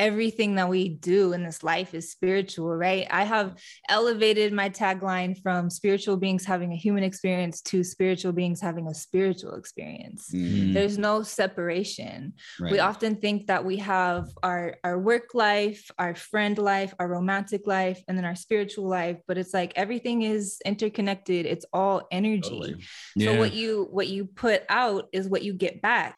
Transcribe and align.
everything 0.00 0.54
that 0.54 0.66
we 0.66 0.88
do 0.88 1.34
in 1.34 1.44
this 1.44 1.62
life 1.62 1.92
is 1.94 2.10
spiritual, 2.10 2.74
right? 2.74 3.06
I 3.10 3.24
have 3.24 3.60
elevated 3.90 4.50
my 4.50 4.70
tagline 4.70 5.40
from 5.42 5.68
spiritual 5.68 6.16
beings 6.16 6.46
having 6.46 6.72
a 6.72 6.76
human 6.76 7.04
experience 7.04 7.60
to 7.70 7.84
spiritual 7.84 8.32
beings 8.32 8.62
having 8.62 8.86
a 8.88 8.94
spiritual 8.94 9.56
experience. 9.56 10.30
Mm, 10.34 10.72
There's 10.72 10.96
no 10.96 11.22
separation. 11.22 12.32
right. 12.58 12.72
We 12.72 12.78
often 12.78 13.16
think 13.16 13.48
that 13.48 13.62
we 13.62 13.76
have 13.76 14.30
our 14.42 14.78
our 14.84 14.98
work 14.98 15.34
life, 15.34 15.90
our 15.98 16.14
friend 16.14 16.56
life, 16.56 16.94
our 16.98 17.06
romantic 17.08 17.66
life, 17.66 18.02
and 18.08 18.16
then 18.16 18.24
our 18.24 18.36
spiritual 18.36 18.88
life, 18.88 19.18
but 19.28 19.36
it's 19.36 19.52
like 19.52 19.74
everything 19.76 20.22
is 20.22 20.62
interconnected. 20.64 21.44
It's 21.44 21.66
all 21.74 22.08
energy. 22.10 22.40
Totally. 22.40 22.84
So 23.18 23.38
what 23.38 23.52
you 23.52 23.86
what 23.90 24.08
you 24.08 24.24
put 24.24 24.62
out 24.70 25.08
is 25.12 25.28
what 25.28 25.42
you 25.42 25.52
get 25.52 25.82
back. 25.82 26.16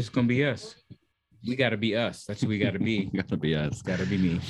Just 0.00 0.12
gonna 0.12 0.26
be 0.26 0.42
us. 0.46 0.76
We 1.46 1.56
gotta 1.56 1.76
be 1.76 1.94
us. 1.94 2.24
That's 2.24 2.40
who 2.40 2.48
we 2.48 2.58
gotta 2.58 2.78
be. 2.78 3.04
Gotta 3.14 3.36
be 3.36 3.54
us. 3.54 3.82
Gotta 3.82 4.06
be 4.06 4.16
me. 4.16 4.40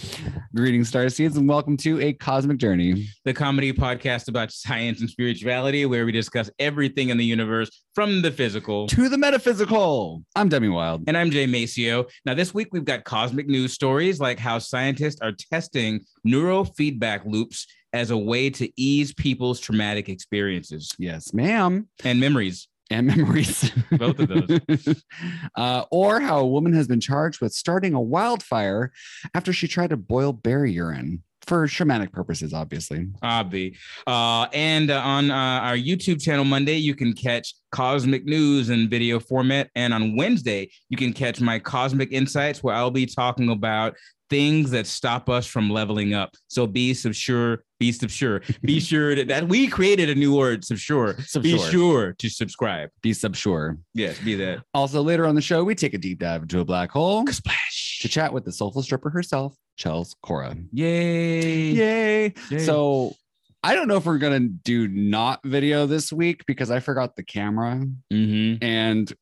Greetings, 0.55 0.87
star 0.87 1.09
seeds, 1.09 1.37
and 1.37 1.49
welcome 1.49 1.77
to 1.79 2.01
a 2.01 2.13
cosmic 2.13 2.59
journey. 2.59 3.09
The 3.25 3.35
comedy 3.35 3.73
podcast 3.73 4.29
about 4.29 4.53
science 4.53 5.01
and 5.01 5.11
spirituality, 5.11 5.87
where 5.87 6.07
we 6.07 6.13
discuss 6.13 6.51
everything 6.61 7.09
in 7.09 7.17
the 7.17 7.25
universe 7.25 7.69
from 7.97 8.23
the 8.23 8.31
physical. 8.31 8.87
To 8.87 9.09
the 9.09 9.19
metaphysical. 9.19 10.23
I'm 10.37 10.49
Demi 10.49 10.69
Wylde. 10.69 11.03
And 11.09 11.17
I'm 11.19 11.33
Jay 11.33 11.47
Maceo. 11.47 12.07
Now, 12.25 12.35
this 12.35 12.55
week 12.55 12.69
we've 12.71 12.85
got 12.85 13.03
cosmic 13.03 13.49
news 13.49 13.73
stories 13.73 14.21
like 14.21 14.39
how 14.39 14.61
scientists 14.61 15.21
are 15.21 15.33
testing 15.33 15.99
neurofeedback 16.25 17.23
loops 17.27 17.67
as 17.93 18.13
a 18.13 18.17
way 18.17 18.51
to 18.51 18.71
ease 18.81 19.13
people's 19.13 19.59
traumatic 19.59 20.09
experiences 20.09 20.93
Yes, 20.97 21.35
ma'am. 21.35 21.89
and 22.05 22.21
memories. 22.21 22.69
And 22.91 23.07
memories. 23.17 23.71
Both 23.93 24.19
of 24.19 24.29
those. 24.29 25.03
uh, 25.57 25.85
or 25.91 26.21
how 26.21 26.41
a 26.41 26.47
woman 26.47 26.73
has 26.73 26.89
been 26.89 27.01
charged 27.01 27.41
with 27.41 27.53
starting 27.53 27.95
a 27.95 28.01
wildfire 28.01 28.93
after 29.35 29.53
she 29.53 29.69
tried 29.69 29.91
to 29.91 29.97
boil 29.97 30.33
bear 30.33 30.67
urine 30.67 31.23
for 31.47 31.67
shamanic 31.67 32.13
purposes, 32.13 32.53
obviously. 32.53 33.07
Obvi. 33.23 33.77
Uh, 34.07 34.47
and 34.53 34.91
uh, 34.91 35.01
on 35.01 35.31
uh, 35.31 35.35
our 35.35 35.77
YouTube 35.77 36.23
channel 36.23 36.45
Monday, 36.45 36.77
you 36.77 36.95
can 36.95 37.13
catch 37.13 37.55
Cosmic 37.73 38.25
News 38.25 38.71
in 38.71 38.89
video 38.89 39.19
format. 39.19 39.71
And 39.75 39.95
on 39.95 40.17
Wednesday, 40.17 40.71
you 40.89 40.97
can 40.97 41.13
catch 41.13 41.41
my 41.41 41.59
Cosmic 41.59 42.13
Insights, 42.13 42.63
where 42.63 42.75
I'll 42.75 42.91
be 42.91 43.07
talking 43.07 43.51
about 43.51 43.97
things 44.31 44.71
that 44.71 44.87
stop 44.87 45.29
us 45.29 45.47
from 45.47 45.69
leveling 45.69 46.15
up. 46.15 46.35
So 46.49 46.67
be 46.67 46.95
subsure, 46.95 47.65
be 47.79 47.93
subsure, 47.93 48.43
be 48.63 48.79
sure 48.91 49.15
that, 49.17 49.29
that 49.29 49.49
we 49.49 49.67
created 49.67 50.09
a 50.09 50.15
new 50.15 50.35
word, 50.37 50.65
subsure. 50.65 51.15
Be 51.15 51.23
Subsure. 51.23 51.59
sure 51.71 52.13
to 52.19 52.29
subscribe. 52.31 52.91
Be 53.03 53.13
subsure. 53.13 53.77
Yes, 53.95 54.19
be 54.21 54.35
that. 54.37 54.63
Also, 54.73 55.03
later 55.03 55.27
on 55.27 55.35
the 55.35 55.41
show, 55.43 55.65
we 55.65 55.75
take 55.75 55.95
a 55.95 55.99
deep 55.99 56.21
dive 56.21 56.43
into 56.43 56.61
a 56.61 56.65
black 56.65 56.91
hole 56.91 57.27
Splash. 57.27 57.99
to 58.03 58.09
chat 58.09 58.33
with 58.33 58.45
the 58.45 58.53
soulful 58.53 58.83
stripper 58.83 59.11
herself, 59.11 59.55
Chelz 59.79 60.15
Cora. 60.23 60.57
Yay. 60.73 61.71
Yay. 61.73 62.35
Yay. 62.51 62.59
So 62.59 63.15
I 63.63 63.75
don't 63.75 63.89
know 63.89 63.97
if 63.97 64.07
we're 64.07 64.19
gonna 64.19 64.41
do 64.41 64.89
not 64.89 65.41
video 65.45 65.87
this 65.87 66.13
week 66.13 66.47
because 66.47 66.71
I 66.71 66.81
forgot 66.81 67.17
the 67.17 67.23
camera 67.23 67.85
Mhm. 68.13 68.59
and 68.63 69.13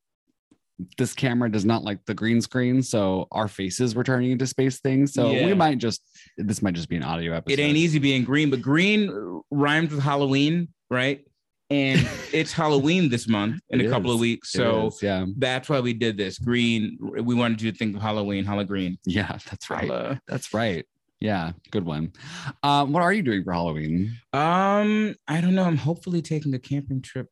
this 0.97 1.13
camera 1.15 1.51
does 1.51 1.65
not 1.65 1.83
like 1.83 2.05
the 2.07 2.15
green 2.15 2.41
screen, 2.41 2.83
so 2.83 3.27
our 3.33 3.49
faces 3.49 3.95
were 3.95 4.05
turning 4.05 4.31
into 4.31 4.47
space 4.47 4.81
things. 4.81 5.13
So 5.13 5.31
Yeah. 5.33 5.47
we 5.47 5.55
might 5.55 5.79
just 5.79 6.03
this 6.37 6.63
might 6.63 6.75
just 6.75 6.89
be 6.89 6.97
an 6.97 7.03
audio 7.03 7.33
episode. 7.35 7.59
It 7.59 7.63
ain't 7.63 7.77
easy 7.77 7.99
being 7.99 8.25
green, 8.25 8.51
but 8.51 8.63
green 8.63 9.43
rhymes 9.51 9.91
with 9.91 10.03
Halloween, 10.03 10.69
right? 10.91 11.25
And 11.71 12.09
it's 12.33 12.53
Halloween 12.53 13.11
this 13.11 13.29
month 13.29 13.61
in 13.71 13.81
It 13.81 13.87
a 13.87 13.91
couple 13.91 14.11
of 14.11 14.19
weeks. 14.21 14.53
So 14.53 14.87
is, 14.87 15.03
yeah, 15.03 15.27
that's 15.37 15.69
why 15.69 15.81
we 15.81 15.93
did 15.93 16.17
this. 16.17 16.39
Green, 16.39 16.97
we 17.01 17.35
wanted 17.35 17.61
you 17.61 17.71
to 17.73 17.77
think 17.77 17.95
of 17.97 18.01
Halloween, 18.01 18.45
Holla 18.45 18.65
Green. 18.65 18.97
yeah, 19.05 19.37
that's 19.51 19.69
right. 19.69 19.87
Holla. 19.89 20.21
That's 20.29 20.55
right. 20.55 20.87
Yeah, 21.21 21.51
good 21.73 21.85
one. 21.85 22.13
Um, 22.63 22.93
what 22.93 23.03
are 23.03 23.13
you 23.13 23.23
doing 23.23 23.43
for 23.43 23.53
Halloween? 23.53 24.17
Um, 24.33 25.17
I 25.27 25.41
don't 25.41 25.55
know. 25.57 25.65
I'm 25.65 25.77
hopefully 25.77 26.23
taking 26.23 26.55
a 26.55 26.61
camping 26.61 27.03
trip 27.03 27.27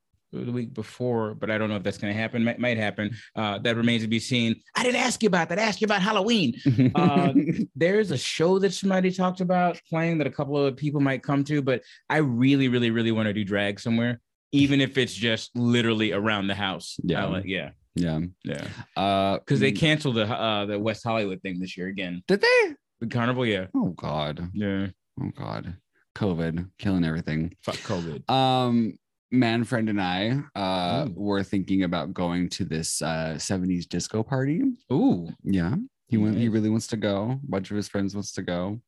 the 0.44 0.52
week 0.52 0.74
before, 0.74 1.34
but 1.34 1.50
I 1.50 1.58
don't 1.58 1.69
know 1.69 1.76
if 1.76 1.82
that's 1.82 1.98
going 1.98 2.12
to 2.12 2.19
happen. 2.19 2.44
Might, 2.44 2.58
might 2.58 2.76
happen. 2.76 3.14
Uh, 3.34 3.58
that 3.58 3.76
remains 3.76 4.02
to 4.02 4.08
be 4.08 4.19
seen. 4.20 4.60
I 4.74 4.82
didn't 4.82 5.00
ask 5.00 5.22
you 5.22 5.26
about 5.28 5.48
that. 5.48 5.58
I 5.58 5.62
asked 5.62 5.80
you 5.80 5.86
about 5.86 6.02
Halloween. 6.02 6.54
Uh, 6.94 7.32
there's 7.74 8.10
a 8.10 8.19
show 8.19 8.58
that 8.58 8.72
somebody 8.72 9.10
talked 9.10 9.41
about 9.41 9.80
playing 9.88 10.19
that 10.19 10.26
a 10.26 10.30
couple 10.30 10.56
of 10.56 10.76
people 10.76 11.00
might 11.00 11.22
come 11.22 11.44
to, 11.44 11.60
but 11.62 11.82
I 12.08 12.19
really, 12.19 12.69
really, 12.69 12.91
really 12.91 13.12
want 13.12 13.26
to 13.26 13.32
do 13.32 13.44
drag 13.44 13.78
somewhere, 13.80 14.20
even 14.52 14.80
if 14.80 14.96
it's 14.98 15.14
just 15.14 15.50
literally 15.56 16.12
around 16.12 16.46
the 16.46 16.54
house. 16.54 16.96
Yeah. 17.02 17.25
Like- 17.26 17.44
yeah, 17.46 17.70
yeah. 17.94 18.20
yeah. 18.44 18.66
Uh, 18.96 19.38
Because 19.38 19.60
they 19.60 19.72
canceled 19.72 20.16
the 20.16 20.25
uh, 20.26 20.66
the 20.66 20.78
West 20.78 21.02
Hollywood 21.04 21.41
thing 21.42 21.58
this 21.60 21.76
year 21.76 21.88
again. 21.88 22.22
did 22.28 22.41
they? 22.41 22.75
The 23.00 23.06
carnival, 23.08 23.44
yeah, 23.44 23.66
Oh 23.75 23.88
God. 23.91 24.48
yeah. 24.54 24.88
Oh 25.20 25.30
God. 25.36 25.76
COVID 26.14 26.70
killing 26.78 27.04
everything. 27.04 27.54
Fuck 27.62 27.76
COVID. 27.76 28.28
Um, 28.30 28.94
man 29.36 29.64
friend 29.64 29.88
and 29.88 30.00
I 30.00 30.41
uh 30.54 31.06
Ooh. 31.08 31.12
were 31.14 31.42
thinking 31.42 31.82
about 31.84 32.12
going 32.14 32.48
to 32.50 32.64
this 32.64 33.00
uh 33.02 33.34
70s 33.36 33.88
disco 33.88 34.22
party. 34.22 34.62
Ooh, 34.92 35.28
Yeah. 35.44 35.76
He 36.08 36.16
went 36.19 36.38
he 36.38 36.48
really 36.48 36.70
wants 36.70 36.86
to 36.88 36.97
go. 36.97 37.32
A 37.32 37.50
bunch 37.50 37.70
of 37.70 37.76
his 37.76 37.88
friends 37.88 38.14
wants 38.14 38.32
to 38.32 38.42
go. 38.42 38.80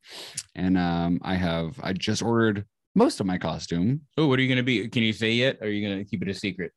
And 0.54 0.78
um 0.78 1.18
I 1.22 1.34
have 1.34 1.78
I 1.82 1.92
just 1.92 2.22
ordered 2.22 2.64
most 2.94 3.20
of 3.20 3.26
my 3.26 3.38
costume. 3.38 4.02
oh, 4.16 4.26
what 4.28 4.38
are 4.38 4.42
you 4.42 4.48
gonna 4.48 4.62
be? 4.62 4.88
Can 4.88 5.02
you 5.02 5.12
say 5.12 5.32
yet? 5.32 5.58
Or 5.60 5.66
are 5.66 5.70
you 5.70 5.86
gonna 5.88 6.04
keep 6.04 6.22
it 6.22 6.28
a 6.28 6.34
secret? 6.34 6.72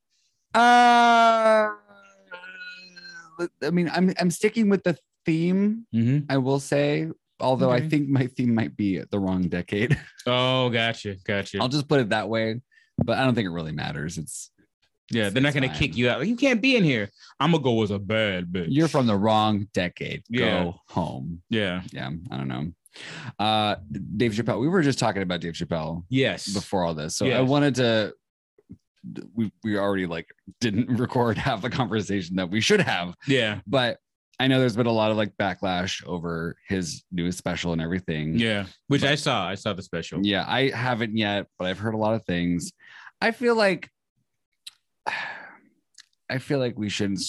Uh 0.56 1.70
I 3.64 3.70
mean 3.72 3.90
I'm 3.94 4.14
I'm 4.20 4.32
sticking 4.32 4.70
with 4.70 4.84
the 4.84 4.98
theme, 5.26 5.86
Mm-hmm. 5.94 6.32
I 6.32 6.38
will 6.38 6.60
say, 6.60 7.08
although 7.40 7.70
I 7.72 7.88
think 7.88 8.10
my 8.10 8.26
theme 8.28 8.54
might 8.56 8.76
be 8.76 9.00
the 9.12 9.20
wrong 9.20 9.44
decade. 9.44 9.98
Oh, 10.28 10.70
gotcha, 10.70 11.16
gotcha. 11.26 11.58
I'll 11.60 11.68
just 11.68 11.88
put 11.88 12.00
it 12.00 12.10
that 12.10 12.30
way, 12.30 12.62
but 13.04 13.18
I 13.18 13.24
don't 13.26 13.36
think 13.36 13.46
it 13.48 13.52
really 13.52 13.72
matters. 13.72 14.18
It's 14.18 14.52
yeah, 15.10 15.30
they're 15.30 15.42
not 15.44 15.54
gonna 15.54 15.68
fine. 15.68 15.78
kick 15.78 15.98
you 15.98 16.10
out. 16.10 16.26
You 16.26 16.36
can't 16.38 16.62
be 16.62 16.76
in 16.78 16.84
here. 16.84 17.10
I'm 17.40 17.52
gonna 17.52 17.64
go 17.64 17.84
as 17.84 17.92
a 17.92 18.00
bad 18.00 18.48
bitch. 18.52 18.68
you're 18.70 18.88
from 18.88 19.08
the 19.08 19.16
wrong 19.18 19.68
decade. 19.74 20.24
Yeah. 20.30 20.64
Go 20.64 20.76
home. 20.88 21.42
yeah. 21.50 21.82
Yeah, 21.92 22.10
I 22.32 22.38
don't 22.38 22.48
know. 22.48 22.72
Uh 23.40 23.76
Dave 24.18 24.32
Chappelle. 24.34 24.60
We 24.62 24.68
were 24.70 24.82
just 24.82 25.00
talking 25.00 25.22
about 25.22 25.42
Dave 25.42 25.54
Chappelle 25.54 26.04
Yes. 26.10 26.48
before 26.54 26.84
all 26.84 26.94
this. 26.94 27.16
So 27.16 27.26
I 27.28 27.42
wanted 27.42 27.76
to 27.76 28.14
we 29.34 29.52
we 29.64 29.78
already 29.78 30.06
like 30.06 30.28
didn't 30.60 30.88
record 31.00 31.38
half 31.38 31.62
the 31.62 31.70
conversation 31.70 32.36
that 32.36 32.50
we 32.50 32.62
should 32.62 32.82
have, 32.82 33.16
Yeah. 33.28 33.60
but 33.66 33.98
I 34.40 34.48
know 34.48 34.60
there's 34.60 34.76
been 34.76 34.88
a 34.88 34.92
lot 34.92 35.12
of 35.12 35.18
like 35.18 35.36
backlash 35.38 36.04
over 36.08 36.56
his 36.68 37.04
newest 37.12 37.38
special 37.38 37.74
and 37.74 37.82
everything. 37.82 38.38
Yeah. 38.40 38.66
Which 38.88 39.02
But- 39.02 39.12
I 39.12 39.16
saw. 39.16 39.48
I 39.48 39.56
saw 39.56 39.74
the 39.74 39.84
special. 39.84 40.20
Yeah, 40.24 40.46
I 40.48 40.70
haven't 40.70 41.16
yet, 41.16 41.46
but 41.60 41.68
I've 41.68 41.78
heard 41.80 41.94
a 41.94 41.98
lot 41.98 42.14
of 42.16 42.26
things. 42.26 42.72
I 43.22 43.32
feel 43.32 43.56
like 43.56 43.90
I 46.30 46.38
feel 46.40 46.60
like 46.60 46.78
we 46.78 46.90
shouldn't 46.90 47.22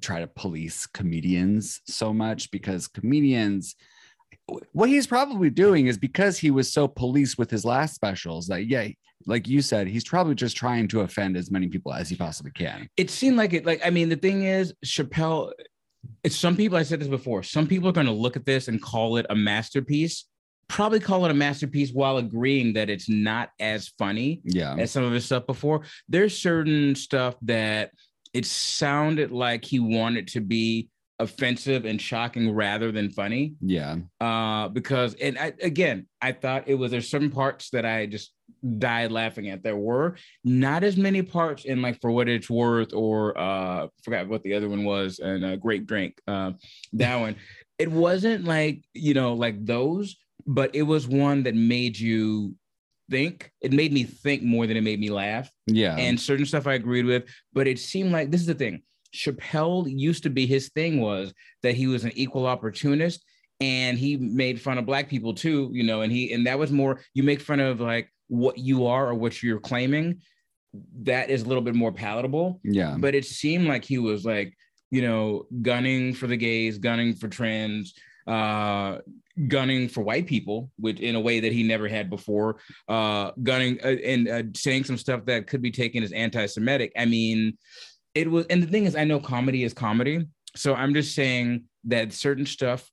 try 0.00 0.20
to 0.20 0.26
police 0.26 0.86
comedians 0.86 1.80
so 1.86 2.12
much 2.12 2.50
because 2.50 2.88
comedians 2.88 3.76
what 4.72 4.88
he's 4.88 5.06
probably 5.06 5.50
doing 5.50 5.86
is 5.86 5.96
because 5.96 6.38
he 6.38 6.50
was 6.50 6.72
so 6.72 6.88
policed 6.88 7.38
with 7.38 7.50
his 7.50 7.64
last 7.64 7.94
specials 7.94 8.46
that 8.48 8.66
yeah, 8.66 8.88
like 9.26 9.46
you 9.48 9.62
said, 9.62 9.86
he's 9.86 10.04
probably 10.04 10.34
just 10.34 10.56
trying 10.56 10.88
to 10.88 11.00
offend 11.00 11.36
as 11.36 11.50
many 11.50 11.68
people 11.68 11.92
as 11.92 12.08
he 12.08 12.16
possibly 12.16 12.52
can. 12.52 12.88
It 12.96 13.10
seemed 13.10 13.36
like 13.36 13.52
it. 13.52 13.66
Like 13.66 13.80
I 13.84 13.90
mean, 13.90 14.08
the 14.08 14.16
thing 14.16 14.44
is, 14.44 14.74
Chappelle. 14.84 15.52
It's 16.24 16.36
some 16.36 16.56
people. 16.56 16.78
I 16.78 16.82
said 16.82 17.00
this 17.00 17.08
before. 17.08 17.42
Some 17.42 17.66
people 17.66 17.88
are 17.88 17.92
going 17.92 18.06
to 18.06 18.12
look 18.12 18.36
at 18.36 18.46
this 18.46 18.68
and 18.68 18.80
call 18.80 19.18
it 19.18 19.26
a 19.28 19.36
masterpiece. 19.36 20.24
Probably 20.70 21.00
call 21.00 21.24
it 21.24 21.32
a 21.32 21.34
masterpiece 21.34 21.90
while 21.92 22.18
agreeing 22.18 22.74
that 22.74 22.88
it's 22.88 23.08
not 23.08 23.50
as 23.58 23.88
funny 23.98 24.40
Yeah. 24.44 24.76
as 24.78 24.92
some 24.92 25.02
of 25.02 25.12
his 25.12 25.24
stuff 25.24 25.44
before. 25.46 25.82
There's 26.08 26.36
certain 26.38 26.94
stuff 26.94 27.34
that 27.42 27.90
it 28.32 28.46
sounded 28.46 29.32
like 29.32 29.64
he 29.64 29.80
wanted 29.80 30.28
to 30.28 30.40
be 30.40 30.88
offensive 31.18 31.84
and 31.84 32.00
shocking 32.00 32.52
rather 32.54 32.92
than 32.92 33.10
funny. 33.10 33.54
Yeah. 33.60 33.96
Uh, 34.20 34.68
because 34.68 35.14
and 35.14 35.36
I, 35.38 35.52
again, 35.60 36.06
I 36.22 36.30
thought 36.32 36.68
it 36.68 36.76
was 36.76 36.92
there's 36.92 37.10
certain 37.10 37.30
parts 37.30 37.70
that 37.70 37.84
I 37.84 38.06
just 38.06 38.32
died 38.78 39.10
laughing 39.10 39.48
at. 39.50 39.64
There 39.64 39.76
were 39.76 40.16
not 40.44 40.84
as 40.84 40.96
many 40.96 41.20
parts 41.22 41.64
in 41.64 41.82
like 41.82 42.00
for 42.00 42.12
what 42.12 42.28
it's 42.28 42.48
worth 42.48 42.92
or 42.94 43.36
uh 43.36 43.88
forgot 44.04 44.28
what 44.28 44.44
the 44.44 44.54
other 44.54 44.68
one 44.68 44.84
was 44.84 45.18
and 45.18 45.44
a 45.44 45.56
great 45.56 45.84
drink. 45.86 46.14
Uh, 46.28 46.52
that 46.92 47.16
one. 47.20 47.34
It 47.78 47.90
wasn't 47.90 48.44
like 48.44 48.82
you 48.94 49.14
know 49.14 49.32
like 49.34 49.64
those, 49.64 50.16
but 50.46 50.74
it 50.74 50.82
was 50.82 51.06
one 51.06 51.42
that 51.44 51.54
made 51.54 51.98
you 51.98 52.54
think. 53.10 53.50
It 53.60 53.72
made 53.72 53.92
me 53.92 54.04
think 54.04 54.42
more 54.42 54.66
than 54.66 54.76
it 54.76 54.82
made 54.82 55.00
me 55.00 55.10
laugh. 55.10 55.50
Yeah. 55.66 55.96
And 55.96 56.18
certain 56.18 56.46
stuff 56.46 56.66
I 56.66 56.74
agreed 56.74 57.04
with, 57.04 57.24
but 57.52 57.66
it 57.66 57.78
seemed 57.78 58.12
like 58.12 58.30
this 58.30 58.40
is 58.40 58.46
the 58.46 58.54
thing. 58.54 58.82
Chappelle 59.14 59.86
used 59.88 60.22
to 60.22 60.30
be 60.30 60.46
his 60.46 60.68
thing 60.68 61.00
was 61.00 61.34
that 61.62 61.74
he 61.74 61.88
was 61.88 62.04
an 62.04 62.12
equal 62.14 62.46
opportunist 62.46 63.24
and 63.60 63.98
he 63.98 64.16
made 64.16 64.60
fun 64.60 64.78
of 64.78 64.86
black 64.86 65.08
people 65.08 65.34
too, 65.34 65.70
you 65.72 65.82
know, 65.82 66.02
and 66.02 66.12
he 66.12 66.32
and 66.32 66.46
that 66.46 66.58
was 66.58 66.70
more 66.70 67.00
you 67.12 67.22
make 67.22 67.40
fun 67.40 67.60
of 67.60 67.80
like 67.80 68.08
what 68.28 68.56
you 68.58 68.86
are 68.86 69.08
or 69.08 69.14
what 69.14 69.42
you're 69.42 69.60
claiming. 69.60 70.20
That 71.02 71.30
is 71.30 71.42
a 71.42 71.46
little 71.46 71.62
bit 71.62 71.74
more 71.74 71.90
palatable. 71.92 72.60
yeah. 72.62 72.96
But 72.98 73.16
it 73.16 73.24
seemed 73.24 73.66
like 73.66 73.84
he 73.84 73.98
was 73.98 74.24
like, 74.24 74.54
you 74.92 75.02
know, 75.02 75.46
gunning 75.62 76.14
for 76.14 76.28
the 76.28 76.36
gays, 76.36 76.78
gunning 76.78 77.14
for 77.14 77.26
trans, 77.26 77.94
uh, 78.26 78.98
gunning 79.48 79.88
for 79.88 80.02
white 80.02 80.26
people, 80.26 80.70
which 80.78 81.00
in 81.00 81.14
a 81.14 81.20
way 81.20 81.40
that 81.40 81.52
he 81.52 81.62
never 81.62 81.88
had 81.88 82.10
before, 82.10 82.58
uh, 82.88 83.30
gunning 83.42 83.78
uh, 83.82 83.96
and 84.04 84.28
uh, 84.28 84.42
saying 84.54 84.84
some 84.84 84.98
stuff 84.98 85.24
that 85.26 85.46
could 85.46 85.62
be 85.62 85.70
taken 85.70 86.02
as 86.02 86.12
anti-Semitic. 86.12 86.92
I 86.96 87.06
mean, 87.06 87.56
it 88.14 88.30
was, 88.30 88.46
and 88.46 88.62
the 88.62 88.66
thing 88.66 88.84
is, 88.84 88.96
I 88.96 89.04
know 89.04 89.20
comedy 89.20 89.64
is 89.64 89.72
comedy, 89.72 90.26
so 90.56 90.74
I'm 90.74 90.94
just 90.94 91.14
saying 91.14 91.64
that 91.84 92.12
certain 92.12 92.46
stuff 92.46 92.88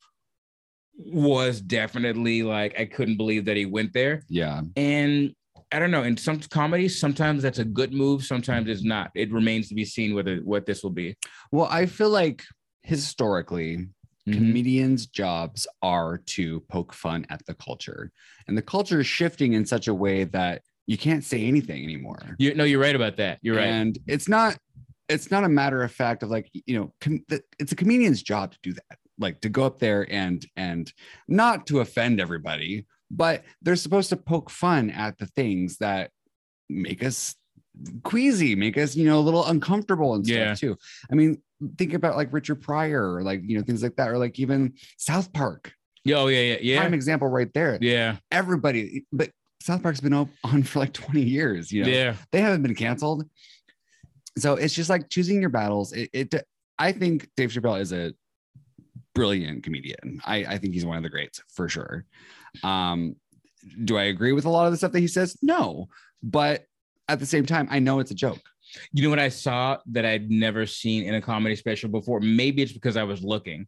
was 0.97 1.59
definitely 1.61 2.43
like 2.43 2.79
I 2.79 2.85
couldn't 2.85 3.17
believe 3.17 3.45
that 3.45 3.57
he 3.57 3.65
went 3.65 3.93
there, 3.93 4.23
yeah. 4.29 4.61
and 4.75 5.33
I 5.71 5.79
don't 5.79 5.91
know. 5.91 6.03
In 6.03 6.15
some 6.15 6.39
comedies, 6.39 6.99
sometimes 6.99 7.43
that's 7.43 7.59
a 7.59 7.65
good 7.65 7.93
move, 7.93 8.23
sometimes 8.23 8.69
it's 8.69 8.83
not. 8.83 9.11
It 9.15 9.31
remains 9.31 9.67
to 9.69 9.75
be 9.75 9.85
seen 9.85 10.15
whether 10.15 10.37
what 10.37 10.65
this 10.65 10.81
will 10.81 10.91
be. 10.91 11.17
Well, 11.51 11.67
I 11.69 11.87
feel 11.87 12.09
like 12.09 12.43
historically, 12.83 13.87
Mhm. 14.27 14.33
comedians' 14.33 15.07
jobs 15.07 15.65
are 15.81 16.17
to 16.17 16.59
poke 16.69 16.93
fun 16.93 17.25
at 17.29 17.45
the 17.45 17.53
culture. 17.55 18.11
And 18.47 18.57
the 18.57 18.61
culture 18.61 18.99
is 18.99 19.07
shifting 19.07 19.53
in 19.53 19.65
such 19.65 19.87
a 19.87 19.93
way 19.93 20.25
that 20.25 20.61
you 20.85 20.97
can't 20.97 21.23
say 21.23 21.45
anything 21.45 21.83
anymore. 21.83 22.35
You 22.37 22.53
no, 22.55 22.63
you're 22.63 22.79
right 22.81 22.95
about 22.95 23.17
that. 23.17 23.39
You're 23.41 23.55
right. 23.57 23.67
And 23.67 23.97
it's 24.07 24.27
not 24.29 24.57
it's 25.09 25.31
not 25.31 25.45
a 25.45 25.49
matter 25.49 25.83
of 25.83 25.91
fact 25.91 26.21
of 26.23 26.29
like, 26.29 26.49
you 26.53 26.77
know, 26.77 26.93
com- 26.99 27.23
the- 27.29 27.41
it's 27.59 27.71
a 27.71 27.75
comedian's 27.77 28.21
job 28.21 28.51
to 28.51 28.57
do 28.61 28.73
that. 28.73 28.97
Like 29.17 29.39
to 29.41 29.49
go 29.49 29.63
up 29.63 29.79
there 29.79 30.05
and 30.11 30.45
and 30.55 30.91
not 31.27 31.65
to 31.67 31.79
offend 31.79 32.19
everybody, 32.19 32.85
but 33.09 33.43
they're 33.61 33.75
supposed 33.77 34.09
to 34.09 34.17
poke 34.17 34.49
fun 34.49 34.89
at 34.89 35.17
the 35.17 35.27
things 35.27 35.77
that 35.77 36.11
make 36.69 37.03
us 37.03 37.35
queasy, 38.03 38.55
make 38.55 38.77
us, 38.77 38.95
you 38.95 39.05
know, 39.05 39.19
a 39.19 39.21
little 39.21 39.45
uncomfortable 39.45 40.15
and 40.15 40.25
stuff 40.25 40.37
Yeah. 40.37 40.53
too. 40.55 40.77
I 41.11 41.15
mean, 41.15 41.41
think 41.77 41.93
about 41.93 42.15
like 42.15 42.31
Richard 42.31 42.61
Pryor 42.61 43.13
or 43.13 43.23
like, 43.23 43.41
you 43.43 43.57
know, 43.57 43.63
things 43.63 43.83
like 43.83 43.95
that, 43.95 44.09
or 44.09 44.17
like 44.17 44.39
even 44.39 44.73
South 44.97 45.31
Park. 45.33 45.73
Yeah, 46.03 46.17
oh 46.17 46.27
yeah, 46.27 46.53
yeah, 46.53 46.57
yeah. 46.61 46.79
Prime 46.79 46.93
example 46.93 47.27
right 47.27 47.53
there. 47.53 47.77
Yeah, 47.81 48.17
Everybody, 48.31 49.05
but 49.11 49.31
South 49.61 49.83
Park's 49.83 49.99
been 49.99 50.13
on 50.13 50.63
for 50.63 50.79
like 50.79 50.93
20 50.93 51.21
years, 51.21 51.71
you 51.71 51.83
know 51.83 51.89
yeah. 51.89 52.15
they 52.31 52.41
haven't 52.41 52.63
been 52.63 52.75
canceled. 52.75 53.25
So 54.37 54.53
it's 54.53 54.73
just 54.73 54.89
like 54.89 55.09
choosing 55.09 55.41
your 55.41 55.49
battles. 55.49 55.93
It, 55.93 56.09
it 56.13 56.47
I 56.77 56.91
think 56.91 57.29
Dave 57.35 57.49
Chappelle 57.49 57.81
is 57.81 57.91
a 57.91 58.13
brilliant 59.15 59.63
comedian. 59.63 60.21
I, 60.25 60.45
I 60.45 60.57
think 60.59 60.75
he's 60.75 60.85
one 60.85 60.97
of 60.97 61.03
the 61.03 61.09
greats 61.09 61.41
for 61.49 61.67
sure. 61.67 62.05
Um, 62.63 63.15
do 63.83 63.97
I 63.97 64.03
agree 64.03 64.31
with 64.31 64.45
a 64.45 64.49
lot 64.49 64.67
of 64.67 64.71
the 64.71 64.77
stuff 64.77 64.91
that 64.91 64.99
he 64.99 65.07
says? 65.07 65.35
No, 65.41 65.89
but 66.21 66.65
at 67.09 67.19
the 67.19 67.25
same 67.25 67.45
time, 67.45 67.67
I 67.71 67.79
know 67.79 67.99
it's 67.99 68.11
a 68.11 68.15
joke. 68.15 68.41
You 68.91 69.03
know 69.03 69.09
what 69.09 69.19
I 69.19 69.29
saw 69.29 69.77
that 69.87 70.05
I'd 70.05 70.29
never 70.29 70.65
seen 70.65 71.03
in 71.03 71.15
a 71.15 71.21
comedy 71.21 71.55
special 71.55 71.89
before? 71.89 72.19
Maybe 72.19 72.61
it's 72.61 72.73
because 72.73 72.97
I 72.97 73.03
was 73.03 73.23
looking. 73.23 73.67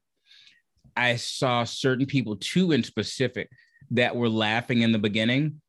I 0.98 1.16
saw 1.16 1.64
certain 1.64 2.06
people, 2.06 2.36
two 2.36 2.74
in 2.74 2.84
specific, 2.84 3.50
that 3.92 4.16
were 4.16 4.28
laughing 4.30 4.82
in 4.82 4.92
the 4.92 5.00
beginning. 5.00 5.62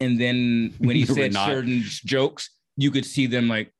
And 0.00 0.20
then 0.20 0.74
when 0.78 0.96
he 0.96 1.06
said 1.06 1.32
certain 1.32 1.80
jokes, 1.84 2.50
you 2.76 2.90
could 2.90 3.06
see 3.06 3.26
them 3.26 3.48
like 3.48 3.72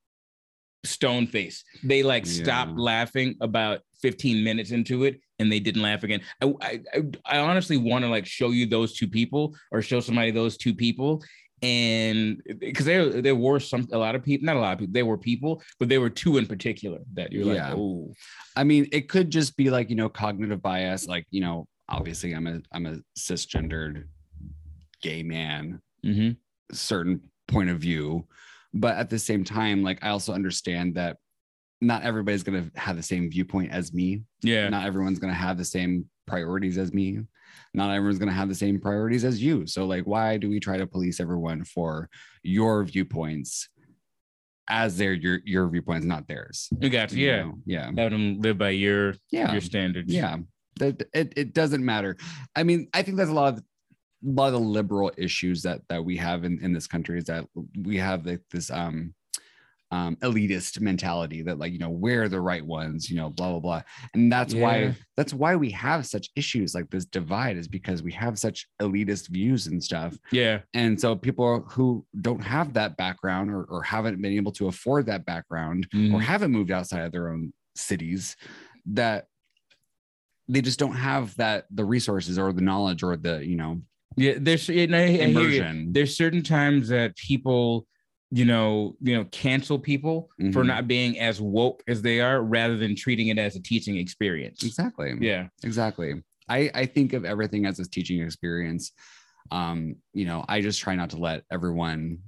stone 0.85 1.26
face. 1.26 1.64
They 1.82 2.02
like 2.02 2.25
Yeah. 2.26 2.44
stopped 2.44 2.79
laughing 2.79 3.37
about 3.40 3.81
15 4.00 4.43
minutes 4.43 4.70
into 4.70 5.05
it 5.05 5.20
and 5.38 5.50
they 5.52 5.61
didn't 5.61 5.82
laugh 5.82 6.02
again. 6.02 6.20
I 6.43 6.52
I, 6.61 6.81
I- 6.94 7.37
I 7.37 7.38
honestly 7.38 7.76
want 7.76 8.05
to 8.05 8.08
like 8.11 8.26
show 8.26 8.50
you 8.50 8.67
those 8.67 8.94
two 8.97 9.08
people 9.08 9.55
or 9.70 9.82
show 9.82 10.00
somebody 10.00 10.31
those 10.31 10.56
two 10.56 10.75
people. 10.75 11.23
And 11.64 12.43
because 12.58 12.84
there 12.87 13.22
there 13.22 13.34
were 13.34 13.58
some 13.61 13.88
a 13.93 13.99
lot 13.99 14.14
of 14.14 14.22
people, 14.22 14.44
not 14.44 14.56
a 14.56 14.61
lot 14.61 14.72
of 14.75 14.78
people, 14.78 14.93
there 14.93 15.06
were 15.06 15.19
people, 15.19 15.62
but 15.78 15.88
there 15.88 16.00
were 16.00 16.11
two 16.11 16.37
in 16.37 16.46
particular 16.46 16.99
that 17.14 17.32
you're 17.32 17.44
like, 17.46 17.56
Yeah. 17.56 17.75
oh, 17.75 18.12
I 18.56 18.64
mean, 18.64 18.88
it 18.93 19.08
could 19.08 19.31
just 19.31 19.56
be 19.56 19.70
like, 19.70 19.88
you 19.90 19.96
know, 19.96 20.08
cognitive 20.08 20.61
bias. 20.62 21.06
Like, 21.06 21.26
you 21.31 21.40
know, 21.40 21.66
obviously 21.88 22.32
I'm 22.32 22.46
a 22.46 22.61
I'm 22.72 22.87
a 22.87 22.99
cisgendered 23.19 24.05
gay 25.02 25.22
man, 25.22 25.81
hmm 26.02 26.31
certain 26.72 27.20
point 27.46 27.70
of 27.70 27.78
view. 27.78 28.26
But 28.72 28.96
at 28.96 29.11
the 29.11 29.19
same 29.19 29.44
time, 29.44 29.82
like 29.82 30.02
I 30.02 30.08
also 30.08 30.32
understand 30.32 30.94
that 30.96 31.19
not 31.81 32.02
everybody's 32.02 32.43
gonna 32.43 32.70
have 32.75 32.96
the 32.96 33.02
same 33.02 33.31
viewpoint 33.31 33.70
as 33.70 33.93
me. 33.93 34.22
yeah, 34.43 34.69
not 34.69 34.87
everyone's 34.87 35.19
going 35.19 35.32
to 35.32 35.38
have 35.38 35.58
the 35.58 35.64
same 35.64 36.06
priorities 36.26 36.78
as 36.78 36.93
me 36.93 37.20
not 37.73 37.91
everyone's 37.91 38.19
going 38.19 38.29
to 38.29 38.35
have 38.35 38.49
the 38.49 38.55
same 38.55 38.81
priorities 38.81 39.25
as 39.25 39.43
you 39.43 39.67
so 39.67 39.85
like 39.87 40.05
why 40.05 40.37
do 40.37 40.49
we 40.49 40.59
try 40.61 40.77
to 40.77 40.87
police 40.87 41.21
everyone 41.21 41.65
for 41.65 42.09
your 42.43 42.85
viewpoints 42.85 43.69
as 44.69 44.97
their 44.97 45.12
your 45.12 45.41
your 45.45 45.69
viewpoints 45.69 46.06
not 46.06 46.27
theirs 46.27 46.69
we 46.79 46.89
got 46.89 47.12
you. 47.12 47.19
you 47.19 47.27
Yeah, 47.31 47.43
know? 47.43 47.55
yeah 47.67 47.85
have 48.03 48.11
them 48.12 48.41
live 48.41 48.59
by 48.59 48.71
your 48.71 49.15
yeah 49.31 49.53
your 49.53 49.61
standards. 49.61 50.12
yeah 50.12 50.37
that 50.81 51.03
it, 51.12 51.33
it 51.37 51.55
doesn't 51.55 51.85
matter 51.85 52.17
i 52.56 52.62
mean 52.62 52.89
i 52.95 53.03
think 53.03 53.17
that's 53.17 53.31
a 53.31 53.35
lot 53.35 53.55
of 53.55 53.59
a 53.61 53.62
lot 54.31 54.47
of 54.47 54.53
the 54.55 54.59
liberal 54.59 55.12
issues 55.19 55.62
that 55.62 55.83
that 55.89 56.03
we 56.05 56.17
have 56.17 56.45
in 56.45 56.59
in 56.62 56.73
this 56.73 56.87
country 56.87 57.19
is 57.19 57.25
that 57.25 57.45
we 57.83 57.99
have 57.99 58.25
like 58.27 58.41
this 58.50 58.71
um 58.71 59.15
um 59.94 60.17
elitist 60.29 60.81
mentality 60.81 61.41
that 61.46 61.58
like 61.62 61.73
you 61.73 61.79
know 61.79 61.88
we're 62.05 62.29
the 62.29 62.41
right 62.50 62.67
ones 62.67 63.08
you 63.11 63.17
know 63.17 63.29
blah 63.31 63.50
blah 63.52 63.61
blah 63.67 63.82
and 64.14 64.31
that's 64.35 64.52
Yeah. 64.55 64.62
why 64.64 64.76
that's 65.17 65.32
why 65.32 65.52
we 65.64 65.70
have 65.70 66.00
such 66.14 66.26
issues 66.35 66.75
like 66.75 66.88
this 66.91 67.05
divide 67.19 67.56
is 67.56 67.69
because 67.69 68.02
we 68.02 68.12
have 68.25 68.35
such 68.46 68.58
elitist 68.82 69.29
views 69.29 69.62
and 69.69 69.82
stuff 69.91 70.12
yeah, 70.32 70.56
and 70.75 71.00
so 71.02 71.14
people 71.14 71.61
who 71.75 72.05
don't 72.26 72.43
have 72.43 72.73
that 72.75 72.96
background 72.96 73.50
or, 73.50 73.62
or 73.64 73.83
haven't 73.83 74.21
been 74.21 74.33
able 74.33 74.52
to 74.52 74.66
afford 74.73 75.07
that 75.07 75.25
background 75.25 75.80
or 75.92 76.19
Mhm. 76.19 76.23
haven't 76.33 76.50
moved 76.50 76.73
outside 76.73 77.04
of 77.07 77.12
their 77.12 77.28
own 77.33 77.52
cities 77.76 78.37
that 78.87 79.28
they 80.49 80.61
just 80.61 80.78
don't 80.78 80.97
have 80.97 81.35
that 81.37 81.66
the 81.71 81.85
resources 81.85 82.38
or 82.38 82.52
the 82.52 82.61
knowledge 82.71 83.02
or 83.02 83.16
the 83.16 83.45
you 83.47 83.57
know 83.57 83.80
yeah. 84.16 84.35
There's, 84.38 84.69
yeah, 84.69 84.87
no, 84.87 84.97
I, 84.99 85.02
I 85.02 85.07
hear 85.09 85.28
you. 85.28 85.37
immersion 85.38 85.92
there's 85.92 86.16
certain 86.16 86.42
times 86.42 86.88
that 86.88 87.16
people 87.16 87.87
you 88.31 88.45
know 88.45 88.97
you 89.00 89.14
know 89.16 89.25
cancel 89.26 89.78
people 89.78 90.31
for 90.52 90.62
Mhm. 90.62 90.66
not 90.66 90.88
being 90.88 91.19
as 91.19 91.40
woke 91.40 91.83
as 91.87 92.02
they 92.02 92.21
are 92.21 92.43
rather 92.43 92.76
than 92.76 92.97
treating 92.97 93.28
it 93.28 93.38
as 93.38 93.54
a 93.57 93.61
teaching 93.62 93.97
experience. 93.97 94.62
Exactly. 94.64 95.14
Yeah. 95.21 95.49
Exactly. 95.62 96.23
I 96.49 96.71
i 96.75 96.87
think 96.87 97.12
of 97.12 97.25
everything 97.25 97.66
as 97.66 97.78
a 97.78 97.88
teaching 97.88 98.21
experience. 98.23 98.93
Um 99.50 99.97
you 100.14 100.25
know 100.25 100.45
i 100.49 100.61
just 100.61 100.81
try 100.81 100.95
not 100.95 101.11
to 101.11 101.16
let 101.19 101.43
everyone 101.50 102.19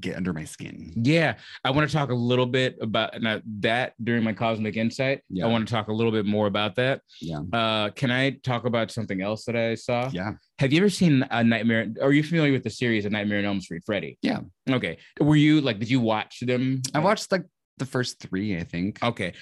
get 0.00 0.16
under 0.16 0.32
my 0.32 0.44
skin. 0.44 0.92
Yeah 0.96 1.36
i 1.64 1.70
want 1.70 1.88
to 1.88 1.96
talk 1.96 2.10
a 2.10 2.14
little 2.14 2.44
bit 2.46 2.76
about 2.82 3.14
that 3.60 3.94
during 4.02 4.22
my 4.22 4.32
cosmic 4.34 4.76
insight 4.76 5.22
Yeah. 5.30 5.46
i 5.46 5.48
want 5.48 5.66
to 5.66 5.72
talk 5.72 5.88
a 5.88 5.92
little 5.92 6.12
bit 6.12 6.26
more 6.26 6.46
about 6.46 6.76
that. 6.76 7.00
Yeah. 7.22 7.40
Uh 7.52 7.90
can 7.90 8.10
i 8.10 8.30
talk 8.42 8.64
about 8.66 8.90
something 8.90 9.22
else 9.22 9.44
that 9.46 9.56
i 9.56 9.74
saw? 9.74 10.10
Yeah. 10.12 10.32
Have 10.58 10.72
you 10.72 10.80
ever 10.80 10.90
seen 10.90 11.24
a 11.30 11.42
nightmare 11.42 11.86
are 12.02 12.12
you 12.12 12.22
familiar 12.22 12.52
with 12.52 12.64
the 12.64 12.70
series 12.70 13.06
a 13.06 13.10
nightmare 13.10 13.38
on 13.38 13.44
elm 13.46 13.60
street 13.60 13.82
freddy? 13.86 14.18
Yeah. 14.22 14.40
okay 14.70 14.98
were 15.20 15.36
you 15.36 15.60
like 15.62 15.78
did 15.78 15.88
you 15.90 16.00
watch 16.00 16.40
them? 16.40 16.82
I 16.94 16.98
watched 16.98 17.32
like 17.32 17.44
the 17.78 17.86
first 17.86 18.18
three 18.20 18.56
i 18.58 18.64
think. 18.64 19.02
Okay. 19.02 19.32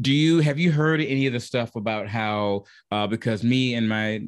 Do 0.00 0.12
you 0.12 0.40
have 0.40 0.58
you 0.58 0.72
heard 0.72 1.00
any 1.00 1.26
of 1.26 1.32
the 1.32 1.40
stuff 1.40 1.76
about 1.76 2.08
how 2.08 2.64
uh 2.90 3.06
because 3.06 3.44
me 3.44 3.74
and 3.74 3.88
my 3.88 4.22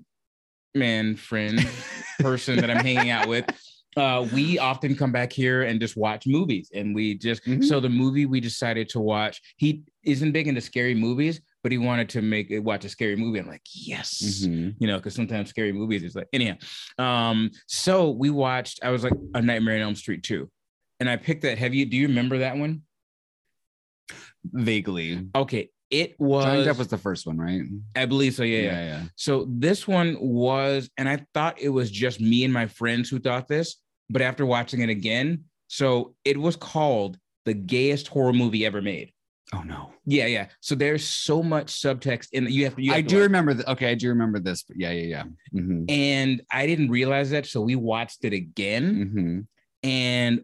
man 0.75 1.17
friend 1.17 1.59
person 2.21 2.57
that 2.61 2.71
I'm 2.71 2.85
hanging 2.85 3.11
out 3.11 3.29
with 3.29 3.47
uh 3.97 4.27
we 4.33 4.59
often 4.59 4.95
come 4.97 5.13
back 5.13 5.33
here 5.33 5.63
and 5.63 5.81
just 5.81 5.97
watch 5.97 6.27
movies 6.27 6.71
and 6.75 6.95
we 6.95 7.15
just 7.15 7.45
Mhm. 7.45 7.65
so 7.65 7.81
the 7.81 7.89
movie 7.89 8.27
we 8.27 8.41
decided 8.41 8.89
to 8.91 9.01
watch 9.01 9.41
he 9.57 9.83
isn't 10.03 10.33
big 10.33 10.49
into 10.49 10.61
scary 10.61 10.95
movies 10.95 11.41
but 11.63 11.71
he 11.73 11.79
wanted 11.79 12.09
to 12.11 12.21
make 12.23 12.51
it 12.51 12.59
watch 12.59 12.85
a 12.85 12.89
scary 12.89 13.17
movie 13.17 13.39
I'm 13.39 13.47
like 13.47 13.63
yes 13.73 14.23
Mhm. 14.47 14.75
you 14.79 14.87
know, 14.87 14.97
because 14.99 15.15
sometimes 15.15 15.49
scary 15.51 15.73
movies 15.73 16.03
is 16.03 16.15
like 16.15 16.29
anyhow. 16.33 16.57
Um, 16.99 17.51
so 17.67 18.11
we 18.11 18.31
watched. 18.31 18.81
I 18.83 18.91
was 18.91 19.03
like 19.05 19.15
a 19.35 19.41
Nightmare 19.41 19.77
on 19.77 19.83
Elm 19.83 19.95
Street 19.95 20.23
two, 20.23 20.51
and 21.01 21.09
I 21.09 21.17
picked 21.17 21.43
that. 21.43 21.59
Have 21.59 21.73
you? 21.75 21.87
Do 21.87 21.97
you 21.97 22.09
remember 22.09 22.39
that 22.39 22.57
one? 22.57 22.83
vaguely 24.45 25.27
Okay, 25.35 25.71
it 25.91 26.19
was, 26.19 26.45
Johnny 26.45 26.65
Depp 26.65 26.77
was 26.79 26.89
the 26.89 26.99
first 26.99 27.27
one, 27.27 27.39
right? 27.39 27.63
I 27.97 28.07
believe 28.07 28.35
so. 28.35 28.43
Yeah, 28.43 28.61
yeah. 28.63 28.85
yeah. 28.87 29.03
So 29.17 29.47
this 29.49 29.87
one 29.89 30.17
was, 30.21 30.91
and 30.99 31.09
I 31.09 31.25
thought 31.35 31.59
it 31.61 31.69
was 31.71 31.91
just 31.91 32.21
me 32.21 32.45
and 32.45 32.53
my 32.53 32.67
friends 32.67 33.09
who 33.09 33.19
thought 33.19 33.49
this, 33.49 33.77
but 34.11 34.23
after 34.23 34.45
watching 34.47 34.81
it 34.81 34.89
again, 34.91 35.45
so 35.69 36.15
it 36.25 36.39
was 36.39 36.57
called 36.57 37.19
the 37.45 37.55
gayest 37.55 38.09
horror 38.09 38.33
movie 38.33 38.65
ever 38.67 38.81
made. 38.83 39.13
Oh 39.53 39.63
no. 39.63 39.93
Yeah, 40.07 40.27
yeah. 40.27 40.47
So 40.61 40.75
there's 40.75 41.05
so 41.05 41.43
much 41.43 41.67
subtext 41.73 42.29
in 42.33 42.47
you 42.51 42.65
have 42.65 42.77
to. 42.77 42.83
You 42.83 42.91
have 42.91 42.99
I 42.99 43.03
to 43.03 43.09
do 43.09 43.17
watch- 43.17 43.23
remember. 43.23 43.55
The, 43.55 43.71
okay, 43.73 43.91
I 43.91 43.95
do 43.95 44.09
remember 44.09 44.39
this. 44.41 44.63
But 44.63 44.77
yeah, 44.79 44.91
yeah, 44.91 45.07
yeah. 45.53 45.61
hmm 45.61 45.85
and 45.89 46.43
I 46.51 46.67
didn't 46.67 46.91
realize 46.91 47.31
that, 47.31 47.47
so 47.47 47.61
we 47.61 47.77
watched 47.77 48.25
it 48.25 48.33
again. 48.33 49.11
hmm 49.13 49.41
And 49.89 50.43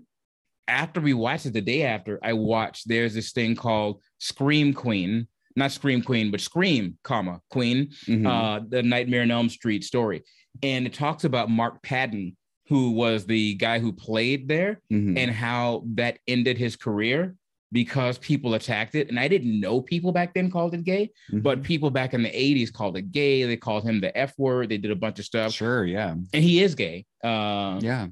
after 0.68 1.00
we 1.00 1.14
watched 1.14 1.46
it 1.46 1.52
the 1.54 1.60
day 1.60 1.82
after, 1.82 2.20
I 2.22 2.32
watched 2.34 2.88
there's 2.88 3.14
this 3.14 3.32
thing 3.32 3.56
called 3.56 4.00
Scream 4.18 4.72
Queen, 4.72 5.26
not 5.56 5.72
Scream 5.72 6.02
Queen, 6.02 6.30
but 6.30 6.40
Scream, 6.40 6.96
comma 7.02 7.40
Queen, 7.50 7.90
hmm 8.06 8.26
uh, 8.26 8.60
the 8.68 8.82
Nightmare 8.82 9.22
on 9.22 9.30
Elm 9.30 9.48
Street 9.48 9.82
story, 9.82 10.22
and 10.62 10.86
it 10.86 10.92
talks 10.94 11.24
about 11.24 11.50
Mark 11.50 11.82
Patton, 11.82 12.36
who 12.70 12.92
was 12.92 13.26
the 13.26 13.54
guy 13.56 13.78
who 13.80 13.92
played 13.92 14.48
there, 14.48 14.80
hmm 14.88 15.18
and 15.18 15.30
how 15.30 15.82
that 15.96 16.18
ended 16.26 16.56
his 16.56 16.76
career 16.76 17.34
because 17.72 18.18
people 18.18 18.54
attacked 18.54 18.94
it. 18.96 19.08
And 19.10 19.18
I 19.20 19.28
didn't 19.28 19.60
know 19.60 19.80
people 19.80 20.10
back 20.12 20.34
then 20.34 20.50
called 20.50 20.72
it 20.74 20.82
gay, 20.84 21.10
Mm-hmm. 21.30 21.40
but 21.40 21.62
people 21.62 21.90
back 21.90 22.14
in 22.14 22.22
the 22.22 22.30
80s 22.30 22.72
called 22.72 22.96
it 22.96 23.12
gay. 23.12 23.44
They 23.44 23.56
called 23.56 23.84
him 23.84 24.00
the 24.00 24.16
F 24.18 24.32
word. 24.38 24.68
They 24.70 24.78
did 24.78 24.90
a 24.90 24.96
bunch 24.96 25.18
of 25.20 25.24
stuff. 25.24 25.52
sure, 25.52 25.84
yeah, 25.84 26.10
And 26.32 26.42
he 26.44 26.62
is 26.62 26.74
gay. 26.74 27.04
Uh, 27.22 27.78
yeah. 27.82 28.06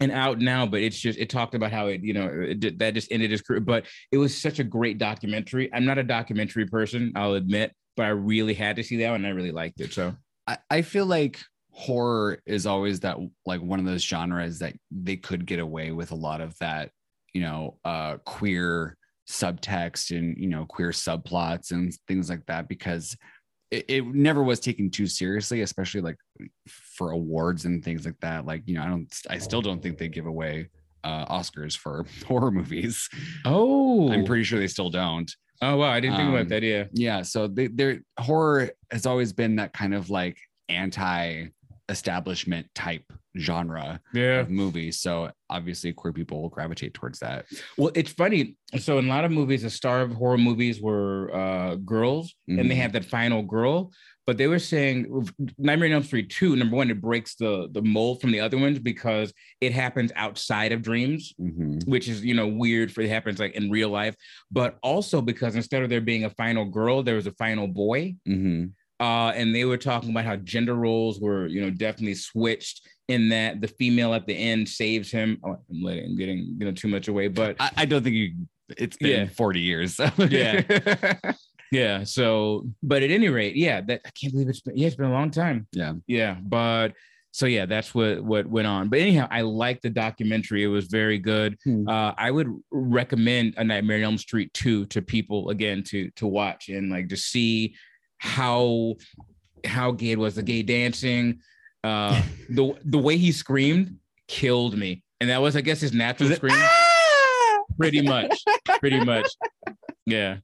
and 0.00 0.12
out 0.12 0.38
now, 0.38 0.64
but 0.66 0.80
it's 0.80 0.98
just 0.98 1.18
it 1.18 1.28
talked 1.28 1.54
about 1.54 1.72
how 1.72 1.88
it, 1.88 2.02
you 2.02 2.12
know, 2.14 2.26
it, 2.48 2.78
that 2.78 2.94
just 2.94 3.10
ended 3.12 3.30
his 3.30 3.42
career. 3.42 3.60
But 3.60 3.86
it 4.10 4.16
was 4.18 4.36
such 4.36 4.58
a 4.60 4.64
great 4.64 4.96
documentary. 4.98 5.68
I'm 5.74 5.84
not 5.84 5.98
a 5.98 6.02
documentary 6.04 6.66
person, 6.66 7.12
I'll 7.14 7.34
admit, 7.34 7.72
but 7.96 8.04
I 8.06 8.10
really 8.10 8.54
had 8.54 8.76
to 8.76 8.82
see 8.82 8.96
that 8.98 9.10
one 9.10 9.24
and 9.24 9.26
I 9.26 9.30
really 9.30 9.52
liked 9.52 9.80
it. 9.80 9.92
So 9.92 10.14
I, 10.46 10.56
I 10.70 10.82
feel 10.82 11.04
like 11.06 11.38
horror 11.72 12.38
is 12.46 12.66
always 12.66 13.00
that 13.00 13.16
like 13.46 13.60
one 13.62 13.78
of 13.78 13.86
those 13.86 14.04
genres 14.04 14.58
that 14.58 14.74
they 14.90 15.16
could 15.16 15.46
get 15.46 15.58
away 15.58 15.90
with 15.90 16.10
a 16.10 16.14
lot 16.14 16.40
of 16.40 16.56
that, 16.58 16.90
you 17.32 17.40
know, 17.40 17.78
uh 17.84 18.16
queer 18.24 18.96
subtext 19.28 20.16
and 20.16 20.36
you 20.36 20.48
know 20.48 20.66
queer 20.66 20.90
subplots 20.90 21.70
and 21.70 21.94
things 22.08 22.28
like 22.28 22.44
that 22.46 22.68
because 22.68 23.16
it, 23.70 23.84
it 23.88 24.06
never 24.06 24.42
was 24.42 24.60
taken 24.60 24.90
too 24.90 25.06
seriously, 25.06 25.62
especially 25.62 26.02
like 26.02 26.16
for 26.68 27.12
awards 27.12 27.64
and 27.64 27.82
things 27.82 28.04
like 28.04 28.18
that. 28.20 28.44
Like, 28.44 28.62
you 28.66 28.74
know, 28.74 28.82
I 28.82 28.88
don't 28.88 29.08
I 29.30 29.38
still 29.38 29.62
don't 29.62 29.82
think 29.82 29.96
they 29.96 30.08
give 30.08 30.26
away 30.26 30.68
uh 31.04 31.24
Oscars 31.34 31.76
for 31.76 32.04
horror 32.26 32.50
movies. 32.50 33.08
Oh 33.46 34.12
I'm 34.12 34.24
pretty 34.26 34.44
sure 34.44 34.58
they 34.58 34.66
still 34.68 34.90
don't. 34.90 35.30
oh 35.62 35.76
wow, 35.78 35.90
I 35.90 36.00
didn't 36.00 36.16
think 36.16 36.28
Um, 36.28 36.34
about 36.34 36.48
that. 36.48 36.62
Yeah. 36.62 36.84
yeah 36.92 37.22
so 37.22 37.46
they, 37.48 37.68
their 37.68 38.00
horror 38.20 38.70
has 38.90 39.06
always 39.06 39.32
been 39.32 39.56
that 39.56 39.72
kind 39.72 39.94
of 39.94 40.10
like 40.10 40.36
anti 40.68 41.46
establishment 41.92 42.66
type 42.74 43.04
genre 43.38 44.00
Yeah. 44.12 44.40
of 44.40 44.50
movie 44.50 44.90
so 44.92 45.30
obviously 45.48 45.92
queer 45.92 46.12
people 46.12 46.42
will 46.42 46.48
gravitate 46.48 46.92
towards 46.94 47.18
that 47.20 47.46
Well, 47.78 47.92
it's 47.94 48.12
funny. 48.12 48.56
So 48.78 48.98
in 48.98 49.04
a 49.06 49.08
lot 49.08 49.24
of 49.26 49.30
movies, 49.30 49.62
the 49.62 49.70
star 49.70 50.00
of 50.00 50.12
horror 50.12 50.38
movies 50.38 50.80
were 50.80 51.30
uh, 51.34 51.74
girls, 51.76 52.34
and 52.48 52.58
they 52.70 52.74
Mhm. 52.74 52.82
have 52.84 52.92
that 52.92 53.04
final 53.04 53.42
girl. 53.42 53.92
But 54.26 54.38
they 54.38 54.46
were 54.48 54.58
saying 54.58 54.96
Nightmare 55.58 55.88
on 55.88 55.94
Elm 55.94 56.02
Street 56.04 56.30
2, 56.30 56.56
number 56.56 56.76
one, 56.76 56.90
it 56.90 57.00
breaks 57.00 57.34
the 57.34 57.68
the 57.72 57.82
mold 57.82 58.20
from 58.20 58.30
the 58.32 58.40
other 58.40 58.56
ones 58.58 58.78
because 58.78 59.28
it 59.60 59.72
happens 59.72 60.10
outside 60.16 60.72
of 60.72 60.80
dreams, 60.80 61.34
Mhm. 61.40 61.86
which 61.86 62.08
is 62.08 62.24
you 62.24 62.34
know 62.34 62.48
weird 62.48 62.90
for 62.92 63.02
it 63.02 63.10
happens 63.10 63.38
like 63.38 63.54
in 63.54 63.70
real 63.70 63.90
life. 63.90 64.14
But 64.50 64.78
also 64.82 65.20
because 65.20 65.54
instead 65.56 65.82
of 65.82 65.88
there 65.90 66.00
being 66.12 66.24
a 66.24 66.30
final 66.30 66.64
girl, 66.64 67.02
there 67.02 67.16
was 67.16 67.26
a 67.26 67.32
final 67.44 67.66
boy. 67.68 68.14
Mhm. 68.26 68.72
Uh, 69.02 69.32
and 69.34 69.52
they 69.54 69.64
were 69.64 69.76
talking 69.76 70.10
about 70.10 70.24
how 70.24 70.36
gender 70.36 70.74
roles 70.74 71.20
were, 71.20 71.46
you 71.48 71.60
know, 71.60 71.70
definitely 71.70 72.14
switched 72.14 72.88
in 73.08 73.28
that 73.30 73.60
the 73.60 73.66
female 73.68 74.14
at 74.14 74.26
the 74.26 74.34
end 74.34 74.68
saves 74.68 75.10
him. 75.10 75.38
Oh, 75.44 75.56
I'm 75.70 75.82
letting, 75.82 76.04
I'm 76.04 76.16
getting, 76.16 76.56
you 76.58 76.64
know, 76.66 76.72
too 76.72 76.86
much 76.88 77.08
away, 77.08 77.26
but 77.28 77.56
I, 77.58 77.70
I 77.78 77.84
don't 77.84 78.02
think 78.04 78.14
you 78.14 78.34
it's 78.78 78.96
been 78.96 79.26
Yeah. 79.26 79.32
40 79.34 79.60
years 79.60 79.96
so 79.96 80.08
Yeah. 80.30 81.14
Yeah. 81.72 82.04
So, 82.04 82.68
but 82.82 83.02
at 83.02 83.10
any 83.10 83.28
rate, 83.30 83.56
yeah, 83.56 83.80
that 83.80 84.02
I 84.04 84.10
can't 84.10 84.32
believe 84.34 84.48
it's 84.50 84.60
been 84.60 84.76
yeah, 84.76 84.86
it's 84.88 84.96
been 84.96 85.06
a 85.06 85.12
long 85.12 85.30
time. 85.30 85.66
Yeah. 85.72 85.94
Yeah. 86.06 86.36
But 86.42 86.92
so 87.30 87.46
yeah, 87.46 87.64
that's 87.64 87.94
what 87.94 88.22
what 88.22 88.46
went 88.46 88.66
on. 88.66 88.88
But 88.90 88.98
anyhow, 88.98 89.26
I 89.30 89.40
liked 89.40 89.82
the 89.82 89.88
documentary. 89.90 90.62
It 90.64 90.68
was 90.68 90.86
very 90.88 91.18
good. 91.18 91.56
Hmm. 91.64 91.88
Uh, 91.88 92.12
I 92.18 92.30
would 92.30 92.48
recommend 92.70 93.54
A 93.56 93.64
Nightmare 93.64 93.96
on 93.96 94.02
Elm 94.04 94.18
Street 94.18 94.52
2 94.52 94.84
to 94.86 95.00
people 95.00 95.48
again 95.48 95.82
to 95.84 96.10
to 96.16 96.26
watch 96.26 96.68
and 96.68 96.90
like 96.90 97.08
to 97.08 97.16
see 97.16 97.74
how 98.22 98.94
how 99.64 99.90
gay 99.90 100.12
it 100.12 100.18
was, 100.18 100.36
the 100.36 100.42
gay 100.44 100.62
dancing, 100.62 101.40
uh 101.82 102.22
the 102.48 102.78
the 102.84 102.98
way 102.98 103.16
he 103.16 103.32
screamed 103.32 103.96
killed 104.28 104.78
me. 104.78 105.02
And 105.20 105.28
that 105.30 105.40
was, 105.42 105.56
I 105.56 105.60
guess, 105.60 105.80
his 105.80 105.92
natural 105.92 106.28
Was 106.28 106.36
it, 106.38 106.40
scream. 106.40 106.54
"Ah!" 106.56 107.58
Pretty 107.78 108.00
much. 108.02 108.42
Pretty 108.80 109.04
much. 109.04 109.28
Yeah. 110.06 110.38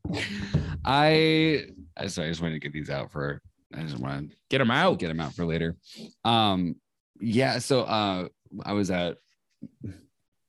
I 0.85 1.67
I 1.97 2.07
sorry, 2.09 2.29
I 2.29 2.31
just 2.31 2.41
wanted 2.43 2.55
to 2.55 2.61
get 2.61 2.73
these 2.73 2.91
out 2.91 3.11
for 3.13 3.41
I 3.75 3.83
just 3.83 3.99
want 3.99 4.31
to 4.31 4.37
Get 4.51 4.59
them 4.59 4.71
out. 4.71 4.99
get 4.99 5.09
them 5.09 5.21
out 5.21 5.35
for 5.35 5.45
later. 5.45 5.77
Um, 6.25 6.77
yeah. 7.21 7.59
So 7.59 7.83
uh, 7.83 8.29
I 8.65 8.73
was 8.73 8.91
at 8.91 9.19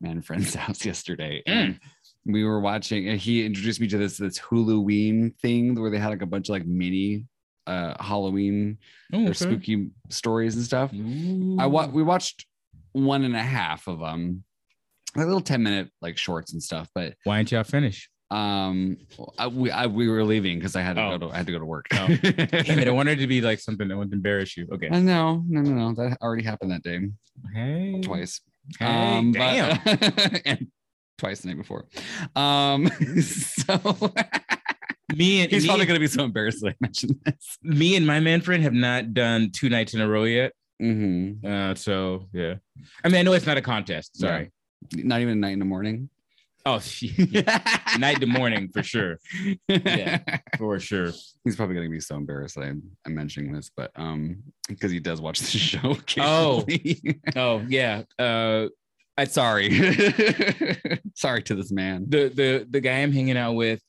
man 0.02 0.22
friend's 0.22 0.54
house 0.64 0.86
yesterday, 0.86 1.44
and 1.46 1.80
we 2.26 2.44
were 2.44 2.60
watching. 2.60 3.08
And 3.10 3.20
he 3.20 3.46
introduced 3.46 3.80
me 3.82 3.88
to 3.88 3.98
this 3.98 4.18
this 4.18 4.38
Halloween 4.38 5.34
thing 5.42 5.80
where 5.80 5.90
they 5.90 5.98
had 6.00 6.10
like 6.10 6.22
a 6.22 6.26
bunch 6.28 6.50
of 6.50 6.54
like 6.54 6.66
mini 6.66 7.26
uh 7.68 8.02
Halloween 8.04 8.78
Oh, 9.14 9.20
or 9.20 9.24
okay. 9.26 9.34
spooky 9.34 9.90
stories 10.10 10.56
and 10.56 10.64
stuff. 10.64 10.92
I 10.94 10.98
Ooh. 10.98 11.70
wa- 11.70 11.88
we 11.88 12.04
watched 12.04 12.46
one 12.94 13.24
and 13.24 13.36
a 13.36 13.42
half 13.44 13.88
of 13.88 14.00
them, 14.00 14.44
like 15.16 15.26
little 15.28 15.42
ten 15.42 15.62
minute 15.64 15.90
like 16.02 16.18
shorts 16.18 16.54
and 16.54 16.62
stuff. 16.62 16.90
But 16.96 17.16
Why 17.24 17.38
didn't 17.38 17.52
y'all 17.52 17.64
finish? 17.64 18.10
um, 18.32 18.96
I, 19.40 19.48
we 19.48 19.72
I, 19.72 19.88
we 19.88 20.08
were 20.08 20.24
leaving 20.24 20.60
because 20.60 20.76
I 20.76 20.82
had 20.82 20.96
to 20.98 21.04
Oh. 21.04 21.18
go 21.18 21.28
to 21.30 21.34
I 21.34 21.38
had 21.38 21.46
to 21.48 21.52
go 21.52 21.58
to 21.60 21.66
work. 21.66 21.88
Oh. 21.94 22.08
Damn 22.08 22.80
it! 22.80 22.88
I 22.88 22.92
wanted 22.92 23.18
it 23.18 23.22
to 23.22 23.28
be 23.28 23.42
like 23.42 23.60
something 23.60 23.88
that 23.88 23.98
wouldn't 23.98 24.14
embarrass 24.14 24.56
you. 24.56 24.68
Okay. 24.72 24.88
No, 24.90 25.44
no, 25.48 25.62
no, 25.62 25.62
no. 25.62 25.94
That 25.96 26.18
already 26.22 26.44
happened 26.44 26.72
that 26.72 26.84
day 26.84 27.00
Hey. 27.54 28.00
twice. 28.04 28.42
Hey, 28.78 28.86
um, 28.86 29.32
but- 29.32 29.40
damn. 29.40 30.42
and 30.46 30.68
twice 31.20 31.42
the 31.42 31.50
night 31.50 31.58
before. 31.58 31.86
Um, 32.36 32.88
so 33.22 33.76
me 35.16 35.42
and 35.42 35.52
he's 35.52 35.64
me, 35.64 35.68
probably 35.70 35.86
gonna 35.86 36.00
be 36.00 36.08
so 36.08 36.24
embarrassed 36.24 36.62
that 36.62 36.70
I 36.70 36.76
mentioned 36.82 37.16
this. 37.26 37.58
me 37.62 37.96
and 37.96 38.08
my 38.08 38.20
man 38.20 38.42
friend 38.42 38.64
have 38.64 38.74
not 38.74 39.14
done 39.14 39.52
two 39.52 39.70
nights 39.70 39.94
in 39.94 40.02
a 40.02 40.08
row 40.08 40.24
yet. 40.24 40.54
Mhm. 40.82 41.44
Uh, 41.44 41.76
so 41.76 42.28
yeah. 42.34 42.56
I 43.04 43.10
mean, 43.10 43.18
I 43.18 43.22
know 43.24 43.34
it's 43.34 43.46
not 43.46 43.58
a 43.58 43.62
contest. 43.62 44.18
Sorry. 44.18 44.52
Not 44.96 45.22
even 45.22 45.34
a 45.34 45.36
night 45.36 45.52
in 45.52 45.60
the 45.60 45.66
morning. 45.66 46.10
Oh, 46.66 46.82
night 47.98 48.20
to 48.20 48.26
morning 48.28 48.70
for 48.72 48.84
sure. 48.84 49.18
Yeah. 49.68 50.20
For 50.58 50.80
sure. 50.80 51.12
He's 51.44 51.56
probably 51.56 51.76
gonna 51.76 51.90
be 51.90 52.00
so 52.00 52.16
embarrassed 52.16 52.56
that 52.56 52.66
I'm, 52.66 52.84
I'm 53.06 53.16
mentioning 53.16 53.54
this, 53.54 53.72
but 53.76 53.92
um, 53.96 54.44
because 54.68 54.92
he 54.92 55.00
does 55.00 55.20
watch 55.22 55.40
the 55.40 55.46
show. 55.58 55.98
Oh. 56.20 56.66
Oh 57.36 57.64
yeah. 57.68 58.04
Uh, 58.18 58.68
sorry, 59.26 59.70
sorry 61.16 61.44
to 61.44 61.56
this 61.56 61.72
man. 61.72 62.06
the 62.10 62.30
the 62.30 62.68
the 62.70 62.80
guy 62.82 63.00
I'm 63.00 63.12
hanging 63.12 63.38
out 63.38 63.54
with, 63.54 63.82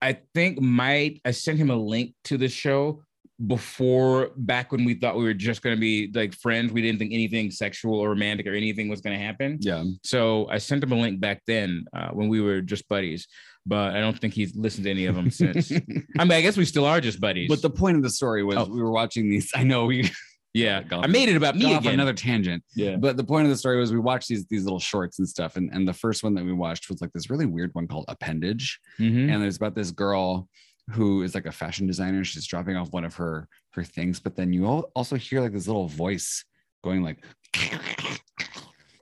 I 0.00 0.18
think 0.34 0.60
might 0.60 1.20
I 1.24 1.30
sent 1.32 1.58
him 1.58 1.70
a 1.70 1.76
link 1.76 2.14
to 2.24 2.36
the 2.38 2.48
show 2.48 3.02
before 3.46 4.30
back 4.36 4.70
when 4.70 4.84
we 4.84 4.94
thought 4.94 5.16
we 5.16 5.24
were 5.24 5.34
just 5.34 5.62
gonna 5.62 5.76
be 5.76 6.10
like 6.14 6.34
friends. 6.34 6.72
We 6.72 6.82
didn't 6.82 6.98
think 6.98 7.12
anything 7.12 7.50
sexual 7.50 7.98
or 7.98 8.10
romantic 8.10 8.46
or 8.46 8.54
anything 8.54 8.88
was 8.88 9.00
gonna 9.00 9.18
happen. 9.18 9.58
Yeah, 9.60 9.84
So 10.04 10.46
I 10.48 10.58
sent 10.58 10.82
him 10.82 10.92
a 10.92 10.96
link 10.96 11.20
back 11.20 11.42
then 11.46 11.84
uh, 11.96 12.08
when 12.10 12.28
we 12.28 12.40
were 12.40 12.60
just 12.60 12.88
buddies, 12.88 13.26
but 13.66 13.96
I 13.96 14.00
don't 14.00 14.18
think 14.18 14.34
he's 14.34 14.54
listened 14.54 14.84
to 14.84 14.90
any 14.90 15.06
of 15.06 15.14
them 15.16 15.30
since. 15.30 15.72
I 16.18 16.24
mean, 16.24 16.32
I 16.32 16.40
guess 16.40 16.56
we 16.56 16.64
still 16.64 16.84
are 16.84 17.00
just 17.00 17.20
buddies. 17.20 17.48
but 17.48 17.62
the 17.62 17.70
point 17.70 17.96
of 17.96 18.02
the 18.02 18.10
story 18.10 18.44
was 18.44 18.56
Oh. 18.58 18.64
we 18.64 18.80
were 18.82 18.92
watching 18.92 19.28
these. 19.28 19.50
I 19.54 19.64
know 19.64 19.86
we 19.86 20.10
yeah. 20.54 20.82
I 20.90 21.06
made 21.06 21.28
it 21.28 21.36
about 21.36 21.56
me 21.56 21.74
again. 21.74 21.94
another 21.94 22.12
tangent. 22.12 22.62
yeah. 22.74 22.96
But 22.96 23.16
the 23.16 23.24
point 23.24 23.44
of 23.44 23.50
the 23.50 23.56
story 23.56 23.78
was 23.78 23.92
we 23.92 23.98
watched 23.98 24.28
these 24.28 24.44
these 24.46 24.64
little 24.64 24.78
shorts 24.80 25.18
and 25.18 25.28
stuff, 25.28 25.56
and 25.56 25.70
and 25.72 25.86
the 25.88 25.92
first 25.94 26.22
one 26.22 26.34
that 26.34 26.44
we 26.44 26.52
watched 26.52 26.88
was 26.90 27.00
like 27.00 27.12
this 27.12 27.30
really 27.30 27.46
weird 27.46 27.70
one 27.74 27.86
called 27.88 28.04
Appendage, 28.08 28.78
Mhm. 28.98 29.32
and 29.32 29.42
there's 29.42 29.56
about 29.56 29.74
this 29.74 29.90
girl 29.90 30.48
who 30.90 31.22
is 31.22 31.34
like 31.34 31.46
a 31.46 31.52
fashion 31.52 31.86
designer. 31.86 32.24
She's 32.24 32.46
dropping 32.46 32.76
off 32.76 32.92
one 32.92 33.04
of 33.04 33.14
her 33.16 33.48
her 33.70 33.84
things, 33.84 34.20
but 34.20 34.36
then 34.36 34.52
you 34.52 34.66
al- 34.66 34.90
also 34.94 35.16
hear 35.16 35.40
like 35.40 35.52
this 35.52 35.66
little 35.66 35.88
voice 35.88 36.44
going 36.84 37.02
like 37.02 37.18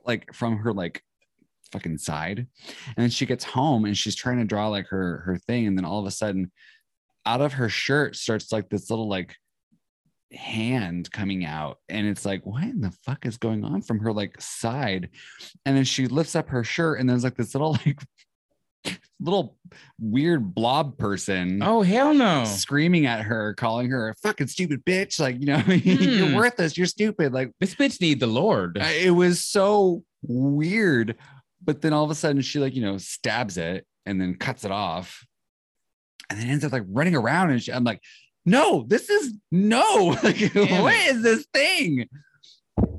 like 0.05 0.33
from 0.33 0.57
her 0.57 0.73
like 0.73 1.03
fucking 1.71 1.97
side, 1.97 2.39
and 2.87 2.95
then 2.97 3.09
she 3.09 3.25
gets 3.25 3.43
home 3.43 3.85
and 3.85 3.97
she's 3.97 4.15
trying 4.15 4.37
to 4.39 4.45
draw 4.45 4.67
like 4.67 4.87
her 4.87 5.17
her 5.25 5.37
thing, 5.37 5.67
and 5.67 5.77
then 5.77 5.85
all 5.85 5.99
of 5.99 6.05
a 6.05 6.11
sudden, 6.11 6.51
out 7.25 7.41
of 7.41 7.53
her 7.53 7.69
shirt 7.69 8.15
starts 8.15 8.51
like 8.51 8.69
this 8.69 8.89
little 8.89 9.07
like 9.09 9.35
hand 10.33 11.11
coming 11.11 11.43
out 11.45 11.77
and 11.89 12.07
it's 12.07 12.25
like 12.25 12.45
what 12.45 12.63
in 12.63 12.79
the 12.81 12.91
fuck 13.05 13.25
is 13.25 13.37
going 13.37 13.65
on 13.65 13.81
from 13.81 13.99
her 13.99 14.13
like 14.13 14.39
side 14.39 15.09
and 15.65 15.75
then 15.75 15.83
she 15.83 16.07
lifts 16.07 16.35
up 16.35 16.47
her 16.49 16.63
shirt 16.63 16.99
and 16.99 17.09
there's 17.09 17.23
like 17.25 17.35
this 17.35 17.53
little 17.53 17.71
like 17.85 17.99
little 19.19 19.57
weird 19.99 20.55
blob 20.55 20.97
person 20.97 21.61
Oh 21.61 21.81
hell 21.83 22.13
no! 22.13 22.43
screaming 22.45 23.05
at 23.05 23.21
her, 23.21 23.53
calling 23.53 23.89
her 23.91 24.09
a 24.09 24.15
fucking 24.15 24.47
stupid 24.47 24.83
bitch. 24.83 25.19
Like, 25.19 25.39
you 25.39 25.45
know, 25.45 25.57
you're 25.67 26.27
Hmm. 26.29 26.33
worthless, 26.35 26.75
you're 26.75 26.87
stupid. 26.87 27.31
Like, 27.31 27.51
This 27.59 27.75
bitch 27.75 28.01
need 28.01 28.19
the 28.19 28.25
Lord. 28.27 28.77
It 28.81 29.13
was 29.13 29.43
so 29.43 30.03
weird. 30.23 31.15
But 31.63 31.81
then 31.81 31.93
all 31.93 32.03
of 32.03 32.09
a 32.09 32.15
sudden, 32.15 32.41
she 32.41 32.57
like, 32.57 32.73
you 32.73 32.81
know, 32.81 32.97
stabs 32.97 33.57
it 33.57 33.85
and 34.07 34.19
then 34.19 34.33
cuts 34.33 34.65
it 34.65 34.71
off 34.71 35.23
and 36.31 36.39
then 36.39 36.49
ends 36.49 36.65
up 36.65 36.71
like 36.71 36.85
running 36.87 37.15
around. 37.15 37.51
And 37.51 37.61
she, 37.61 37.71
I'm 37.71 37.83
like, 37.83 38.01
no, 38.45 38.83
this 38.87 39.09
is 39.09 39.33
no. 39.51 40.15
Like, 40.23 40.37
Damn 40.53 40.81
what 40.81 40.93
it. 40.95 41.15
is 41.15 41.23
this 41.23 41.45
thing? 41.53 42.07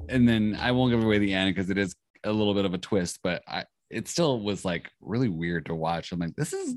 And 0.08 0.28
then 0.28 0.56
I 0.60 0.72
won't 0.72 0.92
give 0.92 1.02
away 1.02 1.18
the 1.18 1.32
end 1.34 1.54
because 1.54 1.70
it 1.70 1.78
is 1.78 1.94
a 2.24 2.32
little 2.32 2.54
bit 2.54 2.64
of 2.64 2.74
a 2.74 2.78
twist, 2.78 3.20
but 3.22 3.42
I, 3.48 3.64
it 3.90 4.08
still 4.08 4.40
was 4.40 4.64
like 4.64 4.90
really 5.00 5.28
weird 5.28 5.66
to 5.66 5.74
watch. 5.74 6.12
I'm 6.12 6.18
like, 6.20 6.36
this 6.36 6.52
is 6.52 6.76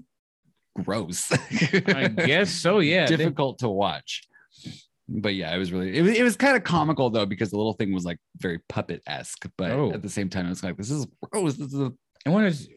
gross. 0.83 1.31
I 1.87 2.07
guess 2.07 2.49
so. 2.51 2.79
Yeah. 2.79 3.05
They- 3.07 3.17
difficult 3.17 3.59
to 3.59 3.69
watch. 3.69 4.23
But 5.07 5.35
yeah, 5.35 5.53
it 5.53 5.59
was 5.59 5.71
really 5.71 5.95
it 5.95 6.01
was, 6.01 6.17
it 6.17 6.23
was 6.23 6.35
kind 6.35 6.57
of 6.57 6.63
comical 6.63 7.11
though 7.11 7.27
because 7.27 7.51
the 7.51 7.57
little 7.57 7.73
thing 7.73 7.93
was 7.93 8.05
like 8.05 8.17
very 8.37 8.59
puppet 8.69 9.03
esque, 9.05 9.47
but 9.55 9.69
Oh. 9.69 9.91
at 9.91 10.01
the 10.01 10.09
same 10.09 10.29
time, 10.29 10.47
it's 10.49 10.63
like 10.63 10.77
this 10.77 10.89
is 10.89 11.05
gross. 11.21 11.53
This 11.57 11.71
is 11.73 11.79
a, 11.79 11.93
I 12.25 12.31
want 12.31 12.51
to 12.51 12.67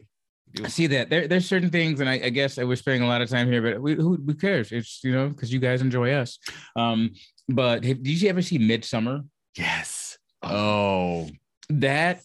see 0.67 0.87
that 0.87 1.09
there, 1.09 1.27
there's 1.27 1.47
certain 1.47 1.69
things, 1.69 1.99
and 1.99 2.09
I, 2.09 2.13
I 2.13 2.29
guess 2.29 2.57
I 2.57 2.63
was 2.63 2.79
spending 2.79 3.03
a 3.03 3.07
lot 3.07 3.21
of 3.21 3.29
time 3.29 3.51
here, 3.51 3.61
but 3.61 3.81
we, 3.81 3.95
who, 3.95 4.15
who 4.25 4.33
cares? 4.33 4.71
It's 4.71 5.01
you 5.03 5.11
know 5.13 5.29
because 5.29 5.51
you 5.53 5.59
guys 5.59 5.81
enjoy 5.81 6.11
us. 6.11 6.39
Um, 6.75 7.11
but 7.47 7.83
have, 7.83 8.03
did 8.03 8.21
you 8.21 8.29
ever 8.29 8.41
see 8.41 8.59
Midsommar? 8.59 9.25
yes. 9.57 10.17
Oh, 10.41 11.29
That 11.69 12.21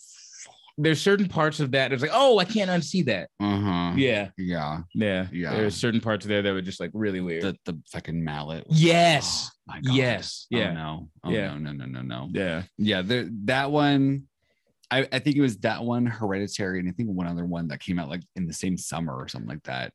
there's 0.78 1.00
certain 1.00 1.28
parts 1.28 1.60
of 1.60 1.70
that. 1.72 1.92
It's 1.92 2.02
like, 2.02 2.10
oh, 2.14 2.38
I 2.38 2.44
can't 2.44 2.70
unsee 2.70 3.04
that. 3.06 3.28
uh 3.40 3.60
huh. 3.60 3.92
Yeah, 3.96 4.28
yeah. 4.36 4.80
yeah, 4.94 5.26
Yeah. 5.32 5.50
There's 5.54 5.74
certain 5.76 6.00
parts 6.00 6.24
of 6.24 6.28
there 6.28 6.42
that 6.42 6.52
were 6.52 6.62
just 6.62 6.80
like 6.80 6.90
really 6.94 7.20
weird. 7.20 7.42
The 7.42 7.56
the 7.64 7.80
fucking 7.92 8.22
mallet. 8.24 8.66
yes. 8.70 9.50
Oh. 9.70 9.74
Yes. 9.82 10.46
Oh, 10.52 10.58
Yeah. 10.58 10.72
no. 10.72 11.08
Oh, 11.24 11.30
Yeah. 11.30 11.54
no. 11.56 11.72
No. 11.72 11.72
No. 11.72 11.86
No. 11.86 12.02
No. 12.02 12.28
Yeah. 12.32 12.62
Yeah. 12.78 13.02
There. 13.02 13.28
That 13.44 13.70
one. 13.70 14.24
I, 14.90 15.08
I 15.12 15.18
think 15.18 15.36
it 15.36 15.40
was 15.40 15.56
that 15.58 15.82
one, 15.82 16.06
Hereditary, 16.06 16.78
and 16.80 16.88
I 16.88 16.92
think 16.92 17.08
one 17.10 17.26
other 17.26 17.44
one 17.44 17.68
that 17.68 17.80
came 17.80 17.98
out 17.98 18.08
like 18.08 18.22
in 18.36 18.46
the 18.46 18.52
same 18.52 18.76
summer 18.76 19.14
or 19.14 19.28
something 19.28 19.48
like 19.48 19.62
that. 19.64 19.92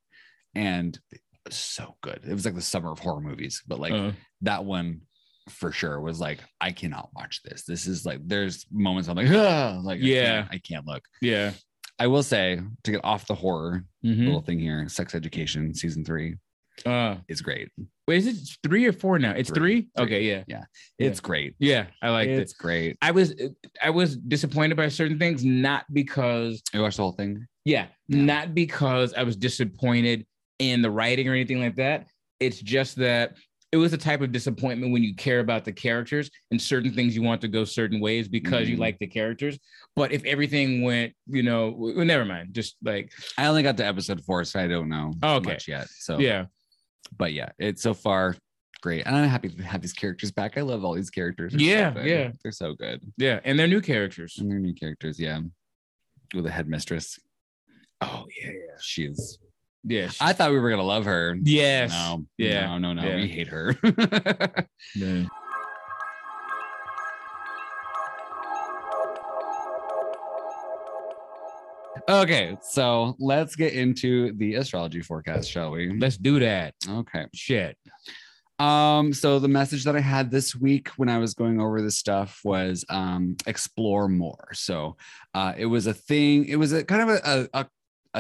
And 0.56 0.98
it 1.12 1.22
was 1.46 1.56
so 1.56 1.96
good. 2.02 2.22
It 2.28 2.34
was 2.34 2.46
like 2.46 2.56
the 2.56 2.62
summer 2.62 2.92
of 2.92 3.00
horror 3.00 3.22
movies, 3.22 3.62
but 3.68 3.80
like 3.80 3.94
Uh, 3.94 4.12
that 4.42 4.66
one 4.66 5.02
for 5.48 5.72
sure 5.72 6.00
was 6.02 6.20
like, 6.20 6.40
I 6.62 6.72
cannot 6.72 7.10
watch 7.16 7.42
this. 7.44 7.64
This 7.66 7.88
is 7.88 8.06
like, 8.06 8.20
there's 8.26 8.66
moments 8.72 9.08
I'm 9.10 9.16
like, 9.16 9.30
ah, 9.32 9.80
like, 9.84 10.00
I 10.00 10.04
Yeah. 10.04 10.24
can't- 10.42 10.48
I 10.52 10.58
can't 10.60 10.86
look. 10.86 11.04
yeah. 11.22 11.54
I 12.02 12.08
will 12.08 12.24
say 12.24 12.62
to 12.84 12.92
get 12.92 13.04
off 13.04 13.28
the 13.28 13.36
horror 13.36 13.84
Mhm. 14.06 14.20
little 14.26 14.42
thing 14.42 14.58
here, 14.60 14.88
Sex 14.88 15.14
Education 15.16 15.74
season 15.74 16.06
three 16.06 16.36
Uh, 16.86 17.18
is 17.28 17.42
great. 17.42 17.70
wait, 18.08 18.18
is 18.18 18.28
it 18.28 18.58
three 18.68 18.86
or 18.86 18.94
four 18.94 19.20
now? 19.20 19.32
It's 19.32 19.50
Three. 19.50 19.82
three. 19.96 20.04
Okay. 20.04 20.22
Yeah. 20.24 20.44
Yeah. 20.48 20.64
Yeah. 20.98 21.08
It's 21.08 21.20
great. 21.20 21.56
Yeah. 21.60 21.86
I 22.02 22.10
like 22.10 22.28
it. 22.30 22.40
it's 22.40 22.54
great. 22.54 22.98
I 23.02 23.12
was 23.12 23.36
I 23.82 23.90
was 23.90 24.18
disappointed 24.18 24.76
by 24.78 24.90
certain 24.90 25.20
things, 25.20 25.44
not 25.46 25.86
because 25.94 26.62
You 26.74 26.82
watched 26.82 26.98
the 26.98 27.04
whole 27.04 27.12
thing? 27.14 27.46
yeah, 27.66 27.88
Yeah. 28.08 28.22
not 28.24 28.54
because 28.56 29.14
I 29.14 29.24
was 29.24 29.36
disappointed 29.36 30.26
in 30.60 30.82
the 30.82 30.92
writing 30.92 31.28
or 31.28 31.34
anything 31.34 31.60
like 31.62 31.76
that. 31.78 32.08
It's 32.40 32.60
just 32.60 32.96
that 32.98 33.36
it 33.72 33.78
was 33.78 33.94
a 33.94 33.98
type 33.98 34.22
of 34.22 34.32
disappointment 34.32 34.92
when 34.92 35.04
you 35.04 35.14
care 35.14 35.42
about 35.42 35.64
the 35.64 35.72
characters 35.72 36.32
and 36.50 36.60
certain 36.60 36.92
things 36.92 37.16
you 37.16 37.22
want 37.22 37.40
to 37.42 37.48
go 37.48 37.64
certain 37.64 38.00
ways 38.00 38.28
because 38.28 38.68
you 38.68 38.76
Mhm. 38.78 38.80
like 38.80 38.98
the 38.98 39.06
characters. 39.06 39.60
But 39.96 40.12
if 40.12 40.26
everything 40.26 40.82
went, 40.82 41.14
you 41.28 41.44
know, 41.44 41.76
well, 41.78 42.04
never 42.04 42.26
mind. 42.26 42.56
Just 42.56 42.78
like 42.84 43.12
I 43.38 43.46
only 43.46 43.62
got 43.62 43.78
to 43.78 43.86
episode 43.86 44.26
four, 44.26 44.44
so 44.46 44.60
I 44.60 44.66
don't 44.68 44.90
know 44.90 45.14
okay. 45.24 45.52
much 45.52 45.68
yet. 45.68 45.88
So 45.90 46.18
yeah, 46.18 46.46
but 47.18 47.34
yeah, 47.34 47.50
it's 47.60 47.82
so 47.82 47.94
far 47.94 48.36
great. 48.82 49.06
And 49.06 49.16
I'm 49.16 49.28
happy 49.28 49.50
to 49.50 49.64
have 49.64 49.82
these 49.82 49.94
characters 49.94 50.32
back. 50.32 50.58
I 50.58 50.62
love 50.62 50.86
all 50.86 50.94
these 50.96 51.10
characters. 51.10 51.52
They're 51.54 51.62
Yeah, 51.62 51.92
good. 51.92 52.06
yeah. 52.06 52.32
They're 52.44 52.52
so 52.52 52.74
good. 52.76 53.02
yeah, 53.18 53.40
and 53.44 53.60
they're 53.60 53.68
new 53.68 53.82
characters. 53.82 54.38
And 54.40 54.50
they're 54.50 54.60
new 54.60 54.74
characters, 54.74 55.20
yeah. 55.20 55.40
With 56.34 56.46
a 56.46 56.52
headmistress. 56.52 57.20
Oh 58.02 58.26
yeah, 58.42 58.52
She's 58.80 59.38
yeah. 59.84 60.10
I 60.22 60.32
thought 60.34 60.52
we 60.52 60.60
were 60.60 60.70
gonna 60.70 60.84
love 60.84 61.06
her. 61.06 61.36
yes, 61.44 61.92
No, 61.92 62.26
Yeah. 62.38 62.66
no, 62.68 62.78
no, 62.78 62.94
no. 62.94 63.04
Yeah. 63.10 63.16
We 63.18 63.28
hate 63.28 63.48
her. 63.48 63.76
yeah. 64.96 65.26
Okay, 72.10 72.58
so 72.62 73.16
let's 73.20 73.56
get 73.56 73.74
into 73.74 74.34
the 74.34 74.56
astrology 74.56 75.02
forecast, 75.02 75.50
shall 75.50 75.72
we? 75.72 75.98
Let's 75.98 76.18
do 76.18 76.40
that. 76.40 76.74
Okay. 76.88 77.28
Shit. 77.34 77.78
Um, 78.58 79.14
so 79.14 79.40
the 79.40 79.48
message 79.48 79.86
that 79.86 79.96
I 79.96 80.02
had 80.02 80.30
this 80.30 80.54
week 80.54 80.90
when 80.98 81.08
I 81.08 81.18
was 81.18 81.34
going 81.34 81.62
over 81.62 81.82
this 81.82 81.98
stuff 81.98 82.42
was 82.44 82.84
um 82.90 83.38
explore 83.48 84.10
more. 84.10 84.50
So 84.52 84.98
uh 85.34 85.54
it 85.58 85.66
was 85.66 85.88
a 85.88 85.94
thing, 85.94 86.46
it 86.46 86.58
was 86.58 86.74
a 86.74 86.84
kind 86.84 87.04
of 87.04 87.10
a 87.10 87.48
a, 87.54 87.62
a 87.62 87.68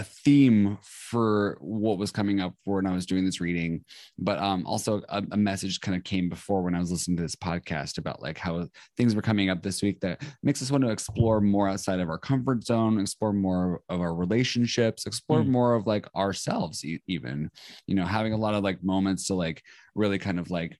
theme 0.03 0.77
for 0.81 1.57
what 1.61 1.97
was 1.97 2.11
coming 2.11 2.39
up 2.39 2.53
for 2.63 2.75
when 2.75 2.85
I 2.85 2.93
was 2.93 3.05
doing 3.05 3.25
this 3.25 3.41
reading, 3.41 3.83
but 4.17 4.37
um 4.39 4.65
also 4.65 5.01
a, 5.09 5.23
a 5.31 5.37
message 5.37 5.79
kind 5.81 5.97
of 5.97 6.03
came 6.03 6.29
before 6.29 6.61
when 6.61 6.75
I 6.75 6.79
was 6.79 6.91
listening 6.91 7.17
to 7.17 7.23
this 7.23 7.35
podcast 7.35 7.97
about 7.97 8.21
like 8.21 8.37
how 8.37 8.67
things 8.97 9.15
were 9.15 9.21
coming 9.21 9.49
up 9.49 9.63
this 9.63 9.81
week 9.81 9.99
that 10.01 10.21
makes 10.43 10.61
us 10.61 10.71
want 10.71 10.83
to 10.83 10.89
explore 10.91 11.41
more 11.41 11.67
outside 11.67 11.99
of 11.99 12.09
our 12.09 12.17
comfort 12.19 12.63
zone, 12.63 12.99
explore 12.99 13.33
more 13.33 13.81
of 13.89 14.01
our 14.01 14.13
relationships, 14.13 15.05
explore 15.05 15.41
Mm. 15.43 15.47
more 15.47 15.73
of 15.75 15.87
like 15.87 16.05
ourselves 16.15 16.83
e- 16.85 17.01
even, 17.07 17.49
you 17.87 17.95
know, 17.95 18.05
having 18.05 18.33
a 18.33 18.37
lot 18.37 18.53
of 18.53 18.63
like 18.63 18.83
moments 18.83 19.27
to 19.27 19.33
like 19.35 19.63
really 19.95 20.19
kind 20.19 20.39
of 20.39 20.49
like 20.51 20.77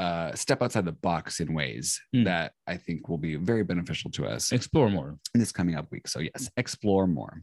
uh 0.00 0.34
step 0.34 0.60
outside 0.60 0.84
the 0.84 0.90
box 0.90 1.38
in 1.38 1.54
ways 1.54 2.00
Mm. 2.14 2.24
that 2.24 2.52
I 2.66 2.76
think 2.76 3.08
will 3.08 3.18
be 3.18 3.36
very 3.36 3.62
beneficial 3.62 4.10
to 4.12 4.26
us 4.26 4.50
Explore 4.50 4.90
more. 4.90 5.18
in 5.34 5.38
this 5.40 5.52
coming 5.52 5.76
up 5.76 5.86
week. 5.92 6.08
So 6.08 6.18
yes, 6.18 6.50
explore 6.56 7.06
more. 7.06 7.42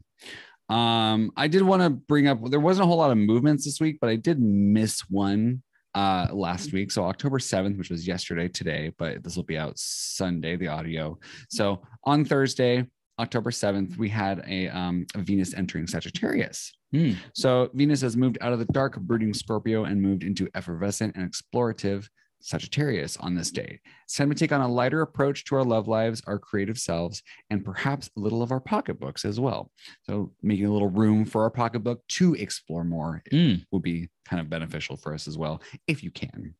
Um, 0.68 1.32
I 1.36 1.48
did 1.48 1.62
want 1.62 1.82
to 1.82 1.90
bring 1.90 2.28
up 2.28 2.38
there 2.50 2.60
wasn't 2.60 2.84
a 2.84 2.86
whole 2.86 2.98
lot 2.98 3.10
of 3.10 3.18
movements 3.18 3.64
this 3.64 3.80
week, 3.80 3.98
but 4.00 4.10
I 4.10 4.16
did 4.16 4.40
miss 4.40 5.00
one 5.08 5.62
uh 5.94 6.28
last 6.32 6.72
week. 6.72 6.90
So 6.90 7.04
October 7.04 7.38
7th, 7.38 7.76
which 7.76 7.90
was 7.90 8.06
yesterday 8.06 8.48
today, 8.48 8.92
but 8.98 9.22
this 9.22 9.36
will 9.36 9.42
be 9.42 9.58
out 9.58 9.74
Sunday, 9.76 10.56
the 10.56 10.68
audio. 10.68 11.18
So 11.50 11.82
on 12.04 12.24
Thursday, 12.24 12.86
October 13.18 13.50
7th, 13.50 13.98
we 13.98 14.08
had 14.08 14.42
a 14.48 14.68
um 14.68 15.06
a 15.14 15.18
Venus 15.18 15.54
entering 15.54 15.86
Sagittarius. 15.86 16.72
Hmm. 16.92 17.12
So 17.34 17.70
Venus 17.74 18.00
has 18.02 18.16
moved 18.16 18.38
out 18.40 18.52
of 18.52 18.58
the 18.58 18.66
dark, 18.66 18.98
brooding 19.00 19.34
Scorpio 19.34 19.84
and 19.84 20.00
moved 20.00 20.24
into 20.24 20.48
effervescent 20.54 21.16
and 21.16 21.30
explorative 21.30 22.06
Sagittarius 22.42 23.16
on 23.18 23.34
this 23.34 23.50
day. 23.50 23.80
It's 24.04 24.14
time 24.16 24.28
to 24.30 24.34
take 24.34 24.52
on 24.52 24.60
a 24.60 24.68
lighter 24.68 25.00
approach 25.02 25.44
to 25.46 25.54
our 25.56 25.64
love 25.64 25.88
lives, 25.88 26.22
our 26.26 26.38
creative 26.38 26.78
selves, 26.78 27.22
and 27.50 27.64
perhaps 27.64 28.10
a 28.16 28.20
little 28.20 28.42
of 28.42 28.50
our 28.52 28.60
pocketbooks 28.60 29.24
as 29.24 29.38
well. 29.40 29.70
So 30.02 30.32
making 30.42 30.66
a 30.66 30.72
little 30.72 30.90
room 30.90 31.24
for 31.24 31.42
our 31.42 31.50
pocketbook 31.50 32.06
to 32.08 32.34
explore 32.34 32.84
more 32.84 33.22
Mm. 33.32 33.64
will 33.70 33.80
be 33.80 34.08
kind 34.24 34.40
of 34.40 34.50
beneficial 34.50 34.96
for 34.96 35.14
us 35.14 35.26
as 35.28 35.38
well, 35.38 35.62
if 35.86 36.02
you 36.02 36.10
can. 36.10 36.54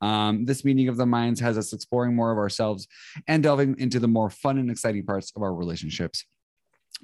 Um, 0.00 0.44
this 0.44 0.64
meeting 0.64 0.88
of 0.88 0.96
the 0.96 1.06
minds 1.06 1.38
has 1.40 1.56
us 1.56 1.72
exploring 1.72 2.16
more 2.16 2.32
of 2.32 2.38
ourselves 2.38 2.88
and 3.28 3.42
delving 3.42 3.78
into 3.78 4.00
the 4.00 4.08
more 4.08 4.30
fun 4.30 4.58
and 4.58 4.70
exciting 4.70 5.04
parts 5.04 5.32
of 5.36 5.42
our 5.42 5.54
relationships. 5.54 6.24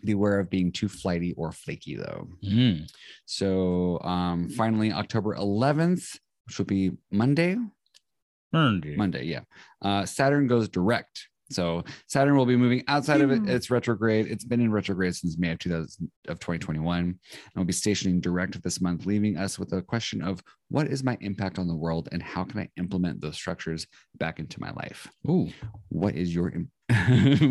Beware 0.04 0.38
of 0.40 0.48
being 0.50 0.70
too 0.72 0.88
flighty 0.88 1.32
or 1.34 1.50
flaky, 1.52 1.96
though. 1.96 2.28
Mm. 2.44 2.90
So 3.26 4.00
um, 4.00 4.48
finally, 4.50 4.92
October 4.92 5.34
11th, 5.36 6.18
which 6.46 6.58
will 6.58 6.66
be 6.66 6.92
Monday. 7.10 7.56
Earned 8.54 8.84
it. 8.86 8.96
Monday, 8.96 9.24
yeah. 9.24 9.40
Uh, 9.82 10.04
Saturn 10.06 10.46
goes 10.46 10.68
direct. 10.68 11.28
So 11.50 11.82
Saturn 12.08 12.36
will 12.36 12.44
be 12.44 12.56
moving 12.56 12.84
outside 12.88 13.22
of 13.22 13.30
it, 13.30 13.38
Hmm. 13.38 13.48
its 13.48 13.70
retrograde. 13.70 14.26
It's 14.26 14.44
been 14.44 14.60
in 14.60 14.70
retrograde 14.70 15.14
since 15.16 15.38
May 15.38 15.52
of 15.52 15.58
2000 15.58 16.10
of 16.28 16.38
2021, 16.40 16.98
and 16.98 17.18
will 17.56 17.64
be 17.64 17.72
stationing 17.72 18.20
direct 18.20 18.62
this 18.62 18.82
month, 18.82 19.06
leaving 19.06 19.38
us 19.38 19.58
with 19.58 19.72
a 19.72 19.80
question 19.80 20.20
of 20.20 20.42
what 20.68 20.88
is 20.88 21.02
my 21.02 21.16
impact 21.22 21.58
on 21.58 21.66
the 21.66 21.74
world 21.74 22.10
and 22.12 22.22
how 22.22 22.44
can 22.44 22.60
I 22.60 22.68
implement 22.76 23.22
those 23.22 23.36
structures 23.36 23.86
back 24.18 24.38
into 24.38 24.60
my 24.60 24.72
life? 24.72 25.08
Ooh. 25.26 25.48
What 25.88 26.14
is 26.16 26.34
your 26.34 26.52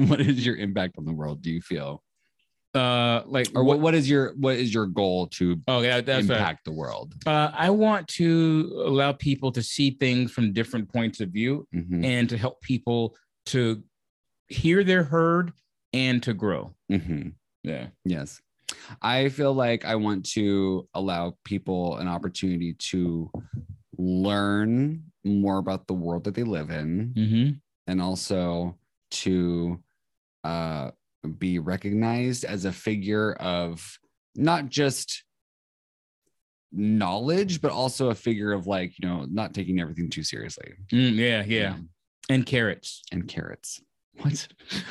what 0.07 0.21
is 0.21 0.45
your 0.45 0.57
impact 0.57 0.95
on 0.99 1.05
the 1.05 1.13
world? 1.13 1.41
Do 1.41 1.49
you 1.51 1.61
feel, 1.61 2.03
Uh, 2.77 3.23
like 3.25 3.49
or 3.55 3.63
what, 3.63 3.79
what 3.79 3.95
is 3.95 4.09
your 4.09 4.33
what 4.35 4.55
is 4.55 4.73
your 4.73 4.85
goal 4.85 5.27
to 5.27 5.59
Oh, 5.67 5.81
yeah, 5.81 5.99
that's 6.01 6.27
right. 6.29 6.37
impact 6.37 6.65
the 6.65 6.71
world? 6.71 7.13
Uh, 7.25 7.49
I 7.53 7.69
want 7.71 8.07
to 8.19 8.71
allow 8.85 9.11
people 9.13 9.51
to 9.53 9.61
see 9.63 9.91
things 9.91 10.31
from 10.31 10.53
different 10.53 10.91
points 10.91 11.19
of 11.19 11.29
view 11.29 11.67
Mhm, 11.73 12.05
and 12.05 12.29
to 12.29 12.37
help 12.37 12.61
people 12.61 13.15
to 13.47 13.83
hear 14.47 14.83
their 14.83 15.03
heard 15.03 15.51
and 15.93 16.21
to 16.23 16.33
grow. 16.33 16.73
mhm. 16.91 17.33
Yeah. 17.63 17.87
Yes. 18.05 18.39
I 19.01 19.29
feel 19.29 19.53
like 19.53 19.83
I 19.85 19.95
want 19.95 20.25
to 20.31 20.87
allow 20.93 21.37
people 21.43 21.97
an 21.97 22.07
opportunity 22.07 22.73
to 22.91 23.31
learn 23.97 25.03
more 25.23 25.57
about 25.57 25.87
the 25.87 25.93
world 25.93 26.23
that 26.25 26.35
they 26.35 26.43
live 26.43 26.69
in 26.69 27.13
Mm-hmm. 27.15 27.49
and 27.87 28.01
also 28.01 28.77
to 29.23 29.81
uh, 30.43 30.91
be 31.37 31.59
recognized 31.59 32.45
as 32.45 32.65
a 32.65 32.71
figure 32.71 33.33
of 33.33 33.97
not 34.35 34.69
just 34.69 35.23
knowledge, 36.71 37.61
but 37.61 37.71
also 37.71 38.09
a 38.09 38.15
figure 38.15 38.51
of 38.53 38.67
like, 38.67 38.93
you 38.99 39.07
know, 39.07 39.25
not 39.29 39.53
taking 39.53 39.79
everything 39.79 40.09
too 40.09 40.23
seriously. 40.23 40.73
Mm, 40.91 41.15
yeah, 41.15 41.43
yeah. 41.45 41.75
And 42.29 42.45
carrots. 42.45 43.03
And 43.11 43.27
carrots. 43.27 43.81
What? 44.21 44.47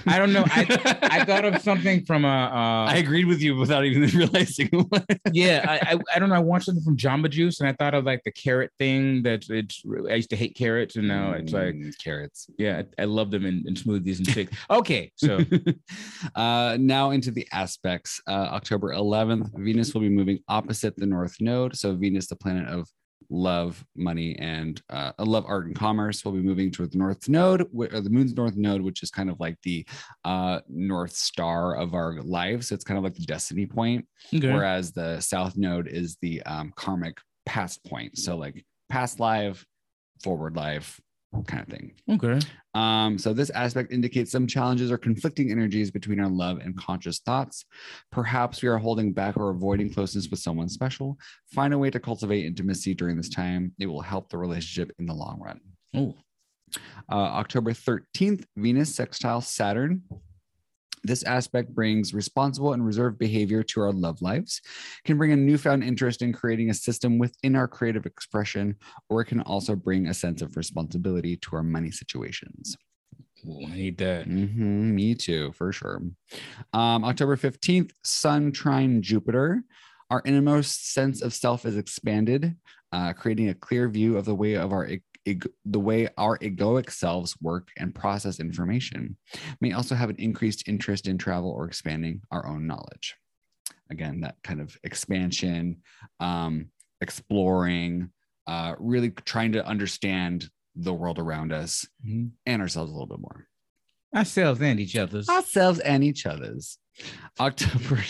I 0.07 0.19
don't 0.19 0.33
know. 0.33 0.45
I 0.47 0.99
I 1.03 1.25
thought 1.25 1.45
of 1.45 1.61
something 1.61 2.05
from 2.05 2.25
a. 2.25 2.29
Uh, 2.29 2.91
I 2.93 2.97
agreed 2.97 3.27
with 3.27 3.41
you 3.43 3.57
without 3.57 3.85
even 3.85 4.03
realizing. 4.19 4.69
what- 4.69 5.05
yeah, 5.33 5.65
I, 5.69 5.95
I 5.95 5.99
I 6.15 6.19
don't 6.19 6.29
know. 6.29 6.37
I 6.37 6.41
watched 6.41 6.67
something 6.67 6.85
from 6.85 6.97
Jamba 6.97 7.29
Juice, 7.31 7.61
and 7.61 7.69
I 7.69 7.73
thought 7.73 7.95
of 7.95 8.05
like 8.05 8.23
the 8.25 8.31
carrot 8.33 8.71
thing. 8.79 9.23
That 9.25 9.45
it's. 9.51 9.83
I 10.09 10.15
used 10.15 10.31
to 10.31 10.37
hate 10.37 10.55
carrots, 10.57 10.97
and 10.97 11.09
now 11.09 11.33
it's 11.33 11.53
like, 11.53 11.75
Mm, 11.75 11.93
carrots. 12.03 12.47
yeah, 12.59 12.83
I, 12.99 13.03
I 13.03 13.05
love 13.07 13.31
them 13.31 13.45
in, 13.45 13.65
in 13.67 13.75
smoothies 13.75 14.19
and 14.19 14.29
shakes. 14.29 14.57
Okay, 14.71 15.13
so 15.17 15.41
uh, 16.35 16.77
now 16.81 17.11
into 17.11 17.31
the 17.31 17.47
aspects. 17.53 18.21
Uh, 18.27 18.31
October 18.53 18.93
11th, 18.95 19.51
Venus 19.59 19.93
will 19.95 20.01
be 20.03 20.09
moving 20.09 20.39
opposite 20.49 20.97
the 20.97 21.07
North 21.07 21.37
Node. 21.41 21.77
So 21.77 21.95
Venus, 21.95 22.27
the 22.29 22.37
planet 22.37 22.69
of 22.69 22.89
love, 23.29 23.85
money, 23.97 24.37
and 24.39 24.81
uh, 24.91 25.13
love, 25.19 25.45
art, 25.47 25.67
and 25.67 25.75
commerce, 25.75 26.25
We'll 26.25 26.35
be 26.35 26.41
moving 26.41 26.71
toward 26.71 26.93
the 26.93 26.99
North 26.99 27.29
Node, 27.29 27.67
or 27.75 27.89
the 27.89 28.11
Moon's 28.11 28.35
North 28.35 28.57
Node, 28.57 28.83
which 28.83 29.03
is 29.03 29.11
kind 29.11 29.31
of 29.31 29.41
like 29.41 29.57
the 29.63 29.87
uh, 30.25 30.61
North 30.69 31.13
Star 31.13 31.77
of 31.77 31.95
our 31.95 32.23
lives. 32.23 32.69
So 32.69 32.75
it's 32.75 32.85
kind 32.85 32.99
of 32.99 33.05
like 33.05 33.15
the 33.15 33.25
destiny 33.25 33.67
point 33.67 34.07
okay. 34.35 34.53
whereas 34.53 34.93
the 34.93 35.21
south 35.21 35.57
node 35.57 35.89
is 35.89 36.17
the 36.21 36.43
um, 36.43 36.73
karmic 36.77 37.19
past 37.45 37.85
point 37.85 38.19
so 38.19 38.37
like 38.37 38.65
past 38.89 39.21
life 39.21 39.65
forward 40.23 40.57
life 40.57 41.01
kind 41.45 41.63
of 41.63 41.69
thing. 41.69 41.93
Okay. 42.11 42.39
um, 42.75 43.19
so 43.19 43.33
this 43.33 43.51
aspect 43.51 43.93
indicates 43.93 44.31
some 44.31 44.47
challenges 44.47 44.91
or 44.91 44.99
conflicting 44.99 45.51
energies 45.51 45.91
between 45.91 46.21
our 46.21 46.29
love 46.29 46.59
and 46.59 46.77
conscious 46.77 47.21
thoughts. 47.21 47.65
Perhaps 48.13 48.63
we 48.63 48.69
are 48.69 48.79
holding 48.79 49.13
back 49.13 49.37
or 49.37 49.51
avoiding 49.51 49.93
closeness 49.93 50.29
with 50.31 50.41
someone 50.41 50.69
special. 50.69 51.19
Find 51.55 51.75
a 51.75 51.79
way 51.79 51.91
to 51.91 52.01
cultivate 52.01 52.45
intimacy 52.45 52.95
during 52.95 53.17
this 53.17 53.29
time. 53.29 53.73
It 53.79 53.87
will 53.87 54.03
help 54.03 54.29
the 54.31 54.39
relationship 54.39 54.95
in 54.99 55.07
the 55.07 55.15
long 55.15 55.41
run. 55.41 55.61
Oh, 55.95 56.15
uh, 57.11 57.15
October 57.15 57.73
13th, 57.73 58.45
Venus 58.57 58.95
sextile 58.95 59.41
Saturn. 59.41 60.03
This 61.07 61.23
aspect 61.25 61.75
brings 61.75 62.13
responsible 62.13 62.73
and 62.73 62.85
reserved 62.85 63.19
behavior 63.19 63.63
to 63.63 63.81
our 63.81 63.93
love 63.93 64.21
lives, 64.23 64.61
can 65.05 65.17
bring 65.17 65.33
a 65.33 65.37
newfound 65.37 65.85
interest 65.85 66.23
in 66.23 66.33
creating 66.33 66.71
a 66.71 66.75
system 66.75 67.19
within 67.19 67.57
our 67.57 67.69
creative 67.69 68.07
expression, 68.07 68.77
or 69.09 69.21
it 69.21 69.27
can 69.27 69.41
also 69.43 69.77
bring 69.77 70.09
a 70.09 70.15
sense 70.15 70.43
of 70.43 70.57
responsibility 70.57 71.37
to 71.37 71.57
our 71.57 71.63
money 71.63 71.91
situations. 71.91 72.77
Ooh, 73.47 73.65
I 73.67 73.77
need 73.77 73.99
that. 73.99 74.27
Mhm, 74.27 74.93
me 74.95 75.15
too, 75.15 75.53
for 75.53 75.73
sure. 75.73 76.03
Um, 76.73 77.05
October 77.05 77.37
15th, 77.37 77.93
Sun 78.03 78.53
trine 78.53 79.03
Jupiter. 79.03 79.63
Our 80.11 80.23
innermost 80.25 80.93
sense 80.93 81.23
of 81.23 81.35
self 81.35 81.65
is 81.67 81.77
expanded, 81.77 82.57
uh, 82.93 83.13
creating 83.13 83.49
a 83.49 83.55
clear 83.55 83.89
view 83.89 84.17
of 84.17 84.25
the 84.25 84.35
way 84.35 84.55
of 84.55 84.73
our 84.73 84.89
the 85.65 85.81
way 85.81 86.09
our 86.17 86.39
egoic 86.39 86.91
selves 86.91 87.37
work 87.41 87.71
and 87.77 87.95
process 87.95 88.39
information. 88.41 89.17
May 89.61 89.73
also 89.73 89.95
have 89.95 90.11
an 90.11 90.17
increased 90.17 90.69
interest 90.69 91.09
in 91.09 91.19
travel 91.19 91.51
or 91.51 91.67
expanding 91.67 92.23
our 92.31 92.47
own 92.47 92.67
knowledge. 92.67 93.17
Again, 93.91 94.21
that 94.21 94.37
kind 94.43 94.61
of 94.61 94.77
expansion, 94.85 95.83
um, 96.21 96.71
exploring, 97.01 98.11
uh, 98.47 98.75
really 98.79 99.11
trying 99.11 99.53
to 99.53 99.67
understand 99.67 100.49
the 100.75 100.95
world 100.95 101.19
around 101.19 101.53
us 101.53 101.87
Mhm. 102.05 102.33
and 102.45 102.63
ourselves 102.63 102.91
a 102.91 102.95
little 102.95 103.07
bit 103.07 103.21
more 103.21 103.49
Ourselves 104.17 104.61
and 104.63 104.81
each 104.81 104.97
other's. 104.97 105.29
ourselves 105.29 105.79
and 105.81 106.03
each 106.03 106.27
other's. 106.27 106.79
October. 107.39 107.97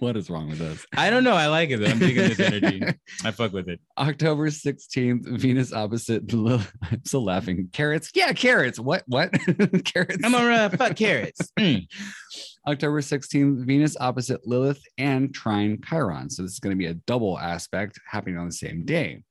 what 0.00 0.16
is 0.16 0.28
wrong 0.28 0.48
with 0.48 0.60
us? 0.60 0.84
I 0.96 1.10
don't 1.10 1.24
know. 1.24 1.34
I 1.34 1.46
like 1.46 1.70
it 1.70 1.78
though. 1.78 1.86
I'm 1.86 2.00
digging 2.00 2.28
this 2.28 2.40
energy. 2.40 2.82
I 3.24 3.30
fuck 3.30 3.52
with 3.52 3.68
it. 3.68 3.78
October 3.96 4.48
16th, 4.48 5.38
Venus 5.38 5.72
opposite. 5.72 6.32
Lil- 6.32 6.60
I'm 6.82 7.04
still 7.04 7.24
laughing. 7.24 7.68
Carrots. 7.72 8.10
Yeah, 8.14 8.32
carrots. 8.32 8.80
What? 8.80 9.04
What? 9.06 9.32
carrots. 9.84 10.18
I'm 10.24 10.32
gonna 10.32 10.54
uh, 10.54 10.68
fuck 10.70 10.96
carrots. 10.96 11.52
Mm. 11.58 11.86
October 12.66 13.00
16th, 13.00 13.64
Venus 13.64 13.96
opposite 13.98 14.46
Lilith 14.46 14.82
and 14.98 15.32
trine 15.34 15.80
Chiron. 15.88 16.28
So 16.28 16.42
this 16.42 16.52
is 16.52 16.58
going 16.58 16.76
to 16.76 16.78
be 16.78 16.86
a 16.86 16.94
double 16.94 17.38
aspect 17.38 17.98
happening 18.06 18.36
on 18.38 18.46
the 18.46 18.52
same 18.52 18.84
day. 18.84 19.22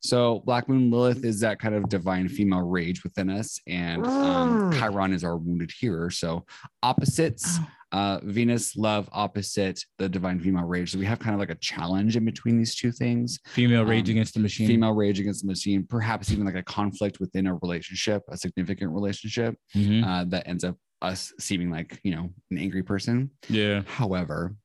So 0.00 0.42
Black 0.46 0.68
Moon 0.68 0.90
Lilith 0.90 1.24
is 1.24 1.40
that 1.40 1.58
kind 1.58 1.74
of 1.74 1.88
divine 1.88 2.28
female 2.28 2.62
rage 2.62 3.02
within 3.04 3.30
us, 3.30 3.58
and 3.66 4.06
um, 4.06 4.72
Chiron 4.72 5.12
is 5.12 5.24
our 5.24 5.36
wounded 5.36 5.70
healer. 5.78 6.10
So 6.10 6.44
opposites, 6.82 7.58
Oh. 7.92 7.98
uh, 7.98 8.20
Venus 8.24 8.76
love 8.76 9.08
opposite 9.12 9.80
the 9.98 10.08
divine 10.08 10.40
female 10.40 10.64
rage. 10.64 10.92
So 10.92 10.98
we 10.98 11.04
have 11.06 11.18
kind 11.18 11.34
of 11.34 11.40
like 11.40 11.50
a 11.50 11.54
challenge 11.56 12.16
in 12.16 12.24
between 12.24 12.58
these 12.58 12.74
two 12.74 12.90
things. 12.92 13.38
Female 13.46 13.84
rage 13.84 14.08
Um, 14.08 14.12
against 14.16 14.34
the 14.34 14.40
machine. 14.40 14.66
Female 14.66 14.92
rage 14.92 15.20
against 15.20 15.42
the 15.42 15.48
machine, 15.48 15.84
perhaps 15.88 16.30
even 16.32 16.44
like 16.44 16.54
a 16.56 16.62
conflict 16.62 17.20
within 17.20 17.46
a 17.46 17.54
relationship, 17.56 18.22
a 18.28 18.36
significant 18.36 18.90
relationship 18.92 19.54
Mhm. 19.74 20.04
uh, 20.04 20.24
that 20.24 20.46
ends 20.48 20.64
up 20.64 20.76
us 21.02 21.32
seeming 21.38 21.70
like 21.70 22.00
you 22.04 22.10
know 22.14 22.30
an 22.50 22.58
angry 22.58 22.82
person. 22.82 23.30
Yeah. 23.48 23.82
However, 23.86 24.56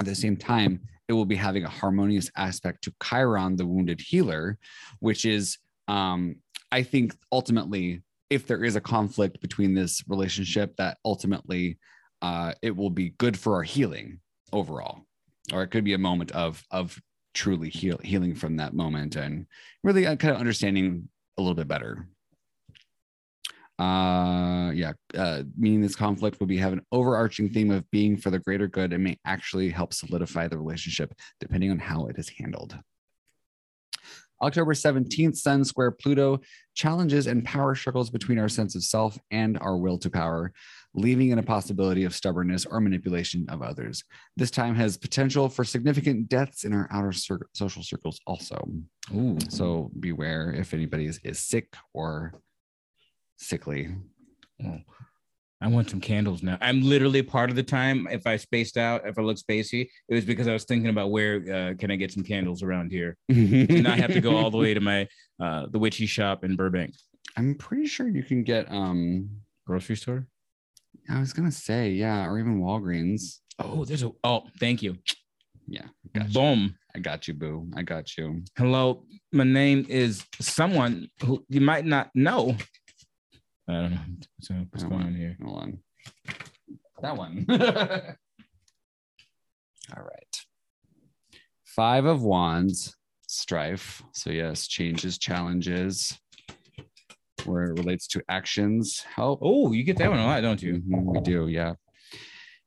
at 0.00 0.06
the 0.06 0.14
same 0.14 0.36
time, 0.36 0.80
it 1.08 1.12
will 1.12 1.24
be 1.24 1.36
having 1.36 1.64
a 1.64 1.68
harmonious 1.68 2.30
aspect 2.36 2.82
to 2.84 2.94
Chiron, 3.02 3.56
the 3.56 3.66
wounded 3.66 4.00
healer, 4.00 4.58
which 5.00 5.24
is, 5.24 5.58
um, 5.88 6.36
I 6.72 6.82
think, 6.82 7.14
ultimately, 7.30 8.02
if 8.28 8.46
there 8.46 8.64
is 8.64 8.76
a 8.76 8.80
conflict 8.80 9.40
between 9.40 9.74
this 9.74 10.02
relationship, 10.08 10.76
that 10.76 10.98
ultimately 11.04 11.78
uh, 12.22 12.52
it 12.62 12.74
will 12.74 12.90
be 12.90 13.10
good 13.18 13.38
for 13.38 13.54
our 13.54 13.62
healing 13.62 14.20
overall, 14.52 15.02
or 15.52 15.62
it 15.62 15.68
could 15.68 15.84
be 15.84 15.92
a 15.92 15.98
moment 15.98 16.32
of 16.32 16.64
of 16.70 17.00
truly 17.34 17.68
heal, 17.68 17.98
healing 18.02 18.34
from 18.34 18.56
that 18.56 18.74
moment 18.74 19.14
and 19.14 19.46
really 19.84 20.06
uh, 20.06 20.16
kind 20.16 20.34
of 20.34 20.40
understanding 20.40 21.08
a 21.36 21.42
little 21.42 21.54
bit 21.54 21.68
better 21.68 22.08
uh 23.78 24.70
yeah 24.74 24.92
uh 25.18 25.42
meaning 25.56 25.82
this 25.82 25.94
conflict 25.94 26.40
will 26.40 26.46
be 26.46 26.56
have 26.56 26.72
an 26.72 26.80
overarching 26.92 27.50
theme 27.50 27.70
of 27.70 27.88
being 27.90 28.16
for 28.16 28.30
the 28.30 28.38
greater 28.38 28.66
good 28.66 28.92
and 28.94 29.04
may 29.04 29.18
actually 29.26 29.68
help 29.68 29.92
solidify 29.92 30.48
the 30.48 30.56
relationship 30.56 31.12
depending 31.40 31.70
on 31.70 31.78
how 31.78 32.06
it 32.06 32.18
is 32.18 32.30
handled. 32.30 32.78
October 34.42 34.74
17th 34.74 35.36
sun 35.36 35.64
square 35.64 35.90
pluto 35.90 36.38
challenges 36.74 37.26
and 37.26 37.44
power 37.44 37.74
struggles 37.74 38.10
between 38.10 38.38
our 38.38 38.50
sense 38.50 38.74
of 38.74 38.84
self 38.84 39.18
and 39.30 39.58
our 39.60 39.78
will 39.78 39.98
to 39.98 40.10
power 40.10 40.52
leaving 40.96 41.30
in 41.30 41.38
a 41.38 41.42
possibility 41.42 42.04
of 42.04 42.14
stubbornness 42.14 42.64
or 42.66 42.80
manipulation 42.80 43.46
of 43.48 43.62
others. 43.62 44.02
This 44.36 44.50
time 44.50 44.74
has 44.74 44.96
potential 44.96 45.48
for 45.48 45.62
significant 45.62 46.28
deaths 46.28 46.64
in 46.64 46.72
our 46.72 46.88
outer 46.90 47.12
cir- 47.12 47.46
social 47.52 47.82
circles 47.82 48.18
also. 48.26 48.66
Ooh. 49.14 49.38
so 49.48 49.90
beware 50.00 50.52
if 50.52 50.74
anybody 50.74 51.06
is, 51.06 51.20
is 51.22 51.38
sick 51.38 51.76
or 51.94 52.32
sickly 53.36 53.88
I 55.60 55.68
want 55.68 55.88
some 55.88 56.00
candles 56.00 56.42
now. 56.42 56.58
I'm 56.60 56.82
literally 56.82 57.22
part 57.22 57.48
of 57.48 57.56
the 57.56 57.62
time. 57.62 58.06
If 58.10 58.26
I 58.26 58.36
spaced 58.36 58.76
out, 58.76 59.06
if 59.06 59.18
I 59.18 59.22
look 59.22 59.38
spacey, 59.38 59.88
it 60.08 60.14
was 60.14 60.24
because 60.24 60.48
I 60.48 60.52
was 60.52 60.64
thinking 60.64 60.90
about 60.90 61.10
where 61.10 61.36
uh, 61.36 61.74
can 61.78 61.90
I 61.90 61.96
get 61.96 62.12
some 62.12 62.22
candles 62.22 62.62
around 62.62 62.92
here, 62.92 63.16
and 63.28 63.82
not 63.82 63.98
have 63.98 64.12
to 64.12 64.20
go 64.20 64.36
all 64.36 64.50
the 64.50 64.58
way 64.58 64.74
to 64.74 64.80
my 64.80 65.08
uh, 65.40 65.66
the 65.70 65.78
witchy 65.78 66.06
shop 66.06 66.44
in 66.44 66.56
Burbank 66.56 66.94
I'm 67.36 67.54
pretty 67.54 67.86
sure 67.86 68.08
you 68.08 68.22
can 68.22 68.42
get 68.42 68.70
um 68.70 69.28
grocery 69.66 69.96
store. 69.96 70.26
I 71.08 71.20
was 71.20 71.32
gonna 71.32 71.52
say, 71.52 71.90
yeah, 71.90 72.26
or 72.26 72.38
even 72.38 72.60
Walgreens. 72.60 73.40
Oh, 73.58 73.84
there's 73.84 74.02
a. 74.02 74.10
Oh, 74.24 74.44
thank 74.58 74.82
you. 74.82 74.96
Yeah, 75.68 75.86
gotcha. 76.14 76.32
Boom. 76.32 76.76
I 76.94 76.98
got 76.98 77.28
you, 77.28 77.34
boo. 77.34 77.68
I 77.76 77.82
got 77.82 78.16
you. 78.16 78.42
Hello, 78.56 79.04
my 79.32 79.44
name 79.44 79.84
is 79.88 80.24
someone 80.40 81.08
who 81.22 81.44
you 81.48 81.60
might 81.60 81.84
not 81.84 82.10
know. 82.14 82.56
I 83.68 83.72
don't 83.72 83.90
know 83.92 83.98
what's, 84.36 84.50
what's 84.70 84.84
Oh, 84.84 84.88
going 84.88 85.00
wow. 85.00 85.06
on 85.06 85.14
here. 85.14 85.36
Hold 85.42 85.58
on. 85.62 85.78
That 87.02 87.16
one. 87.16 87.46
All 89.96 90.02
right. 90.02 90.44
Five 91.64 92.04
of 92.06 92.22
wands, 92.22 92.96
strife. 93.28 94.02
So 94.12 94.30
yes, 94.30 94.66
changes, 94.66 95.18
challenges, 95.18 96.18
where 97.44 97.64
it 97.64 97.78
relates 97.78 98.06
to 98.08 98.22
actions, 98.28 99.00
help. 99.02 99.40
Oh, 99.42 99.72
you 99.72 99.84
get 99.84 99.96
that 99.98 100.10
one 100.10 100.18
a 100.18 100.24
lot, 100.24 100.40
don't 100.40 100.62
you? 100.62 100.74
Mhm, 100.74 101.04
we 101.04 101.20
do, 101.20 101.48
yeah. 101.48 101.74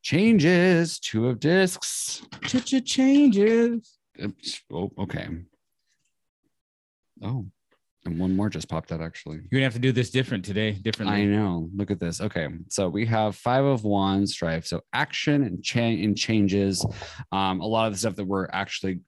Changes, 0.04 1.00
two 1.00 1.28
of 1.28 1.40
discs. 1.40 2.22
Changes. 2.44 3.98
Oops. 4.22 4.62
Oh, 4.72 4.92
okay. 5.00 5.28
Oh, 7.22 7.46
and 8.10 8.20
one 8.20 8.36
more 8.36 8.50
just 8.50 8.68
popped 8.68 8.92
out 8.92 9.02
actually. 9.02 9.38
You're 9.38 9.60
gonna 9.60 9.66
have 9.66 9.74
to 9.74 9.80
do 9.80 9.92
this 9.92 10.10
different 10.10 10.44
today. 10.44 10.72
Differently. 10.74 11.22
I 11.22 11.26
know. 11.26 11.70
Look 11.76 11.92
at 11.92 12.00
this. 12.00 12.22
Okay, 12.22 12.48
so 12.70 12.90
we 12.90 13.06
have 13.06 13.36
five 13.36 13.64
of 13.64 13.84
wands, 13.84 14.34
strife. 14.34 14.66
So 14.66 14.82
action 14.94 15.44
and 15.44 15.64
change 15.64 16.04
and 16.04 16.18
changes. 16.18 16.86
Um, 17.32 17.62
a 17.62 17.66
lot 17.66 17.88
of 17.88 17.94
the 17.94 18.00
stuff 18.00 18.16
that 18.16 18.26
we're 18.26 18.48
actually 18.52 19.02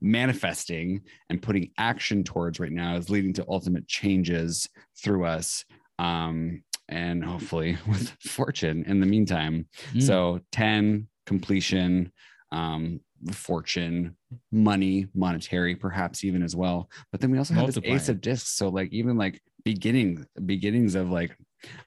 manifesting 0.00 1.02
and 1.30 1.42
putting 1.42 1.70
action 1.78 2.24
towards 2.24 2.60
right 2.60 2.72
now 2.72 2.96
is 2.96 3.10
leading 3.10 3.32
to 3.34 3.44
ultimate 3.48 3.86
changes 3.88 4.68
through 5.02 5.24
us. 5.24 5.64
Um, 5.98 6.62
and 6.88 7.22
hopefully 7.24 7.76
with 7.88 8.10
fortune 8.20 8.84
in 8.86 9.00
the 9.00 9.06
meantime. 9.06 9.66
Mm. 9.92 10.02
So 10.02 10.40
10 10.52 11.08
completion, 11.26 12.12
um, 12.52 13.00
fortune, 13.32 14.16
money, 14.52 15.06
monetary, 15.14 15.74
perhaps 15.74 16.24
even 16.24 16.42
as 16.42 16.54
well. 16.54 16.88
But 17.10 17.20
then 17.20 17.30
we 17.30 17.38
also 17.38 17.54
have 17.54 17.66
this 17.66 17.78
ace 17.84 18.08
of 18.08 18.20
discs. 18.20 18.50
So 18.50 18.68
like 18.68 18.92
even 18.92 19.16
like 19.16 19.40
beginning 19.64 20.26
beginnings 20.46 20.94
of 20.94 21.10
like 21.10 21.36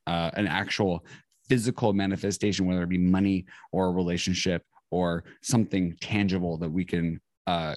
uh, 0.08 0.32
an 0.34 0.48
actual 0.48 1.06
physical 1.48 1.94
manifestation, 1.94 2.66
whether 2.66 2.84
it 2.84 2.90
be 2.90 2.98
money 2.98 3.46
or 3.72 3.88
a 3.88 3.92
relationship 3.92 4.64
or 4.90 5.24
something 5.42 5.96
tangible 6.02 6.58
that 6.58 6.70
we 6.70 6.86
can 6.86 7.20
uh, 7.48 7.76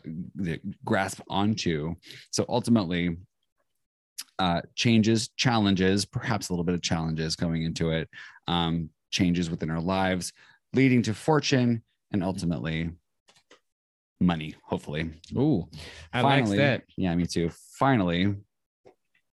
grasp 0.84 1.20
onto. 1.28 1.94
So 2.30 2.44
ultimately, 2.48 3.16
uh, 4.38 4.60
changes, 4.74 5.28
challenges, 5.36 6.04
perhaps 6.04 6.48
a 6.48 6.52
little 6.52 6.64
bit 6.64 6.74
of 6.74 6.82
challenges 6.82 7.36
going 7.36 7.62
into 7.62 7.90
it, 7.90 8.08
um, 8.48 8.90
changes 9.10 9.48
within 9.48 9.70
our 9.70 9.80
lives, 9.80 10.32
leading 10.72 11.02
to 11.02 11.14
fortune 11.14 11.82
and 12.12 12.22
ultimately 12.22 12.90
money, 14.24 14.54
hopefully. 14.64 15.10
Ooh, 15.36 15.68
I 16.12 16.22
Finally, 16.22 16.50
like 16.50 16.58
that. 16.58 16.82
Yeah, 16.96 17.14
me 17.14 17.26
too. 17.26 17.50
Finally, 17.78 18.34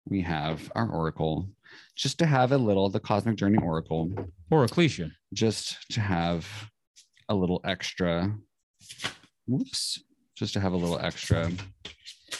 we 0.05 0.21
have 0.21 0.71
our 0.75 0.89
oracle 0.89 1.47
just 1.95 2.19
to 2.19 2.25
have 2.25 2.51
a 2.51 2.57
little, 2.57 2.89
the 2.89 2.99
cosmic 2.99 3.35
journey 3.37 3.57
oracle, 3.61 4.11
Or 4.49 4.63
a 4.63 4.67
cliche. 4.67 5.11
just 5.33 5.89
to 5.91 6.01
have 6.01 6.47
a 7.29 7.35
little 7.35 7.61
extra. 7.63 8.33
Whoops. 9.47 10.03
Just 10.35 10.53
to 10.53 10.59
have 10.59 10.73
a 10.73 10.77
little 10.77 10.99
extra 10.99 11.51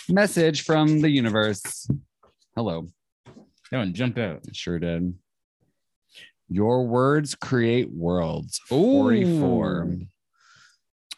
message 0.09 0.63
from 0.63 1.01
the 1.01 1.09
universe. 1.09 1.87
Hello. 2.55 2.87
That 3.71 3.77
one 3.77 3.93
jumped 3.93 4.17
out. 4.17 4.41
It 4.47 4.55
sure 4.55 4.79
did. 4.79 5.13
Your 6.49 6.85
words 6.85 7.35
create 7.35 7.89
worlds. 7.91 8.59
Ooh. 8.71 9.03
44. 9.03 9.97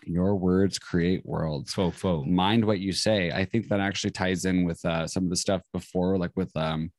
Your 0.05 0.35
words 0.35 0.77
create 0.79 1.25
worlds. 1.25 1.73
Faux 1.73 1.97
faux. 1.97 2.27
Mind 2.27 2.65
what 2.65 2.79
you 2.79 2.91
say. 2.91 3.31
I 3.31 3.45
think 3.45 3.67
that 3.69 3.79
actually 3.79 4.11
ties 4.11 4.45
in 4.45 4.65
with 4.65 4.83
uh, 4.85 5.07
some 5.07 5.23
of 5.23 5.29
the 5.29 5.35
stuff 5.35 5.61
before, 5.73 6.17
like 6.17 6.31
with 6.35 6.55
um, 6.55 6.91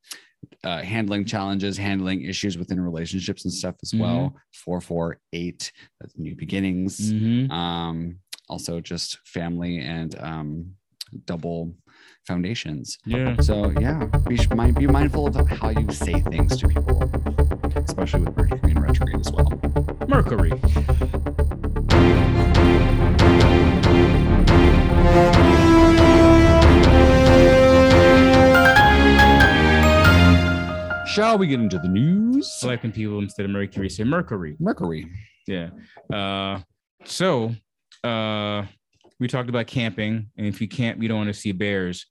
uh, 0.63 0.81
handling 0.81 1.25
challenges, 1.25 1.77
handling 1.77 2.23
issues 2.23 2.57
within 2.57 2.79
relationships 2.79 3.45
and 3.45 3.53
stuff 3.53 3.75
as 3.83 3.93
well. 3.93 4.35
Four, 4.53 4.81
four, 4.81 5.19
eight. 5.33 5.71
That's 5.99 6.17
new 6.17 6.35
beginnings. 6.35 7.11
Mhm. 7.13 7.51
Um, 7.51 8.19
also, 8.49 8.79
just 8.79 9.17
family 9.25 9.79
and 9.79 10.15
um, 10.19 10.71
double 11.25 11.73
foundations. 12.27 12.97
Yeah. 13.05 13.39
So 13.39 13.71
yeah, 13.79 14.05
be, 14.27 14.37
mind, 14.55 14.75
be 14.75 14.87
mindful 14.87 15.27
of 15.27 15.47
how 15.47 15.69
you 15.69 15.91
say 15.91 16.21
things 16.21 16.57
to 16.57 16.67
people, 16.67 17.03
especially 17.75 18.21
with 18.21 18.37
Mercury 18.37 18.71
in 18.71 18.79
retrograde 18.79 19.19
as 19.19 19.31
well. 19.31 19.59
Mercury. 20.07 20.51
Shall 31.15 31.37
we 31.37 31.47
get 31.47 31.61
into 31.61 31.79
the 31.79 31.87
news? 31.87 32.51
Selecting 32.59 32.91
people 32.91 33.19
instead 33.19 33.45
of 33.45 33.51
Mercury 33.51 33.89
say 33.89 34.03
Mercury. 34.03 34.57
Mercury. 34.59 35.09
Yeah. 35.47 35.69
Uh, 36.13 36.59
so 37.05 37.55
uh, 38.03 38.65
we 39.17 39.29
talked 39.29 39.47
about 39.47 39.65
camping, 39.65 40.29
and 40.37 40.45
if 40.45 40.59
you 40.59 40.67
camp, 40.67 41.01
you 41.01 41.07
don't 41.07 41.19
want 41.19 41.29
to 41.29 41.33
see 41.33 41.53
bears. 41.53 42.05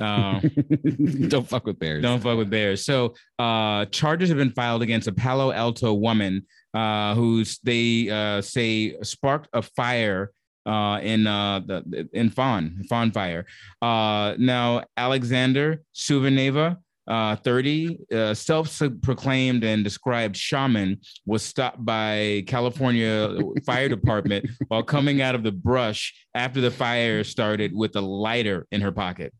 Uh, 0.00 0.40
Don't 1.28 1.48
fuck 1.48 1.66
with 1.66 1.78
bears. 1.78 2.02
don't 2.02 2.20
fuck 2.20 2.36
with 2.36 2.50
bears. 2.50 2.84
So 2.84 3.14
uh, 3.38 3.84
charges 3.86 4.28
have 4.28 4.38
been 4.38 4.50
filed 4.50 4.82
against 4.82 5.06
a 5.06 5.12
Palo 5.12 5.52
Alto 5.52 5.94
woman 5.94 6.44
uh, 6.74 7.14
who's 7.14 7.60
they 7.62 8.10
uh, 8.10 8.40
say 8.42 8.96
sparked 9.02 9.48
a 9.52 9.62
fire 9.62 10.32
uh, 10.66 10.98
in 11.00 11.28
uh, 11.28 11.60
the 11.60 12.08
in 12.12 12.28
Fawn 12.28 12.82
Fawn 12.88 13.12
fire. 13.12 13.46
Uh, 13.80 14.34
now 14.36 14.82
Alexander 14.96 15.82
Souverneva. 15.94 16.78
Uh, 17.08 17.36
30, 17.36 17.98
uh, 18.12 18.34
self-proclaimed 18.34 19.64
and 19.64 19.82
described 19.82 20.36
shaman 20.36 21.00
was 21.24 21.42
stopped 21.42 21.82
by 21.82 22.44
California 22.46 23.34
Fire 23.64 23.88
Department 23.88 24.46
while 24.68 24.82
coming 24.82 25.22
out 25.22 25.34
of 25.34 25.42
the 25.42 25.52
brush 25.52 26.12
after 26.34 26.60
the 26.60 26.70
fire 26.70 27.24
started 27.24 27.74
with 27.74 27.96
a 27.96 28.00
lighter 28.00 28.66
in 28.72 28.82
her 28.82 28.92
pocket. 28.92 29.32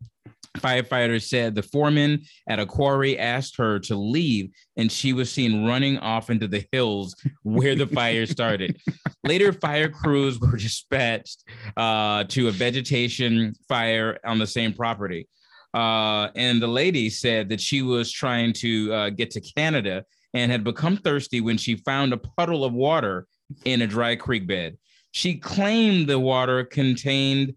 Firefighters 0.58 1.28
said 1.28 1.54
the 1.54 1.62
foreman 1.62 2.22
at 2.48 2.58
a 2.58 2.66
quarry 2.66 3.18
asked 3.18 3.56
her 3.56 3.78
to 3.80 3.96
leave, 3.96 4.50
and 4.76 4.90
she 4.90 5.12
was 5.12 5.30
seen 5.30 5.66
running 5.66 5.98
off 5.98 6.30
into 6.30 6.48
the 6.48 6.64
hills 6.72 7.14
where 7.42 7.74
the 7.74 7.86
fire 7.86 8.26
started. 8.38 8.76
Later, 9.24 9.52
fire 9.52 9.88
crews 9.88 10.38
were 10.40 10.56
dispatched 10.56 11.44
uh, 11.76 12.24
to 12.24 12.48
a 12.48 12.50
vegetation 12.50 13.54
fire 13.68 14.18
on 14.24 14.38
the 14.38 14.46
same 14.46 14.72
property. 14.72 15.28
Uh, 15.74 16.28
and 16.34 16.62
the 16.62 16.68
lady 16.68 17.10
said 17.10 17.48
that 17.48 17.60
she 17.60 17.82
was 17.82 18.10
trying 18.10 18.52
to 18.52 18.92
uh, 18.92 19.10
get 19.10 19.30
to 19.32 19.40
Canada 19.40 20.04
and 20.34 20.50
had 20.50 20.64
become 20.64 20.96
thirsty 20.96 21.40
when 21.40 21.56
she 21.56 21.76
found 21.76 22.12
a 22.12 22.16
puddle 22.16 22.64
of 22.64 22.72
water 22.72 23.26
in 23.64 23.82
a 23.82 23.86
dry 23.86 24.16
creek 24.16 24.46
bed. 24.46 24.76
She 25.12 25.36
claimed 25.36 26.08
the 26.08 26.18
water 26.18 26.64
contained 26.64 27.54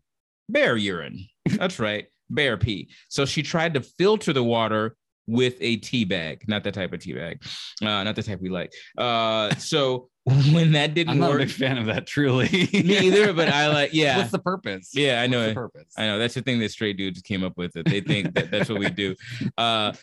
bear 0.50 0.78
urine. 0.78 1.26
That's 1.46 1.80
right, 1.80 2.08
bear 2.30 2.58
pee. 2.58 2.90
So 3.10 3.26
she 3.26 3.44
tried 3.44 3.74
to 3.74 3.82
filter 3.82 4.34
the 4.34 4.44
water 4.44 4.96
with 5.32 5.56
a 5.62 5.78
tea 5.78 6.04
bag, 6.04 6.44
not 6.48 6.64
that 6.66 6.74
type 6.74 6.92
of 6.92 7.00
tea 7.00 7.14
bag, 7.14 7.42
uh, 7.82 8.04
not 8.04 8.16
the 8.16 8.22
type 8.22 8.42
we 8.42 8.50
like. 8.50 8.74
Uh, 8.98 9.56
so 9.56 10.10
when 10.52 10.74
that 10.74 10.94
didn't 10.94 11.12
I'm 11.12 11.20
not 11.20 11.34
a 11.34 11.38
big 11.38 11.50
fan 11.50 11.78
of 11.78 11.86
that, 11.86 12.06
truly. 12.06 12.50
me 12.74 12.98
either. 12.98 13.32
But 13.34 13.48
I 13.48 13.70
like, 13.70 13.92
yeah, 13.94 14.18
What's 14.18 14.32
the 14.32 14.40
purpose? 14.40 14.92
yeah, 14.94 15.22
I 15.22 15.28
know 15.28 15.40
What's 15.40 15.52
the 15.52 15.56
purpose? 15.56 15.94
I 15.98 16.06
know 16.06 16.20
that's 16.20 16.34
the 16.34 16.42
thing 16.42 16.60
that 16.60 16.72
straight 16.72 16.98
dudes 16.98 17.22
came 17.22 17.44
up 17.44 17.54
with. 17.58 17.76
It. 17.78 17.86
They 17.86 18.02
think 18.02 18.34
that 18.36 18.52
that's 18.52 18.70
what 18.70 18.80
we 18.80 18.90
do. 18.90 19.16
Uh, 19.58 19.94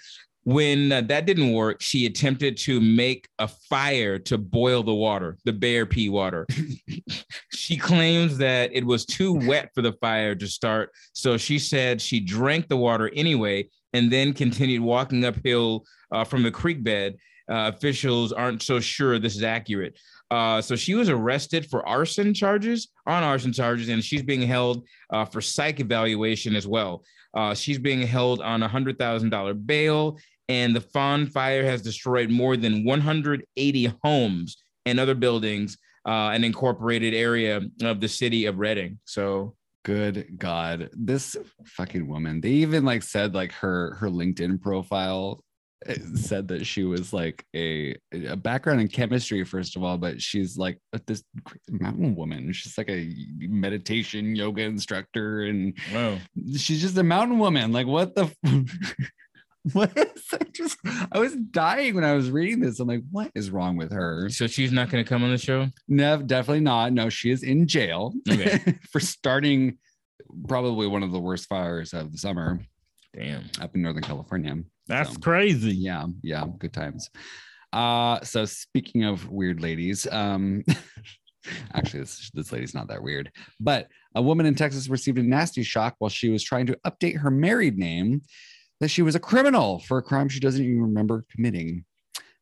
when 0.45 0.91
uh, 0.91 1.03
that 1.03 1.27
didn't 1.27 1.53
work, 1.53 1.83
she 1.83 2.07
attempted 2.07 2.57
to 2.57 2.81
make 2.81 3.29
a 3.39 3.47
fire 3.47 4.19
to 4.21 4.39
boil 4.39 4.83
the 4.83 4.95
water, 4.95 5.37
the 5.45 5.53
bear 5.53 5.85
pee 5.85 6.09
water. 6.09 6.47
she 7.53 7.77
claims 7.77 8.39
that 8.39 8.71
it 8.73 8.87
was 8.87 9.05
too 9.05 9.35
wet 9.35 9.69
for 9.75 9.83
the 9.83 9.93
fire 9.93 10.35
to 10.35 10.47
start. 10.47 10.91
So 11.13 11.37
she 11.37 11.59
said 11.59 12.01
she 12.01 12.19
drank 12.19 12.69
the 12.69 12.79
water 12.79 13.11
anyway 13.15 13.69
and 13.93 14.11
then 14.11 14.33
continued 14.33 14.83
walking 14.83 15.25
uphill 15.25 15.85
uh, 16.13 16.25
from 16.25 16.43
the 16.43 16.51
creek 16.51 16.83
bed. 16.83 17.17
Uh, 17.51 17.73
officials 17.75 18.33
aren't 18.33 18.63
so 18.63 18.79
sure 18.79 19.19
this 19.19 19.35
is 19.35 19.43
accurate. 19.43 19.99
Uh, 20.31 20.61
so 20.61 20.77
she 20.77 20.95
was 20.95 21.09
arrested 21.09 21.65
for 21.71 21.87
arson 21.89 22.35
charges, 22.35 22.89
on 23.07 23.23
arson 23.23 23.53
charges, 23.53 23.89
and 23.89 24.05
she's 24.05 24.23
being 24.23 24.43
held 24.43 24.87
uh, 25.11 25.25
for 25.25 25.41
psych 25.41 25.81
evaluation 25.81 26.55
as 26.55 26.67
well. 26.67 27.03
Uh, 27.35 27.55
she's 27.55 27.79
being 27.79 28.03
held 28.03 28.43
on 28.43 28.63
a 28.63 28.69
hundred 28.69 28.99
thousand 28.99 29.31
dollar 29.31 29.55
bail, 29.55 30.19
and 30.49 30.77
the 30.77 30.81
Fawn 30.81 31.27
fire 31.27 31.65
has 31.65 31.83
destroyed 31.83 32.31
more 32.31 32.57
than 32.57 32.85
180 32.85 33.93
homes 34.03 34.63
and 34.87 34.99
other 34.99 35.15
buildings, 35.15 35.77
uh, 36.07 36.31
an 36.31 36.45
incorporated 36.45 37.15
area 37.15 37.61
of 37.83 38.01
the 38.01 38.09
city 38.09 38.47
of 38.47 38.59
Redding. 38.59 38.99
So 39.05 39.55
Good 39.89 40.37
God, 40.37 40.91
this 40.93 41.35
fucking 41.65 42.07
woman. 42.07 42.43
They 42.43 42.51
even 42.51 42.85
like 42.85 43.03
said 43.03 43.35
like 43.35 43.53
her 43.53 43.95
her 43.95 44.11
LinkedIn 44.11 44.61
profile 44.61 45.43
eh, 45.87 45.97
said 46.15 46.49
that 46.49 46.67
she 46.67 46.85
was 46.85 47.15
like 47.15 47.43
a 47.57 47.97
a 48.13 48.37
background 48.37 48.83
in 48.83 48.89
chemistry 48.89 49.45
first 49.45 49.77
of 49.77 49.83
all, 49.83 49.97
but 49.97 50.21
she's 50.21 50.59
like 50.59 50.79
this 51.07 51.25
mountain 51.71 52.15
woman. 52.15 52.53
She's 52.53 52.77
like 52.77 52.91
a 52.91 53.15
meditation 53.39 54.37
yoga 54.37 54.61
instructor, 54.61 55.45
and 55.45 55.73
wow, 55.95 56.19
she's 56.55 56.83
just 56.83 56.99
a 56.99 57.03
mountain 57.03 57.39
woman. 57.39 57.73
Like 57.73 57.87
what 57.87 58.15
the. 58.15 58.31
What 59.73 59.97
is 59.97 60.25
I 60.33 60.39
just 60.53 60.79
I 61.13 61.19
was 61.19 61.35
dying 61.37 61.95
when 61.95 62.05
I 62.05 62.15
was 62.15 62.31
reading 62.31 62.61
this. 62.61 62.81
I'm 62.81 62.89
like, 62.89 63.03
what 63.11 63.31
is 63.35 63.51
wrong 63.51 63.77
with 63.77 63.93
her? 63.93 64.29
so 64.31 64.47
she's 64.47 64.73
not 64.73 64.91
going 64.91 65.03
to 65.05 65.09
come 65.09 65.23
on 65.25 65.31
the 65.31 65.39
show. 65.39 65.69
No, 65.89 66.21
definitely 66.23 66.61
not. 66.61 66.93
No, 66.93 67.09
she 67.09 67.31
is 67.31 67.43
in 67.43 67.67
jail 67.67 68.13
Okay. 68.31 68.59
for 68.91 69.01
starting 69.01 69.79
probably 70.47 70.87
one 70.87 71.03
of 71.03 71.13
the 71.13 71.21
worst 71.21 71.47
fires 71.49 71.93
of 71.93 72.13
the 72.13 72.19
summer 72.19 72.61
Damn, 73.17 73.45
up 73.61 73.75
in 73.75 73.83
Northern 73.83 74.03
California. 74.03 74.57
that's 74.87 75.13
So, 75.15 75.19
crazy. 75.21 75.75
yeah, 75.75 76.05
yeah, 76.23 76.45
good 76.59 76.73
times. 76.73 77.09
Uh, 77.73 78.21
so 78.23 78.45
speaking 78.45 79.05
of 79.05 79.29
weird 79.31 79.61
ladies, 79.61 80.07
um, 80.11 80.63
actually, 81.75 82.01
this 82.01 82.31
this 82.35 82.53
lady's 82.53 82.75
not 82.75 82.89
that 82.89 83.03
weird, 83.03 83.31
but 83.61 83.89
a 84.15 84.23
woman 84.23 84.47
in 84.47 84.55
Texas 84.55 84.89
received 84.89 85.19
a 85.19 85.23
nasty 85.23 85.63
shock 85.63 85.95
while 85.99 86.09
she 86.11 86.29
was 86.29 86.43
trying 86.43 86.67
to 86.67 86.79
update 86.87 87.19
her 87.19 87.31
married 87.31 87.79
name 87.79 88.23
that 88.81 88.89
she 88.89 89.03
was 89.03 89.15
a 89.15 89.21
criminal 89.21 89.81
for 89.81 89.99
a 89.99 90.03
crime 90.03 90.29
she 90.29 90.41
doesn't 90.41 90.65
even 90.65 90.83
remember 90.83 91.25
committing. 91.31 91.85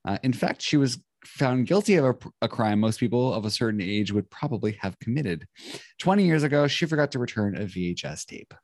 Uh, 0.04 0.18
in 0.22 0.32
fact, 0.32 0.62
she 0.62 0.76
was 0.76 0.98
found 1.24 1.66
guilty 1.66 1.96
of 1.96 2.04
a, 2.04 2.14
a 2.42 2.48
crime 2.48 2.78
most 2.80 3.00
people 3.00 3.34
of 3.34 3.44
a 3.44 3.50
certain 3.50 3.80
age 3.80 4.12
would 4.12 4.30
probably 4.30 4.72
have 4.80 4.98
committed. 4.98 5.46
20 5.98 6.24
years 6.24 6.42
ago, 6.42 6.66
she 6.66 6.86
forgot 6.86 7.10
to 7.12 7.18
return 7.18 7.56
a 7.56 7.64
VHS 7.64 8.26
tape. 8.26 8.54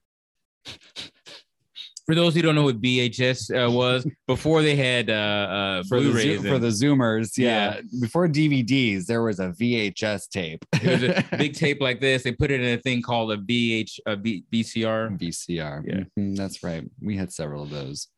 For 2.06 2.14
those 2.16 2.34
who 2.34 2.42
don't 2.42 2.54
know 2.56 2.64
what 2.64 2.80
VHS 2.80 3.66
uh, 3.66 3.70
was, 3.70 4.04
before 4.26 4.62
they 4.62 4.74
had 4.74 5.08
uh, 5.08 5.12
uh, 5.12 5.82
For 5.88 6.00
the, 6.00 6.12
Zo- 6.12 6.42
for 6.42 6.58
the 6.58 6.68
Zoomers, 6.68 7.38
yeah. 7.38 7.80
Before 8.00 8.26
DVDs, 8.28 9.06
there 9.06 9.22
was 9.22 9.38
a 9.38 9.48
VHS 9.50 10.28
tape. 10.28 10.64
it 10.74 10.84
was 10.84 11.02
a 11.04 11.24
big 11.38 11.54
tape 11.54 11.80
like 11.80 12.00
this. 12.00 12.24
They 12.24 12.32
put 12.32 12.50
it 12.50 12.60
in 12.60 12.76
a 12.78 12.82
thing 12.82 13.02
called 13.02 13.30
a 13.32 13.36
VH, 13.36 14.00
a 14.06 14.16
V- 14.16 14.44
VCR. 14.52 15.16
VCR. 15.18 15.82
Yeah. 15.86 16.00
Mhm, 16.18 16.36
that's 16.36 16.62
right. 16.64 16.82
We 17.00 17.16
had 17.16 17.32
several 17.32 17.62
of 17.62 17.70
those. 17.70 18.08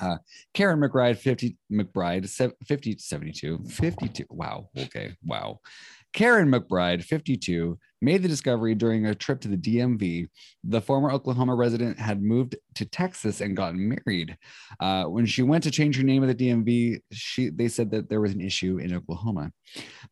Uh, 0.00 0.16
Karen 0.54 0.80
McBride, 0.80 1.16
50 1.16 1.56
McBride, 1.72 2.28
se- 2.28 2.50
50, 2.66 2.98
72, 2.98 3.60
52. 3.68 4.24
Wow. 4.28 4.68
Okay. 4.76 5.14
Wow. 5.24 5.60
Karen 6.12 6.50
McBride, 6.50 7.02
52, 7.02 7.78
made 8.04 8.22
the 8.22 8.28
discovery 8.28 8.74
during 8.74 9.06
a 9.06 9.14
trip 9.14 9.40
to 9.40 9.48
the 9.48 9.56
DMV. 9.56 10.28
The 10.64 10.80
former 10.80 11.10
Oklahoma 11.10 11.54
resident 11.54 11.98
had 11.98 12.22
moved 12.22 12.56
to 12.74 12.84
Texas 12.84 13.40
and 13.40 13.56
gotten 13.56 13.88
married. 13.88 14.36
Uh, 14.78 15.04
when 15.04 15.26
she 15.26 15.42
went 15.42 15.64
to 15.64 15.70
change 15.70 15.96
her 15.96 16.02
name 16.02 16.22
at 16.22 16.36
the 16.36 16.48
DMV, 16.48 17.00
she 17.12 17.50
they 17.50 17.68
said 17.68 17.90
that 17.92 18.08
there 18.08 18.20
was 18.20 18.32
an 18.32 18.40
issue 18.40 18.78
in 18.78 18.94
Oklahoma. 18.94 19.50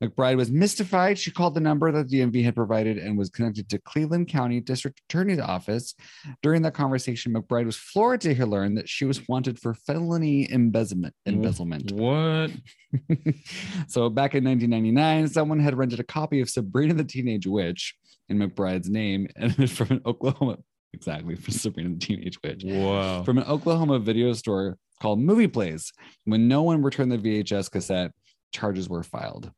McBride 0.03 0.37
was 0.37 0.51
mystified. 0.51 1.19
She 1.19 1.31
called 1.31 1.55
the 1.55 1.61
number 1.61 1.93
that 1.93 2.09
the 2.09 2.21
DMV 2.21 2.45
had 2.45 2.55
provided 2.55 2.99
and 2.99 3.17
was 3.17 3.31
connected 3.31 3.69
to 3.69 3.79
Cleveland 3.79 4.29
County 4.29 4.61
District 4.61 5.01
Attorney's 5.09 5.39
Office. 5.39 5.95
During 6.43 6.63
that 6.63 6.75
conversation, 6.75 7.33
McBride 7.33 7.67
was 7.67 7.77
floored 7.77 8.21
to 8.23 8.35
hear 8.35 8.47
learn 8.47 8.75
that 8.75 8.89
she 8.89 9.05
was 9.05 9.27
wanted 9.29 9.59
for 9.59 9.75
felony 9.75 10.51
embezzlement. 10.51 11.15
Embezzlement. 11.27 11.93
What? 11.93 12.51
so 13.89 14.09
back 14.11 14.35
in 14.35 14.45
1999, 14.45 15.29
someone 15.29 15.61
had 15.61 15.77
rented 15.77 16.01
a 16.01 16.05
copy 16.05 16.41
of 16.41 16.51
Sabrina 16.51 16.95
the 16.95 17.05
Teenage 17.05 17.47
Witch 17.47 17.82
in 18.29 18.39
McBride's 18.39 18.89
name 18.91 19.29
and 19.37 19.71
from 19.71 19.89
an 19.91 20.03
Oklahoma. 20.07 20.59
Exactly, 20.95 21.35
for 21.37 21.51
Sabrina 21.51 21.91
the 21.91 21.99
Teenage 21.99 22.39
Witch 22.45 22.63
Wow. 22.67 23.23
from 23.23 23.39
an 23.39 23.45
Oklahoma 23.45 23.99
video 23.99 24.33
store 24.35 24.77
called 25.01 25.21
Movie 25.21 25.49
Place. 25.49 25.91
When 26.25 26.49
no 26.49 26.63
one 26.63 26.83
returned 26.83 27.11
the 27.11 27.19
VHS 27.19 27.71
cassette, 27.71 28.13
charges 28.53 28.89
were 28.89 29.03
filed. 29.03 29.51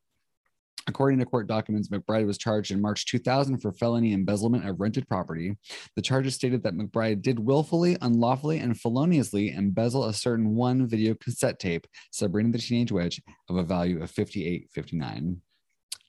According 0.87 1.19
to 1.19 1.25
court 1.25 1.47
documents, 1.47 1.89
McBride 1.89 2.27
was 2.27 2.37
charged 2.37 2.71
in 2.71 2.81
March 2.81 3.07
2000 3.07 3.59
for 3.59 3.73
felony 3.73 4.13
embezzlement 4.13 4.69
of 4.69 4.79
rented 4.81 5.09
property. 5.09 5.57
The 5.97 6.03
charges 6.03 6.35
stated 6.35 6.63
that 6.63 6.75
McBride 6.75 7.23
did 7.23 7.39
willfully, 7.39 7.97
unlawfully, 8.03 8.59
and 8.59 8.79
feloniously 8.79 9.51
embezzle 9.51 10.05
a 10.05 10.13
certain 10.15 10.55
one 10.55 10.87
video 10.87 11.15
cassette 11.15 11.59
tape, 11.59 11.87
Sabrina 12.13 12.53
the 12.53 12.59
Teenage 12.59 12.93
Witch, 12.93 13.21
of 13.49 13.57
a 13.57 13.63
value 13.63 14.03
of 14.03 14.13
58.59. 14.13 15.39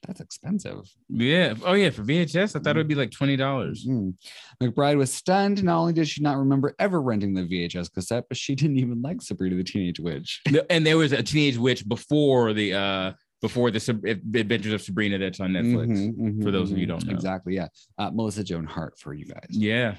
That's 0.08 0.22
expensive. 0.22 0.90
Yeah. 1.10 1.56
Oh 1.64 1.74
yeah. 1.74 1.90
For 1.90 2.04
VHS, 2.04 2.56
I 2.56 2.60
thought 2.60 2.76
it 2.76 2.80
would 2.80 2.88
be 2.88 2.96
like 2.96 3.12
twenty 3.12 3.36
dollars. 3.36 3.86
Mhm. 3.88 4.14
McBride 4.62 4.98
was 4.98 5.14
stunned. 5.14 5.64
Not 5.64 5.80
only 5.80 5.94
did 5.94 6.08
she 6.08 6.22
not 6.22 6.38
remember 6.38 6.76
ever 6.80 7.02
renting 7.02 7.34
the 7.34 7.44
VHS 7.44 7.92
cassette, 7.94 8.26
but 8.28 8.38
she 8.38 8.56
didn't 8.56 8.78
even 8.78 9.02
like 9.02 9.22
Sabrina 9.22 9.56
the 9.56 9.64
Teenage 9.64 10.00
Witch. 10.00 10.42
And 10.70 10.86
there 10.86 10.98
was 10.98 11.12
a 11.12 11.24
teenage 11.24 11.58
witch 11.58 11.88
before 11.88 12.54
the 12.54 12.74
uh 12.74 13.14
before 13.42 13.70
the 13.72 13.80
Sab- 13.80 14.06
Adventures 14.06 14.74
of 14.74 14.82
Sabrina 14.82 15.18
that's 15.18 15.40
on 15.40 15.52
Netflix. 15.52 15.88
Mhm, 15.88 16.16
mhm, 16.16 16.44
for 16.44 16.52
those 16.52 16.72
of 16.72 16.78
you 16.78 16.86
who 16.88 16.94
mhm. 16.94 17.00
don't 17.00 17.08
know. 17.08 17.14
Exactly. 17.14 17.56
Yeah. 17.56 17.68
Uh, 17.98 18.10
Melissa 18.12 18.44
Joan 18.44 18.66
Hart 18.66 18.98
for 18.98 19.14
you 19.14 19.26
guys. 19.26 19.48
Yeah. 19.50 19.96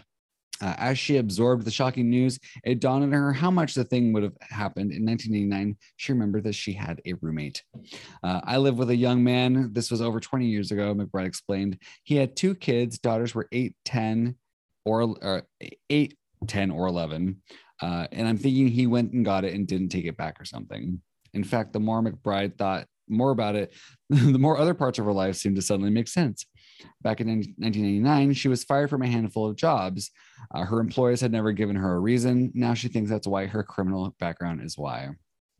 Uh, 0.60 0.74
as 0.78 0.98
she 0.98 1.16
absorbed 1.16 1.64
the 1.64 1.70
shocking 1.70 2.08
news, 2.08 2.38
it 2.64 2.80
dawned 2.80 3.04
on 3.04 3.12
her 3.12 3.32
how 3.32 3.50
much 3.50 3.74
the 3.74 3.84
thing 3.84 4.12
would 4.12 4.22
have 4.22 4.36
happened. 4.40 4.92
In 4.92 5.04
1989, 5.04 5.76
she 5.96 6.12
remembered 6.12 6.44
that 6.44 6.54
she 6.54 6.72
had 6.72 7.00
a 7.06 7.14
roommate. 7.20 7.62
Uh, 8.22 8.40
I 8.44 8.56
live 8.58 8.78
with 8.78 8.90
a 8.90 8.96
young 8.96 9.22
man. 9.22 9.72
This 9.72 9.90
was 9.90 10.00
over 10.00 10.20
20 10.20 10.46
years 10.46 10.70
ago, 10.70 10.94
McBride 10.94 11.26
explained. 11.26 11.78
He 12.04 12.16
had 12.16 12.36
two 12.36 12.54
kids. 12.54 12.98
Daughters 12.98 13.34
were 13.34 13.48
8, 13.52 13.74
10, 13.84 14.36
or, 14.84 15.02
or 15.22 15.42
8, 15.90 16.16
10, 16.46 16.70
or 16.70 16.86
11. 16.86 17.42
Uh, 17.80 18.06
and 18.12 18.26
I'm 18.26 18.38
thinking 18.38 18.68
he 18.68 18.86
went 18.86 19.12
and 19.12 19.24
got 19.24 19.44
it 19.44 19.54
and 19.54 19.66
didn't 19.66 19.90
take 19.90 20.06
it 20.06 20.16
back 20.16 20.40
or 20.40 20.44
something. 20.44 21.00
In 21.34 21.44
fact, 21.44 21.72
the 21.72 21.80
more 21.80 22.02
McBride 22.02 22.56
thought 22.56 22.86
more 23.08 23.30
about 23.30 23.54
it, 23.54 23.72
the 24.10 24.38
more 24.38 24.58
other 24.58 24.74
parts 24.74 24.98
of 24.98 25.04
her 25.04 25.12
life 25.12 25.36
seemed 25.36 25.56
to 25.56 25.62
suddenly 25.62 25.90
make 25.90 26.08
sense. 26.08 26.46
Back 27.02 27.20
in 27.20 27.28
1999, 27.28 28.32
she 28.34 28.48
was 28.48 28.64
fired 28.64 28.90
from 28.90 29.02
a 29.02 29.06
handful 29.06 29.48
of 29.48 29.56
jobs. 29.56 30.10
Uh, 30.54 30.64
her 30.64 30.80
employers 30.80 31.20
had 31.20 31.32
never 31.32 31.52
given 31.52 31.76
her 31.76 31.94
a 31.94 32.00
reason. 32.00 32.52
Now 32.54 32.74
she 32.74 32.88
thinks 32.88 33.10
that's 33.10 33.26
why 33.26 33.46
her 33.46 33.62
criminal 33.62 34.14
background 34.18 34.62
is 34.62 34.76
why. 34.76 35.10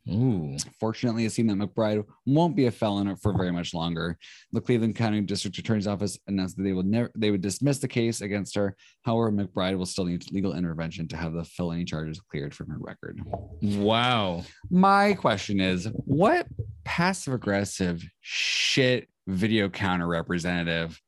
Ooh. 0.09 0.57
Fortunately, 0.79 1.25
it 1.25 1.33
seemed 1.33 1.51
that 1.51 1.59
McBride 1.59 2.05
won't 2.27 2.55
be 2.55 2.67
a 2.67 2.71
felon 2.71 3.15
for 3.17 3.33
very 3.37 3.51
much 3.51 3.75
longer. 3.75 4.17
The 4.53 4.61
Cleveland 4.61 4.95
County 4.95 5.21
District 5.21 5.59
Attorney's 5.59 5.89
Office 5.89 6.19
announced 6.29 6.57
that 6.57 6.63
they 6.63 6.73
would 6.73 6.87
never 6.87 7.11
they 7.17 7.31
would 7.31 7.41
dismiss 7.41 7.79
the 7.79 7.89
case 7.89 8.21
against 8.21 8.55
her. 8.55 8.77
However, 9.03 9.33
McBride 9.33 9.77
will 9.77 9.87
still 9.87 10.05
need 10.05 10.31
legal 10.33 10.55
intervention 10.55 11.09
to 11.09 11.17
have 11.17 11.33
the 11.33 11.45
felony 11.45 11.85
charges 11.85 12.21
cleared 12.21 12.55
from 12.55 12.69
her 12.71 12.79
record. 12.79 13.21
Wow. 13.63 14.45
My 14.71 15.15
question 15.15 15.61
is, 15.61 15.89
what 15.93 16.47
passive 16.85 17.35
aggressive 17.35 18.05
shit 18.21 19.09
video 19.27 19.69
counter 19.69 20.07
representative 20.07 21.01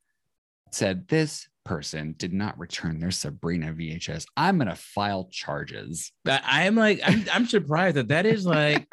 said 0.71 1.07
this 1.07 1.47
person 1.65 2.15
did 2.17 2.33
not 2.33 2.57
return 2.57 2.99
their 2.99 3.11
Sabrina 3.11 3.73
VHS? 3.73 4.25
I'm 4.35 4.57
gonna 4.57 4.75
file 4.75 5.29
charges. 5.31 6.11
I, 6.27 6.41
I'm 6.43 6.75
like, 6.75 6.99
I'm, 7.03 7.25
I'm 7.31 7.45
surprised 7.45 7.95
that 7.97 8.07
that 8.09 8.25
is 8.25 8.45
like, 8.45 8.87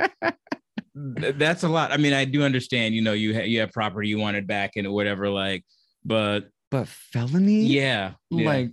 that's 0.95 1.63
a 1.63 1.69
lot. 1.69 1.93
I 1.93 1.97
mean, 1.97 2.13
I 2.13 2.25
do 2.25 2.43
understand, 2.43 2.95
you 2.95 3.03
know, 3.03 3.13
you, 3.13 3.35
ha- 3.35 3.45
you 3.47 3.61
have 3.61 3.73
property 3.73 4.09
you 4.09 4.19
wanted 4.19 4.47
back 4.47 4.73
and 4.77 4.91
whatever, 4.93 5.29
like, 5.31 5.65
but 6.05 6.49
But 6.71 6.89
felony? 6.89 7.65
yeah, 7.65 8.13
yeah, 8.31 8.47
Like 8.47 8.71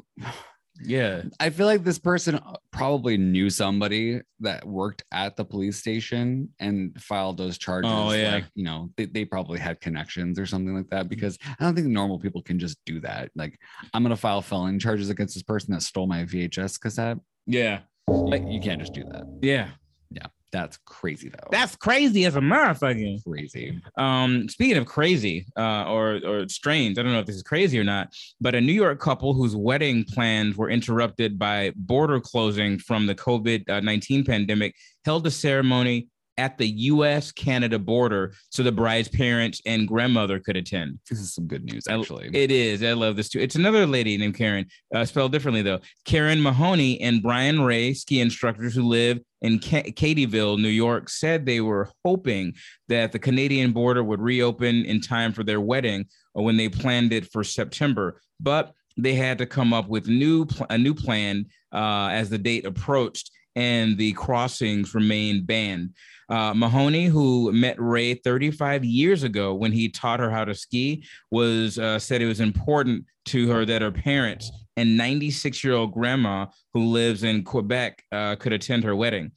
yeah. 0.81 1.23
I 1.39 1.49
feel 1.49 1.65
like 1.65 1.83
this 1.83 1.99
person 1.99 2.39
probably 2.71 3.17
knew 3.17 3.49
somebody 3.49 4.21
that 4.39 4.65
worked 4.65 5.03
at 5.11 5.35
the 5.35 5.45
police 5.45 5.77
station 5.77 6.49
and 6.59 6.99
filed 7.01 7.37
those 7.37 7.57
charges. 7.57 7.91
Oh, 7.93 8.11
yeah. 8.11 8.35
Like, 8.35 8.45
you 8.55 8.63
know, 8.63 8.89
they, 8.97 9.05
they 9.05 9.25
probably 9.25 9.59
had 9.59 9.79
connections 9.81 10.39
or 10.39 10.45
something 10.45 10.75
like 10.75 10.89
that 10.89 11.09
because 11.09 11.37
I 11.45 11.63
don't 11.63 11.75
think 11.75 11.87
normal 11.87 12.19
people 12.19 12.41
can 12.41 12.59
just 12.59 12.77
do 12.85 12.99
that. 13.01 13.29
Like, 13.35 13.59
I'm 13.93 14.03
going 14.03 14.15
to 14.15 14.19
file 14.19 14.41
felony 14.41 14.79
charges 14.79 15.09
against 15.09 15.35
this 15.35 15.43
person 15.43 15.73
that 15.73 15.83
stole 15.83 16.07
my 16.07 16.23
VHS 16.23 16.79
cassette. 16.79 17.17
Yeah. 17.45 17.81
Like, 18.07 18.43
you 18.47 18.59
can't 18.59 18.81
just 18.81 18.93
do 18.93 19.03
that. 19.11 19.23
Yeah. 19.41 19.69
Yeah. 20.09 20.27
That's 20.53 20.77
crazy, 20.85 21.29
though. 21.29 21.49
That's 21.49 21.75
crazy 21.75 22.25
as 22.25 22.35
a 22.35 22.39
motherfucker. 22.39 23.23
crazy. 23.23 23.81
Um, 23.97 24.47
speaking 24.47 24.77
of 24.77 24.85
crazy, 24.85 25.47
uh, 25.57 25.85
or 25.87 26.21
or 26.23 26.47
strange, 26.47 26.99
I 26.99 27.01
don't 27.01 27.11
know 27.11 27.19
if 27.19 27.25
this 27.25 27.35
is 27.35 27.43
crazy 27.43 27.79
or 27.79 27.83
not, 27.83 28.09
but 28.39 28.53
a 28.53 28.61
New 28.61 28.71
York 28.71 28.99
couple 28.99 29.33
whose 29.33 29.55
wedding 29.55 30.05
plans 30.05 30.55
were 30.55 30.69
interrupted 30.69 31.39
by 31.39 31.73
border 31.75 32.19
closing 32.19 32.77
from 32.77 33.07
the 33.07 33.15
COVID 33.15 33.83
nineteen 33.83 34.23
pandemic 34.23 34.75
held 35.03 35.25
a 35.25 35.31
ceremony 35.31 36.07
at 36.37 36.57
the 36.57 36.67
U.S. 36.67 37.31
Canada 37.31 37.77
border 37.77 38.33
so 38.49 38.63
the 38.63 38.71
bride's 38.71 39.07
parents 39.07 39.61
and 39.65 39.87
grandmother 39.87 40.39
could 40.39 40.57
attend. 40.57 40.99
This 41.09 41.19
is 41.19 41.33
some 41.33 41.47
good 41.47 41.63
news, 41.63 41.85
I- 41.87 41.97
actually. 41.97 42.29
It 42.33 42.51
is. 42.51 42.83
I 42.83 42.93
love 42.93 43.15
this 43.15 43.29
too. 43.29 43.39
It's 43.39 43.55
another 43.55 43.85
lady 43.85 44.17
named 44.17 44.35
Karen, 44.35 44.65
uh, 44.95 45.05
spelled 45.05 45.31
differently 45.31 45.61
though. 45.61 45.79
Karen 46.05 46.41
Mahoney 46.41 46.99
and 47.01 47.21
Brian 47.21 47.61
Ray, 47.61 47.93
ski 47.93 48.19
instructors 48.21 48.73
who 48.73 48.83
live 48.83 49.19
in 49.41 49.59
Ca- 49.59 49.91
Cadyville, 49.91 50.59
New 50.59 50.69
York, 50.69 51.09
said 51.09 51.45
they 51.45 51.61
were 51.61 51.89
hoping 52.05 52.53
that 52.87 53.11
the 53.11 53.19
Canadian 53.19 53.71
border 53.71 54.03
would 54.03 54.21
reopen 54.21 54.85
in 54.85 55.01
time 55.01 55.33
for 55.33 55.43
their 55.43 55.61
wedding 55.61 56.05
when 56.33 56.57
they 56.57 56.69
planned 56.69 57.13
it 57.13 57.31
for 57.31 57.43
September. 57.43 58.21
But 58.39 58.73
they 58.97 59.13
had 59.15 59.37
to 59.39 59.45
come 59.45 59.73
up 59.73 59.87
with 59.89 60.07
new 60.07 60.45
pl- 60.45 60.67
a 60.69 60.77
new 60.77 60.93
plan 60.93 61.45
uh, 61.73 62.09
as 62.11 62.29
the 62.29 62.37
date 62.37 62.65
approached 62.65 63.31
and 63.55 63.97
the 63.97 64.13
crossings 64.13 64.95
remained 64.95 65.45
banned. 65.45 65.91
Uh, 66.29 66.53
Mahoney, 66.53 67.05
who 67.05 67.51
met 67.51 67.75
Ray 67.79 68.15
35 68.15 68.83
years 68.83 69.23
ago 69.23 69.53
when 69.53 69.71
he 69.71 69.89
taught 69.89 70.19
her 70.19 70.29
how 70.29 70.45
to 70.45 70.55
ski, 70.55 71.05
was 71.31 71.79
uh, 71.79 71.99
said 71.99 72.21
it 72.21 72.27
was 72.27 72.39
important 72.39 73.05
to 73.25 73.49
her 73.49 73.65
that 73.65 73.81
her 73.81 73.91
parents 73.91 74.51
and 74.75 74.97
96 74.97 75.63
year 75.63 75.73
old 75.73 75.93
grandma 75.93 76.47
who 76.73 76.85
lives 76.85 77.23
in 77.23 77.43
Quebec 77.43 78.03
uh, 78.11 78.35
could 78.35 78.53
attend 78.53 78.83
her 78.83 78.95
wedding. 78.95 79.31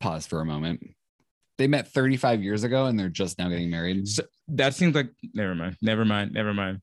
Pause 0.00 0.26
for 0.26 0.40
a 0.40 0.44
moment. 0.44 0.82
They 1.58 1.66
met 1.66 1.88
35 1.88 2.42
years 2.42 2.64
ago 2.64 2.86
and 2.86 2.98
they're 2.98 3.08
just 3.08 3.38
now 3.38 3.48
getting 3.48 3.70
married. 3.70 4.06
So 4.08 4.24
that 4.48 4.74
seems 4.74 4.94
like 4.94 5.10
never 5.32 5.54
mind, 5.54 5.76
never 5.80 6.04
mind, 6.04 6.32
never 6.32 6.52
mind. 6.52 6.80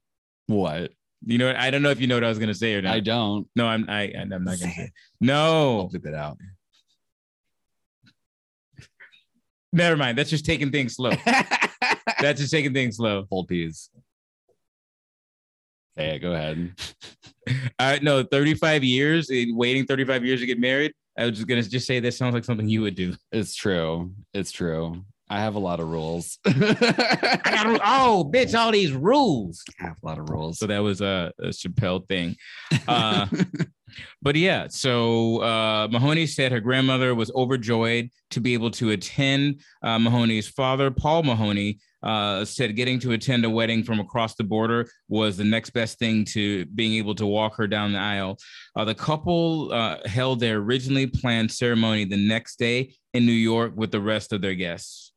What? 0.48 0.92
You 1.26 1.38
know, 1.38 1.48
what? 1.48 1.56
I 1.56 1.70
don't 1.70 1.82
know 1.82 1.90
if 1.90 2.02
you 2.02 2.08
know 2.08 2.16
what 2.16 2.24
I 2.24 2.30
was 2.30 2.40
gonna 2.40 2.54
say 2.54 2.74
or 2.74 2.82
not. 2.82 2.94
I 2.94 3.00
don't. 3.00 3.48
no, 3.56 3.68
I'm 3.68 3.90
I, 3.90 4.14
I'm 4.20 4.30
not 4.30 4.40
gonna 4.44 4.58
say. 4.58 4.74
it. 4.78 4.92
No, 5.22 5.80
I'll 5.80 5.90
bleep 5.90 6.06
it 6.06 6.16
out. 6.16 6.38
Never 9.74 9.98
mind. 9.98 10.18
That's 10.18 10.30
just 10.30 10.46
taking 10.46 10.72
things 10.72 10.96
slow. 10.96 11.12
That's 12.22 12.40
just 12.40 12.52
taking 12.52 12.74
things 12.74 12.98
slow. 12.98 13.26
Full 13.26 13.46
peas. 13.46 13.90
It. 15.96 16.20
Go 16.20 16.34
ahead. 16.34 16.74
All 17.48 17.56
right, 17.92 18.02
no, 18.02 18.24
35 18.24 18.84
years, 18.84 19.30
eh, 19.32 19.46
waiting 19.50 19.86
35 19.86 20.26
years 20.26 20.40
to 20.40 20.46
get 20.46 20.60
married. 20.60 20.94
I 21.18 21.26
was 21.26 21.36
just 21.36 21.48
gonna 21.48 21.62
just 21.62 21.86
say 21.86 22.00
that 22.00 22.14
sounds 22.14 22.34
like 22.34 22.46
something 22.46 22.68
you 22.68 22.82
would 22.82 22.96
do. 22.96 23.16
It's 23.32 23.56
true. 23.56 24.14
It's 24.34 24.52
true. 24.52 25.04
I 25.30 25.40
have 25.40 25.56
a 25.56 25.60
lot 25.60 25.80
of 25.80 25.90
rules. 25.90 26.40
I 26.46 26.52
I 27.46 27.52
got 27.52 27.82
oh, 27.84 28.30
bitch, 28.32 28.58
all 28.58 28.72
these 28.72 28.92
rules. 28.92 29.64
have 29.78 29.96
a 30.02 30.06
lot 30.06 30.20
of 30.20 30.30
rules. 30.30 30.60
So 30.60 30.68
that 30.68 30.80
was 30.80 31.02
a, 31.02 31.32
a 31.40 31.48
Chappelle 31.48 32.08
thing. 32.08 32.36
Uh, 32.88 33.28
But 34.22 34.36
yeah, 34.36 34.68
so 34.70 35.42
uh, 35.42 35.88
Mahoney 35.92 36.26
said 36.26 36.52
her 36.52 36.60
grandmother 36.60 37.16
was 37.16 37.32
overjoyed 37.32 38.10
to 38.32 38.40
be 38.40 38.54
able 38.54 38.72
to 38.72 38.92
attend. 38.92 39.62
Uh, 39.82 40.00
Mahoney's 40.00 40.48
father, 40.48 40.92
Paul 40.92 41.24
Mahoney, 41.24 41.80
uh, 42.04 42.44
said 42.44 42.76
getting 42.76 43.00
to 43.00 43.14
attend 43.14 43.46
a 43.46 43.50
wedding 43.50 43.84
from 43.84 44.00
across 44.00 44.36
the 44.36 44.44
border 44.44 44.90
was 45.08 45.38
the 45.38 45.44
next 45.44 45.70
best 45.70 45.98
thing 46.00 46.26
to 46.26 46.66
being 46.66 46.94
able 46.96 47.16
to 47.16 47.26
walk 47.26 47.56
her 47.56 47.68
down 47.68 47.94
the 47.94 48.00
aisle. 48.00 48.38
Uh, 48.76 48.84
the 48.84 48.96
couple 48.96 49.72
uh, 49.72 49.98
held 50.06 50.40
their 50.40 50.58
originally 50.58 51.08
planned 51.08 51.50
ceremony 51.50 52.04
the 52.04 52.18
next 52.18 52.60
day 52.60 52.94
in 53.14 53.26
New 53.26 53.32
York 53.32 53.74
with 53.76 53.92
the 53.92 54.02
rest 54.02 54.34
of 54.34 54.42
their 54.42 54.56
guests. 54.56 55.14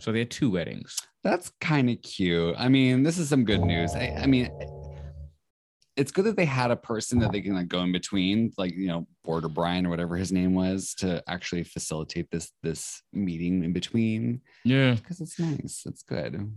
So 0.00 0.12
they 0.12 0.20
had 0.20 0.30
two 0.30 0.50
weddings. 0.50 0.94
That's 1.24 1.50
kind 1.60 1.88
of 1.88 2.02
cute. 2.02 2.54
I 2.58 2.68
mean, 2.68 3.02
this 3.02 3.18
is 3.18 3.30
some 3.30 3.44
good 3.44 3.62
news. 3.62 3.94
I, 3.94 4.14
I 4.20 4.26
mean, 4.26 4.50
it's 5.96 6.12
good 6.12 6.24
that 6.26 6.36
they 6.36 6.44
had 6.44 6.70
a 6.70 6.76
person 6.76 7.18
that 7.20 7.32
they 7.32 7.40
can 7.40 7.54
like 7.54 7.68
go 7.68 7.80
in 7.80 7.90
between, 7.90 8.52
like 8.58 8.74
you 8.74 8.86
know, 8.86 9.06
Border 9.24 9.48
Brian 9.48 9.86
or 9.86 9.90
whatever 9.90 10.16
his 10.16 10.30
name 10.30 10.54
was, 10.54 10.94
to 10.98 11.22
actually 11.26 11.64
facilitate 11.64 12.30
this 12.30 12.52
this 12.62 13.02
meeting 13.12 13.64
in 13.64 13.72
between. 13.72 14.42
Yeah, 14.64 14.94
because 14.94 15.20
it's 15.20 15.38
nice. 15.38 15.84
It's 15.86 16.02
good. 16.02 16.52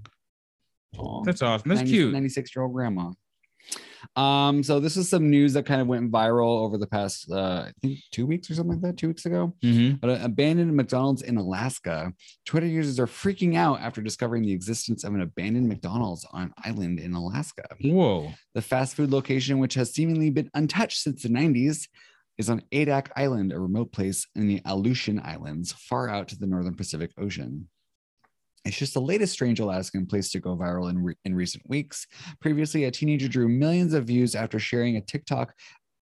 Aw. 0.98 1.24
That's 1.24 1.42
awesome. 1.42 1.70
That's 1.70 1.90
cute. 1.90 2.12
96 2.12 2.56
year 2.56 2.64
old 2.64 2.74
grandma. 2.74 3.12
Um, 4.16 4.64
so 4.64 4.80
this 4.80 4.98
is 4.98 5.10
some 5.10 5.30
news 5.30 5.54
that 5.54 5.66
kind 5.66 5.82
of 5.82 5.88
went 5.88 6.12
viral 6.12 6.62
over 6.66 6.78
the 6.78 6.88
past, 6.88 7.30
uh, 7.32 7.66
I 7.68 7.72
think 7.82 8.00
two 8.12 8.26
weeks 8.26 8.50
or 8.50 8.56
something 8.56 8.74
like 8.74 8.82
that, 8.82 8.98
two 8.98 9.08
weeks 9.10 9.26
ago. 9.26 9.54
Mhm. 9.62 10.00
But 10.00 10.10
an 10.12 10.22
abandoned 10.22 10.76
McDonald's 10.76 11.22
in 11.22 11.38
Alaska. 11.38 12.14
Twitter 12.46 12.66
users 12.66 13.00
are 13.00 13.06
freaking 13.08 13.56
out 13.56 13.82
after 13.82 14.02
discovering 14.02 14.44
the 14.44 14.52
existence 14.52 15.04
of 15.04 15.14
an 15.14 15.22
abandoned 15.22 15.68
McDonald's 15.68 16.26
on 16.32 16.44
an 16.44 16.54
island 16.64 17.00
in 17.00 17.14
Alaska. 17.14 17.64
Whoa. 17.82 18.32
The 18.54 18.62
fast 18.62 18.96
food 18.96 19.12
location, 19.12 19.60
which 19.60 19.76
has 19.76 19.94
seemingly 19.94 20.30
been 20.30 20.50
untouched 20.54 21.02
since 21.02 21.22
the 21.24 21.30
90s, 21.30 21.88
is 22.38 22.50
on 22.50 22.62
Adak 22.72 23.08
Island, 23.18 23.52
a 23.52 23.60
remote 23.60 23.92
place 23.92 24.26
in 24.34 24.48
the 24.48 24.62
Aleutian 24.66 25.20
Islands, 25.20 25.74
far 25.74 26.10
out 26.10 26.30
to 26.30 26.40
the 26.40 26.48
northern 26.48 26.74
Pacific 26.76 27.12
Ocean. 27.18 27.68
It's 28.66 28.78
just 28.78 28.94
the 28.94 29.02
latest 29.02 29.34
strange 29.34 29.60
Alaskan 29.60 30.06
place 30.06 30.32
to 30.32 30.40
go 30.40 30.56
viral 30.56 30.90
in, 30.90 31.04
re- 31.04 31.16
in 31.26 31.36
recent 31.36 31.68
weeks. 31.68 32.06
Previously, 32.42 32.86
a 32.86 32.92
teenager 32.92 33.28
drew 33.28 33.48
millions 33.48 33.94
of 33.94 34.06
views 34.06 34.36
after 34.36 34.60
sharing 34.60 34.98
a 34.98 35.02
TikTok 35.02 35.54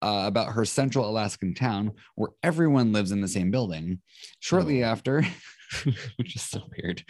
uh, 0.02 0.24
about 0.26 0.54
her 0.54 0.66
central 0.66 1.10
Alaskan 1.10 1.54
town 1.54 1.92
where 2.16 2.30
everyone 2.44 2.94
lives 2.94 3.12
in 3.12 3.22
the 3.22 3.28
same 3.28 3.52
building. 3.52 4.02
Shortly 4.40 4.84
after, 4.84 5.26
which 6.18 6.36
is 6.36 6.42
so 6.42 6.62
weird. 6.78 7.04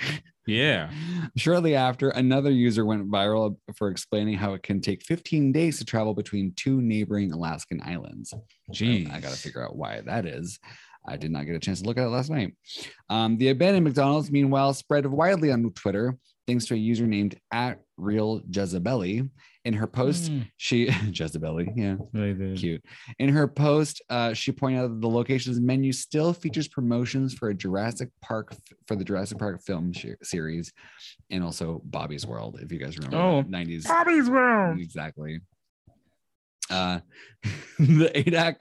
Yeah. 0.47 0.91
Shortly 1.35 1.75
after, 1.75 2.09
another 2.09 2.51
user 2.51 2.85
went 2.85 3.09
viral 3.09 3.57
for 3.75 3.89
explaining 3.89 4.37
how 4.37 4.53
it 4.53 4.63
can 4.63 4.81
take 4.81 5.03
15 5.03 5.51
days 5.51 5.79
to 5.79 5.85
travel 5.85 6.13
between 6.13 6.53
two 6.55 6.81
neighboring 6.81 7.31
Alaskan 7.31 7.81
islands. 7.83 8.33
Jeez. 8.71 9.11
I 9.11 9.19
got 9.19 9.31
to 9.31 9.37
figure 9.37 9.63
out 9.63 9.75
why 9.75 10.01
that 10.05 10.25
is. 10.25 10.59
I 11.07 11.17
did 11.17 11.31
not 11.31 11.45
get 11.45 11.55
a 11.55 11.59
chance 11.59 11.81
to 11.81 11.87
look 11.87 11.97
at 11.97 12.05
it 12.05 12.09
last 12.09 12.29
night. 12.29 12.53
Um, 13.09 13.37
the 13.37 13.49
abandoned 13.49 13.83
McDonald's, 13.85 14.31
meanwhile, 14.31 14.73
spread 14.73 15.05
widely 15.05 15.51
on 15.51 15.69
Twitter 15.71 16.17
thanks 16.47 16.65
to 16.65 16.73
a 16.75 16.77
user 16.77 17.07
named 17.07 17.35
at 17.51 17.79
Real 17.97 18.41
Jezebeli. 18.41 19.29
In 19.65 19.73
her 19.73 19.87
post, 19.87 20.31
Mm. 20.31 20.47
she 20.57 20.85
Jezebeli, 21.11 21.73
yeah, 21.75 21.95
Really 22.13 22.55
cute. 22.55 22.85
In 23.17 23.29
her 23.29 23.47
post, 23.47 23.99
uh, 24.11 24.31
she 24.33 24.51
pointed 24.51 24.77
out 24.79 24.89
that 24.89 25.01
the 25.01 25.07
location's 25.09 25.59
menu 25.59 25.91
still 25.91 26.33
features 26.33 26.67
promotions 26.67 27.33
for 27.33 27.49
a 27.49 27.53
Jurassic 27.55 28.09
Park 28.21 28.55
for 28.85 28.95
the 28.95 29.03
Jurassic 29.03 29.39
Park 29.39 29.63
film 29.63 29.91
sh- 29.91 30.05
series, 30.21 30.71
and 31.31 31.43
also 31.43 31.81
Bobby's 31.85 32.27
World. 32.27 32.59
If 32.61 32.71
you 32.71 32.77
guys 32.77 32.95
remember, 32.99 33.17
Oh. 33.17 33.43
90s 33.43 33.87
Bobby's 33.87 34.29
World. 34.29 34.79
exactly. 34.79 35.39
Uh, 36.69 36.99
the 37.79 38.11
Adak, 38.15 38.55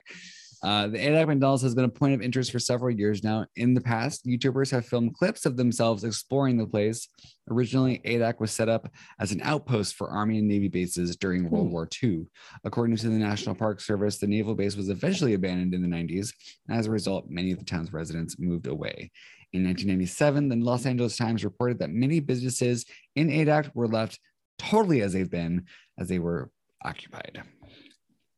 uh, 0.65 0.87
the 0.87 0.97
Adak 0.97 1.27
McDonald's 1.27 1.61
has 1.61 1.75
been 1.75 1.85
a 1.85 1.89
point 1.89 2.15
of 2.15 2.23
interest 2.23 2.51
for 2.51 2.57
several 2.57 2.89
years 2.89 3.23
now. 3.23 3.45
In 3.55 3.75
the 3.75 3.81
past, 3.81 4.25
YouTubers 4.25 4.71
have 4.71 4.87
filmed 4.87 5.13
clips 5.13 5.45
of 5.45 5.57
themselves 5.57 6.03
exploring 6.03 6.57
the 6.57 6.65
place. 6.65 7.07
Originally, 7.51 8.01
Adak 8.03 8.39
was 8.39 8.51
set 8.51 8.67
up 8.67 8.91
as 9.19 9.31
an 9.31 9.41
outpost 9.43 9.93
for 9.93 10.09
Army 10.09 10.39
and 10.39 10.47
Navy 10.47 10.67
bases 10.67 11.15
during 11.17 11.51
World 11.51 11.71
War 11.71 11.87
II. 12.01 12.25
According 12.63 12.95
to 12.97 13.09
the 13.09 13.11
National 13.11 13.53
Park 13.53 13.79
Service, 13.79 14.17
the 14.17 14.25
naval 14.25 14.55
base 14.55 14.75
was 14.75 14.89
eventually 14.89 15.35
abandoned 15.35 15.75
in 15.75 15.83
the 15.83 15.87
90s. 15.87 16.33
And 16.67 16.79
as 16.79 16.87
a 16.87 16.91
result, 16.91 17.29
many 17.29 17.51
of 17.51 17.59
the 17.59 17.65
town's 17.65 17.93
residents 17.93 18.39
moved 18.39 18.65
away. 18.65 19.11
In 19.53 19.63
1997, 19.63 20.49
the 20.49 20.55
Los 20.55 20.87
Angeles 20.87 21.15
Times 21.15 21.45
reported 21.45 21.77
that 21.77 21.91
many 21.91 22.19
businesses 22.19 22.87
in 23.15 23.29
Adak 23.29 23.69
were 23.75 23.87
left 23.87 24.19
totally 24.57 25.03
as 25.03 25.13
they've 25.13 25.29
been, 25.29 25.67
as 25.99 26.07
they 26.07 26.17
were 26.17 26.49
occupied. 26.83 27.43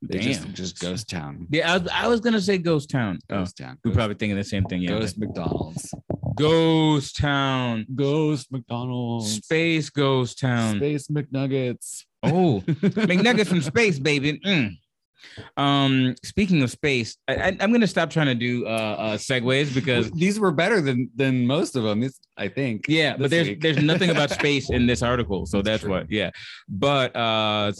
They 0.01 0.19
just, 0.19 0.43
Damn. 0.43 0.53
just 0.53 0.79
ghost 0.79 1.09
town. 1.09 1.47
Yeah, 1.49 1.73
I 1.73 1.77
was, 1.77 1.87
I 1.91 2.07
was 2.07 2.19
gonna 2.21 2.41
say 2.41 2.57
Ghost 2.59 2.89
Town. 2.89 3.17
Oh, 3.31 3.39
Ghost 3.39 3.57
town. 3.57 3.77
we're 3.83 3.89
Ghost, 3.89 3.97
probably 3.97 4.15
thinking 4.15 4.37
the 4.37 4.43
same 4.43 4.63
thing. 4.65 4.81
Yeah. 4.81 4.89
ghost 4.89 5.17
McDonald's. 5.17 5.93
Ghost 6.35 7.17
Town. 7.17 7.85
Ghost 7.95 8.51
McDonald's. 8.51 9.37
Space 9.43 9.89
Ghost 9.89 10.39
Town. 10.39 10.77
Space 10.77 11.07
McNuggets. 11.07 12.03
Oh, 12.21 12.61
McNuggets 12.67 13.47
from 13.47 13.61
space, 13.61 13.97
baby. 13.97 14.39
Mm. 14.45 14.77
Um, 15.55 16.15
speaking 16.23 16.63
of 16.63 16.71
space, 16.71 17.17
I, 17.27 17.35
I, 17.35 17.57
I'm 17.59 17.71
gonna 17.71 17.87
stop 17.87 18.09
trying 18.09 18.27
to 18.27 18.35
do 18.35 18.65
uh, 18.65 18.69
uh 18.69 19.17
segues 19.17 19.73
because 19.73 20.11
these 20.11 20.39
were 20.39 20.51
better 20.51 20.81
than 20.81 21.09
than 21.15 21.45
most 21.45 21.75
of 21.75 21.83
them. 21.83 22.07
I 22.37 22.47
think. 22.47 22.85
yeah, 22.87 23.17
but 23.17 23.31
there's 23.31 23.57
there's 23.59 23.81
nothing 23.81 24.09
about 24.09 24.29
space 24.41 24.69
in 24.69 24.85
this 24.85 25.01
article, 25.01 25.45
so 25.45 25.61
That's 25.61 25.81
that's 25.81 25.89
what. 25.89 26.11
Yeah, 26.11 26.31
but 26.67 27.15
uh, 27.15 27.71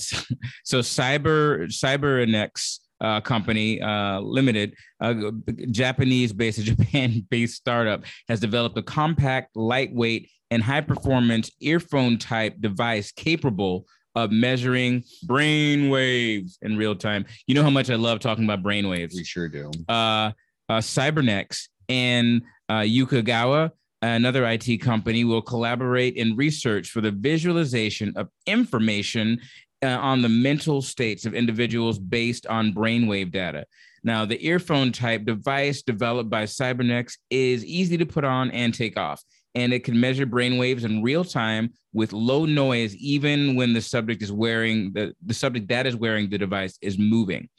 so 0.64 0.80
cyber 0.80 1.68
cybernex 1.68 2.80
uh, 3.02 3.22
company 3.22 3.82
uh, 3.82 4.20
limited, 4.20 4.76
a 5.00 5.32
Japanese-based, 5.72 6.60
a 6.60 6.64
Japan-based 6.76 7.56
startup, 7.56 8.04
has 8.28 8.40
developed 8.40 8.78
a 8.78 8.84
compact, 8.84 9.56
lightweight, 9.56 10.30
and 10.50 10.64
high-performance 10.64 11.52
earphone-type 11.60 12.56
device 12.60 13.12
capable 13.12 13.86
of 14.18 14.32
measuring 14.32 15.04
brain 15.24 15.90
waves 15.90 16.58
in 16.62 16.76
real 16.76 16.96
time. 16.96 17.26
You 17.46 17.56
know 17.56 17.64
how 17.64 17.70
much 17.70 17.90
I 17.90 17.96
love 17.96 18.20
talking 18.20 18.44
about 18.44 18.64
brain 18.64 18.90
waves 18.90 19.16
We 19.16 19.24
sure 19.24 19.48
do. 19.48 19.72
uh, 19.88 20.32
uh, 20.70 20.80
Cybernex 20.80 21.70
and 21.88 22.42
uh, 22.68 22.80
Yokogawa, 22.80 23.72
another 24.02 24.46
IT 24.46 24.82
company, 24.82 25.24
will 25.24 25.42
collaborate 25.42 26.16
in 26.16 26.36
research 26.36 26.90
for 26.90 27.00
the 27.02 27.12
visualization 27.12 28.12
of 28.18 28.28
information 28.48 29.40
uh, 29.84 29.90
on 29.90 30.22
the 30.24 30.30
mental 30.30 30.82
states 30.82 31.26
of 31.26 31.34
individuals 31.36 32.00
based 32.00 32.48
on 32.48 32.74
brainwave 32.74 33.32
data. 33.32 33.66
Now, 34.04 34.26
the 34.26 34.44
earphone 34.46 34.92
type 34.92 35.26
device 35.26 35.84
developed 35.84 36.30
by 36.30 36.44
Cybernex 36.44 37.18
is 37.30 37.64
easy 37.66 37.98
to 37.98 38.06
put 38.06 38.24
on 38.24 38.52
and 38.52 38.74
take 38.74 38.98
off, 38.98 39.24
and 39.58 39.74
it 39.74 39.84
can 39.84 40.00
measure 40.00 40.28
brainwaves 40.28 40.86
in 40.86 41.02
real 41.02 41.24
time 41.24 41.74
with 41.92 42.14
low 42.14 42.46
noise, 42.46 42.96
even 42.98 43.56
when 43.56 43.74
the 43.74 43.82
subject 43.82 44.22
is 44.22 44.32
wearing 44.32 44.94
the, 44.94 45.16
the 45.26 45.34
subject 45.34 45.68
that 45.68 45.88
is 45.88 45.96
wearing 45.96 46.30
the 46.30 46.38
device 46.38 46.78
is 46.80 47.00
moving. 47.00 47.50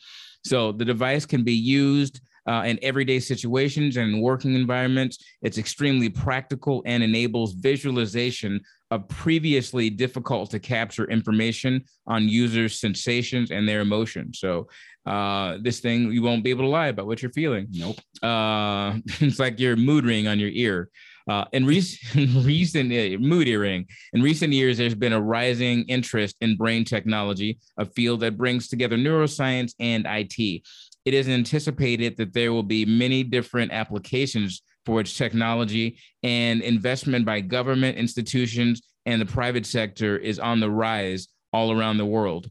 So 0.45 0.71
the 0.71 0.85
device 0.85 1.27
can 1.27 1.43
be 1.43 1.55
used 1.55 2.21
uh, 2.47 2.63
in 2.65 2.79
everyday 2.83 3.19
situations 3.19 3.97
and 3.97 4.15
in 4.15 4.21
working 4.21 4.55
environments. 4.55 5.19
It's 5.43 5.59
extremely 5.59 6.09
practical 6.09 6.85
and 6.87 7.03
enables 7.03 7.55
visualization 7.55 8.61
of 8.93 9.09
previously 9.09 9.91
difficult 9.91 10.53
to 10.53 10.61
capture 10.61 11.05
information 11.07 11.83
on 12.07 12.29
users' 12.29 12.79
sensations 12.79 13.51
and 13.51 13.69
their 13.69 13.81
emotions. 13.81 14.39
So 14.39 14.69
uh, 15.05 15.59
this 15.63 15.81
thing, 15.81 16.13
you 16.13 16.23
won't 16.23 16.45
be 16.45 16.51
able 16.51 16.63
to 16.63 16.71
lie 16.71 16.87
about 16.87 17.09
what 17.09 17.23
you're 17.23 17.33
feeling. 17.33 17.67
Nope. 17.73 17.99
Uh, 18.23 18.99
it's 19.21 19.41
like 19.41 19.59
your 19.59 19.75
mood 19.75 20.05
ring 20.05 20.29
on 20.29 20.39
your 20.39 20.51
ear. 20.51 20.91
Uh, 21.29 21.45
in 21.53 21.67
recent, 21.75 22.45
recent 22.45 22.93
uh, 22.93 23.19
mood 23.19 23.49
earring, 23.49 23.87
in 24.13 24.23
recent 24.23 24.53
years, 24.53 24.79
there's 24.79 24.95
been 24.95 25.13
a 25.13 25.21
rising 25.21 25.83
interest 25.85 26.37
in 26.41 26.57
brain 26.57 26.85
technology, 26.85 27.59
a 27.77 27.85
field 27.85 28.21
that 28.21 28.37
brings 28.37 28.69
together 28.69 28.97
neuroscience 28.97 29.75
and 29.79 30.07
IT. 30.09 30.63
It 31.05 31.15
is 31.15 31.29
anticipated 31.29 32.17
that 32.17 32.33
there 32.33 32.53
will 32.53 32.63
be 32.63 32.85
many 32.85 33.23
different 33.23 33.73
applications 33.73 34.63
for 34.85 35.01
its 35.01 35.17
technology, 35.17 35.99
and 36.23 36.63
investment 36.63 37.27
by 37.27 37.41
government 37.41 37.99
institutions 37.99 38.81
and 39.05 39.21
the 39.21 39.27
private 39.27 39.67
sector 39.67 40.17
is 40.17 40.39
on 40.39 40.61
the 40.61 40.71
rise 40.71 41.29
all 41.53 41.73
around 41.73 41.99
the 41.99 42.07
world. 42.07 42.51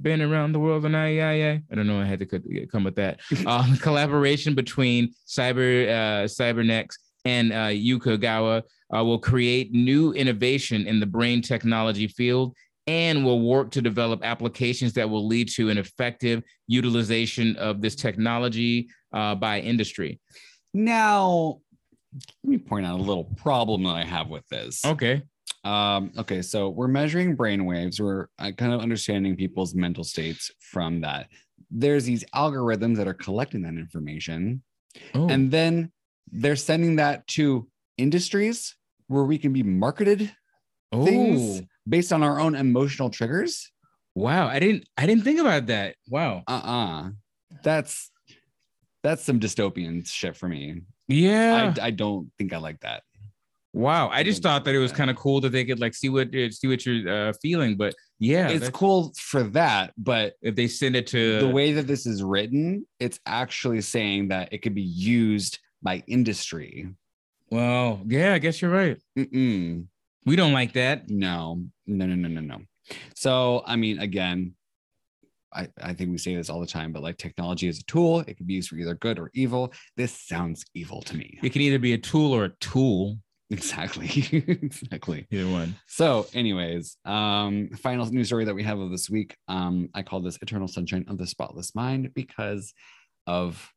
Been 0.00 0.20
around 0.20 0.52
the 0.52 0.58
world 0.58 0.84
and 0.84 0.96
I, 0.96 1.08
yeah, 1.08 1.32
yeah. 1.32 1.58
I 1.70 1.74
don't 1.74 1.86
know. 1.86 2.00
I 2.00 2.04
had 2.04 2.20
to 2.20 2.66
come 2.66 2.84
with 2.84 2.96
that. 2.96 3.20
Uh, 3.46 3.76
collaboration 3.80 4.54
between 4.54 5.12
Cyber 5.26 5.88
uh, 5.88 6.24
Cybernex 6.24 6.88
and 7.26 7.52
uh, 7.52 7.68
Yokogawa 7.68 8.62
uh, 8.96 9.04
will 9.04 9.18
create 9.18 9.72
new 9.72 10.12
innovation 10.12 10.86
in 10.86 11.00
the 11.00 11.06
brain 11.06 11.42
technology 11.42 12.06
field 12.06 12.54
and 12.86 13.24
will 13.24 13.40
work 13.40 13.72
to 13.72 13.82
develop 13.82 14.24
applications 14.24 14.92
that 14.92 15.10
will 15.10 15.26
lead 15.26 15.48
to 15.48 15.70
an 15.70 15.78
effective 15.78 16.42
utilization 16.68 17.56
of 17.56 17.80
this 17.80 17.96
technology 17.96 18.88
uh, 19.12 19.34
by 19.34 19.58
industry. 19.58 20.20
Now, 20.72 21.60
let 22.44 22.50
me 22.50 22.58
point 22.58 22.86
out 22.86 23.00
a 23.00 23.02
little 23.02 23.24
problem 23.24 23.82
that 23.84 23.96
I 23.96 24.04
have 24.04 24.28
with 24.28 24.46
this. 24.48 24.84
Okay. 24.84 25.22
Um, 25.64 26.12
okay, 26.16 26.42
so 26.42 26.68
we're 26.68 26.86
measuring 26.86 27.34
brain 27.34 27.64
waves. 27.64 28.00
We're 28.00 28.28
uh, 28.38 28.52
kind 28.56 28.72
of 28.72 28.80
understanding 28.80 29.34
people's 29.34 29.74
mental 29.74 30.04
states 30.04 30.50
from 30.60 31.00
that. 31.00 31.26
there's 31.72 32.04
these 32.04 32.24
algorithms 32.36 32.96
that 32.98 33.08
are 33.08 33.14
collecting 33.14 33.62
that 33.62 33.74
information 33.74 34.62
Oh, 35.14 35.28
and 35.28 35.50
then 35.50 35.92
they're 36.32 36.56
sending 36.56 36.96
that 36.96 37.26
to 37.28 37.68
industries 37.98 38.76
where 39.08 39.24
we 39.24 39.38
can 39.38 39.52
be 39.52 39.62
marketed 39.62 40.32
things 41.04 41.60
oh, 41.60 41.66
based 41.88 42.12
on 42.12 42.22
our 42.22 42.40
own 42.40 42.54
emotional 42.54 43.10
triggers 43.10 43.70
wow. 44.14 44.48
I 44.48 44.58
didn't 44.58 44.88
I 44.96 45.06
didn't 45.06 45.24
think 45.24 45.40
about 45.40 45.66
that. 45.66 45.96
Wow. 46.08 46.42
uh-uh 46.46 47.10
that's 47.62 48.10
that's 49.02 49.22
some 49.22 49.40
dystopian 49.40 50.06
shit 50.06 50.36
for 50.36 50.48
me 50.48 50.82
Yeah. 51.08 51.74
I, 51.80 51.86
I 51.86 51.90
don't 51.90 52.30
think 52.38 52.52
i 52.52 52.58
like 52.58 52.80
that 52.80 53.02
wow. 53.72 54.08
I 54.08 54.22
just 54.22 54.42
thought 54.42 54.64
that 54.64 54.74
it 54.74 54.78
was 54.78 54.90
kind 54.90 55.10
of 55.10 55.16
cool 55.16 55.40
that 55.42 55.52
they 55.52 55.64
could 55.64 55.80
like 55.80 55.94
see 55.94 56.08
what 56.08 56.34
uh, 56.34 56.50
see 56.50 56.66
what 56.66 56.86
you're 56.86 57.28
uh, 57.28 57.32
feeling. 57.42 57.76
But 57.76 57.94
yeah, 58.18 58.48
it's 58.48 58.70
cool 58.70 59.12
for 59.18 59.42
that 59.42 59.92
but 59.98 60.34
if 60.40 60.56
they 60.56 60.66
send 60.66 60.96
it 60.96 61.06
to 61.08 61.40
the 61.40 61.48
way 61.48 61.72
that 61.72 61.86
this 61.86 62.06
is 62.06 62.22
written 62.22 62.86
it's 62.98 63.20
actually 63.26 63.82
saying 63.82 64.28
that 64.28 64.52
it 64.52 64.62
could 64.62 64.74
be 64.74 64.82
used 64.82 65.58
by 65.82 66.02
industry 66.06 66.88
Well, 67.50 68.00
yeah, 68.06 68.34
I 68.34 68.38
guess 68.38 68.60
you're 68.60 68.70
right. 68.70 68.98
Mm-mm. 69.18 69.86
We 70.24 70.36
don't 70.36 70.52
like 70.52 70.72
that. 70.74 71.08
no 71.08 71.62
no 71.86 72.06
no 72.06 72.14
no 72.16 72.28
no 72.28 72.40
no 72.40 72.58
so 73.14 73.62
i 73.66 73.76
mean 73.76 73.98
again 74.00 74.54
I, 75.52 75.68
I 75.82 75.94
think 75.94 76.10
we 76.10 76.18
say 76.18 76.34
this 76.36 76.50
all 76.50 76.60
the 76.60 76.66
time, 76.66 76.92
but 76.92 77.02
like 77.02 77.16
technology 77.16 77.66
is 77.66 77.78
a 77.78 77.84
tool. 77.84 78.20
It 78.20 78.36
can 78.36 78.44
be 78.46 78.54
used 78.54 78.68
for 78.68 78.76
either 78.76 78.94
good 78.94 79.18
or 79.18 79.30
evil. 79.32 79.72
This 79.96 80.12
sounds 80.12 80.64
evil 80.74 81.00
to 81.02 81.16
me. 81.16 81.38
It 81.42 81.50
can 81.52 81.62
either 81.62 81.78
be 81.78 81.94
a 81.94 81.98
tool 81.98 82.32
or 82.34 82.44
a 82.44 82.52
tool. 82.60 83.18
Exactly. 83.48 84.06
exactly. 84.32 85.26
Either 85.30 85.50
one. 85.50 85.76
So, 85.86 86.26
anyways, 86.34 86.98
um, 87.06 87.70
final 87.80 88.04
news 88.06 88.26
story 88.26 88.44
that 88.44 88.54
we 88.54 88.64
have 88.64 88.78
of 88.78 88.90
this 88.90 89.08
week. 89.08 89.34
Um, 89.48 89.88
I 89.94 90.02
call 90.02 90.20
this 90.20 90.36
Eternal 90.42 90.68
Sunshine 90.68 91.06
of 91.08 91.16
the 91.16 91.26
Spotless 91.26 91.74
Mind 91.74 92.12
because 92.12 92.74
of 93.26 93.72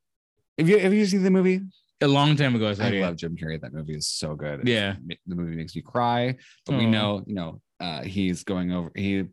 have 0.58 0.68
you 0.68 0.80
have 0.80 0.94
you 0.94 1.06
seen 1.06 1.24
the 1.24 1.32
movie? 1.32 1.62
A 2.02 2.08
long 2.08 2.36
time 2.36 2.56
ago, 2.56 2.70
I 2.70 2.74
said, 2.74 2.94
I 2.94 3.02
love 3.02 3.18
Jim 3.18 3.36
Carrey. 3.36 3.60
That 3.60 3.74
movie 3.74 3.96
is 3.96 4.08
so 4.08 4.36
good. 4.36 4.68
Yeah. 4.68 4.96
the 5.28 5.36
movie 5.36 5.56
makes 5.56 5.76
me 5.76 5.82
cry. 5.82 6.36
But 6.66 6.78
we 6.78 6.86
know, 6.86 7.24
you 7.26 7.36
know, 7.36 7.62
uh, 7.80 8.04
he's 8.04 8.44
going 8.44 8.72
over. 8.72 8.92
He 8.96 9.26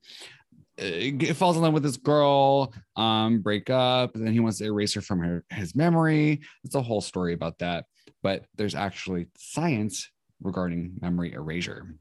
uh, 0.79 1.35
falls 1.35 1.57
in 1.57 1.63
love 1.63 1.73
with 1.73 1.83
this 1.83 1.97
girl, 1.97 2.75
um, 2.97 3.41
break 3.41 3.71
up, 3.71 4.15
and 4.15 4.27
then 4.27 4.33
he 4.33 4.41
wants 4.41 4.59
to 4.59 4.65
erase 4.65 4.95
her 4.95 5.01
from 5.01 5.21
her 5.21 5.45
his 5.51 5.75
memory. 5.75 6.41
It's 6.65 6.75
a 6.75 6.83
whole 6.83 7.01
story 7.01 7.35
about 7.35 7.59
that. 7.59 7.85
But 8.23 8.45
there's 8.57 8.75
actually 8.75 9.27
science 9.37 10.11
regarding 10.43 10.95
memory 11.01 11.33
erasure. 11.33 11.95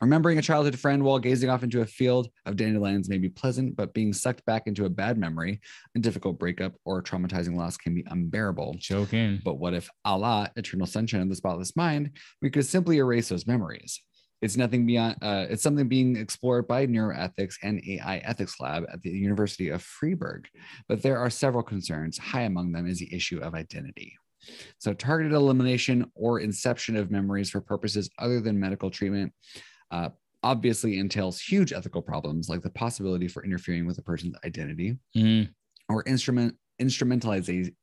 Remembering 0.00 0.38
a 0.38 0.42
childhood 0.42 0.78
friend 0.78 1.04
while 1.04 1.18
gazing 1.18 1.50
off 1.50 1.62
into 1.62 1.82
a 1.82 1.86
field 1.86 2.30
of 2.46 2.56
dandelions 2.56 3.10
may 3.10 3.18
be 3.18 3.28
pleasant, 3.28 3.76
but 3.76 3.92
being 3.92 4.14
sucked 4.14 4.42
back 4.46 4.66
into 4.66 4.86
a 4.86 4.90
bad 4.90 5.18
memory, 5.18 5.60
a 5.94 5.98
difficult 5.98 6.38
breakup, 6.38 6.72
or 6.86 6.98
a 6.98 7.02
traumatizing 7.02 7.54
loss 7.54 7.76
can 7.76 7.94
be 7.94 8.06
unbearable. 8.08 8.76
Joking. 8.78 9.42
But 9.44 9.58
what 9.58 9.74
if 9.74 9.90
Allah, 10.06 10.50
eternal 10.56 10.86
sunshine 10.86 11.20
of 11.20 11.28
the 11.28 11.36
spotless 11.36 11.76
mind, 11.76 12.12
we 12.40 12.48
could 12.48 12.64
simply 12.64 12.96
erase 12.96 13.28
those 13.28 13.46
memories? 13.46 14.00
It's 14.40 14.56
nothing 14.56 14.86
beyond, 14.86 15.16
uh, 15.20 15.44
it's 15.50 15.62
something 15.62 15.86
being 15.86 16.16
explored 16.16 16.66
by 16.66 16.86
Neuroethics 16.86 17.56
and 17.62 17.82
AI 17.86 18.18
Ethics 18.24 18.58
Lab 18.58 18.86
at 18.90 19.02
the 19.02 19.10
University 19.10 19.68
of 19.68 19.82
Freiburg. 19.82 20.48
But 20.88 21.02
there 21.02 21.18
are 21.18 21.28
several 21.28 21.62
concerns. 21.62 22.16
High 22.16 22.42
among 22.42 22.72
them 22.72 22.86
is 22.86 23.00
the 23.00 23.14
issue 23.14 23.40
of 23.40 23.54
identity. 23.54 24.16
So, 24.78 24.94
targeted 24.94 25.34
elimination 25.34 26.10
or 26.14 26.40
inception 26.40 26.96
of 26.96 27.10
memories 27.10 27.50
for 27.50 27.60
purposes 27.60 28.08
other 28.18 28.40
than 28.40 28.58
medical 28.58 28.90
treatment 28.90 29.34
uh, 29.90 30.10
obviously 30.42 30.98
entails 30.98 31.40
huge 31.40 31.72
ethical 31.72 32.02
problems, 32.02 32.48
like 32.48 32.62
the 32.62 32.70
possibility 32.70 33.28
for 33.28 33.44
interfering 33.44 33.86
with 33.86 33.98
a 33.98 34.02
person's 34.02 34.36
identity 34.44 34.96
Mm. 35.16 35.52
or 35.88 36.02
instrument 36.06 36.56
instrumentalizing 36.80 37.74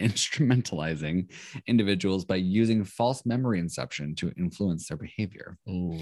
instrumentalizing 0.00 1.30
individuals 1.66 2.24
by 2.24 2.36
using 2.36 2.82
false 2.82 3.24
memory 3.26 3.60
inception 3.60 4.14
to 4.16 4.32
influence 4.36 4.88
their 4.88 4.96
behavior. 4.96 5.58
Ooh. 5.68 5.98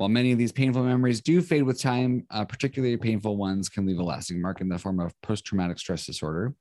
While 0.00 0.08
many 0.08 0.32
of 0.32 0.38
these 0.38 0.50
painful 0.50 0.82
memories 0.82 1.20
do 1.20 1.42
fade 1.42 1.64
with 1.64 1.78
time, 1.78 2.24
uh, 2.30 2.46
particularly 2.46 2.96
painful 2.96 3.36
ones 3.36 3.68
can 3.68 3.84
leave 3.84 3.98
a 3.98 4.02
lasting 4.02 4.40
mark 4.40 4.62
in 4.62 4.68
the 4.70 4.78
form 4.78 4.98
of 4.98 5.12
post 5.20 5.44
traumatic 5.44 5.78
stress 5.78 6.06
disorder 6.06 6.54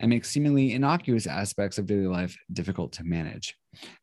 and 0.00 0.08
make 0.08 0.24
seemingly 0.24 0.72
innocuous 0.72 1.26
aspects 1.26 1.76
of 1.76 1.84
daily 1.84 2.06
life 2.06 2.34
difficult 2.54 2.92
to 2.92 3.04
manage. 3.04 3.54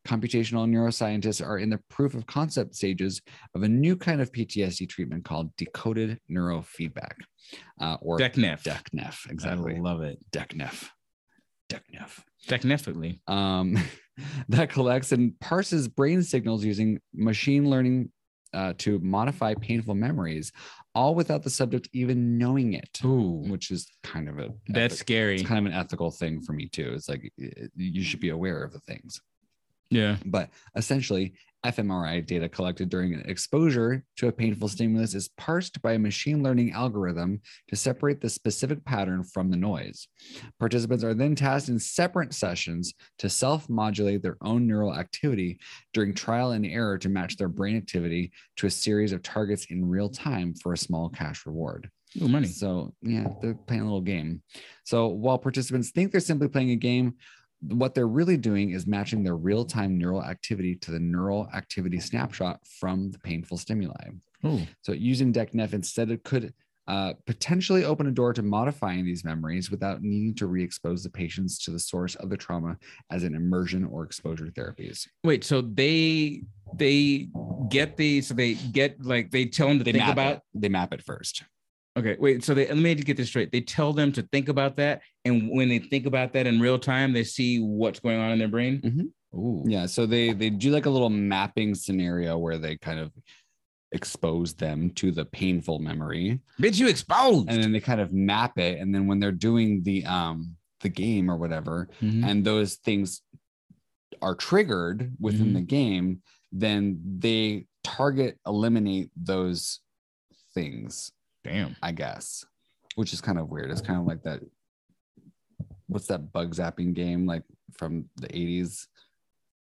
Computational 0.06 0.70
neuroscientists 0.70 1.44
are 1.44 1.58
in 1.58 1.70
the 1.70 1.80
proof 1.90 2.14
of 2.14 2.24
concept 2.28 2.76
stages 2.76 3.20
of 3.56 3.64
a 3.64 3.68
new 3.68 3.96
kind 3.96 4.20
of 4.20 4.30
PTSD 4.30 4.88
treatment 4.88 5.24
called 5.24 5.50
decoded 5.56 6.20
neurofeedback, 6.30 7.14
uh, 7.80 7.96
or 8.00 8.16
DECNEF. 8.16 8.62
DECNEF. 8.62 9.28
Exactly. 9.28 9.74
I 9.74 9.80
love 9.80 10.02
it. 10.02 10.20
DECNEF. 10.30 10.88
DECNEF 11.68 12.22
Definitely. 12.46 13.20
um, 13.26 13.76
that 14.50 14.70
collects 14.70 15.10
and 15.10 15.36
parses 15.40 15.88
brain 15.88 16.22
signals 16.22 16.64
using 16.64 17.00
machine 17.12 17.68
learning 17.68 18.10
uh, 18.54 18.72
to 18.78 18.98
modify 19.00 19.54
painful 19.54 19.94
memories, 19.94 20.52
all 20.94 21.14
without 21.14 21.42
the 21.42 21.50
subject 21.50 21.88
even 21.92 22.38
knowing 22.38 22.74
it, 22.74 23.00
Ooh. 23.04 23.44
which 23.48 23.70
is 23.70 23.86
kind 24.02 24.28
of 24.28 24.38
a 24.38 24.50
That's 24.68 24.98
scary. 24.98 25.34
it's 25.36 25.48
kind 25.48 25.66
of 25.66 25.72
an 25.72 25.78
ethical 25.78 26.10
thing 26.10 26.40
for 26.40 26.52
me 26.52 26.68
too. 26.68 26.92
It's 26.94 27.08
like 27.08 27.32
you 27.76 28.02
should 28.02 28.20
be 28.20 28.30
aware 28.30 28.62
of 28.62 28.72
the 28.72 28.80
things. 28.80 29.20
Yeah. 29.90 30.16
But 30.24 30.50
essentially, 30.76 31.34
fMRI 31.64 32.24
data 32.26 32.48
collected 32.48 32.88
during 32.88 33.14
exposure 33.26 34.04
to 34.16 34.28
a 34.28 34.32
painful 34.32 34.68
stimulus 34.68 35.14
is 35.14 35.30
parsed 35.38 35.80
by 35.80 35.94
a 35.94 35.98
machine 35.98 36.42
learning 36.42 36.72
algorithm 36.72 37.40
to 37.68 37.76
separate 37.76 38.20
the 38.20 38.28
specific 38.28 38.84
pattern 38.84 39.24
from 39.24 39.50
the 39.50 39.56
noise. 39.56 40.06
Participants 40.60 41.02
are 41.02 41.14
then 41.14 41.34
tasked 41.34 41.70
in 41.70 41.78
separate 41.78 42.34
sessions 42.34 42.92
to 43.18 43.30
self 43.30 43.68
modulate 43.68 44.22
their 44.22 44.36
own 44.42 44.66
neural 44.66 44.94
activity 44.94 45.58
during 45.92 46.14
trial 46.14 46.52
and 46.52 46.66
error 46.66 46.98
to 46.98 47.08
match 47.08 47.36
their 47.36 47.48
brain 47.48 47.76
activity 47.76 48.32
to 48.56 48.66
a 48.66 48.70
series 48.70 49.12
of 49.12 49.22
targets 49.22 49.66
in 49.70 49.88
real 49.88 50.08
time 50.08 50.54
for 50.54 50.72
a 50.72 50.78
small 50.78 51.08
cash 51.08 51.46
reward. 51.46 51.90
Ooh, 52.22 52.28
money. 52.28 52.46
So 52.46 52.94
yeah, 53.02 53.26
they're 53.40 53.54
playing 53.54 53.82
a 53.82 53.86
little 53.86 54.00
game. 54.00 54.42
So 54.84 55.08
while 55.08 55.38
participants 55.38 55.90
think 55.90 56.12
they're 56.12 56.20
simply 56.20 56.48
playing 56.48 56.70
a 56.70 56.76
game, 56.76 57.14
what 57.68 57.94
they're 57.94 58.06
really 58.06 58.36
doing 58.36 58.70
is 58.70 58.86
matching 58.86 59.22
their 59.24 59.36
real-time 59.36 59.96
neural 59.96 60.22
activity 60.22 60.74
to 60.76 60.90
the 60.90 60.98
neural 60.98 61.48
activity 61.54 62.00
snapshot 62.00 62.60
from 62.66 63.10
the 63.10 63.18
painful 63.18 63.56
stimuli. 63.56 64.10
Ooh. 64.44 64.60
So 64.82 64.92
using 64.92 65.32
DECNEF 65.32 65.72
instead 65.72 66.10
it 66.10 66.24
could 66.24 66.52
uh, 66.86 67.14
potentially 67.26 67.84
open 67.84 68.06
a 68.06 68.10
door 68.10 68.34
to 68.34 68.42
modifying 68.42 69.06
these 69.06 69.24
memories 69.24 69.70
without 69.70 70.02
needing 70.02 70.34
to 70.34 70.46
re-expose 70.46 71.02
the 71.02 71.08
patients 71.08 71.58
to 71.64 71.70
the 71.70 71.78
source 71.78 72.14
of 72.16 72.28
the 72.28 72.36
trauma 72.36 72.76
as 73.10 73.24
an 73.24 73.34
immersion 73.34 73.86
or 73.86 74.04
exposure 74.04 74.48
therapies. 74.48 75.08
Wait, 75.22 75.44
so 75.44 75.62
they 75.62 76.42
they 76.76 77.28
get 77.70 77.96
the 77.96 78.20
so 78.20 78.34
they 78.34 78.54
get 78.54 79.02
like 79.02 79.30
they 79.30 79.46
tell 79.46 79.68
them 79.68 79.78
to 79.78 79.84
They 79.84 79.92
think 79.92 80.04
map 80.04 80.12
about 80.12 80.36
it. 80.36 80.42
They 80.52 80.68
map 80.68 80.92
it 80.92 81.02
first. 81.02 81.44
Okay 81.96 82.16
wait 82.18 82.42
so 82.44 82.54
they 82.54 82.66
let 82.66 82.76
me 82.76 82.94
get 82.94 83.16
this 83.16 83.28
straight 83.28 83.52
they 83.52 83.60
tell 83.60 83.92
them 83.92 84.10
to 84.12 84.22
think 84.32 84.48
about 84.48 84.76
that 84.76 85.00
and 85.24 85.48
when 85.50 85.68
they 85.68 85.78
think 85.78 86.06
about 86.06 86.32
that 86.32 86.46
in 86.46 86.60
real 86.60 86.78
time 86.78 87.12
they 87.12 87.24
see 87.24 87.58
what's 87.60 88.00
going 88.00 88.18
on 88.18 88.32
in 88.32 88.38
their 88.38 88.48
brain 88.48 88.80
Mhm. 88.82 89.10
Ooh. 89.36 89.64
Yeah, 89.66 89.86
so 89.86 90.06
they 90.06 90.32
they 90.32 90.48
do 90.48 90.70
like 90.70 90.86
a 90.86 90.90
little 90.90 91.10
mapping 91.10 91.74
scenario 91.74 92.38
where 92.38 92.56
they 92.56 92.76
kind 92.76 93.00
of 93.00 93.10
expose 93.90 94.54
them 94.54 94.90
to 94.90 95.10
the 95.10 95.24
painful 95.24 95.78
memory 95.80 96.40
bitch 96.60 96.78
you 96.78 96.88
exposed 96.88 97.48
and 97.50 97.62
then 97.62 97.72
they 97.72 97.80
kind 97.80 98.00
of 98.00 98.12
map 98.12 98.58
it 98.58 98.78
and 98.80 98.94
then 98.94 99.06
when 99.08 99.18
they're 99.20 99.32
doing 99.32 99.82
the 99.82 100.04
um 100.06 100.54
the 100.82 100.88
game 100.88 101.30
or 101.30 101.36
whatever 101.36 101.88
Mhm. 102.00 102.24
and 102.28 102.44
those 102.44 102.74
things 102.76 103.22
are 104.22 104.34
triggered 104.34 105.12
within 105.20 105.50
Mhm. 105.50 105.54
the 105.54 105.60
game 105.62 106.22
then 106.52 107.00
they 107.18 107.66
target 107.82 108.38
eliminate 108.46 109.10
those 109.16 109.80
things 110.54 111.10
damn. 111.44 111.76
I 111.82 111.92
guess 111.92 112.44
which 112.94 113.12
is 113.12 113.20
kind 113.20 113.38
of 113.38 113.48
weird. 113.48 113.70
It's 113.70 113.80
kind 113.80 113.98
of 113.98 114.06
like 114.06 114.22
that 114.22 114.40
what's 115.86 116.06
that 116.06 116.32
bug 116.32 116.54
zapping 116.54 116.94
game 116.94 117.26
like 117.26 117.42
from 117.76 118.06
the 118.16 118.28
80s 118.28 118.86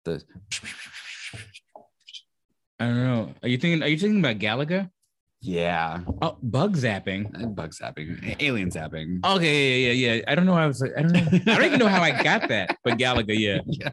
the 0.04 0.22
i 2.78 2.86
don't 2.86 3.04
know. 3.04 3.34
Are 3.42 3.48
you 3.48 3.58
thinking 3.58 3.82
are 3.82 3.88
you 3.88 3.98
thinking 3.98 4.20
about 4.20 4.38
galaga 4.38 4.90
yeah. 5.44 6.00
Oh 6.22 6.38
bug 6.42 6.76
zapping. 6.76 7.54
Bug 7.54 7.72
zapping 7.72 8.36
alien 8.40 8.70
zapping. 8.70 9.24
Okay 9.24 9.82
yeah 9.84 9.92
yeah 9.92 10.12
yeah 10.14 10.22
i 10.26 10.34
don't 10.34 10.46
know 10.46 10.54
i 10.54 10.66
was 10.66 10.80
like 10.80 10.92
i 10.96 11.02
don't 11.02 11.12
know. 11.12 11.52
I 11.52 11.56
don't 11.56 11.64
even 11.64 11.78
know 11.78 11.88
how 11.88 12.02
i 12.02 12.22
got 12.22 12.48
that 12.48 12.78
but 12.82 12.96
galaga 12.98 13.38
yeah. 13.38 13.58
Yeah. 13.66 13.90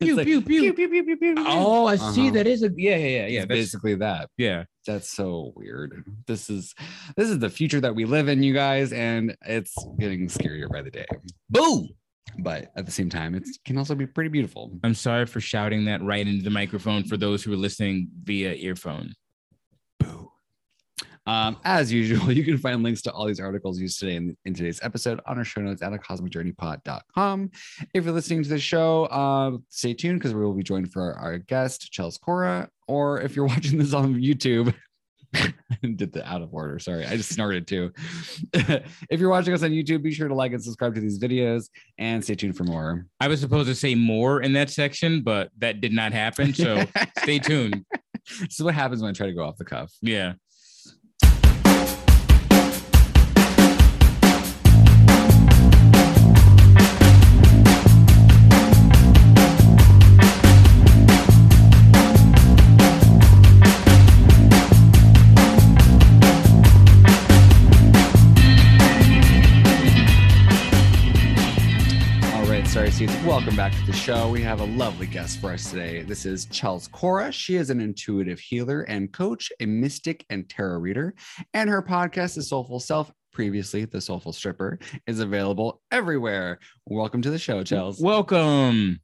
Pew, 0.00 0.16
like, 0.16 0.26
pew, 0.26 0.40
pew. 0.40 0.72
pew, 0.72 0.72
pew, 0.74 0.88
pew, 0.88 1.04
pew, 1.04 1.34
pew. 1.34 1.34
oh 1.46 1.86
i 1.86 1.96
see 1.96 2.22
Uh-huh. 2.28 2.30
that 2.36 2.46
is 2.46 2.62
a 2.62 2.70
yeah 2.76 2.96
yeah 2.96 3.26
yeah 3.26 3.40
It's 3.42 3.46
basically 3.46 3.94
that. 3.96 4.30
Yeah. 4.38 4.64
That's 4.86 5.08
so 5.10 5.52
weird. 5.56 6.04
This 6.26 6.50
is 6.50 6.74
this 7.16 7.28
is 7.30 7.38
the 7.38 7.48
future 7.50 7.80
that 7.80 7.94
we 7.94 8.04
live 8.04 8.28
in 8.28 8.42
you 8.42 8.52
guys 8.54 8.92
and 8.92 9.34
it's 9.46 9.74
getting 9.98 10.28
scarier 10.28 10.68
by 10.70 10.82
the 10.82 10.90
day. 10.90 11.06
Boo! 11.50 11.88
But 12.38 12.70
at 12.76 12.84
the 12.86 12.92
same 12.92 13.08
time 13.10 13.34
it 13.34 13.44
can 13.64 13.78
also 13.78 13.94
be 13.94 14.06
pretty 14.06 14.28
beautiful. 14.30 14.70
I'm 14.84 14.94
sorry 14.94 15.26
for 15.26 15.40
shouting 15.40 15.84
that 15.86 16.02
right 16.02 16.26
into 16.26 16.42
the 16.44 16.50
microphone 16.50 17.04
for 17.04 17.16
those 17.16 17.42
who 17.42 17.52
are 17.52 17.56
listening 17.56 18.08
via 18.24 18.52
earphone. 18.54 19.12
Um, 21.26 21.56
as 21.64 21.92
usual, 21.92 22.30
you 22.32 22.44
can 22.44 22.58
find 22.58 22.82
links 22.82 23.02
to 23.02 23.12
all 23.12 23.26
these 23.26 23.40
articles 23.40 23.80
used 23.80 23.98
today 23.98 24.16
in, 24.16 24.36
in 24.44 24.54
today's 24.54 24.80
episode 24.82 25.20
on 25.26 25.38
our 25.38 25.44
show 25.44 25.60
notes 25.60 25.82
at 25.82 25.92
a 25.92 25.98
cosmicjourneypod.com. 25.98 27.50
If 27.94 28.04
you're 28.04 28.12
listening 28.12 28.42
to 28.42 28.48
the 28.48 28.58
show, 28.58 29.04
uh, 29.06 29.58
stay 29.68 29.94
tuned 29.94 30.18
because 30.18 30.34
we 30.34 30.44
will 30.44 30.54
be 30.54 30.62
joined 30.62 30.92
for 30.92 31.02
our, 31.02 31.14
our 31.14 31.38
guest, 31.38 31.90
Chelz 31.92 32.20
Cora. 32.20 32.68
Or 32.86 33.20
if 33.20 33.36
you're 33.36 33.46
watching 33.54 33.78
this 33.78 33.94
on 33.94 34.14
YouTube, 34.14 34.74
did 35.96 36.12
the 36.12 36.26
out 36.28 36.42
of 36.42 36.52
order. 36.52 36.78
Sorry, 36.78 37.04
I 37.06 37.16
just 37.16 37.32
snorted 37.32 37.66
too. 37.66 37.92
if 38.52 39.18
you're 39.18 39.30
watching 39.30 39.54
us 39.54 39.62
on 39.62 39.70
YouTube, 39.70 40.02
be 40.02 40.12
sure 40.12 40.28
to 40.28 40.34
like 40.34 40.52
and 40.52 40.62
subscribe 40.62 40.94
to 40.94 41.00
these 41.00 41.18
videos 41.18 41.68
and 41.98 42.22
stay 42.22 42.34
tuned 42.34 42.56
for 42.56 42.64
more. 42.64 43.06
I 43.18 43.28
was 43.28 43.40
supposed 43.40 43.68
to 43.68 43.74
say 43.74 43.94
more 43.94 44.42
in 44.42 44.52
that 44.52 44.70
section, 44.70 45.22
but 45.22 45.50
that 45.58 45.80
did 45.80 45.92
not 45.92 46.12
happen. 46.12 46.54
So 46.54 46.84
stay 47.18 47.38
tuned. 47.38 47.84
This 48.40 48.58
is 48.58 48.62
what 48.62 48.74
happens 48.74 49.02
when 49.02 49.10
I 49.10 49.12
try 49.12 49.26
to 49.26 49.32
go 49.32 49.44
off 49.44 49.56
the 49.56 49.64
cuff. 49.64 49.92
Yeah. 50.00 50.34
All 72.94 73.00
right, 73.00 73.08
sorry, 73.08 73.08
Seeds. 73.08 73.26
Welcome 73.26 73.56
back 73.56 73.72
to 73.72 73.86
the 73.86 73.92
show. 73.92 74.28
We 74.28 74.40
have 74.42 74.60
a 74.60 74.66
lovely 74.66 75.06
guest 75.06 75.40
for 75.40 75.50
us 75.50 75.68
today. 75.68 76.02
This 76.02 76.24
is 76.24 76.46
Chelz 76.46 76.88
Cora. 76.88 77.32
She 77.32 77.56
is 77.56 77.70
an 77.70 77.80
intuitive 77.80 78.38
healer 78.38 78.82
and 78.82 79.12
coach, 79.12 79.50
a 79.58 79.66
mystic 79.66 80.24
and 80.30 80.48
tarot 80.48 80.78
reader, 80.78 81.14
and 81.54 81.68
her 81.68 81.82
podcast, 81.82 82.36
The 82.36 82.42
Soulful 82.42 82.78
Self, 82.78 83.10
previously 83.32 83.84
The 83.84 84.00
Soulful 84.00 84.32
Stripper, 84.32 84.78
is 85.08 85.18
available 85.18 85.82
everywhere. 85.90 86.60
Welcome 86.86 87.20
to 87.22 87.30
the 87.30 87.38
show, 87.38 87.64
Chelz. 87.64 88.00
Welcome. 88.00 89.00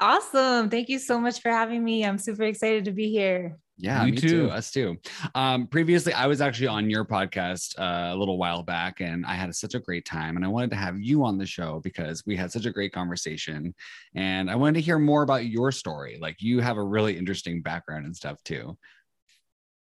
Awesome. 0.00 0.70
Thank 0.70 0.88
you 0.88 1.00
so 1.00 1.18
much 1.18 1.40
for 1.40 1.50
having 1.50 1.82
me. 1.82 2.04
I'm 2.04 2.18
super 2.18 2.44
excited 2.44 2.84
to 2.84 2.92
be 2.92 3.10
here. 3.10 3.58
Yeah, 3.76 4.04
You 4.04 4.12
me 4.12 4.18
too. 4.18 4.28
too. 4.28 4.50
Us 4.50 4.70
too. 4.70 4.96
Um, 5.34 5.66
previously, 5.66 6.12
I 6.12 6.26
was 6.26 6.40
actually 6.40 6.68
on 6.68 6.88
your 6.88 7.04
podcast 7.04 7.78
uh, 7.78 8.14
a 8.14 8.16
little 8.16 8.38
while 8.38 8.62
back, 8.62 9.00
and 9.00 9.26
I 9.26 9.34
had 9.34 9.54
such 9.54 9.74
a 9.74 9.80
great 9.80 10.04
time. 10.04 10.36
And 10.36 10.44
I 10.44 10.48
wanted 10.48 10.70
to 10.70 10.76
have 10.76 11.00
you 11.00 11.24
on 11.24 11.38
the 11.38 11.46
show 11.46 11.80
because 11.82 12.24
we 12.24 12.36
had 12.36 12.52
such 12.52 12.66
a 12.66 12.70
great 12.70 12.92
conversation, 12.92 13.74
and 14.14 14.50
I 14.50 14.54
wanted 14.54 14.74
to 14.74 14.80
hear 14.80 14.98
more 14.98 15.22
about 15.22 15.46
your 15.46 15.72
story. 15.72 16.18
Like 16.20 16.36
you 16.40 16.60
have 16.60 16.76
a 16.76 16.84
really 16.84 17.18
interesting 17.18 17.62
background 17.62 18.06
and 18.06 18.14
stuff 18.14 18.42
too. 18.44 18.76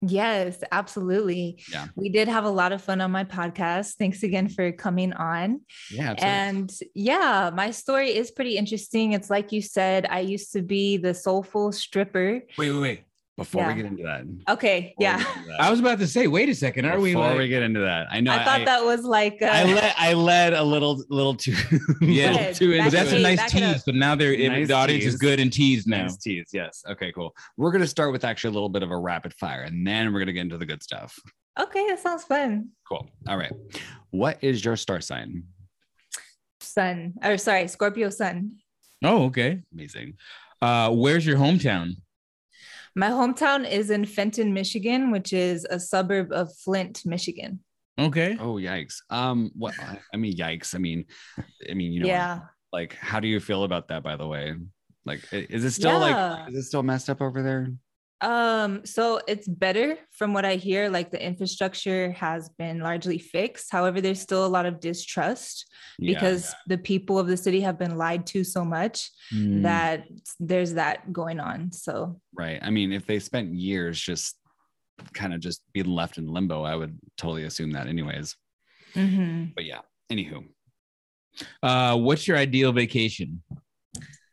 Yes, 0.04 0.64
absolutely. 0.72 1.62
Yeah. 1.70 1.86
We 1.94 2.08
did 2.08 2.26
have 2.26 2.44
a 2.44 2.50
lot 2.50 2.72
of 2.72 2.82
fun 2.82 3.00
on 3.00 3.12
my 3.12 3.22
podcast. 3.22 3.94
Thanks 4.00 4.24
again 4.24 4.48
for 4.48 4.72
coming 4.72 5.12
on. 5.12 5.60
Yeah, 5.92 6.10
absolutely. 6.10 6.38
And 6.38 6.72
yeah, 6.96 7.50
my 7.54 7.70
story 7.70 8.10
is 8.16 8.32
pretty 8.32 8.56
interesting. 8.56 9.12
It's 9.12 9.30
like 9.30 9.52
you 9.52 9.62
said, 9.62 10.06
I 10.10 10.18
used 10.20 10.52
to 10.54 10.62
be 10.62 10.96
the 10.96 11.14
soulful 11.14 11.70
stripper. 11.70 12.42
wait, 12.58 12.70
wait, 12.72 12.80
wait. 12.80 13.02
Before 13.42 13.66
we 13.66 13.74
get 13.74 13.84
into 13.86 14.02
that, 14.04 14.24
Okay. 14.54 14.94
Yeah. 14.98 15.18
that- 15.18 15.56
I 15.60 15.70
was 15.70 15.80
about 15.80 15.98
to 16.00 16.06
say, 16.06 16.26
wait 16.26 16.48
a 16.48 16.54
second. 16.54 16.84
Are 16.86 16.98
we 17.00 17.12
before 17.12 17.28
like, 17.28 17.38
we 17.38 17.48
get 17.48 17.62
into 17.62 17.80
that, 17.80 18.06
I 18.10 18.20
know 18.20 18.32
I 18.32 18.44
thought 18.44 18.64
that 18.64 18.84
was 18.84 19.04
like, 19.04 19.40
uh, 19.42 19.46
I 19.46 19.64
led 19.64 19.94
I 19.98 20.12
led 20.12 20.52
a 20.52 20.62
little 20.62 21.02
little 21.08 21.34
too 21.34 21.54
Yeah. 22.00 22.32
little 22.32 22.54
too 22.54 22.68
But 22.70 22.76
into 22.78 22.90
that's 22.90 23.12
it. 23.12 23.18
a 23.18 23.22
nice 23.22 23.38
back 23.38 23.54
it 23.54 23.62
up. 23.62 23.74
tease. 23.74 23.82
But 23.84 23.94
now 23.96 24.14
they're 24.14 24.36
Nice 24.36 24.68
the 24.68 24.74
audience 24.74 25.04
tease. 25.04 25.14
is 25.14 25.20
good 25.20 25.40
and 25.40 25.52
teased 25.52 25.86
now. 25.86 26.02
Nice 26.02 26.16
tease. 26.16 26.50
Yes. 26.52 26.82
Okay, 26.88 27.12
cool. 27.12 27.34
We're 27.56 27.70
going 27.72 27.82
to 27.82 27.86
start 27.88 28.12
with 28.12 28.24
actually 28.24 28.50
a 28.50 28.54
little 28.54 28.68
bit 28.68 28.82
of 28.82 28.90
a 28.90 28.96
rapid 28.96 29.34
fire 29.34 29.62
and 29.62 29.86
then 29.86 30.12
we're 30.12 30.18
going 30.20 30.26
to 30.28 30.32
get 30.32 30.42
into 30.42 30.58
the 30.58 30.66
good 30.66 30.82
stuff. 30.82 31.18
okay, 31.60 31.86
that 31.88 31.98
sounds 32.00 32.24
fun. 32.24 32.68
Cool. 32.88 33.08
All 33.28 33.36
right. 33.36 33.52
What 34.10 34.38
is 34.42 34.64
your 34.64 34.76
star 34.76 35.00
sign? 35.00 35.44
Sun, 36.60 37.14
or 37.22 37.36
sorry, 37.38 37.68
Scorpio 37.68 38.08
sun. 38.10 38.52
Oh, 39.04 39.24
okay. 39.24 39.60
Amazing. 39.72 40.14
Uh, 40.60 40.90
where's 40.90 41.26
your 41.26 41.36
hometown? 41.36 41.96
My 42.94 43.08
hometown 43.08 43.68
is 43.68 43.90
in 43.90 44.04
Fenton, 44.04 44.52
Michigan, 44.52 45.10
which 45.10 45.32
is 45.32 45.64
a 45.70 45.80
suburb 45.80 46.32
of 46.32 46.54
Flint, 46.58 47.02
Michigan. 47.04 47.60
Okay. 47.98 48.36
Oh, 48.40 48.54
yikes. 48.56 48.96
Um, 49.10 49.50
what 49.54 49.74
I 50.12 50.16
mean, 50.16 50.36
yikes. 50.36 50.74
I 50.74 50.78
mean, 50.78 51.04
I 51.70 51.74
mean, 51.74 51.92
you 51.92 52.00
know, 52.00 52.06
yeah. 52.06 52.40
like, 52.72 52.94
how 52.94 53.20
do 53.20 53.28
you 53.28 53.40
feel 53.40 53.64
about 53.64 53.88
that, 53.88 54.02
by 54.02 54.16
the 54.16 54.26
way? 54.26 54.54
Like, 55.04 55.20
is 55.32 55.64
it 55.64 55.72
still 55.72 55.92
Yeah. 56.00 56.34
like, 56.36 56.48
is 56.50 56.56
it 56.56 56.62
still 56.64 56.82
messed 56.82 57.10
up 57.10 57.20
over 57.20 57.42
there? 57.42 57.72
Um, 58.22 58.86
so 58.86 59.20
it's 59.26 59.48
better 59.48 59.98
from 60.12 60.32
what 60.32 60.44
I 60.44 60.54
hear. 60.54 60.88
Like 60.88 61.10
the 61.10 61.20
infrastructure 61.24 62.12
has 62.12 62.48
been 62.50 62.78
largely 62.78 63.18
fixed. 63.18 63.70
However, 63.72 64.00
there's 64.00 64.20
still 64.20 64.46
a 64.46 64.48
lot 64.56 64.64
of 64.64 64.78
distrust 64.80 65.66
Yeah, 65.98 66.14
because 66.14 66.54
the 66.68 66.78
people 66.78 67.18
of 67.18 67.26
the 67.26 67.36
city 67.36 67.60
have 67.60 67.78
been 67.78 67.96
lied 67.98 68.26
to 68.28 68.44
so 68.44 68.64
much 68.64 69.10
Hmm. 69.30 69.62
that 69.62 70.06
there's 70.38 70.74
that 70.74 71.12
going 71.12 71.40
on. 71.40 71.72
So 71.72 72.20
right. 72.32 72.60
I 72.62 72.70
mean, 72.70 72.92
if 72.92 73.06
they 73.06 73.18
spent 73.18 73.54
years 73.54 74.00
just 74.00 74.36
kind 75.12 75.34
of 75.34 75.40
just 75.40 75.62
being 75.72 75.86
left 75.86 76.16
in 76.18 76.26
limbo, 76.26 76.62
I 76.62 76.76
would 76.76 76.96
totally 77.16 77.44
assume 77.44 77.72
that, 77.72 77.88
anyways. 77.88 78.36
mhm. 78.94 79.52
But 79.54 79.64
yeah, 79.64 79.80
anywho. 80.12 80.44
Uh, 81.62 81.96
what's 81.96 82.28
your 82.28 82.36
ideal 82.36 82.72
vacation? 82.72 83.42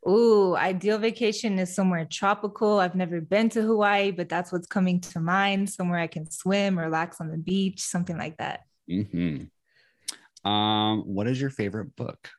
Ooh, 0.09 0.55
ideal 0.55 0.97
vacation 0.97 1.59
is 1.59 1.75
somewhere 1.75 2.05
tropical. 2.05 2.79
I've 2.79 2.95
never 2.95 3.21
been 3.21 3.49
to 3.49 3.61
Hawaii, 3.61 4.09
but 4.09 4.27
that's 4.27 4.51
what's 4.51 4.65
coming 4.65 4.99
to 5.01 5.19
mind. 5.19 5.69
Somewhere 5.69 5.99
I 5.99 6.07
can 6.07 6.29
swim, 6.31 6.79
relax 6.79 7.21
on 7.21 7.29
the 7.29 7.37
beach, 7.37 7.81
something 7.81 8.17
like 8.17 8.37
that. 8.37 8.61
hmm 8.89 9.43
Um, 10.43 11.01
what 11.01 11.27
is 11.27 11.39
your 11.39 11.51
favorite 11.51 11.95
book? 11.95 12.29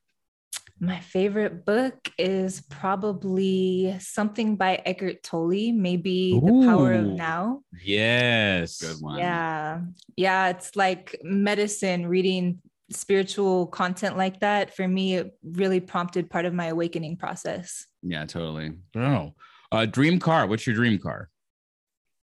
My 0.81 0.99
favorite 0.99 1.67
book 1.67 2.11
is 2.19 2.63
probably 2.71 3.95
something 4.01 4.57
by 4.57 4.77
Eckhart 4.87 5.23
Tolle, 5.23 5.73
maybe 5.73 6.33
The 6.33 6.65
Power 6.67 6.95
of 6.95 7.07
Now. 7.07 7.61
Yes. 7.85 8.81
Good 8.81 9.03
one. 9.03 9.19
Yeah. 9.19 9.81
Yeah. 10.17 10.49
It's 10.49 10.75
like 10.77 11.21
medicine, 11.23 12.07
reading 12.07 12.63
spiritual 12.91 13.67
content 13.69 14.17
like 14.17 14.41
that. 14.41 14.75
For 14.75 14.87
me, 14.87 15.17
it 15.17 15.37
really 15.45 15.81
prompted 15.81 16.31
part 16.31 16.45
of 16.45 16.55
my 16.55 16.67
awakening 16.67 17.17
process. 17.17 17.87
Yeah, 18.03 18.25
totally. 18.27 18.73
Oh, 18.97 19.35
uh, 19.73 19.87
dream 19.87 20.19
car. 20.19 20.47
What's 20.47 20.67
your 20.67 20.77
dream 20.77 20.99
car? 20.99 21.29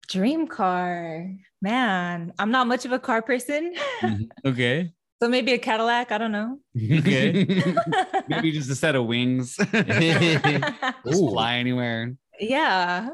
Dream 0.09 0.47
car. 0.47 1.31
Man, 1.61 2.33
I'm 2.39 2.51
not 2.51 2.67
much 2.67 2.85
of 2.85 2.93
a 2.93 2.99
car 2.99 3.23
person. 3.23 3.75
Okay. 4.45 4.93
so 5.23 5.29
maybe 5.29 5.53
a 5.53 5.59
Cadillac. 5.59 6.11
I 6.13 6.19
don't 6.19 6.33
know. 6.33 6.59
Okay. 6.77 7.45
Maybe 8.29 8.53
just 8.53 8.71
a 8.71 8.75
set 8.75 8.97
of 8.97 9.07
wings. 9.07 9.55
fly 9.55 11.55
anywhere. 11.57 12.15
yeah. 12.41 13.11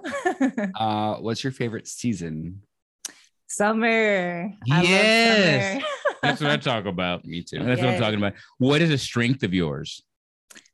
Uh, 0.75 1.17
what's 1.17 1.45
your 1.45 1.53
favorite 1.53 1.87
season? 1.87 2.63
Summer. 3.59 4.51
I 4.73 4.77
love 4.77 4.87
Yes. 4.89 5.73
summer. 5.73 5.85
That's 6.23 6.41
what 6.41 6.51
I 6.51 6.57
talk 6.57 6.87
about. 6.87 7.25
Me 7.25 7.43
too. 7.43 7.59
That's 7.65 7.81
what 7.83 7.91
I'm 7.95 8.01
talking 8.01 8.19
about. 8.19 8.35
What 8.59 8.81
is 8.81 8.91
a 8.91 8.99
strength 8.99 9.43
of 9.43 9.53
yours? 9.53 10.03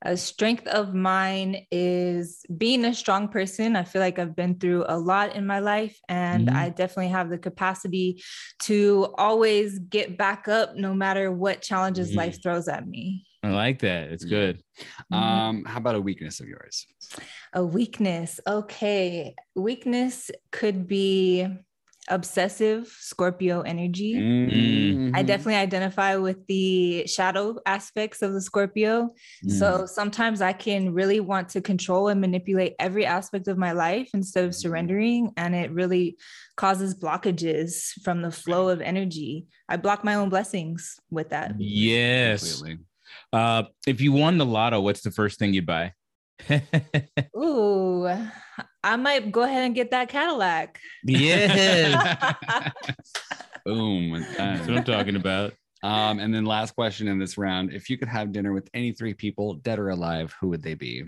a 0.06 0.16
strength 0.16 0.66
of 0.68 0.94
mine 0.94 1.66
is 1.70 2.44
being 2.58 2.84
a 2.84 2.94
strong 2.94 3.26
person. 3.28 3.74
I 3.74 3.84
feel 3.84 4.00
like 4.00 4.18
I've 4.18 4.36
been 4.36 4.58
through 4.58 4.84
a 4.86 4.96
lot 4.98 5.34
in 5.34 5.46
my 5.46 5.58
life, 5.60 5.98
and 6.08 6.48
Mhm. 6.48 6.54
I 6.54 6.68
definitely 6.68 7.08
have 7.08 7.28
the 7.30 7.38
capacity 7.38 8.22
to 8.68 9.12
always 9.16 9.78
get 9.78 10.16
back 10.18 10.46
up 10.46 10.76
no 10.76 10.94
matter 10.94 11.32
what 11.32 11.62
challenges 11.62 12.12
Mhm. 12.12 12.16
life 12.16 12.42
throws 12.42 12.68
at 12.68 12.86
me. 12.86 13.26
I 13.42 13.50
like 13.50 13.78
that. 13.80 14.10
It's 14.12 14.24
Yeah. 14.24 14.30
good. 14.38 14.62
Mhm. 15.12 15.16
Um, 15.16 15.64
how 15.64 15.78
about 15.78 15.96
a 15.96 16.00
weakness 16.00 16.38
of 16.40 16.48
yours? 16.48 16.86
A 17.54 17.64
weakness. 17.64 18.40
Okay. 18.46 19.34
Weakness 19.56 20.30
could 20.52 20.86
be 20.86 21.48
obsessive 22.08 22.86
Scorpio 22.86 23.62
energy. 23.62 24.14
Mm. 24.14 25.12
I 25.14 25.22
definitely 25.22 25.56
identify 25.56 26.16
with 26.16 26.46
the 26.46 27.06
shadow 27.06 27.58
aspects 27.66 28.22
of 28.22 28.32
the 28.32 28.40
Scorpio. 28.40 29.10
Mm. 29.44 29.50
So 29.50 29.86
sometimes 29.86 30.42
I 30.42 30.52
can 30.52 30.92
really 30.92 31.20
want 31.20 31.48
to 31.50 31.60
control 31.60 32.08
and 32.08 32.20
manipulate 32.20 32.74
every 32.78 33.06
aspect 33.06 33.48
of 33.48 33.56
my 33.56 33.72
life 33.72 34.10
instead 34.14 34.44
of 34.44 34.54
surrendering. 34.54 35.32
And 35.36 35.54
it 35.54 35.70
really 35.70 36.18
causes 36.56 36.94
blockages 36.94 37.92
from 38.02 38.22
the 38.22 38.30
flow 38.30 38.68
of 38.68 38.80
energy. 38.80 39.46
I 39.68 39.76
block 39.76 40.04
my 40.04 40.14
own 40.14 40.28
blessings 40.28 41.00
with 41.10 41.30
that. 41.30 41.54
Yes. 41.58 42.56
Completely. 42.56 42.84
Uh, 43.32 43.64
if 43.86 44.00
you 44.00 44.12
won 44.12 44.38
the 44.38 44.46
lotto, 44.46 44.80
what's 44.80 45.00
the 45.00 45.10
first 45.10 45.38
thing 45.38 45.54
you'd 45.54 45.66
buy? 45.66 45.92
Ooh, 47.36 48.08
I 48.84 48.96
might 48.96 49.32
go 49.32 49.42
ahead 49.42 49.64
and 49.64 49.74
get 49.74 49.90
that 49.92 50.10
Cadillac. 50.10 50.78
yes. 51.04 52.72
Boom. 53.64 54.26
That's 54.36 54.68
what 54.68 54.76
I'm 54.76 54.84
talking 54.84 55.16
about. 55.16 55.54
Um, 55.82 56.18
and 56.18 56.34
then 56.34 56.44
last 56.44 56.74
question 56.74 57.08
in 57.08 57.18
this 57.18 57.38
round: 57.38 57.72
If 57.72 57.88
you 57.88 57.96
could 57.96 58.08
have 58.08 58.30
dinner 58.30 58.52
with 58.52 58.68
any 58.74 58.92
three 58.92 59.14
people, 59.14 59.54
dead 59.54 59.78
or 59.78 59.88
alive, 59.88 60.34
who 60.38 60.48
would 60.48 60.62
they 60.62 60.74
be? 60.74 61.02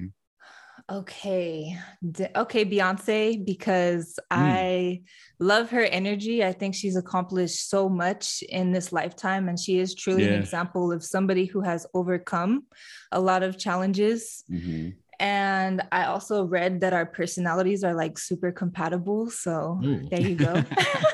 Okay. 0.90 1.76
D- 2.10 2.26
okay, 2.34 2.64
Beyonce, 2.64 3.44
because 3.44 4.18
I 4.30 5.02
love 5.38 5.70
her 5.70 5.82
energy. 5.82 6.44
I 6.44 6.52
think 6.52 6.74
she's 6.74 6.96
accomplished 6.96 7.68
so 7.68 7.88
much 7.88 8.42
in 8.48 8.72
this 8.72 8.92
lifetime, 8.92 9.48
and 9.48 9.58
she 9.58 9.78
is 9.78 9.94
truly 9.94 10.24
an 10.24 10.40
example 10.40 10.92
of 10.92 11.02
somebody 11.02 11.44
who 11.44 11.60
has 11.60 11.86
overcome 11.92 12.64
a 13.12 13.20
lot 13.20 13.42
of 13.42 13.58
challenges. 13.58 14.44
Mhm. 14.50 14.94
And 15.18 15.82
I 15.92 16.04
also 16.04 16.44
read 16.44 16.80
that 16.80 16.92
our 16.92 17.06
personalities 17.06 17.84
are 17.84 17.94
like 17.94 18.18
super 18.18 18.52
compatible. 18.52 19.30
So 19.30 19.80
Ooh. 19.84 20.08
there 20.10 20.20
you 20.20 20.36
go. 20.36 20.64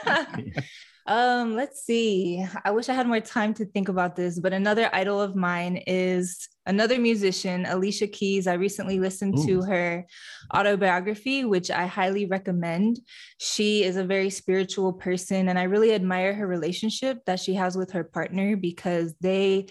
um, 1.07 1.55
let's 1.55 1.85
see. 1.85 2.45
I 2.65 2.71
wish 2.71 2.89
I 2.89 2.95
had 2.95 3.07
more 3.07 3.21
time 3.21 3.55
to 3.55 3.65
think 3.65 3.89
about 3.89 4.17
this, 4.17 4.39
but 4.39 4.53
another 4.53 4.91
idol 4.93 5.21
of 5.21 5.37
mine 5.37 5.83
is 5.87 6.49
another 6.67 6.99
musician, 6.99 7.67
Alicia 7.67 8.07
Keys. 8.07 8.47
I 8.47 8.55
recently 8.55 8.99
listened 9.01 9.37
to 9.47 9.63
her 9.63 10.07
autobiography, 10.55 11.45
which 11.45 11.71
I 11.71 11.87
highly 11.87 12.27
recommend. 12.27 13.01
She 13.39 13.85
is 13.85 13.97
a 13.97 14.05
very 14.05 14.31
spiritual 14.31 14.93
person, 14.93 15.49
and 15.49 15.59
I 15.59 15.65
really 15.65 15.93
admire 15.95 16.35
her 16.35 16.47
relationship 16.47 17.19
that 17.27 17.41
she 17.41 17.55
has 17.55 17.77
with 17.77 17.93
her 17.93 18.05
partner 18.05 18.57
because 18.57 19.15
they 19.21 19.67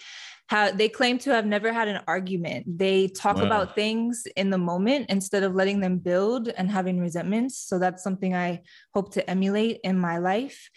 have 0.49 0.77
they 0.77 0.89
claim 0.89 1.17
to 1.19 1.33
have 1.33 1.45
never 1.45 1.71
had 1.71 1.87
an 1.87 2.01
argument. 2.07 2.77
They 2.77 3.07
talk 3.07 3.37
Wow. 3.37 3.43
about 3.43 3.75
things 3.75 4.23
in 4.35 4.49
the 4.49 4.57
moment 4.57 5.05
instead 5.09 5.43
of 5.43 5.55
letting 5.55 5.79
them 5.79 5.97
build 5.97 6.49
and 6.49 6.69
having 6.69 6.99
resentments. 6.99 7.57
So 7.57 7.79
that's 7.79 8.03
something 8.03 8.35
I 8.35 8.61
hope 8.93 9.13
to 9.13 9.29
emulate 9.29 9.79
in 9.85 9.97
my 9.97 10.17
life. 10.17 10.69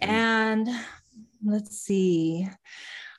And 0.00 0.68
let's 1.44 1.78
see. 1.80 2.48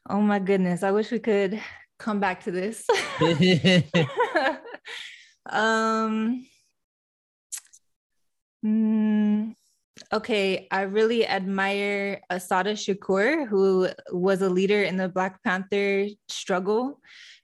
Oh 0.09 0.21
my 0.21 0.39
goodness, 0.39 0.83
I 0.83 0.91
wish 0.91 1.11
we 1.11 1.19
could 1.19 1.59
come 1.99 2.19
back 2.19 2.43
to 2.45 2.51
this. 2.51 2.85
um 5.49 6.45
mm, 8.65 9.53
okay, 10.13 10.67
I 10.71 10.81
really 10.81 11.27
admire 11.27 12.21
Assata 12.29 12.71
Shakur, 12.71 13.47
who 13.47 13.89
was 14.11 14.41
a 14.41 14.49
leader 14.49 14.83
in 14.83 14.97
the 14.97 15.09
Black 15.09 15.41
Panther 15.43 16.07
struggle. 16.27 16.99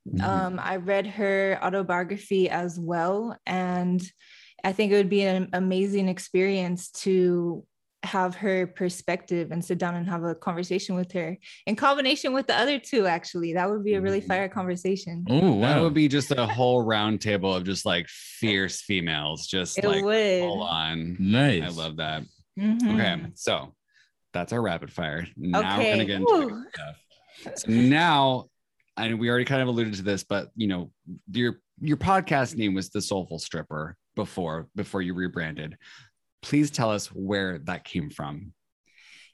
Mhm. 0.07 0.23
Um, 0.23 0.59
I 0.61 0.77
read 0.77 1.07
her 1.07 1.59
autobiography 1.61 2.49
as 2.49 2.79
well, 2.79 3.37
and 3.45 4.01
I 4.63 4.71
think 4.71 4.91
it 4.91 4.95
would 4.95 5.09
be 5.09 5.23
an 5.23 5.49
amazing 5.53 6.09
experience 6.09 6.89
to 7.03 7.65
have 8.05 8.35
her 8.35 8.67
perspective 8.67 9.51
and 9.51 9.63
sit 9.63 9.77
down 9.77 9.95
and 9.95 10.07
have 10.07 10.23
a 10.23 10.35
conversation 10.35 10.95
with 10.95 11.11
her 11.11 11.37
in 11.65 11.75
combination 11.75 12.33
with 12.33 12.47
the 12.47 12.57
other 12.57 12.79
two. 12.79 13.05
Actually, 13.07 13.53
that 13.53 13.69
would 13.69 13.83
be 13.83 13.95
a 13.95 14.01
really 14.01 14.21
Mhm. 14.21 14.27
fire 14.27 14.47
conversation. 14.49 15.25
Oh, 15.29 15.59
That 15.61 15.81
would 15.81 15.93
be 15.93 16.07
just 16.07 16.31
a 16.31 16.45
whole 16.45 16.83
round 16.83 17.21
table 17.21 17.53
of 17.53 17.63
just 17.65 17.85
like 17.85 18.07
fierce 18.07 18.81
females, 18.81 19.47
just 19.47 19.77
It 19.77 19.83
like 19.85 20.03
would. 20.03 20.39
full 20.41 20.61
on. 20.63 21.17
nice. 21.19 21.63
I 21.63 21.67
love 21.69 21.97
that. 21.97 22.23
Mhm. 22.57 22.93
Okay, 22.93 23.31
so 23.35 23.75
that's 24.33 24.53
our 24.53 24.61
rapid 24.61 24.91
fire. 24.93 25.27
Now 25.35 25.77
we're 25.77 25.91
gonna 25.91 26.05
get 26.05 26.21
into 26.21 26.37
the 26.39 26.45
Woo. 26.47 26.49
good 26.49 26.63
stuff. 26.73 27.59
So 27.59 27.71
now, 27.71 28.45
and 28.97 29.19
we 29.19 29.29
already 29.29 29.45
kind 29.45 29.61
of 29.61 29.67
alluded 29.67 29.93
to 29.95 30.01
this, 30.03 30.23
but 30.23 30.49
you 30.55 30.67
know, 30.67 30.91
your 31.31 31.59
your 31.81 31.97
podcast 31.97 32.55
name 32.55 32.73
was 32.73 32.89
the 32.89 33.01
Soulful 33.01 33.37
Stripper 33.39 33.97
before 34.15 34.67
before 34.75 35.01
you 35.01 35.13
rebranded. 35.13 35.77
Please 36.45 36.69
tell 36.69 36.91
us 36.91 37.07
where 37.07 37.57
that 37.65 37.83
came 37.83 38.11
from. 38.11 38.53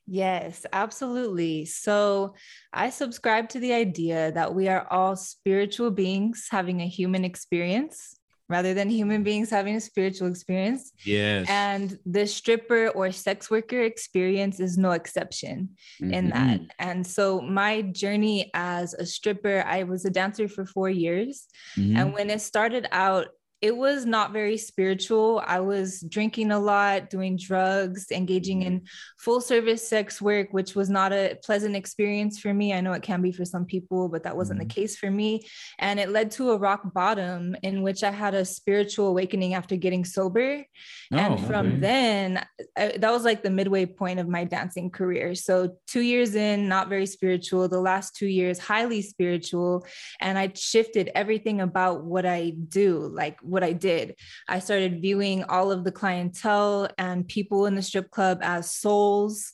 Yes, 0.07 0.65
absolutely. 0.71 1.65
So 1.65 2.35
I 2.73 2.89
subscribe 2.89 3.49
to 3.49 3.59
the 3.59 3.73
idea 3.73 4.31
that 4.31 4.55
we 4.55 4.69
are 4.69 4.87
all 4.89 5.17
spiritual 5.17 5.91
beings 5.91 6.47
having 6.49 6.81
a 6.81 6.87
human 6.87 7.25
experience 7.25 8.15
rather 8.47 8.73
than 8.73 8.89
human 8.89 9.23
beings 9.23 9.49
having 9.49 9.75
a 9.75 9.81
spiritual 9.81 10.27
experience. 10.29 10.93
Yes. 11.05 11.47
And 11.49 11.97
the 12.05 12.25
stripper 12.27 12.89
or 12.89 13.11
sex 13.11 13.51
worker 13.51 13.81
experience 13.81 14.61
is 14.61 14.77
no 14.77 14.91
exception 14.91 15.75
in 15.99 16.27
Mhm. 16.27 16.33
that. 16.33 16.59
And 16.79 17.05
so 17.05 17.41
my 17.41 17.81
journey 17.81 18.49
as 18.53 18.93
a 18.93 19.05
stripper, 19.05 19.63
I 19.65 19.83
was 19.83 20.05
a 20.05 20.09
dancer 20.09 20.47
for 20.47 20.65
four 20.65 20.89
years. 20.89 21.47
Mhm. 21.77 21.97
And 21.97 22.13
when 22.13 22.29
it 22.29 22.39
started 22.41 22.87
out, 22.91 23.27
it 23.61 23.77
was 23.77 24.07
not 24.07 24.33
very 24.33 24.57
spiritual. 24.57 25.43
I 25.45 25.59
was 25.59 26.01
drinking 26.01 26.51
a 26.51 26.59
lot, 26.59 27.11
doing 27.11 27.37
drugs, 27.37 28.07
engaging 28.09 28.63
in 28.63 28.81
full 29.19 29.39
service 29.39 29.87
sex 29.87 30.19
work, 30.19 30.47
which 30.51 30.73
was 30.73 30.89
not 30.89 31.13
a 31.13 31.37
pleasant 31.43 31.75
experience 31.75 32.39
for 32.39 32.51
me. 32.55 32.73
I 32.73 32.81
know 32.81 32.93
it 32.93 33.03
can 33.03 33.21
be 33.21 33.31
for 33.31 33.45
some 33.45 33.65
people, 33.65 34.09
but 34.09 34.23
that 34.23 34.35
wasn't 34.35 34.59
the 34.59 34.65
mm-hmm. 34.65 34.81
case 34.81 34.97
for 34.97 35.11
me. 35.11 35.45
And 35.77 35.99
it 35.99 36.09
led 36.09 36.31
to 36.31 36.51
a 36.51 36.57
rock 36.57 36.91
bottom 36.91 37.55
in 37.61 37.83
which 37.83 38.03
I 38.03 38.09
had 38.09 38.33
a 38.33 38.45
spiritual 38.45 39.09
awakening 39.09 39.53
after 39.53 39.75
getting 39.75 40.05
sober. 40.05 40.65
and 41.11 41.33
Oh, 41.33 41.37
from 41.37 41.67
okay. 41.67 41.77
then, 41.77 42.45
I, 42.75 42.97
that 42.97 43.11
was 43.11 43.23
like 43.23 43.43
the 43.43 43.51
midway 43.51 43.85
point 43.85 44.19
of 44.19 44.27
my 44.27 44.43
dancing 44.43 44.89
career. 44.89 45.35
So, 45.35 45.77
two 45.85 46.01
years 46.01 46.33
in, 46.33 46.67
not 46.67 46.89
very 46.89 47.05
spiritual. 47.05 47.67
The 47.67 47.79
last 47.79 48.15
two 48.15 48.27
years, 48.27 48.57
highly 48.57 49.03
spiritual. 49.03 49.85
And 50.19 50.39
I 50.39 50.51
shifted 50.55 51.11
everything 51.13 51.61
about 51.61 52.03
what 52.03 52.25
I 52.25 52.53
do, 52.69 52.97
like 53.13 53.37
what 53.51 53.63
I 53.63 53.73
did. 53.73 54.15
I 54.47 54.59
started 54.59 55.01
viewing 55.01 55.43
all 55.43 55.71
of 55.71 55.83
the 55.83 55.91
clientele 55.91 56.89
and 56.97 57.27
people 57.27 57.65
in 57.67 57.75
the 57.75 57.81
strip 57.81 58.09
club 58.09 58.39
as 58.41 58.71
souls. 58.71 59.51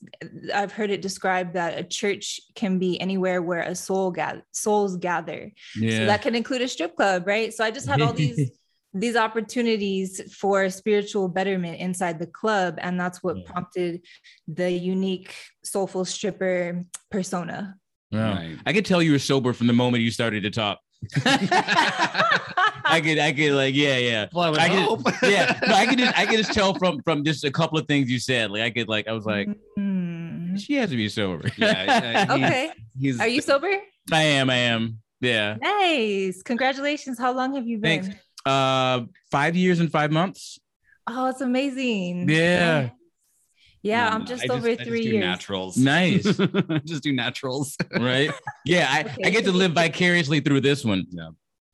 I've 0.54 0.72
heard 0.72 0.92
it 0.92 1.02
described 1.02 1.56
that 1.56 1.78
a 1.80 1.84
church 1.84 2.40
can 2.56 2.78
be 2.80 3.00
anywhere 3.02 3.42
where 3.42 3.62
a 3.62 3.76
soul 3.76 4.12
gather, 4.12 4.44
souls 4.52 4.96
gather. 4.98 5.52
yeah. 5.80 5.98
So 5.98 6.06
that 6.06 6.22
can 6.22 6.36
include 6.36 6.62
a 6.62 6.68
strip 6.68 6.96
club, 6.96 7.26
right? 7.28 7.54
So 7.54 7.64
I 7.64 7.72
just 7.72 7.88
had 7.88 8.02
all 8.02 8.14
these 8.24 8.52
these 8.94 9.16
opportunities 9.18 10.34
for 10.34 10.70
spiritual 10.70 11.28
betterment 11.28 11.78
inside 11.80 12.18
the 12.20 12.26
club 12.26 12.76
and 12.80 13.00
that's 13.00 13.22
what 13.22 13.38
Yeah. 13.38 13.44
prompted 13.52 14.02
the 14.48 14.72
unique 14.72 15.36
soulful 15.64 16.06
stripper 16.06 16.84
persona. 17.12 17.76
Wow. 18.12 18.36
Right. 18.36 18.58
I 18.66 18.74
could 18.74 18.86
tell 18.86 19.04
you 19.04 19.12
were 19.12 19.20
sober 19.20 19.52
from 19.54 19.68
the 19.68 19.74
moment 19.74 20.04
you 20.04 20.10
started 20.12 20.44
to 20.44 20.50
talk. 20.50 20.80
I 22.90 23.02
could, 23.02 23.20
I 23.20 23.32
could, 23.32 23.52
like, 23.54 23.76
yeah, 23.76 23.98
yeah. 23.98 24.28
Well, 24.34 24.46
I 24.46 24.50
would 24.50 24.60
I 24.60 24.68
hope. 24.68 25.04
could, 25.06 25.16
yeah. 25.32 25.60
No, 25.68 25.74
I 25.74 25.86
could 25.86 25.98
just, 26.00 26.18
I 26.18 26.26
could 26.26 26.38
just 26.38 26.54
tell 26.54 26.74
from 26.76 27.02
from 27.04 27.24
just 27.24 27.44
a 27.44 27.52
couple 27.52 27.78
of 27.78 27.88
things 27.88 28.10
you 28.10 28.20
said. 28.20 28.52
Like, 28.52 28.62
I 28.64 28.70
could, 28.70 28.88
like, 28.88 29.08
I 29.08 29.12
was 29.14 29.26
like, 29.26 29.48
Mhm. 29.78 30.60
she 30.60 30.76
has 30.76 30.90
to 30.90 30.96
be 30.96 31.10
sober. 31.10 31.50
Yeah, 31.58 31.84
yeah, 31.86 32.12
he's- 32.26 32.30
okay. 32.32 32.72
He's 33.00 33.20
Are 33.20 33.28
you 33.28 33.42
sober? 33.42 33.70
I 34.12 34.22
am, 34.24 34.50
I 34.50 34.56
am. 34.56 35.00
Yeah. 35.22 35.56
Nice. 35.62 36.42
Congratulations. 36.44 37.18
How 37.20 37.34
long 37.34 37.56
have 37.56 37.68
you 37.68 37.78
been? 37.80 38.04
Thanks. 38.04 38.18
Uh, 38.46 39.02
five 39.32 39.56
years 39.56 39.80
and 39.80 39.92
five 39.92 40.12
months. 40.12 40.60
Oh, 41.08 41.28
it's 41.28 41.42
amazing. 41.42 42.30
Yeah. 42.30 42.82
Nice. 42.82 42.92
Yeah, 43.84 44.10
No, 44.10 44.16
I'm 44.16 44.26
just 44.26 44.44
I 44.50 44.54
over 44.54 44.68
I 44.70 44.76
just 44.76 44.88
three 44.88 45.04
do 45.04 45.10
years. 45.10 45.24
Naturals. 45.24 45.78
Nice. 45.78 46.24
just 46.86 47.04
do 47.04 47.14
naturals. 47.14 47.76
Right. 47.98 48.32
Yeah. 48.66 48.88
I, 48.90 49.16
I 49.26 49.30
get 49.30 49.46
to 49.46 49.52
live 49.52 49.72
vicariously 49.74 50.40
through 50.42 50.62
this 50.62 50.84
one. 50.86 51.06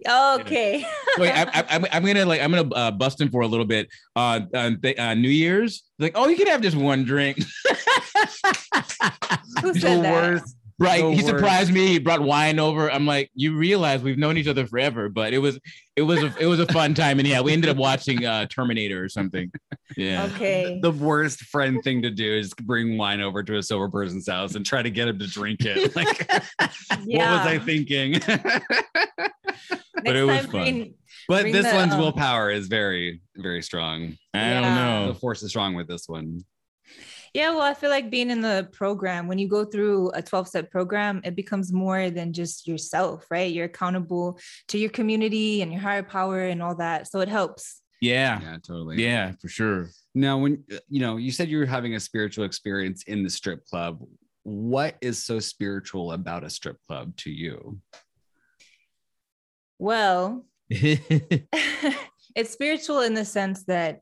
Okay. 0.08 0.86
Wait, 1.18 1.32
I, 1.32 1.44
I, 1.44 1.66
I'm, 1.70 1.86
I'm 1.92 2.06
gonna 2.06 2.26
like 2.26 2.42
I'm 2.42 2.52
gonna 2.52 2.74
uh, 2.74 2.92
bust 2.92 3.20
him 3.22 3.30
for 3.30 3.42
a 3.42 3.48
little 3.48 3.66
bit. 3.66 3.90
Uh, 4.16 4.42
uh, 4.54 4.72
th- 4.82 4.98
uh 4.98 5.14
New 5.14 5.30
Year's, 5.30 5.84
like, 6.00 6.14
oh, 6.16 6.28
you 6.28 6.36
can 6.36 6.48
have 6.48 6.62
just 6.62 6.78
one 6.78 7.04
drink. 7.04 7.38
Who 9.62 9.74
said 9.74 10.04
that? 10.04 10.42
Right. 10.84 11.02
The 11.02 11.10
he 11.12 11.16
worst. 11.18 11.28
surprised 11.28 11.72
me. 11.74 11.88
He 11.88 12.00
brought 12.00 12.22
wine 12.22 12.60
over. 12.60 12.92
I'm 12.92 13.06
like, 13.06 13.30
you 13.36 13.56
realize 13.58 14.02
we've 14.02 14.18
known 14.18 14.38
each 14.38 14.48
other 14.48 14.66
forever, 14.68 15.10
but 15.10 15.34
it 15.34 15.40
was 15.40 15.60
it 15.96 16.02
was 16.04 16.22
a 16.24 16.34
it 16.40 16.46
was 16.46 16.60
a 16.60 16.66
fun 16.68 16.94
time. 16.94 17.20
And 17.20 17.28
yeah, 17.28 17.42
we 17.42 17.54
ended 17.54 17.70
up 17.70 17.78
watching 17.78 18.26
uh 18.26 18.46
Terminator 18.48 19.04
or 19.04 19.10
something. 19.10 19.52
Yeah. 19.98 20.26
Okay. 20.34 20.80
The 20.82 20.92
worst 20.92 21.42
friend 21.42 21.84
thing 21.84 22.02
to 22.02 22.10
do 22.10 22.34
is 22.36 22.54
bring 22.54 22.98
wine 22.98 23.22
over 23.22 23.44
to 23.44 23.58
a 23.58 23.64
sober 23.64 23.90
person's 23.90 24.28
house 24.28 24.56
and 24.56 24.66
try 24.66 24.82
to 24.82 24.90
get 24.90 25.08
him 25.08 25.20
to 25.20 25.28
drink 25.28 25.60
it. 25.62 25.96
Like, 25.96 26.28
Yeah. 27.06 27.32
what 27.36 27.46
was 27.46 27.54
I 27.54 27.60
thinking? 27.60 28.20
But 30.06 30.16
it 30.18 30.24
was 30.24 30.42
fun. 30.42 30.52
bring- 30.52 30.94
but 31.30 31.42
Bring 31.44 31.54
this 31.54 31.66
the, 31.70 31.74
one's 31.76 31.94
um, 31.94 32.00
willpower 32.00 32.50
is 32.52 32.68
very, 32.68 33.22
very 33.38 33.62
strong. 33.62 34.18
I 34.34 34.38
Yeah. 34.40 34.62
don't 34.62 34.76
know. 34.76 35.14
The 35.14 35.20
force 35.20 35.42
is 35.44 35.50
strong 35.52 35.74
with 35.76 35.88
this 35.88 36.10
one. 36.10 36.42
Yeah, 37.34 37.50
well, 37.50 37.62
I 37.62 37.74
feel 37.74 37.90
like 37.90 38.12
being 38.12 38.30
in 38.30 38.42
the 38.42 38.70
program, 38.72 39.28
when 39.28 39.40
you 39.40 39.48
go 39.48 39.66
through 39.66 40.12
a 40.14 40.22
12 40.22 40.48
step 40.48 40.70
program, 40.70 41.20
it 41.24 41.36
becomes 41.36 41.74
more 41.74 42.12
than 42.12 42.32
just 42.32 42.68
yourself, 42.68 43.26
right? 43.32 43.52
You're 43.52 43.66
accountable 43.66 44.38
to 44.68 44.78
your 44.78 44.92
community 44.92 45.64
and 45.64 45.72
your 45.72 45.82
higher 45.82 46.04
power 46.04 46.44
and 46.44 46.62
all 46.62 46.76
that. 46.76 47.08
So 47.08 47.22
it 47.22 47.30
helps. 47.30 47.82
Yeah. 48.02 48.40
Yeah, 48.40 48.58
totally. 48.62 49.04
Yeah, 49.04 49.32
for 49.42 49.48
sure. 49.48 49.90
Now, 50.14 50.38
when 50.38 50.64
uh, 50.72 50.78
you 50.90 51.00
know, 51.00 51.18
you 51.18 51.32
said 51.32 51.50
you 51.50 51.58
were 51.58 51.66
having 51.66 51.96
a 51.96 52.00
spiritual 52.00 52.46
experience 52.46 53.04
in 53.04 53.24
the 53.24 53.30
strip 53.32 53.66
club. 53.66 54.04
What 54.44 54.98
is 55.02 55.24
so 55.24 55.40
spiritual 55.40 56.12
about 56.12 56.44
a 56.44 56.50
strip 56.52 56.78
club 56.86 57.16
to 57.18 57.32
you? 57.32 57.80
Well, 59.80 60.46
it's 60.70 62.52
spiritual 62.52 63.00
in 63.02 63.16
the 63.16 63.26
sense 63.26 63.64
that 63.64 64.02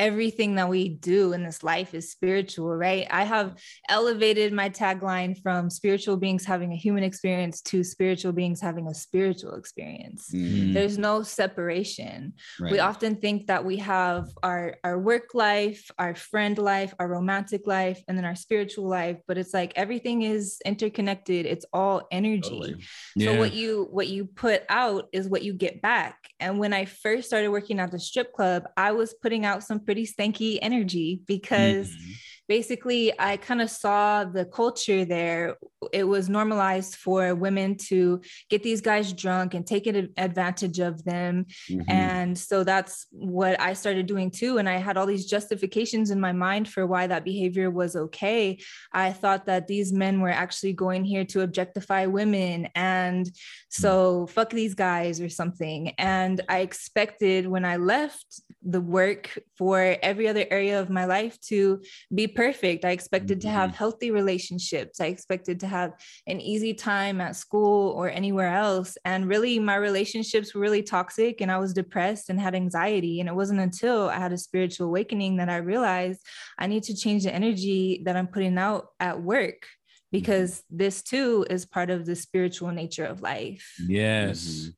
everything 0.00 0.54
that 0.54 0.66
we 0.66 0.88
do 0.88 1.34
in 1.34 1.44
this 1.44 1.62
life 1.62 1.92
is 1.94 2.10
spiritual, 2.10 2.74
right? 2.74 3.06
I 3.10 3.24
have 3.24 3.60
elevated 3.86 4.50
my 4.50 4.70
tagline 4.70 5.40
from 5.42 5.68
spiritual 5.68 6.16
beings 6.16 6.46
having 6.46 6.72
a 6.72 6.76
human 6.76 7.04
experience 7.04 7.60
to 7.60 7.84
spiritual 7.84 8.32
beings 8.32 8.62
having 8.62 8.86
a 8.86 8.94
spiritual 8.94 9.56
experience. 9.56 10.30
Mm, 10.34 10.72
There's 10.72 10.96
no 10.96 11.22
separation. 11.22 12.32
right. 12.58 12.72
We 12.72 12.78
often 12.78 13.16
think 13.16 13.48
that 13.48 13.62
we 13.62 13.76
have 13.76 14.30
our 14.42 14.78
our 14.84 14.98
work 14.98 15.34
life, 15.34 15.90
our 15.98 16.14
friend 16.14 16.56
life, 16.56 16.94
our 16.98 17.06
romantic 17.06 17.66
life, 17.66 18.02
and 18.08 18.16
then 18.16 18.24
our 18.24 18.34
spiritual 18.36 18.88
life, 18.88 19.18
but 19.28 19.36
it's 19.36 19.52
like 19.52 19.74
everything 19.76 20.22
is 20.22 20.62
interconnected. 20.64 21.44
It's 21.44 21.66
all 21.74 22.08
energy. 22.10 22.40
Totally. 22.40 22.84
So 23.18 23.38
what 23.38 23.52
you 23.52 23.86
what 23.90 24.08
you 24.08 24.24
put 24.24 24.62
out 24.70 25.08
is 25.12 25.28
what 25.28 25.42
you 25.42 25.52
get 25.52 25.82
back. 25.82 26.16
And 26.40 26.58
when 26.58 26.72
I 26.72 26.86
first 26.86 27.26
started 27.28 27.50
working 27.50 27.78
at 27.78 27.90
the 27.90 27.98
strip 27.98 28.32
club, 28.32 28.64
I 28.78 28.92
was 28.92 29.12
putting 29.12 29.44
out 29.44 29.62
some 29.62 29.80
pretty 29.90 30.06
stanky 30.06 30.58
energy 30.62 31.20
because 31.26 31.88
Mhm. 31.90 32.14
Basically 32.50 33.12
I 33.16 33.36
kind 33.36 33.62
of 33.62 33.70
saw 33.70 34.24
the 34.24 34.44
culture 34.44 35.04
there. 35.04 35.56
It 35.92 36.02
was 36.02 36.28
normalized 36.28 36.96
for 36.96 37.32
women 37.36 37.76
to 37.90 38.20
get 38.48 38.64
these 38.64 38.80
guys 38.80 39.12
drunk 39.12 39.54
and 39.54 39.64
take 39.64 39.86
advantage 39.86 40.80
of 40.80 41.04
them. 41.04 41.46
Mhm. 41.70 41.84
And 41.88 42.36
so 42.36 42.64
that's 42.64 43.06
what 43.12 43.54
I 43.60 43.72
started 43.74 44.06
doing 44.06 44.32
too. 44.32 44.58
And 44.58 44.68
I 44.68 44.78
had 44.78 44.96
all 44.96 45.06
these 45.06 45.26
justifications 45.26 46.10
in 46.10 46.18
my 46.18 46.32
mind 46.32 46.68
for 46.68 46.88
why 46.88 47.06
that 47.06 47.24
behavior 47.24 47.70
was 47.70 47.94
okay. 47.94 48.58
I 48.92 49.12
thought 49.12 49.46
that 49.46 49.68
these 49.68 49.92
men 49.92 50.20
were 50.20 50.36
actually 50.44 50.72
going 50.72 51.04
here 51.04 51.24
to 51.26 51.42
objectify 51.42 52.06
women. 52.06 52.68
And 52.74 53.30
so 53.68 54.26
fuck 54.26 54.50
these 54.50 54.74
guys 54.74 55.20
or 55.20 55.28
something. 55.28 55.90
And 55.98 56.40
I 56.48 56.58
expected 56.68 57.46
when 57.46 57.64
I 57.64 57.76
left 57.76 58.40
the 58.62 58.80
work 58.80 59.38
for 59.56 59.96
every 60.02 60.26
other 60.28 60.46
area 60.50 60.80
of 60.80 60.90
my 60.90 61.04
life 61.04 61.40
to 61.40 61.80
be 62.14 62.26
perfect. 62.40 62.86
I 62.86 62.92
expected 62.92 63.42
to 63.42 63.50
have 63.50 63.76
healthy 63.76 64.10
relationships. 64.10 64.98
I 64.98 65.06
expected 65.06 65.60
to 65.60 65.66
have 65.66 65.92
an 66.26 66.40
easy 66.40 66.72
time 66.72 67.20
at 67.20 67.36
school 67.36 67.90
or 67.90 68.08
anywhere 68.08 68.54
else. 68.54 68.96
And 69.04 69.28
really, 69.28 69.58
my 69.58 69.76
relationships 69.76 70.54
were 70.54 70.62
really 70.62 70.82
toxic 70.82 71.42
and 71.42 71.52
I 71.52 71.58
was 71.58 71.74
depressed 71.74 72.30
and 72.30 72.40
had 72.40 72.54
anxiety. 72.54 73.20
And 73.20 73.28
it 73.28 73.34
wasn't 73.34 73.60
until 73.60 74.08
I 74.08 74.18
had 74.18 74.32
a 74.32 74.38
spiritual 74.38 74.86
awakening 74.86 75.36
that 75.36 75.50
I 75.50 75.58
realized 75.58 76.20
I 76.58 76.66
need 76.66 76.84
to 76.84 76.96
change 76.96 77.24
the 77.24 77.34
energy 77.34 78.02
that 78.06 78.16
I'm 78.16 78.28
putting 78.28 78.56
out 78.56 78.86
at 78.98 79.20
work 79.20 79.66
because 80.10 80.62
this 80.70 81.02
too 81.02 81.44
is 81.50 81.66
part 81.66 81.90
of 81.90 82.06
the 82.06 82.16
spiritual 82.16 82.70
nature 82.70 83.04
of 83.04 83.20
life. 83.20 83.74
Yes. 83.86 84.40
Mhm. 84.46 84.74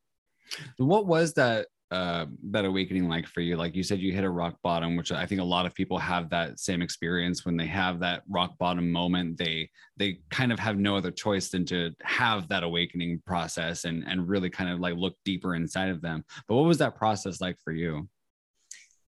What 0.85 1.07
was 1.07 1.33
that 1.35 1.67
uh 1.93 2.25
that 2.51 2.65
awakening 2.65 3.07
like 3.07 3.27
for 3.27 3.41
you? 3.41 3.55
Like 3.55 3.75
you 3.75 3.83
said 3.83 3.99
you 3.99 4.11
hit 4.11 4.23
a 4.23 4.29
rock 4.29 4.55
bottom, 4.63 4.95
which 4.95 5.11
I 5.11 5.25
think 5.25 5.41
a 5.41 5.43
lot 5.43 5.65
of 5.65 5.75
people 5.75 5.97
have 5.99 6.29
that 6.31 6.59
same 6.59 6.81
experience 6.81 7.45
when 7.45 7.55
they 7.55 7.67
have 7.67 7.99
that 7.99 8.23
rock 8.27 8.57
bottom 8.57 8.91
moment, 8.91 9.37
they 9.37 9.69
they 9.97 10.17
kind 10.31 10.51
of 10.51 10.59
have 10.59 10.77
no 10.77 10.97
other 10.97 11.11
choice 11.11 11.49
than 11.49 11.65
to 11.65 11.91
have 12.01 12.47
that 12.49 12.63
awakening 12.63 13.21
process 13.25 13.85
and 13.85 14.03
and 14.07 14.27
really 14.27 14.49
kind 14.49 14.69
of 14.69 14.79
like 14.79 14.95
look 14.95 15.15
deeper 15.23 15.55
inside 15.55 15.89
of 15.89 16.01
them. 16.01 16.25
But 16.47 16.55
what 16.55 16.65
was 16.65 16.79
that 16.79 16.95
process 16.95 17.39
like 17.39 17.57
for 17.63 17.71
you? 17.71 18.09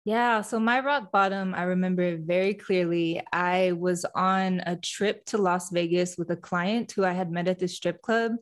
Yeah, 0.06 0.42
so 0.42 0.60
my 0.60 0.80
rock 0.80 1.10
bottom, 1.10 1.54
I 1.54 1.62
remember 1.62 2.18
very 2.18 2.52
clearly. 2.52 3.22
I 3.32 3.72
was 3.72 4.04
on 4.14 4.60
a 4.66 4.76
trip 4.76 5.24
to 5.26 5.38
Las 5.38 5.70
Vegas 5.70 6.18
with 6.18 6.30
a 6.30 6.36
client 6.36 6.92
who 6.92 7.06
I 7.06 7.12
had 7.12 7.30
met 7.32 7.48
at 7.48 7.58
the 7.58 7.68
strip 7.68 8.02
club. 8.02 8.32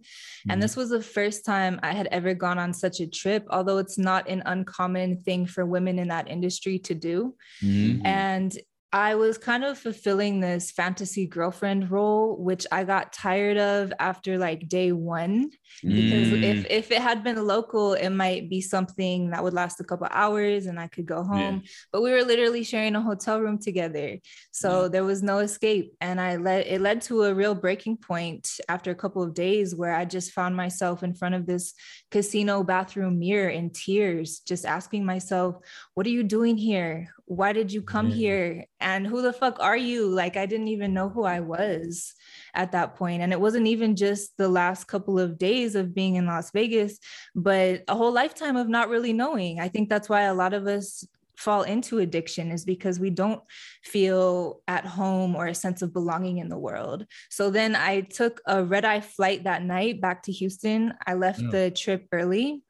And 0.48 0.60
this 0.60 0.74
was 0.74 0.90
the 0.90 1.00
first 1.00 1.44
time 1.44 1.78
I 1.84 1.92
had 1.92 2.08
ever 2.10 2.34
gone 2.34 2.58
on 2.58 2.72
such 2.74 2.98
a 2.98 3.06
trip, 3.06 3.46
although 3.48 3.78
it's 3.78 3.96
not 3.96 4.28
an 4.28 4.42
uncommon 4.44 5.22
thing 5.22 5.46
for 5.46 5.64
women 5.64 6.00
in 6.00 6.08
that 6.08 6.28
industry 6.28 6.80
to 6.80 6.94
do. 6.96 7.36
Mhm. 7.62 8.04
And 8.04 8.58
I 8.94 9.14
was 9.14 9.38
kind 9.38 9.64
of 9.64 9.78
fulfilling 9.78 10.40
this 10.40 10.70
fantasy 10.70 11.26
girlfriend 11.26 11.90
role, 11.90 12.36
which 12.36 12.66
I 12.70 12.84
got 12.84 13.12
tired 13.12 13.56
of 13.56 13.90
after 13.98 14.36
like 14.36 14.68
day 14.68 14.92
one. 14.92 15.50
Because 15.84 16.28
Mm. 16.28 16.44
if, 16.44 16.66
if 16.68 16.90
it 16.90 17.00
had 17.00 17.24
been 17.24 17.42
local, 17.46 17.94
it 17.94 18.10
might 18.10 18.50
be 18.50 18.60
something 18.60 19.30
that 19.30 19.42
would 19.42 19.54
last 19.54 19.80
a 19.80 19.84
couple 19.84 20.06
hours 20.10 20.66
and 20.66 20.78
I 20.78 20.88
could 20.88 21.06
go 21.06 21.22
home. 21.24 21.62
But 21.90 22.02
we 22.02 22.12
were 22.12 22.22
literally 22.22 22.62
sharing 22.64 22.94
a 22.94 23.00
hotel 23.00 23.40
room 23.40 23.58
together. 23.58 24.18
So 24.50 24.88
there 24.88 25.04
was 25.04 25.22
no 25.22 25.38
escape. 25.38 25.94
And 26.02 26.20
I 26.20 26.36
led 26.36 26.66
it 26.66 26.80
led 26.82 27.00
to 27.02 27.22
a 27.24 27.34
real 27.34 27.54
breaking 27.54 27.96
point 27.96 28.48
after 28.68 28.90
a 28.90 28.94
couple 28.94 29.22
of 29.22 29.32
days 29.32 29.74
where 29.74 29.94
I 29.94 30.04
just 30.04 30.32
found 30.32 30.54
myself 30.54 31.02
in 31.02 31.14
front 31.14 31.34
of 31.34 31.46
this 31.46 31.72
casino 32.10 32.62
bathroom 32.62 33.18
mirror 33.18 33.48
in 33.48 33.70
tears, 33.70 34.40
just 34.40 34.66
asking 34.66 35.06
myself, 35.06 35.56
what 35.94 36.06
are 36.06 36.10
you 36.10 36.22
doing 36.22 36.58
here? 36.58 37.08
Why 37.24 37.54
did 37.54 37.72
you 37.72 37.80
come 37.82 38.08
Yeah. 38.10 38.16
here? 38.16 38.66
And 38.82 39.06
who 39.06 39.22
the 39.22 39.32
fuck 39.32 39.58
are 39.60 39.76
you? 39.76 40.08
Like, 40.08 40.36
I 40.36 40.46
didn't 40.46 40.68
even 40.68 40.92
know 40.92 41.08
who 41.08 41.24
I 41.24 41.40
was 41.40 42.14
at 42.54 42.72
that 42.72 42.96
point. 42.96 43.22
And 43.22 43.32
it 43.32 43.40
wasn't 43.40 43.66
even 43.68 43.96
just 43.96 44.36
the 44.36 44.48
last 44.48 44.84
couple 44.84 45.18
of 45.18 45.38
days 45.38 45.74
of 45.74 45.94
being 45.94 46.16
in 46.16 46.26
Las 46.26 46.50
Vegas, 46.50 46.98
but 47.34 47.84
a 47.88 47.96
whole 47.96 48.12
lifetime 48.12 48.56
of 48.56 48.68
not 48.68 48.88
really 48.88 49.12
knowing. 49.12 49.60
I 49.60 49.68
think 49.68 49.88
that's 49.88 50.08
why 50.08 50.22
a 50.22 50.34
lot 50.34 50.52
of 50.52 50.66
us 50.66 51.06
fall 51.36 51.62
into 51.62 51.98
addiction 51.98 52.50
is 52.50 52.64
because 52.64 53.00
we 53.00 53.10
don't 53.10 53.40
feel 53.82 54.60
at 54.68 54.84
home 54.84 55.34
or 55.34 55.46
a 55.46 55.54
sense 55.54 55.82
of 55.82 55.92
belonging 55.92 56.38
in 56.38 56.48
the 56.48 56.58
world. 56.58 57.06
So 57.30 57.50
then 57.50 57.74
I 57.74 58.02
took 58.02 58.40
a 58.46 58.62
red 58.62 58.84
eye 58.84 59.00
flight 59.00 59.44
that 59.44 59.62
night 59.64 60.00
back 60.00 60.22
to 60.24 60.32
Houston. 60.32 60.92
I 61.06 61.14
left 61.14 61.40
Yeah. 61.40 61.50
the 61.50 61.70
trip 61.70 62.06
early. 62.12 62.62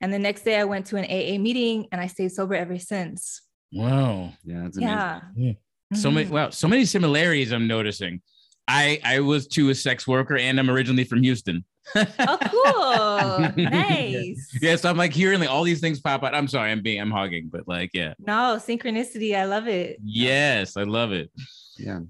And 0.00 0.12
the 0.12 0.18
next 0.18 0.42
day 0.42 0.58
I 0.58 0.64
went 0.64 0.86
to 0.86 0.96
an 0.96 1.04
AA 1.04 1.38
meeting 1.38 1.86
and 1.92 2.00
I 2.00 2.08
stayed 2.08 2.32
sober 2.32 2.54
ever 2.54 2.78
since. 2.78 3.42
Wow. 3.72 4.32
Yeah, 4.44 4.62
that's 4.62 4.76
amazing. 4.78 4.96
Yeah. 4.96 5.20
Yeah. 5.36 5.52
So 5.94 6.10
many 6.10 6.26
Mhm. 6.26 6.32
wow, 6.32 6.50
so 6.50 6.68
many 6.68 6.84
similarities 6.84 7.52
I'm 7.52 7.66
noticing. 7.66 8.20
I 8.66 9.00
I 9.04 9.20
was 9.20 9.46
too 9.46 9.70
a 9.70 9.74
sex 9.74 10.06
worker 10.06 10.36
and 10.36 10.58
I'm 10.60 10.68
originally 10.70 11.04
from 11.04 11.22
Houston. 11.22 11.64
Oh, 11.96 12.38
cool. 13.56 13.64
nice. 13.64 14.58
Yeah, 14.60 14.76
so 14.76 14.90
I'm 14.90 14.98
like 14.98 15.12
hearing 15.14 15.40
like 15.40 15.48
all 15.48 15.62
these 15.64 15.80
things 15.80 16.00
pop 16.00 16.22
out. 16.22 16.34
I'm 16.34 16.48
sorry, 16.48 16.70
I'm 16.70 16.82
being 16.82 17.00
I'm 17.00 17.10
hogging, 17.10 17.48
but 17.50 17.66
like 17.66 17.90
yeah. 17.94 18.12
No, 18.18 18.58
synchronicity. 18.60 19.34
I 19.34 19.44
love 19.46 19.66
it. 19.68 19.98
Yes, 20.04 20.76
I 20.76 20.82
love 20.82 21.12
it. 21.12 21.30
Yeah. 21.78 22.00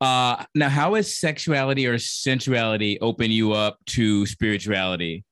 Uh 0.00 0.44
now 0.56 0.68
how 0.68 0.94
has 0.94 1.16
sexuality 1.16 1.86
or 1.86 1.98
sensuality 1.98 2.98
open 3.00 3.30
you 3.30 3.52
up 3.52 3.78
to 3.86 4.26
spirituality? 4.26 5.24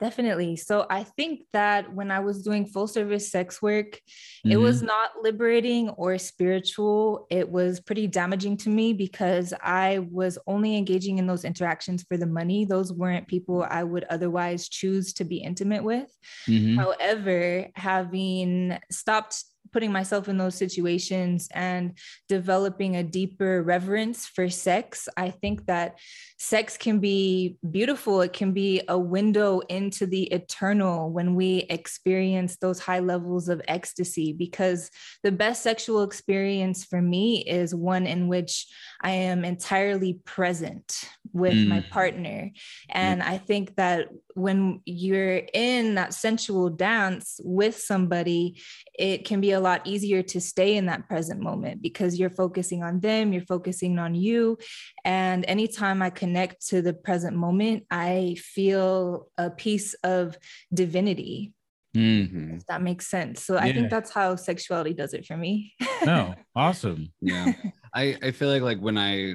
Definitely. 0.00 0.56
So 0.56 0.86
I 0.88 1.04
think 1.04 1.42
that 1.52 1.94
when 1.94 2.10
I 2.10 2.20
was 2.20 2.42
doing 2.42 2.64
full 2.64 2.86
service 2.86 3.30
sex 3.30 3.60
work, 3.60 4.00
it 4.44 4.56
was 4.56 4.82
not 4.82 5.10
liberating 5.22 5.90
or 5.90 6.16
spiritual. 6.16 7.26
It 7.30 7.50
was 7.50 7.80
pretty 7.80 8.06
damaging 8.06 8.56
to 8.58 8.70
me 8.70 8.94
because 8.94 9.52
I 9.62 9.98
was 10.10 10.38
only 10.46 10.76
engaging 10.78 11.18
in 11.18 11.26
those 11.26 11.44
interactions 11.44 12.02
for 12.02 12.16
the 12.16 12.26
money. 12.26 12.64
Those 12.64 12.92
weren't 12.92 13.28
people 13.28 13.66
I 13.68 13.84
would 13.84 14.04
otherwise 14.08 14.70
choose 14.70 15.12
to 15.14 15.24
be 15.24 15.36
intimate 15.36 15.84
with. 15.84 16.10
Mhm. 16.46 16.76
However, 16.76 17.68
having 17.74 18.78
stopped 18.90 19.44
putting 19.72 19.92
myself 19.92 20.28
in 20.28 20.38
those 20.38 20.54
situations 20.54 21.48
and 21.52 21.96
developing 22.28 22.96
a 22.96 23.04
deeper 23.04 23.62
reverence 23.62 24.26
for 24.26 24.48
sex, 24.48 25.08
I 25.16 25.30
think 25.30 25.66
that 25.66 25.98
sex 26.38 26.76
can 26.76 26.98
be 26.98 27.56
beautiful. 27.70 28.20
It 28.20 28.32
can 28.32 28.52
be 28.52 28.82
a 28.88 28.98
window 28.98 29.60
into 29.60 30.06
the 30.06 30.24
eternal 30.24 31.10
when 31.10 31.34
we 31.34 31.66
experience 31.70 32.56
those 32.56 32.80
high 32.80 33.00
levels 33.00 33.48
of 33.48 33.62
ecstasy. 33.68 34.32
Because 34.32 34.90
the 35.22 35.32
best 35.32 35.62
sexual 35.62 36.02
experience 36.02 36.84
for 36.84 37.00
me 37.00 37.44
is 37.44 37.74
one 37.74 38.06
in 38.06 38.28
which 38.28 38.66
I 39.00 39.10
am 39.10 39.44
entirely 39.44 40.14
present 40.24 41.04
with 41.32 41.54
Mm. 41.54 41.68
my 41.68 41.80
partner. 41.80 42.50
And 42.88 43.22
I 43.22 43.38
think 43.38 43.76
that 43.76 44.08
when 44.34 44.80
you're 44.84 45.42
in 45.54 45.94
that 45.96 46.14
sensual 46.14 46.70
dance 46.70 47.40
with 47.44 47.76
somebody, 47.76 48.60
it 48.98 49.24
can 49.24 49.40
be 49.40 49.50
a 49.52 49.60
lot 49.60 49.86
easier 49.86 50.22
to 50.22 50.40
stay 50.40 50.76
in 50.76 50.86
that 50.86 51.08
present 51.08 51.40
moment 51.40 51.82
because 51.82 52.18
you're 52.18 52.30
focusing 52.30 52.82
on 52.82 53.00
them, 53.00 53.32
you're 53.32 53.42
focusing 53.44 53.98
on 53.98 54.14
you. 54.14 54.58
And 55.04 55.44
anytime 55.48 56.02
I 56.02 56.10
connect 56.10 56.66
to 56.68 56.82
the 56.82 56.94
present 56.94 57.36
moment, 57.36 57.84
I 57.90 58.36
feel 58.38 59.28
a 59.38 59.50
piece 59.50 59.94
of 60.04 60.36
divinity. 60.72 61.52
Mm. 61.96 62.30
Mhm. 62.32 62.56
If 62.58 62.66
that 62.66 62.82
makes 62.82 63.08
sense. 63.08 63.42
So 63.42 63.56
I 63.56 63.72
think 63.72 63.90
that's 63.90 64.12
how 64.12 64.36
sexuality 64.36 64.94
does 64.94 65.12
it 65.12 65.26
for 65.26 65.36
me. 65.36 65.74
No, 66.04 66.34
awesome. 66.56 67.12
yeah 67.20 67.52
i 67.92 68.16
i 68.22 68.30
feel 68.30 68.48
like 68.48 68.62
like 68.62 68.78
when 68.78 68.96
i 68.96 69.34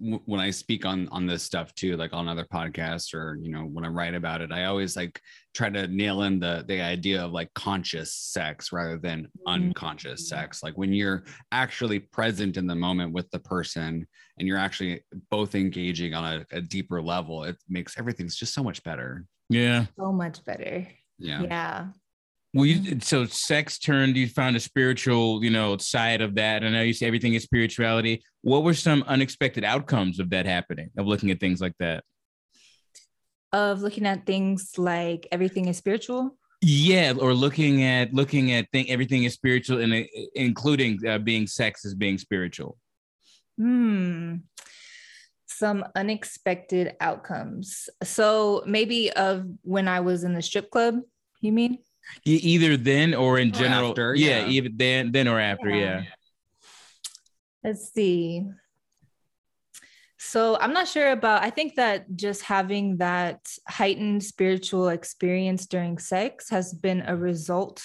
w- 0.00 0.22
when 0.26 0.40
i 0.40 0.50
speak 0.50 0.84
on 0.84 1.08
on 1.08 1.26
this 1.26 1.42
stuff 1.42 1.74
too 1.74 1.96
like 1.96 2.12
on 2.12 2.28
other 2.28 2.44
podcasts 2.44 3.14
or 3.14 3.38
you 3.40 3.50
know 3.50 3.62
when 3.62 3.84
i 3.84 3.88
write 3.88 4.14
about 4.14 4.40
it 4.40 4.52
i 4.52 4.64
always 4.64 4.96
like 4.96 5.20
try 5.54 5.70
to 5.70 5.86
nail 5.88 6.22
in 6.22 6.38
the 6.38 6.64
the 6.68 6.80
idea 6.80 7.24
of 7.24 7.32
like 7.32 7.52
conscious 7.54 8.12
sex 8.12 8.72
rather 8.72 8.98
than 8.98 9.22
mm-hmm. 9.22 9.48
unconscious 9.48 10.28
sex 10.28 10.62
like 10.62 10.74
when 10.76 10.92
you're 10.92 11.24
actually 11.52 11.98
present 11.98 12.56
in 12.56 12.66
the 12.66 12.74
moment 12.74 13.12
with 13.12 13.28
the 13.30 13.38
person 13.40 14.06
and 14.38 14.46
you're 14.46 14.58
actually 14.58 15.00
both 15.30 15.54
engaging 15.54 16.12
on 16.14 16.24
a, 16.52 16.56
a 16.56 16.60
deeper 16.60 17.00
level 17.00 17.44
it 17.44 17.56
makes 17.68 17.98
everything's 17.98 18.36
just 18.36 18.52
so 18.54 18.62
much 18.62 18.82
better 18.82 19.24
Yeah. 19.48 19.86
so 19.98 20.12
much 20.12 20.44
better. 20.44 20.86
yeah 21.18 21.42
Yeah. 21.42 21.86
Well, 22.56 22.64
you 22.64 23.00
so 23.00 23.26
sex 23.26 23.78
turned. 23.78 24.16
You 24.16 24.26
found 24.28 24.56
a 24.56 24.60
spiritual, 24.60 25.44
you 25.44 25.50
know, 25.50 25.76
side 25.76 26.22
of 26.22 26.36
that. 26.36 26.64
I 26.64 26.70
know 26.70 26.80
you 26.80 26.94
say 26.94 27.04
everything 27.04 27.34
is 27.34 27.42
spirituality. 27.42 28.24
What 28.40 28.62
were 28.62 28.72
some 28.72 29.04
unexpected 29.06 29.62
outcomes 29.62 30.18
of 30.18 30.30
that 30.30 30.46
happening? 30.46 30.88
Of 30.96 31.06
looking 31.06 31.30
at 31.30 31.38
things 31.38 31.60
like 31.60 31.74
that. 31.80 32.02
Of 33.52 33.82
looking 33.82 34.06
at 34.06 34.24
things 34.24 34.78
like 34.78 35.28
everything 35.30 35.68
is 35.68 35.76
spiritual. 35.76 36.38
Yeah, 36.62 37.12
or 37.20 37.34
looking 37.34 37.82
at 37.82 38.14
looking 38.14 38.52
at 38.52 38.72
thing 38.72 38.90
everything 38.90 39.24
is 39.24 39.34
spiritual, 39.34 39.82
and 39.82 39.92
uh, 39.92 40.04
including 40.34 41.06
uh, 41.06 41.18
being 41.18 41.46
sex 41.46 41.84
as 41.84 41.94
being 41.94 42.16
spiritual. 42.16 42.78
Hmm. 43.58 44.36
Some 45.44 45.84
unexpected 45.94 46.96
outcomes. 47.02 47.90
So 48.02 48.62
maybe 48.66 49.12
of 49.12 49.44
when 49.60 49.88
I 49.88 50.00
was 50.00 50.24
in 50.24 50.32
the 50.32 50.40
strip 50.40 50.70
club. 50.70 51.00
You 51.42 51.52
mean? 51.52 51.80
Either 52.24 52.76
then 52.76 53.14
or 53.14 53.38
in 53.38 53.48
Or 53.48 53.52
general. 53.52 53.90
after, 53.90 54.14
yeah. 54.14 54.40
yeah. 54.40 54.48
even 54.48 54.76
then, 54.76 55.12
then 55.12 55.28
or 55.28 55.38
after. 55.40 55.70
Yeah. 55.70 56.00
Yeah. 56.00 56.02
Let's 57.64 57.92
see. 57.92 58.44
So 60.18 60.58
I'm 60.60 60.72
not 60.72 60.88
sure 60.88 61.10
about, 61.12 61.42
I 61.42 61.50
think 61.50 61.76
that 61.76 62.16
just 62.16 62.42
having 62.42 62.96
that 62.98 63.46
heightened 63.68 64.24
spiritual 64.24 64.88
experience 64.88 65.66
during 65.66 65.98
sex 65.98 66.48
has 66.50 66.72
been 66.72 67.02
a 67.06 67.16
result 67.16 67.84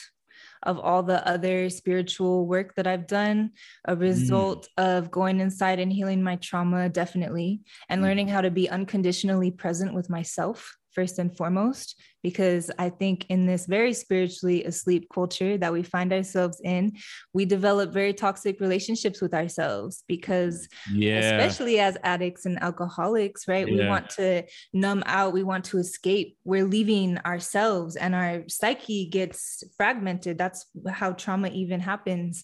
of 0.64 0.80
all 0.80 1.02
the 1.04 1.28
other 1.28 1.70
spiritual 1.70 2.46
work 2.46 2.76
that 2.76 2.86
I've 2.88 3.08
done, 3.08 3.52
a 3.86 3.96
result 3.96 4.70
of 4.78 5.10
going 5.10 5.40
inside 5.40 5.80
and 5.80 5.92
healing 5.92 6.22
my 6.22 6.36
trauma, 6.36 6.88
definitely, 6.88 7.62
and 7.90 8.00
Mm. 8.02 8.04
learning 8.06 8.28
how 8.28 8.42
to 8.42 8.52
be 8.52 8.70
unconditionally 8.70 9.50
present 9.52 9.94
with 9.94 10.10
myself 10.10 10.78
first 10.94 11.20
and 11.20 11.36
foremost 11.36 12.00
because 12.24 12.70
i 12.78 12.90
think 12.90 13.26
in 13.30 13.46
this 13.46 13.66
very 13.66 13.94
spiritually 13.94 14.64
asleep 14.66 15.08
culture 15.14 15.58
that 15.58 15.74
we 15.74 15.84
find 15.84 16.12
ourselves 16.14 16.62
in 16.64 16.92
we 17.34 17.46
develop 17.46 17.92
very 17.94 18.14
toxic 18.14 18.60
relationships 18.60 19.22
with 19.22 19.34
ourselves 19.34 20.04
because 20.08 20.68
Yeah. 20.94 21.20
especially 21.20 21.80
as 21.80 21.98
addicts 22.04 22.46
and 22.46 22.62
alcoholics, 22.62 23.48
right? 23.48 23.66
We 23.66 23.86
want 23.86 24.10
to 24.12 24.44
numb 24.74 25.04
out, 25.06 25.34
we 25.34 25.44
want 25.44 25.66
to 25.66 25.78
escape. 25.78 26.38
We're 26.44 26.66
leaving 26.66 27.18
ourselves 27.20 27.96
and 27.96 28.14
our 28.16 28.44
psyche 28.48 29.08
gets 29.08 29.64
fragmented. 29.78 30.38
That's 30.38 30.66
how 30.90 31.14
trauma 31.14 31.50
even 31.50 31.80
happens. 31.80 32.44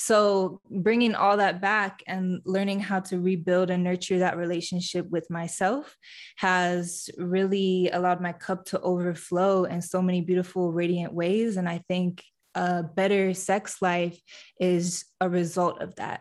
So, 0.00 0.60
bringing 0.70 1.16
all 1.16 1.36
that 1.38 1.60
back 1.60 2.04
and 2.06 2.40
learning 2.44 2.78
how 2.78 3.00
to 3.00 3.18
rebuild 3.18 3.68
and 3.68 3.82
nurture 3.82 4.20
that 4.20 4.36
relationship 4.36 5.10
with 5.10 5.28
myself 5.28 5.96
has 6.36 7.10
really 7.18 7.90
allowed 7.90 8.20
my 8.20 8.32
cup 8.32 8.64
to 8.66 8.80
overflow 8.80 9.64
in 9.64 9.82
so 9.82 10.00
many 10.00 10.20
beautiful, 10.20 10.72
radiant 10.72 11.12
ways. 11.12 11.56
And 11.56 11.68
I 11.68 11.82
think 11.88 12.22
a 12.54 12.84
better 12.84 13.34
sex 13.34 13.82
life 13.82 14.20
is 14.60 15.04
a 15.20 15.28
result 15.28 15.82
of 15.82 15.96
that. 15.96 16.20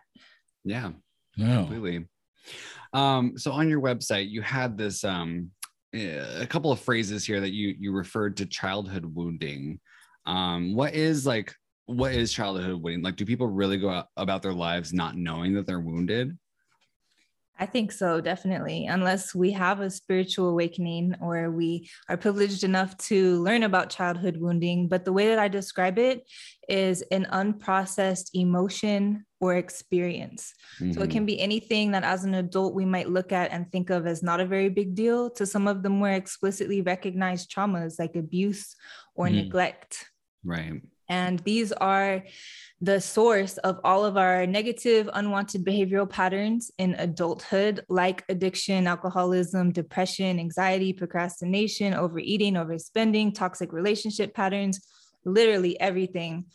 Yeah. 0.66 0.94
No. 1.38 1.58
completely 1.60 2.08
um 2.94 3.38
so 3.38 3.52
on 3.52 3.70
your 3.70 3.82
website 3.82 4.30
you 4.30 4.42
had 4.42 4.78
this 4.78 5.04
um 5.04 5.52
eh, 5.94 6.42
a 6.42 6.48
couple 6.48 6.72
of 6.72 6.80
phrases 6.80 7.26
here 7.26 7.40
that 7.42 7.52
you 7.52 7.76
you 7.78 7.92
referred 7.92 8.38
to 8.38 8.46
childhood 8.46 9.06
wounding 9.06 9.80
um 10.26 10.74
what 10.74 10.96
is 10.96 11.28
like 11.28 11.54
what 11.88 12.14
is 12.14 12.32
childhood 12.32 12.82
wounding 12.82 13.02
like 13.02 13.16
do 13.16 13.26
people 13.26 13.48
really 13.48 13.78
go 13.78 13.90
out 13.90 14.08
about 14.18 14.42
their 14.44 14.54
lives 14.54 14.94
not 14.94 15.16
knowing 15.18 15.54
that 15.54 15.66
they're 15.66 15.80
wounded 15.80 16.38
I 17.60 17.66
think 17.66 17.92
so, 17.92 18.22
definitely. 18.22 18.86
Unless 18.86 19.34
we 19.34 19.50
have 19.54 19.80
a 19.80 19.90
spiritual 19.90 20.50
awakening 20.50 21.16
or 21.20 21.50
we 21.50 21.90
are 22.08 22.16
privileged 22.16 22.64
enough 22.64 22.96
to 23.10 23.42
learn 23.42 23.64
about 23.64 23.90
childhood 23.90 24.38
wounding. 24.38 24.88
But 24.88 25.06
the 25.06 25.12
way 25.12 25.30
that 25.30 25.40
I 25.40 25.48
describe 25.48 25.98
it 25.98 26.30
is 26.70 27.02
an 27.10 27.26
unprocessed 27.32 28.30
emotion 28.36 29.26
or 29.40 29.56
experience. 29.56 30.54
So 30.78 31.02
it 31.02 31.08
Mhm. 31.08 31.12
can 31.12 31.26
be 31.26 31.40
anything 31.42 31.94
that 31.94 32.04
as 32.04 32.26
an 32.26 32.36
adult 32.36 32.76
we 32.76 32.86
might 32.86 33.10
look 33.10 33.32
at 33.32 33.52
and 33.52 33.72
think 33.72 33.90
of 33.90 34.06
as 34.06 34.22
not 34.22 34.40
a 34.40 34.46
very 34.46 34.70
big 34.70 34.94
deal 34.94 35.32
to 35.32 35.44
some 35.48 35.68
of 35.68 35.82
the 35.82 35.90
more 35.90 36.12
explicitly 36.12 36.84
recognized 36.84 37.50
traumas 37.50 37.98
like 37.98 38.16
abuse 38.16 38.76
or 39.16 39.30
Mm. 39.30 39.36
neglect. 39.38 40.06
right 40.44 40.84
And 41.10 41.40
these 41.40 41.72
are 41.72 42.24
the 42.80 43.02
source 43.02 43.58
of 43.60 43.80
all 43.84 44.06
of 44.06 44.18
our 44.18 44.46
negative, 44.46 45.10
unwanted 45.14 45.66
behavioral 45.66 46.10
patterns 46.10 46.70
in 46.78 46.96
adulthood, 46.96 47.84
like 47.90 48.24
addiction, 48.30 48.86
alcoholism, 48.86 49.72
depression, 49.72 50.40
anxiety, 50.40 50.94
procrastination, 50.94 51.94
overeating, 51.94 52.54
overspending, 52.54 53.34
toxic 53.34 53.74
relationship 53.74 54.36
patterns, 54.36 54.80
literally 55.26 55.80
everything. 55.80 56.46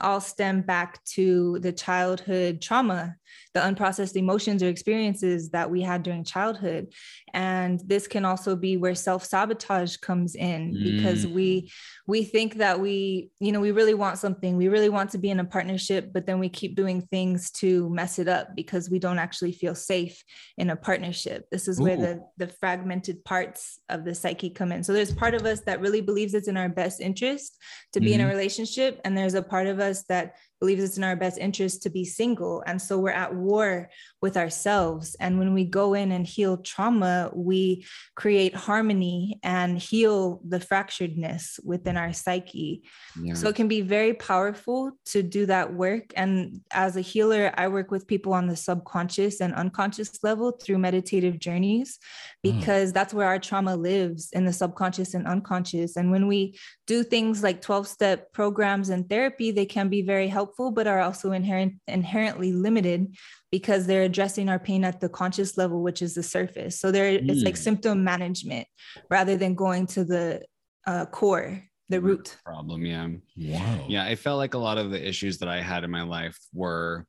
All 0.00 0.20
stem 0.20 0.62
back 0.62 1.02
to 1.16 1.58
the 1.60 1.72
childhood 1.72 2.60
trauma, 2.62 3.16
the 3.52 3.60
unprocessed 3.60 4.16
emotions 4.16 4.62
or 4.62 4.68
experiences 4.68 5.50
that 5.50 5.70
we 5.70 5.82
had 5.82 6.02
during 6.02 6.22
childhood. 6.24 6.92
And 7.34 7.80
this 7.86 8.06
can 8.06 8.24
also 8.24 8.54
be 8.54 8.76
where 8.76 8.94
self 8.94 9.24
sabotage 9.24 9.96
comes 9.96 10.34
in 10.36 10.82
because 10.82 11.26
we 11.26 11.70
we 12.06 12.24
think 12.24 12.56
that 12.56 12.80
we 12.80 13.30
you 13.40 13.52
know 13.52 13.60
we 13.60 13.72
really 13.72 13.94
want 13.94 14.18
something. 14.18 14.56
We 14.56 14.68
really 14.68 14.88
want 14.88 15.10
to 15.10 15.18
be 15.18 15.30
in 15.30 15.40
a 15.40 15.44
partnership 15.44 16.12
but 16.12 16.26
then 16.26 16.38
we 16.38 16.48
keep 16.48 16.76
doing 16.76 17.02
things 17.02 17.50
to 17.52 17.88
mess 17.90 18.18
it 18.18 18.28
up 18.28 18.54
because 18.54 18.88
we 18.90 18.98
don't 18.98 19.18
actually 19.18 19.52
feel 19.52 19.74
safe 19.74 20.22
in 20.56 20.70
a 20.70 20.76
partnership. 20.76 21.46
This 21.50 21.66
is 21.68 21.80
where 21.80 21.96
the 21.96 22.20
the 22.36 22.48
fragmented 22.48 23.24
parts 23.24 23.80
of 23.88 24.04
the 24.04 24.14
psyche 24.14 24.50
come 24.50 24.72
in. 24.72 24.84
So 24.84 24.92
there's 24.92 25.12
part 25.12 25.34
of 25.34 25.44
us 25.44 25.60
that 25.62 25.80
really 25.80 26.00
believes 26.00 26.34
it's 26.34 26.48
in 26.48 26.56
our 26.56 26.68
best 26.68 27.00
interest 27.00 27.56
to 27.92 28.00
be 28.00 28.14
in 28.14 28.20
a 28.20 28.24
Mhm. 28.24 28.28
relationship 28.28 29.00
and 29.04 29.16
there's 29.16 29.34
a 29.34 29.42
part 29.42 29.66
of 29.66 29.80
us 29.80 30.04
that 30.04 30.34
believes 30.60 30.82
it's 30.84 30.98
in 30.98 31.04
our 31.04 31.16
best 31.16 31.38
interest 31.38 31.82
to 31.82 31.90
be 31.90 32.04
single 32.04 32.62
and 32.66 32.80
so 32.80 32.98
we're 32.98 33.10
at 33.10 33.34
war 33.34 33.88
with 34.22 34.36
ourselves 34.36 35.16
and 35.20 35.38
when 35.38 35.54
we 35.54 35.64
go 35.64 35.94
in 35.94 36.12
and 36.12 36.26
heal 36.26 36.56
trauma 36.58 37.30
we 37.34 37.84
create 38.14 38.54
harmony 38.54 39.38
and 39.42 39.78
heal 39.78 40.40
the 40.46 40.58
fracturedness 40.58 41.58
within 41.64 41.96
our 41.96 42.12
psyche. 42.12 42.82
yeah 43.22 43.34
So 43.34 43.48
it 43.48 43.56
can 43.56 43.68
be 43.68 43.80
very 43.80 44.14
powerful 44.14 44.92
to 45.06 45.22
do 45.22 45.46
that 45.46 45.72
work. 45.72 46.12
And 46.16 46.60
as 46.70 46.96
a 46.96 47.00
healer, 47.00 47.52
I 47.54 47.68
work 47.68 47.90
with 47.90 48.06
people 48.06 48.32
on 48.34 48.46
the 48.46 48.56
subconscious 48.56 49.40
and 49.40 49.54
unconscious 49.54 50.22
level 50.22 50.52
through 50.52 50.78
meditative 50.78 51.38
journeys 51.38 51.98
Mm. 52.44 52.52
because 52.52 52.92
that's 52.92 53.12
where 53.12 53.26
our 53.26 53.38
trauma 53.38 53.76
lives 53.76 54.30
in 54.32 54.46
the 54.46 54.52
subconscious 54.52 55.12
and 55.14 55.26
unconscious. 55.26 55.96
And 55.96 56.10
when 56.10 56.26
we 56.26 56.58
do 56.86 57.04
things 57.04 57.42
like 57.42 57.60
12 57.60 57.86
step 57.86 58.32
programs 58.32 58.88
and 58.88 59.06
therapy, 59.08 59.50
they 59.50 59.66
can 59.66 59.88
be 59.90 60.00
very 60.02 60.26
helpful, 60.28 60.49
but 60.58 60.86
are 60.86 61.00
also 61.00 61.32
inherent, 61.32 61.74
inherently 61.86 62.52
limited 62.52 63.14
because 63.50 63.86
they're 63.86 64.02
addressing 64.02 64.48
our 64.48 64.58
pain 64.58 64.84
at 64.84 65.00
the 65.00 65.08
conscious 65.08 65.56
level, 65.56 65.82
which 65.82 66.02
is 66.02 66.14
the 66.14 66.22
surface. 66.22 66.78
So 66.80 66.90
there, 66.90 67.08
it's 67.08 67.42
like 67.42 67.54
Mm. 67.54 67.58
symptom 67.58 68.04
management 68.04 68.66
rather 69.10 69.36
than 69.36 69.54
going 69.54 69.86
to 69.88 70.04
the 70.04 70.44
uh, 70.86 71.06
core, 71.06 71.62
the 71.88 72.00
root. 72.00 72.36
problem 72.44 72.84
yeah 72.86 73.06
Wow. 73.36 73.86
yeah 73.88 74.04
i 74.04 74.14
felt 74.14 74.38
like 74.38 74.54
a 74.54 74.58
lot 74.58 74.78
of 74.78 74.90
the 74.90 75.08
issues 75.08 75.38
that 75.38 75.48
i 75.48 75.60
had 75.60 75.84
in 75.84 75.90
my 75.90 76.02
life 76.02 76.38
were 76.54 77.04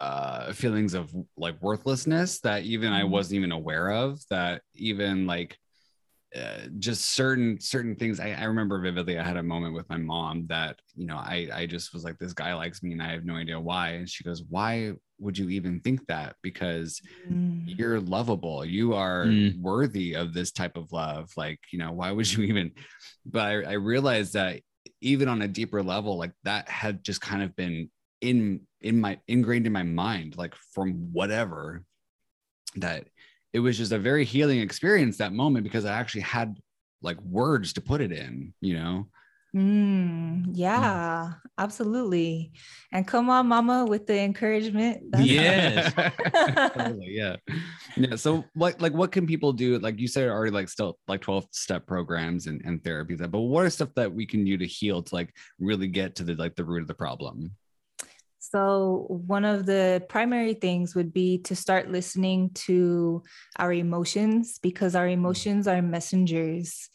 uh 0.00 0.52
feelings 0.52 0.92
of 0.94 1.14
like 1.36 1.60
worthlessness 1.62 2.40
that 2.40 2.64
even 2.64 2.92
i 2.92 3.02
Mhm. 3.02 3.10
wasn't 3.10 3.36
even 3.36 3.52
aware 3.52 3.90
of 3.90 4.20
that 4.28 4.62
even 4.74 5.26
like 5.26 5.56
uh, 6.36 6.68
just 6.78 7.12
certain 7.14 7.58
certain 7.60 7.96
things. 7.96 8.20
I, 8.20 8.32
I 8.32 8.44
remember 8.44 8.80
vividly 8.80 9.18
i 9.18 9.22
had 9.24 9.36
a 9.36 9.42
moment 9.42 9.74
with 9.74 9.88
my 9.88 9.96
mom 9.96 10.46
that 10.48 10.78
you 10.94 11.06
know 11.06 11.16
i 11.16 11.48
i 11.54 11.66
just 11.66 11.92
was 11.94 12.04
like 12.04 12.18
this 12.18 12.32
guy 12.32 12.54
likes 12.54 12.82
me 12.82 12.92
and 12.92 13.02
i 13.02 13.10
have 13.12 13.24
no 13.24 13.34
idea 13.36 13.58
why. 13.60 13.90
And 13.90 14.08
she 14.08 14.24
goes 14.24 14.42
why 14.48 14.92
would 15.18 15.38
you 15.38 15.48
even 15.50 15.80
think 15.80 16.06
that? 16.08 16.36
Because 16.42 17.00
Mm. 17.32 17.78
you're 17.78 18.00
lovable. 18.00 18.64
You 18.64 18.94
are 18.94 19.26
Mm. 19.26 19.60
worthy 19.60 20.14
of 20.14 20.32
this 20.32 20.52
type 20.52 20.76
of 20.76 20.92
love. 20.92 21.30
Like 21.36 21.60
you 21.72 21.78
know 21.78 21.92
why 21.92 22.12
would 22.12 22.30
you 22.32 22.44
even 22.50 22.72
but 23.24 23.42
I, 23.42 23.62
I 23.62 23.72
realized 23.74 24.34
that 24.34 24.60
even 25.00 25.28
on 25.28 25.42
a 25.42 25.48
deeper 25.48 25.82
level 25.82 26.16
like 26.18 26.32
that 26.44 26.68
had 26.68 27.04
just 27.04 27.20
kind 27.20 27.42
of 27.42 27.54
been 27.56 27.90
in 28.20 28.60
in 28.80 29.00
my 29.00 29.18
ingrained 29.28 29.66
in 29.66 29.72
my 29.72 29.82
mind 29.82 30.36
like 30.36 30.54
from 30.74 31.12
whatever 31.12 31.82
that 32.76 33.08
it 33.56 33.60
was 33.60 33.78
just 33.78 33.92
a 33.92 33.98
very 33.98 34.24
healing 34.24 34.60
experience 34.60 35.16
that 35.16 35.32
moment 35.32 35.64
because 35.64 35.86
i 35.86 35.94
actually 35.98 36.20
had 36.20 36.58
like 37.00 37.18
words 37.22 37.72
to 37.72 37.80
put 37.80 38.02
it 38.02 38.12
in 38.12 38.52
you 38.60 38.74
know 38.74 39.06
Mm, 39.54 40.48
yeah, 40.52 41.32
absolutely. 41.56 42.52
And 42.92 43.06
come 43.06 43.30
on, 43.30 43.46
mama, 43.46 43.86
with 43.86 44.06
the 44.06 44.18
encouragement. 44.20 45.10
That's- 45.10 45.30
Yes. 45.30 45.94
totally, 46.74 47.06
yeah 47.08 47.36
yeah 47.96 48.16
so 48.16 48.44
like 48.54 48.82
like 48.82 48.92
what 48.92 49.12
can 49.12 49.26
people 49.26 49.54
do 49.54 49.78
like 49.78 49.98
you 49.98 50.08
said 50.08 50.28
already 50.28 50.50
like 50.50 50.68
still 50.68 50.98
like 51.08 51.22
12 51.22 51.46
step 51.52 51.86
programs 51.86 52.48
and, 52.48 52.60
and 52.66 52.82
therapies 52.82 53.18
but 53.30 53.40
what 53.40 53.64
are 53.64 53.70
stuff 53.70 53.88
that 53.94 54.12
we 54.12 54.26
can 54.26 54.44
do 54.44 54.58
to 54.58 54.66
heal 54.66 55.02
to 55.02 55.14
like 55.14 55.32
really 55.58 55.88
get 55.88 56.14
to 56.16 56.22
the 56.22 56.34
like 56.34 56.54
the 56.56 56.64
root 56.64 56.82
of 56.82 56.88
the 56.88 56.94
problem 56.94 57.50
So, 58.50 59.06
one 59.08 59.44
of 59.44 59.66
the 59.66 60.04
primary 60.08 60.54
things 60.54 60.94
would 60.94 61.12
be 61.12 61.38
to 61.38 61.56
start 61.56 61.90
listening 61.90 62.50
to 62.66 63.22
our 63.58 63.72
emotions 63.72 64.58
because 64.62 64.94
our 64.94 65.06
mm. 65.06 65.14
emotions 65.14 65.66
are 65.66 65.82
messengers. 65.82 66.88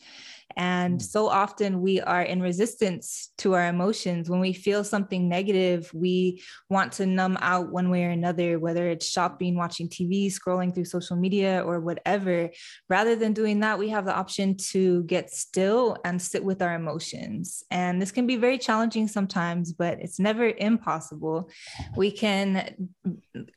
And 0.57 0.99
Mm. 0.99 1.01
so 1.01 1.27
often 1.27 1.81
we 1.81 1.99
are 2.01 2.21
in 2.21 2.41
resistance 2.41 3.31
to 3.39 3.53
our 3.53 3.67
emotions. 3.67 4.29
When 4.29 4.39
we 4.39 4.53
feel 4.53 4.83
something 4.83 5.27
negative, 5.29 5.91
we 5.93 6.41
want 6.69 6.91
to 6.93 7.05
numb 7.05 7.37
out 7.41 7.71
one 7.71 7.89
way 7.89 8.03
or 8.05 8.09
another, 8.09 8.59
whether 8.59 8.87
it's 8.89 9.07
shopping, 9.07 9.55
watching 9.55 9.87
TV, 9.89 10.27
scrolling 10.27 10.73
through 10.73 10.85
social 10.85 11.15
media, 11.15 11.63
or 11.65 11.79
whatever. 11.79 12.49
Rather 12.89 13.15
than 13.15 13.33
doing 13.33 13.59
that, 13.61 13.79
we 13.79 13.89
have 13.89 14.05
the 14.05 14.15
option 14.15 14.55
to 14.57 15.03
get 15.03 15.31
still 15.31 15.97
and 16.03 16.21
sit 16.21 16.43
with 16.43 16.61
our 16.61 16.75
emotions. 16.75 17.63
And 17.71 18.01
this 18.01 18.11
can 18.11 18.27
be 18.27 18.35
very 18.35 18.57
challenging 18.57 19.07
sometimes, 19.07 19.73
but 19.73 19.99
it's 19.99 20.19
never 20.19 20.47
impossible. 20.49 21.49
We 21.95 22.11
can 22.11 22.89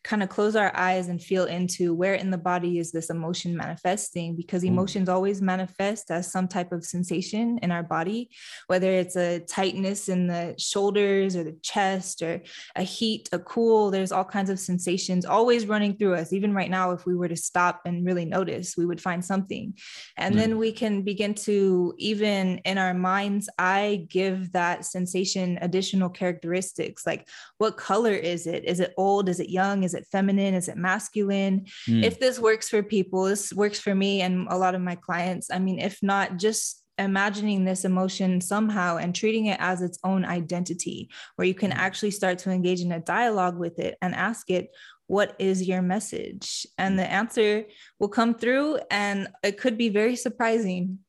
kind 0.03 0.23
of 0.23 0.29
close 0.29 0.57
our 0.57 0.75
eyes 0.77 1.09
and 1.09 1.23
feel 1.23 1.45
into 1.45 1.95
where 1.95 2.15
in 2.15 2.31
the 2.31 2.39
body 2.39 2.79
is 2.79 2.93
this 2.93 3.11
emotion 3.11 3.57
manifesting 3.57 4.37
because 4.37 4.63
Mm. 4.63 4.69
emotions 4.69 5.09
always 5.09 5.43
manifest 5.43 6.11
as 6.11 6.31
some 6.31 6.49
type 6.49 6.73
of 6.73 6.84
sensation 6.85 7.59
in 7.63 7.71
our 7.71 7.83
body 7.83 8.31
whether 8.67 8.91
it's 8.91 9.17
a 9.17 9.41
tightness 9.41 10.09
in 10.09 10.27
the 10.27 10.55
shoulders 10.59 11.37
or 11.37 11.45
the 11.45 11.57
chest 11.63 12.23
or 12.23 12.43
a 12.77 12.83
heat 12.83 13.29
a 13.33 13.39
cool 13.39 13.91
there's 13.91 14.13
all 14.13 14.25
kinds 14.25 14.51
of 14.51 14.59
sensations 14.59 15.25
always 15.25 15.67
running 15.67 15.97
through 15.97 16.15
us. 16.15 16.33
Even 16.33 16.55
right 16.55 16.71
now 16.71 16.91
if 16.93 17.07
we 17.07 17.15
were 17.17 17.29
to 17.29 17.37
stop 17.37 17.83
and 17.85 18.07
really 18.07 18.25
notice 18.25 18.77
we 18.77 18.87
would 18.87 19.01
find 19.01 19.25
something. 19.25 19.75
And 20.17 20.35
Mm. 20.35 20.39
then 20.39 20.59
we 20.59 20.73
can 20.73 21.03
begin 21.03 21.35
to 21.47 21.95
even 21.99 22.59
in 22.59 22.79
our 22.79 22.95
mind's 22.95 23.49
eye 23.59 24.07
give 24.09 24.53
that 24.53 24.85
sensation 24.85 25.59
additional 25.61 26.09
characteristics 26.09 27.07
like 27.07 27.29
what 27.59 27.77
color 27.77 28.13
is 28.13 28.47
it? 28.47 28.65
Is 28.65 28.81
it 28.81 28.93
old? 28.97 29.29
Is 29.29 29.41
it 29.41 29.51
young? 29.51 29.83
Is 29.85 29.95
it 29.95 30.07
feminine? 30.11 30.55
Is 30.55 30.69
it 30.69 30.77
masculine? 30.77 31.67
Mm. 31.89 32.05
if 32.05 32.19
this 32.19 32.39
works 32.39 32.69
for 32.69 32.83
people 32.83 33.25
this 33.25 33.53
works 33.53 33.79
for 33.79 33.95
me 33.95 34.21
and 34.23 34.47
a 34.51 34.57
lot 34.57 34.75
of 34.75 34.81
my 34.81 34.95
clients 34.95 35.51
i 35.51 35.59
mean 35.59 35.79
if 35.79 36.03
not 36.03 36.37
just 36.37 36.74
imagining 36.99 37.65
this 37.65 37.85
emotion 37.85 38.41
somehow 38.41 38.97
and 38.97 39.15
treating 39.15 39.47
it 39.47 39.59
as 39.61 39.83
its 39.83 39.99
own 40.05 40.25
identity 40.25 41.11
where 41.37 41.47
you 41.47 41.55
can 41.55 41.71
Mm. 41.71 41.77
actually 41.77 42.11
start 42.11 42.39
to 42.39 42.51
engage 42.51 42.81
in 42.81 42.93
a 42.93 43.01
dialogue 43.01 43.59
with 43.59 43.79
it 43.79 43.97
and 44.01 44.15
ask 44.15 44.51
it 44.51 44.71
what 45.07 45.37
is 45.39 45.69
your 45.69 45.83
message? 45.83 46.67
And 46.79 46.99
the 46.99 47.03
mm-hmm. 47.03 47.13
answer 47.13 47.65
will 47.99 48.09
come 48.09 48.35
through 48.35 48.79
and 48.91 49.29
it 49.43 49.59
could 49.59 49.77
be 49.77 49.91
very 49.91 50.17
surprising. 50.17 51.01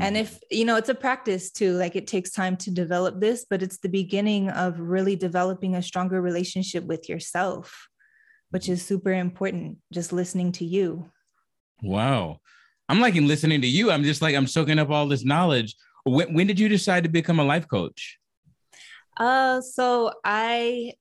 And 0.00 0.16
mm-hmm. 0.16 0.16
if 0.16 0.38
you 0.50 0.64
know 0.64 0.76
it's 0.76 0.88
a 0.88 0.94
practice 0.94 1.50
too 1.50 1.72
like 1.72 1.96
it 1.96 2.06
takes 2.06 2.30
time 2.30 2.56
to 2.58 2.70
develop 2.70 3.20
this 3.20 3.46
but 3.48 3.62
it's 3.62 3.78
the 3.78 3.88
beginning 3.88 4.48
of 4.48 4.78
really 4.78 5.16
developing 5.16 5.74
a 5.74 5.82
stronger 5.82 6.20
relationship 6.20 6.84
with 6.84 7.08
yourself 7.08 7.88
which 8.50 8.68
is 8.68 8.84
super 8.84 9.12
important 9.12 9.78
just 9.92 10.12
listening 10.12 10.52
to 10.52 10.64
you. 10.64 11.10
Wow. 11.82 12.40
I'm 12.88 13.00
liking 13.00 13.26
listening 13.26 13.60
to 13.62 13.66
you. 13.66 13.90
I'm 13.90 14.04
just 14.04 14.22
like, 14.22 14.34
I'm 14.34 14.46
soaking 14.46 14.78
up 14.78 14.90
all 14.90 15.08
this 15.08 15.24
knowledge. 15.24 15.74
When, 16.04 16.32
when 16.34 16.46
did 16.46 16.60
you 16.60 16.68
decide 16.68 17.02
to 17.04 17.08
become 17.08 17.40
a 17.40 17.44
life 17.44 17.68
coach? 17.68 18.18
uh 19.18 19.62
so 19.62 20.12
i 20.24 20.92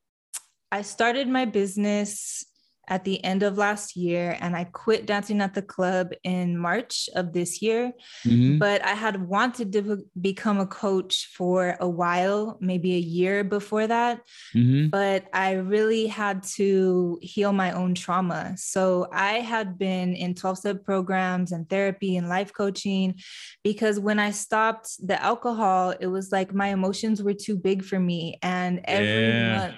i 0.72 0.82
started 0.82 1.28
my 1.28 1.44
business 1.44 2.46
at 2.88 3.04
the 3.04 3.24
end 3.24 3.42
of 3.44 3.58
last 3.58 3.96
year 3.96 4.38
and 4.42 4.56
i 4.56 4.64
quit 4.64 5.06
dancing 5.06 5.42
at 5.42 5.54
the 5.54 5.62
club 5.62 6.12
in 6.24 6.58
march 6.58 7.10
of 7.16 7.34
this 7.34 7.62
year 7.62 7.92
Mhm. 8.26 8.60
but 8.60 8.84
I 8.86 8.94
had 9.06 9.28
wanted 9.28 9.72
to 9.74 10.04
become 10.20 10.60
a 10.60 10.66
coach 10.68 11.30
for 11.38 11.76
a 11.80 11.88
while, 11.88 12.58
maybe 12.62 12.96
a 12.96 13.00
year 13.00 13.44
before 13.44 13.88
that. 13.88 14.22
Mhm. 14.54 14.90
But 14.92 15.26
I 15.34 15.54
really 15.54 16.08
had 16.08 16.44
to 16.58 17.20
heal 17.22 17.54
my 17.54 17.72
own 17.72 17.94
trauma. 17.96 18.54
So 18.58 19.08
I 19.12 19.34
had 19.54 19.78
been 19.78 20.14
in 20.16 20.34
12 20.36 20.58
step 20.60 20.84
programs 20.84 21.52
and 21.52 21.70
therapy 21.70 22.18
and 22.18 22.30
life 22.30 22.52
coaching 22.54 23.16
because 23.64 24.00
when 24.00 24.20
I 24.20 24.32
stopped 24.32 24.88
the 25.06 25.22
alcohol, 25.22 25.94
it 26.00 26.08
was 26.08 26.32
like 26.32 26.54
my 26.54 26.68
emotions 26.70 27.22
were 27.22 27.34
too 27.46 27.58
big 27.58 27.84
for 27.84 28.00
me. 28.00 28.38
And 28.42 28.82
every 28.86 29.30
Yeah. 29.34 29.58
month, 29.58 29.76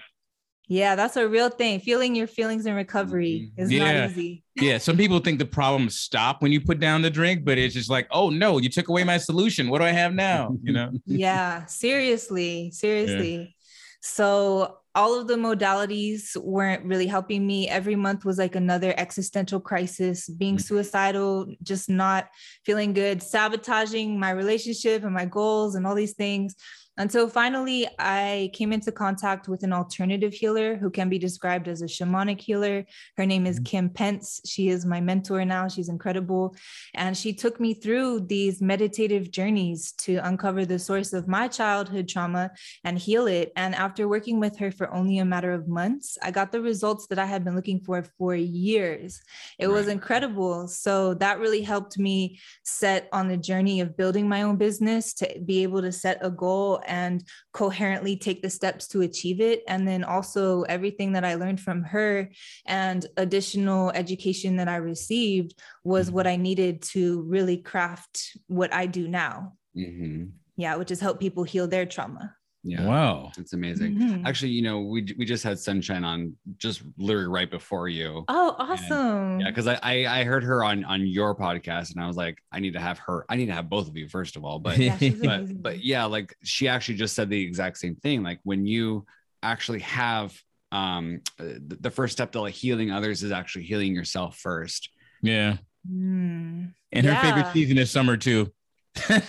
yeah, 0.68 0.96
that's 0.96 1.16
a 1.16 1.28
real 1.28 1.50
thing. 1.50 1.80
Feeling 1.80 2.16
your 2.16 2.28
feelings 2.28 2.66
in 2.66 2.74
recovery 2.76 3.52
is 3.58 3.72
Yeah. 3.72 4.02
not 4.02 4.12
easy. 4.12 4.44
Yeah. 4.56 4.78
Some 4.80 4.98
people 4.98 5.20
think 5.20 5.40
the 5.40 5.46
problems 5.46 5.96
stop 5.98 6.42
when 6.42 6.52
you 6.52 6.60
put 6.60 6.80
down 6.80 7.02
the 7.02 7.10
drink, 7.10 7.46
but 7.46 7.58
it's 7.58 7.74
just 7.74 7.90
like, 7.90 8.08
oh 8.12 8.30
no, 8.30 8.58
you 8.58 8.70
took 8.70 8.88
away 8.90 9.04
my 9.04 9.18
solution. 9.18 9.70
What 9.70 9.80
do 9.80 9.86
I 9.86 9.92
have 9.92 10.14
now? 10.14 10.58
You 10.64 10.74
know? 10.74 10.92
yeah 11.06 11.66
seriously 11.66 12.72
seriously 12.72 13.56
so 14.02 14.78
all 14.96 15.20
of 15.20 15.28
the 15.28 15.36
modalities 15.36 16.36
weren't 16.38 16.84
really 16.86 17.08
helping 17.08 17.46
me 17.46 17.68
every 17.68 17.96
month 17.96 18.26
was 18.26 18.38
like 18.38 18.56
another 18.56 18.94
existential 18.98 19.60
crisis 19.60 20.28
being 20.28 20.58
Mhm. 20.58 20.62
suicidal 20.62 21.54
just 21.64 21.90
not 21.90 22.28
feeling 22.66 22.94
good 22.94 23.22
sabotaging 23.22 24.20
my 24.20 24.32
relationship 24.32 25.04
and 25.04 25.14
my 25.14 25.26
goals 25.26 25.76
and 25.76 25.86
all 25.86 25.96
these 25.96 26.14
things 26.14 26.56
until 26.98 27.28
finally 27.28 27.88
I 28.00 28.50
came 28.54 28.74
into 28.74 28.92
contact 28.92 29.48
with 29.48 29.64
an 29.64 29.74
alternative 29.74 30.34
healer 30.34 30.76
who 30.76 30.90
can 30.90 31.10
be 31.10 31.20
described 31.20 31.68
as 31.68 31.82
a 31.82 31.86
shamanic 31.86 32.42
healer. 32.42 32.86
Her 33.18 33.26
name 33.26 33.46
is 33.46 33.60
Mhm. 33.60 33.66
Kim 33.66 33.90
Pence. 33.90 34.42
She 34.46 34.70
is 34.70 34.86
my 34.86 35.00
mentor 35.00 35.46
now. 35.46 35.68
She's 35.68 35.90
incredible. 35.90 36.56
And 36.94 37.16
she 37.16 37.34
took 37.34 37.60
me 37.60 37.74
through 37.74 38.22
these 38.22 38.62
meditative 38.62 39.32
journeys 39.32 39.92
to 40.00 40.18
uncover 40.18 40.66
the 40.66 40.80
source 40.80 41.14
of 41.14 41.28
my 41.28 41.48
childhood 41.48 42.08
trauma 42.08 42.52
and 42.84 42.98
heal 42.98 43.28
it. 43.28 43.52
And 43.56 43.76
after 43.76 44.08
working 44.08 44.40
with 44.40 44.58
her 44.58 44.72
for 44.72 44.92
only 44.94 45.20
a 45.20 45.26
matter 45.26 45.52
of 45.52 45.68
months, 45.68 46.18
I 46.24 46.32
got 46.32 46.52
the 46.52 46.62
results 46.62 47.08
that 47.08 47.20
I 47.20 47.26
had 47.26 47.44
been 47.44 47.56
looking 47.56 47.80
for 47.80 48.04
for 48.18 48.36
years. 48.36 49.22
It 49.60 49.68
was 49.68 49.88
incredible. 49.88 50.68
So 50.68 51.14
that 51.16 51.40
really 51.40 51.62
helped 51.62 51.98
me 51.98 52.40
set 52.64 53.08
on 53.12 53.28
the 53.28 53.38
journey 53.38 53.82
of 53.82 53.98
building 53.98 54.28
my 54.28 54.42
own 54.42 54.58
business 54.58 55.14
to 55.16 55.40
be 55.46 55.64
able 55.64 55.82
to 55.82 55.92
set 55.92 56.18
a 56.22 56.30
goal 56.30 56.82
and 56.88 57.24
coherently 57.54 58.16
take 58.18 58.42
the 58.42 58.50
steps 58.50 58.88
to 58.90 59.02
achieve 59.02 59.42
it. 59.42 59.64
And 59.68 59.88
then 59.88 60.04
also 60.04 60.62
everything 60.64 61.14
that 61.14 61.26
I 61.26 61.36
learned 61.36 61.60
from 61.60 61.84
her 61.84 62.30
and 62.66 63.06
additional 63.18 63.92
education 63.92 64.58
that 64.58 64.68
I 64.68 64.78
received 64.78 65.60
was 65.84 66.10
what 66.10 66.28
I 66.28 66.38
needed 66.38 66.82
to 66.94 67.22
really 67.24 67.58
craft 67.58 68.38
what 68.48 68.74
I 68.74 68.86
do 68.86 69.08
now. 69.08 69.54
Mhm. 69.76 70.32
Yeah, 70.56 70.76
which 70.78 70.92
is 70.92 71.00
help 71.00 71.20
people 71.20 71.44
heal 71.44 71.68
their 71.68 71.86
trauma. 71.86 72.37
Yeah. 72.68 72.86
Wow. 72.86 73.32
It's 73.38 73.54
amazing. 73.54 73.96
Mhm. 73.96 74.28
Actually, 74.28 74.52
you 74.52 74.62
know, 74.62 74.82
we 74.82 75.08
we 75.18 75.26
just 75.26 75.44
had 75.44 75.58
Sunshine 75.58 76.04
on 76.04 76.36
just 76.58 76.82
literally 76.98 77.28
right 77.30 77.50
before 77.50 77.88
you. 77.88 78.26
Oh, 78.28 78.56
awesome. 78.60 79.40
Yeah, 79.40 79.50
because 79.50 79.68
I, 79.68 79.80
I 79.82 80.20
I 80.20 80.24
heard 80.26 80.44
her 80.44 80.64
on 80.64 80.84
on 80.84 81.08
your 81.08 81.34
podcast 81.34 81.94
and 81.96 82.04
I 82.04 82.08
was 82.08 82.18
like, 82.18 82.38
I 82.52 82.60
need 82.60 82.74
to 82.74 82.80
have 82.80 83.00
her. 83.00 83.26
I 83.30 83.38
need 83.38 83.46
to 83.46 83.54
have 83.54 83.70
both 83.70 83.88
of 83.88 83.96
you 83.96 84.10
first 84.10 84.36
of 84.36 84.44
all. 84.44 84.60
But 84.60 84.78
Yeah, 84.78 84.98
but 85.24 85.62
but 85.62 85.84
yeah, 85.84 86.06
like 86.06 86.36
she 86.44 86.68
actually 86.68 86.96
just 86.96 87.16
said 87.16 87.30
the 87.30 87.42
exact 87.42 87.78
same 87.78 87.96
thing. 87.96 88.22
Like 88.22 88.40
when 88.44 88.66
you 88.66 89.06
actually 89.42 89.80
have 89.80 90.38
um 90.74 91.22
the 91.38 91.78
the 91.80 91.92
first 91.92 92.12
step 92.12 92.34
to 92.34 92.42
like 92.42 92.54
healing 92.54 92.92
others 92.92 93.24
is 93.24 93.32
actually 93.32 93.64
healing 93.64 93.96
yourself 93.96 94.38
first. 94.38 94.90
Yeah. 95.22 95.58
Mm. 95.90 96.74
And 96.92 97.06
her 97.06 97.16
favorite 97.22 97.54
season 97.54 97.78
is 97.78 97.90
summer 97.90 98.18
too. 98.18 98.52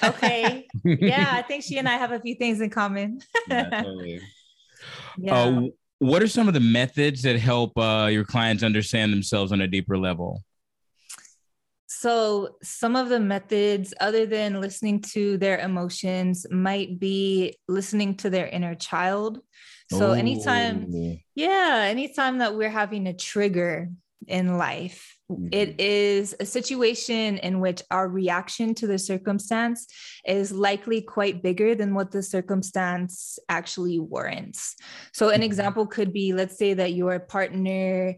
Okay. 0.02 0.66
yeah, 0.84 1.30
I 1.32 1.42
think 1.42 1.64
she 1.64 1.78
and 1.78 1.88
I 1.88 1.96
have 1.96 2.12
a 2.12 2.20
few 2.20 2.34
things 2.34 2.60
in 2.60 2.70
common. 2.70 3.20
Yeah, 3.48 3.70
totally. 3.82 4.20
yeah. 5.18 5.34
Uh, 5.34 5.62
what 5.98 6.22
are 6.22 6.28
some 6.28 6.46
of 6.48 6.54
the 6.54 6.60
methods 6.60 7.22
that 7.22 7.38
help 7.38 7.76
uh, 7.76 8.08
your 8.10 8.24
clients 8.24 8.62
understand 8.62 9.12
themselves 9.12 9.50
on 9.52 9.60
a 9.60 9.66
deeper 9.66 9.98
level? 9.98 10.44
So, 11.86 12.56
some 12.62 12.96
of 12.96 13.08
the 13.08 13.18
methods, 13.18 13.94
other 14.00 14.26
than 14.26 14.60
listening 14.60 15.00
to 15.14 15.38
their 15.38 15.58
emotions, 15.58 16.46
might 16.50 17.00
be 17.00 17.56
listening 17.66 18.16
to 18.18 18.30
their 18.30 18.46
inner 18.46 18.74
child. 18.74 19.40
So, 19.90 20.12
anytime, 20.12 20.86
Oh. 20.94 21.16
yeah, 21.34 21.86
anytime 21.88 22.38
that 22.38 22.54
we're 22.54 22.70
having 22.70 23.06
a 23.06 23.14
trigger 23.14 23.88
in 24.26 24.58
life, 24.58 25.17
it 25.52 25.80
is 25.80 26.34
a 26.40 26.46
situation 26.46 27.38
in 27.38 27.60
which 27.60 27.82
our 27.90 28.08
reaction 28.08 28.74
to 28.74 28.86
the 28.86 28.98
circumstance 28.98 29.86
is 30.26 30.52
likely 30.52 31.02
quite 31.02 31.42
bigger 31.42 31.74
than 31.74 31.94
what 31.94 32.10
the 32.10 32.22
circumstance 32.22 33.38
actually 33.48 33.98
warrants. 33.98 34.74
So, 35.12 35.28
an 35.28 35.40
Mhm. 35.40 35.44
example 35.44 35.86
could 35.86 36.12
be 36.12 36.32
let's 36.32 36.56
say 36.56 36.74
that 36.74 36.94
your 36.94 37.18
partner 37.18 38.16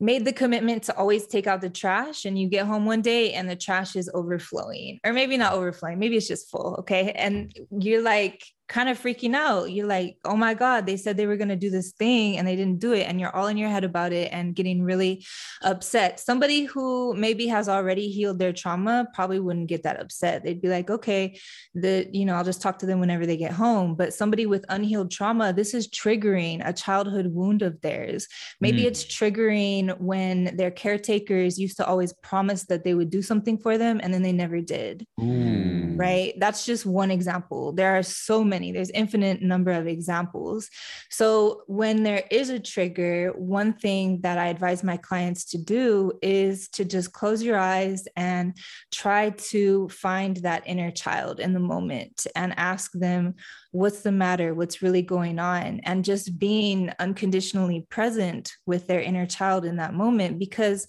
made 0.00 0.24
the 0.24 0.32
commitment 0.32 0.82
to 0.84 0.96
always 0.96 1.26
take 1.26 1.46
out 1.46 1.60
the 1.60 1.68
trash 1.68 2.24
and 2.24 2.38
you 2.38 2.48
get 2.48 2.66
home 2.66 2.86
one 2.86 3.02
day 3.02 3.34
and 3.34 3.48
the 3.48 3.54
trash 3.54 3.94
is 3.94 4.10
overflowing 4.14 4.98
or 5.04 5.12
maybe 5.12 5.36
not 5.36 5.52
overflowing 5.52 5.98
maybe 5.98 6.16
it's 6.16 6.26
just 6.26 6.50
full 6.50 6.76
okay 6.78 7.12
and 7.12 7.54
you're 7.70 8.00
like 8.00 8.42
kind 8.70 8.88
of 8.88 8.96
freaking 9.02 9.34
out. 9.34 9.72
You're 9.72 9.88
like 9.98 10.16
oh 10.24 10.36
my 10.36 10.54
god 10.54 10.86
they 10.86 10.96
said 10.96 11.16
they 11.16 11.26
were 11.26 11.36
going 11.36 11.48
to 11.56 11.56
do 11.66 11.70
this 11.70 11.90
thing 12.02 12.38
and 12.38 12.46
they 12.46 12.54
didn't 12.54 12.78
do 12.78 12.92
it 12.92 13.02
and 13.08 13.20
you're 13.20 13.34
all 13.34 13.48
in 13.48 13.56
your 13.62 13.68
head 13.68 13.82
about 13.84 14.12
it 14.12 14.28
and 14.32 14.54
getting 14.54 14.78
really 14.90 15.26
upset. 15.62 16.20
Somebody 16.20 16.60
who 16.64 16.86
maybe 17.14 17.48
has 17.48 17.68
already 17.68 18.06
healed 18.16 18.38
their 18.38 18.52
trauma 18.52 19.08
probably 19.12 19.40
wouldn't 19.40 19.66
get 19.66 19.82
that 19.82 20.00
upset. 20.00 20.44
They'd 20.44 20.62
be 20.62 20.68
like 20.68 20.88
okay 20.96 21.38
the 21.74 22.08
you 22.12 22.24
know 22.24 22.34
i'll 22.36 22.44
just 22.52 22.62
talk 22.62 22.78
to 22.78 22.86
them 22.86 23.00
whenever 23.00 23.26
they 23.26 23.36
get 23.36 23.52
home. 23.52 23.96
But 23.96 24.14
somebody 24.14 24.46
with 24.46 24.64
unhealed 24.68 25.10
trauma 25.10 25.52
this 25.52 25.74
is 25.74 25.88
triggering 25.88 26.62
a 26.64 26.72
childhood 26.72 27.26
wound 27.38 27.62
of 27.62 27.80
theirs. 27.80 28.28
Maybe 28.60 28.82
Mm. 28.82 28.88
it's 28.90 29.04
triggering 29.04 30.00
when 30.00 30.56
their 30.56 30.70
caretakers 30.70 31.58
used 31.58 31.76
to 31.78 31.86
always 31.86 32.12
promise 32.22 32.62
that 32.66 32.84
they 32.84 32.94
would 32.94 33.10
do 33.10 33.22
something 33.30 33.58
for 33.58 33.76
them 33.76 34.00
and 34.02 34.14
then 34.14 34.22
they 34.22 34.36
never 34.44 34.60
did. 34.60 35.06
Mm. 35.18 35.98
right? 35.98 36.32
That's 36.38 36.64
just 36.64 36.86
one 36.86 37.10
example. 37.10 37.72
There 37.72 37.92
are 37.98 38.02
so 38.02 38.42
many 38.42 38.59
there's 38.70 38.90
infinite 38.90 39.40
number 39.40 39.70
of 39.70 39.86
examples. 39.86 40.68
So 41.08 41.62
when 41.66 42.02
there 42.02 42.24
is 42.30 42.50
a 42.50 42.60
trigger 42.60 43.32
one 43.36 43.72
thing 43.72 44.20
that 44.20 44.38
i 44.38 44.48
advise 44.48 44.84
my 44.84 44.96
clients 44.96 45.44
to 45.46 45.58
do 45.58 46.12
is 46.22 46.68
to 46.68 46.84
just 46.84 47.12
close 47.12 47.42
your 47.42 47.58
eyes 47.58 48.06
and 48.16 48.56
try 48.92 49.30
to 49.30 49.88
find 49.88 50.36
that 50.38 50.66
inner 50.66 50.90
child 50.90 51.40
in 51.40 51.54
the 51.54 51.60
moment 51.60 52.26
and 52.36 52.52
ask 52.58 52.92
them 52.92 53.34
what's 53.72 54.00
the 54.00 54.12
matter? 54.12 54.52
What's 54.54 54.82
really 54.82 55.02
going 55.02 55.38
on? 55.38 55.80
And 55.84 56.04
just 56.04 56.38
being 56.38 56.92
unconditionally 56.98 57.86
present 57.88 58.52
with 58.66 58.86
their 58.86 59.00
inner 59.00 59.26
child 59.26 59.64
in 59.64 59.76
that 59.76 59.94
moment 59.94 60.38
because 60.38 60.86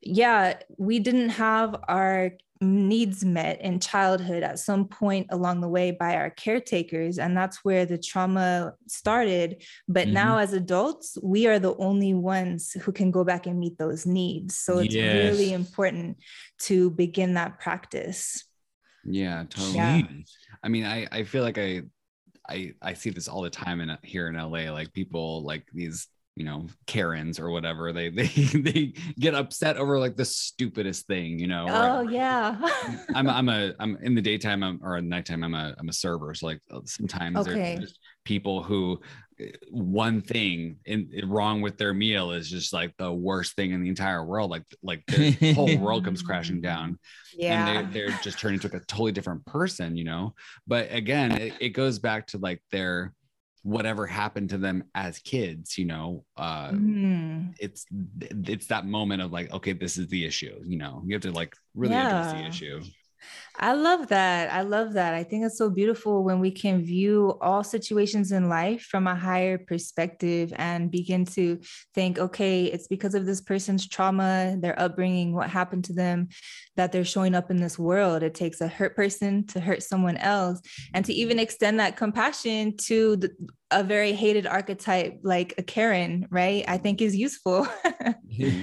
yeah, 0.00 0.58
we 0.78 0.98
didn't 0.98 1.30
have 1.30 1.76
our 1.88 2.32
needs 2.62 3.24
met 3.24 3.60
in 3.60 3.80
childhood 3.80 4.42
at 4.42 4.58
some 4.58 4.86
point 4.86 5.26
along 5.30 5.60
the 5.60 5.68
way 5.68 5.90
by 5.90 6.14
our 6.14 6.30
caretakers 6.30 7.18
and 7.18 7.36
that's 7.36 7.64
where 7.64 7.84
the 7.84 7.98
trauma 7.98 8.72
started 8.86 9.64
but 9.88 10.04
mm-hmm. 10.04 10.14
now 10.14 10.38
as 10.38 10.52
adults 10.52 11.18
we 11.22 11.46
are 11.46 11.58
the 11.58 11.76
only 11.76 12.14
ones 12.14 12.72
who 12.72 12.92
can 12.92 13.10
go 13.10 13.24
back 13.24 13.46
and 13.46 13.58
meet 13.58 13.76
those 13.78 14.06
needs 14.06 14.56
so 14.56 14.78
it's 14.78 14.94
yes. 14.94 15.14
really 15.16 15.52
important 15.52 16.16
to 16.58 16.90
begin 16.90 17.34
that 17.34 17.58
practice 17.58 18.44
yeah 19.04 19.44
totally 19.50 19.74
yeah. 19.74 20.02
i 20.62 20.68
mean 20.68 20.84
i 20.84 21.06
i 21.10 21.24
feel 21.24 21.42
like 21.42 21.58
i 21.58 21.82
I, 22.48 22.74
I 22.82 22.94
see 22.94 23.10
this 23.10 23.28
all 23.28 23.42
the 23.42 23.50
time 23.50 23.80
in 23.80 23.96
here 24.02 24.26
in 24.26 24.34
LA, 24.34 24.72
like 24.72 24.92
people 24.92 25.44
like 25.44 25.64
these 25.72 26.08
you 26.36 26.44
know 26.44 26.66
karens 26.86 27.38
or 27.38 27.50
whatever 27.50 27.92
they 27.92 28.08
they 28.08 28.26
they 28.26 28.92
get 29.18 29.34
upset 29.34 29.76
over 29.76 29.98
like 29.98 30.16
the 30.16 30.24
stupidest 30.24 31.06
thing 31.06 31.38
you 31.38 31.46
know 31.46 31.66
oh 31.68 32.02
yeah. 32.02 32.56
I'm 33.14 33.28
i'm 33.28 33.48
a 33.48 33.74
i'm 33.78 33.96
in 34.02 34.14
the 34.14 34.22
daytime 34.22 34.62
I'm, 34.62 34.80
or 34.82 34.96
at 34.96 35.04
nighttime 35.04 35.44
i'm 35.44 35.54
a 35.54 35.74
i'm 35.78 35.88
a 35.88 35.92
server 35.92 36.32
so 36.34 36.46
like 36.46 36.60
uh, 36.70 36.80
sometimes 36.84 37.36
okay. 37.36 37.76
there's 37.76 37.98
people 38.24 38.62
who 38.62 39.00
uh, 39.40 39.44
one 39.70 40.22
thing 40.22 40.76
in, 40.86 41.10
in, 41.12 41.28
wrong 41.28 41.60
with 41.60 41.76
their 41.76 41.92
meal 41.92 42.30
is 42.30 42.48
just 42.48 42.72
like 42.72 42.96
the 42.96 43.12
worst 43.12 43.54
thing 43.54 43.72
in 43.72 43.82
the 43.82 43.88
entire 43.88 44.24
world 44.24 44.50
like 44.50 44.64
like 44.82 45.04
the 45.06 45.52
whole 45.54 45.76
world 45.78 46.04
comes 46.04 46.22
crashing 46.22 46.60
down. 46.60 46.98
Yeah 47.34 47.66
and 47.66 47.92
they, 47.92 48.00
they're 48.00 48.18
just 48.22 48.38
turning 48.38 48.60
into 48.62 48.74
a 48.74 48.80
totally 48.80 49.12
different 49.12 49.44
person 49.44 49.96
you 49.96 50.04
know? 50.04 50.34
But 50.66 50.92
again 50.92 51.32
it, 51.32 51.54
it 51.60 51.70
goes 51.70 51.98
back 51.98 52.28
to 52.28 52.38
like 52.38 52.62
their 52.70 53.12
whatever 53.62 54.06
happened 54.06 54.50
to 54.50 54.58
them 54.58 54.82
as 54.94 55.18
kids 55.20 55.78
you 55.78 55.84
know 55.84 56.24
uh 56.36 56.70
mm. 56.70 57.54
it's 57.60 57.86
it's 58.48 58.66
that 58.66 58.84
moment 58.86 59.22
of 59.22 59.30
like 59.30 59.52
okay 59.52 59.72
this 59.72 59.96
is 59.96 60.08
the 60.08 60.24
issue 60.24 60.60
you 60.64 60.76
know 60.76 61.02
you 61.06 61.14
have 61.14 61.22
to 61.22 61.30
like 61.30 61.54
really 61.74 61.94
yeah. 61.94 62.08
address 62.08 62.32
the 62.32 62.46
issue 62.46 62.82
I 63.58 63.74
love 63.74 64.08
that. 64.08 64.52
I 64.52 64.62
love 64.62 64.94
that. 64.94 65.14
I 65.14 65.24
think 65.24 65.44
it's 65.44 65.58
so 65.58 65.68
beautiful 65.68 66.24
when 66.24 66.40
we 66.40 66.50
can 66.50 66.82
view 66.82 67.36
all 67.40 67.62
situations 67.62 68.32
in 68.32 68.48
life 68.48 68.82
from 68.82 69.06
a 69.06 69.14
higher 69.14 69.58
perspective 69.58 70.52
and 70.56 70.90
begin 70.90 71.24
to 71.26 71.60
think, 71.94 72.18
okay, 72.18 72.64
it's 72.64 72.88
because 72.88 73.14
of 73.14 73.26
this 73.26 73.40
person's 73.40 73.86
trauma, 73.86 74.56
their 74.58 74.78
upbringing, 74.80 75.34
what 75.34 75.50
happened 75.50 75.84
to 75.84 75.92
them, 75.92 76.28
that 76.76 76.92
they're 76.92 77.04
showing 77.04 77.34
up 77.34 77.50
in 77.50 77.58
this 77.58 77.78
world. 77.78 78.22
It 78.22 78.34
takes 78.34 78.60
a 78.60 78.68
hurt 78.68 78.96
person 78.96 79.46
to 79.48 79.60
hurt 79.60 79.82
someone 79.82 80.16
else. 80.16 80.60
And 80.94 81.04
to 81.04 81.12
even 81.12 81.38
extend 81.38 81.78
that 81.80 81.96
compassion 81.96 82.76
to 82.88 83.16
the, 83.16 83.30
a 83.70 83.84
very 83.84 84.12
hated 84.12 84.46
archetype 84.46 85.20
like 85.22 85.54
a 85.58 85.62
Karen, 85.62 86.26
right? 86.30 86.64
I 86.66 86.78
think 86.78 87.02
is 87.02 87.16
useful. 87.16 87.66
Mm-hmm. 88.32 88.62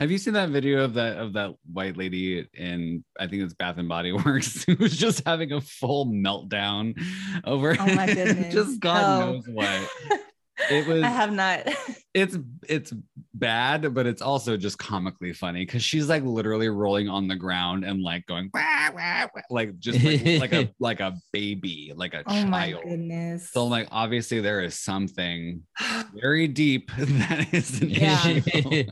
Have 0.00 0.10
you 0.10 0.18
seen 0.18 0.34
that 0.34 0.48
video 0.48 0.84
of 0.84 0.94
that 0.94 1.18
of 1.18 1.34
that 1.34 1.54
white 1.72 1.96
lady 1.96 2.46
in 2.52 3.04
I 3.18 3.26
think 3.28 3.42
it's 3.42 3.54
Bath 3.54 3.78
and 3.78 3.88
Body 3.88 4.12
Works 4.24 4.64
who 4.64 4.76
was 4.76 4.96
just 4.96 5.22
having 5.24 5.52
a 5.52 5.60
full 5.60 6.06
meltdown 6.06 7.00
over 7.44 7.76
oh 7.78 7.94
my 7.94 8.06
goodness. 8.14 8.52
just 8.52 8.80
God 8.80 9.22
oh. 9.22 9.32
knows 9.32 9.48
what. 9.48 9.88
It 10.70 10.86
was 10.88 11.02
I 11.02 11.08
have 11.08 11.32
not. 11.32 11.68
It's 12.12 12.36
it's 12.68 12.92
bad, 13.34 13.92
but 13.92 14.06
it's 14.06 14.22
also 14.22 14.56
just 14.56 14.78
comically 14.78 15.32
funny 15.32 15.64
because 15.64 15.82
she's 15.82 16.08
like 16.08 16.22
literally 16.22 16.68
rolling 16.68 17.08
on 17.08 17.26
the 17.26 17.36
ground 17.36 17.84
and 17.84 18.02
like 18.02 18.24
going 18.26 18.50
wah, 18.54 18.90
wah, 18.94 19.26
wah, 19.34 19.42
like 19.50 19.78
just 19.78 20.02
like, 20.02 20.24
like 20.40 20.52
a 20.52 20.70
like 20.78 21.00
a 21.00 21.16
baby, 21.32 21.92
like 21.94 22.14
a 22.14 22.22
oh 22.26 22.32
child. 22.32 22.50
My 22.50 22.70
goodness. 22.70 23.50
So 23.50 23.66
like 23.66 23.88
obviously 23.90 24.40
there 24.40 24.62
is 24.62 24.78
something 24.78 25.62
very 26.14 26.46
deep 26.46 26.90
that 26.98 27.52
is 27.52 27.80
an 27.80 27.90
yeah. 27.90 28.28
issue. 28.28 28.84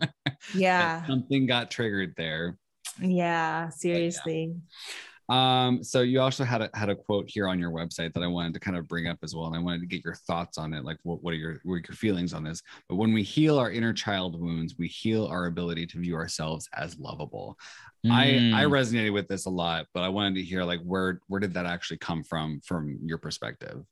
yeah. 0.54 1.06
something 1.06 1.46
got 1.46 1.70
triggered 1.70 2.14
there. 2.16 2.56
Yeah, 3.00 3.70
seriously. 3.70 4.54
Um, 5.28 5.82
so 5.82 6.00
you 6.00 6.20
also 6.20 6.44
had 6.44 6.62
a 6.62 6.70
had 6.74 6.88
a 6.88 6.96
quote 6.96 7.28
here 7.28 7.48
on 7.48 7.58
your 7.58 7.70
website 7.70 8.12
that 8.14 8.22
I 8.22 8.26
wanted 8.26 8.54
to 8.54 8.60
kind 8.60 8.76
of 8.76 8.88
bring 8.88 9.06
up 9.06 9.18
as 9.22 9.34
well, 9.34 9.46
and 9.46 9.56
I 9.56 9.60
wanted 9.60 9.80
to 9.80 9.86
get 9.86 10.04
your 10.04 10.14
thoughts 10.14 10.58
on 10.58 10.74
it. 10.74 10.84
Like, 10.84 10.98
what, 11.04 11.22
what 11.22 11.32
are 11.32 11.36
your 11.36 11.60
what 11.64 11.74
are 11.74 11.82
your 11.88 11.96
feelings 11.96 12.34
on 12.34 12.44
this? 12.44 12.62
But 12.88 12.96
when 12.96 13.12
we 13.12 13.22
heal 13.22 13.58
our 13.58 13.70
inner 13.70 13.92
child 13.92 14.40
wounds, 14.40 14.74
we 14.78 14.88
heal 14.88 15.26
our 15.26 15.46
ability 15.46 15.86
to 15.88 15.98
view 15.98 16.16
ourselves 16.16 16.68
as 16.76 16.98
lovable. 16.98 17.56
Mm. 18.04 18.10
I 18.10 18.24
I 18.62 18.64
mm. 18.64 18.70
resonated 18.70 19.12
with 19.12 19.28
this 19.28 19.46
a 19.46 19.50
lot, 19.50 19.86
but 19.94 20.02
I 20.02 20.08
wanted 20.08 20.34
to 20.36 20.42
hear 20.42 20.64
like 20.64 20.80
where 20.82 21.20
where 21.28 21.40
did 21.40 21.54
that 21.54 21.66
actually 21.66 21.98
come 21.98 22.22
from 22.22 22.60
from 22.64 22.98
your 23.04 23.18
perspective? 23.18 23.84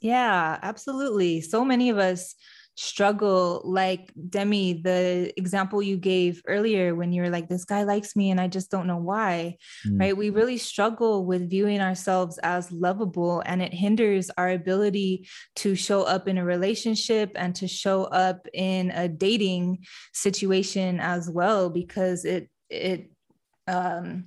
Yeah, 0.00 0.58
absolutely. 0.62 1.40
So 1.40 1.64
many 1.64 1.90
of 1.90 1.98
us 1.98 2.34
struggle 2.74 3.60
like 3.64 4.10
demi 4.30 4.72
the 4.72 5.32
example 5.36 5.82
you 5.82 5.96
gave 5.98 6.42
earlier 6.46 6.94
when 6.94 7.12
you're 7.12 7.28
like 7.28 7.48
this 7.48 7.66
guy 7.66 7.82
likes 7.82 8.16
me 8.16 8.30
and 8.30 8.40
i 8.40 8.48
just 8.48 8.70
don't 8.70 8.86
know 8.86 8.96
why 8.96 9.54
mm. 9.86 10.00
right 10.00 10.16
we 10.16 10.30
really 10.30 10.56
struggle 10.56 11.26
with 11.26 11.50
viewing 11.50 11.80
ourselves 11.80 12.38
as 12.42 12.72
lovable 12.72 13.42
and 13.44 13.60
it 13.60 13.74
hinders 13.74 14.30
our 14.38 14.48
ability 14.48 15.28
to 15.54 15.74
show 15.74 16.02
up 16.02 16.28
in 16.28 16.38
a 16.38 16.44
relationship 16.44 17.30
and 17.34 17.54
to 17.54 17.68
show 17.68 18.04
up 18.04 18.48
in 18.54 18.90
a 18.92 19.06
dating 19.06 19.78
situation 20.14 20.98
as 20.98 21.28
well 21.28 21.68
because 21.68 22.24
it 22.24 22.48
it 22.70 23.10
um 23.68 24.24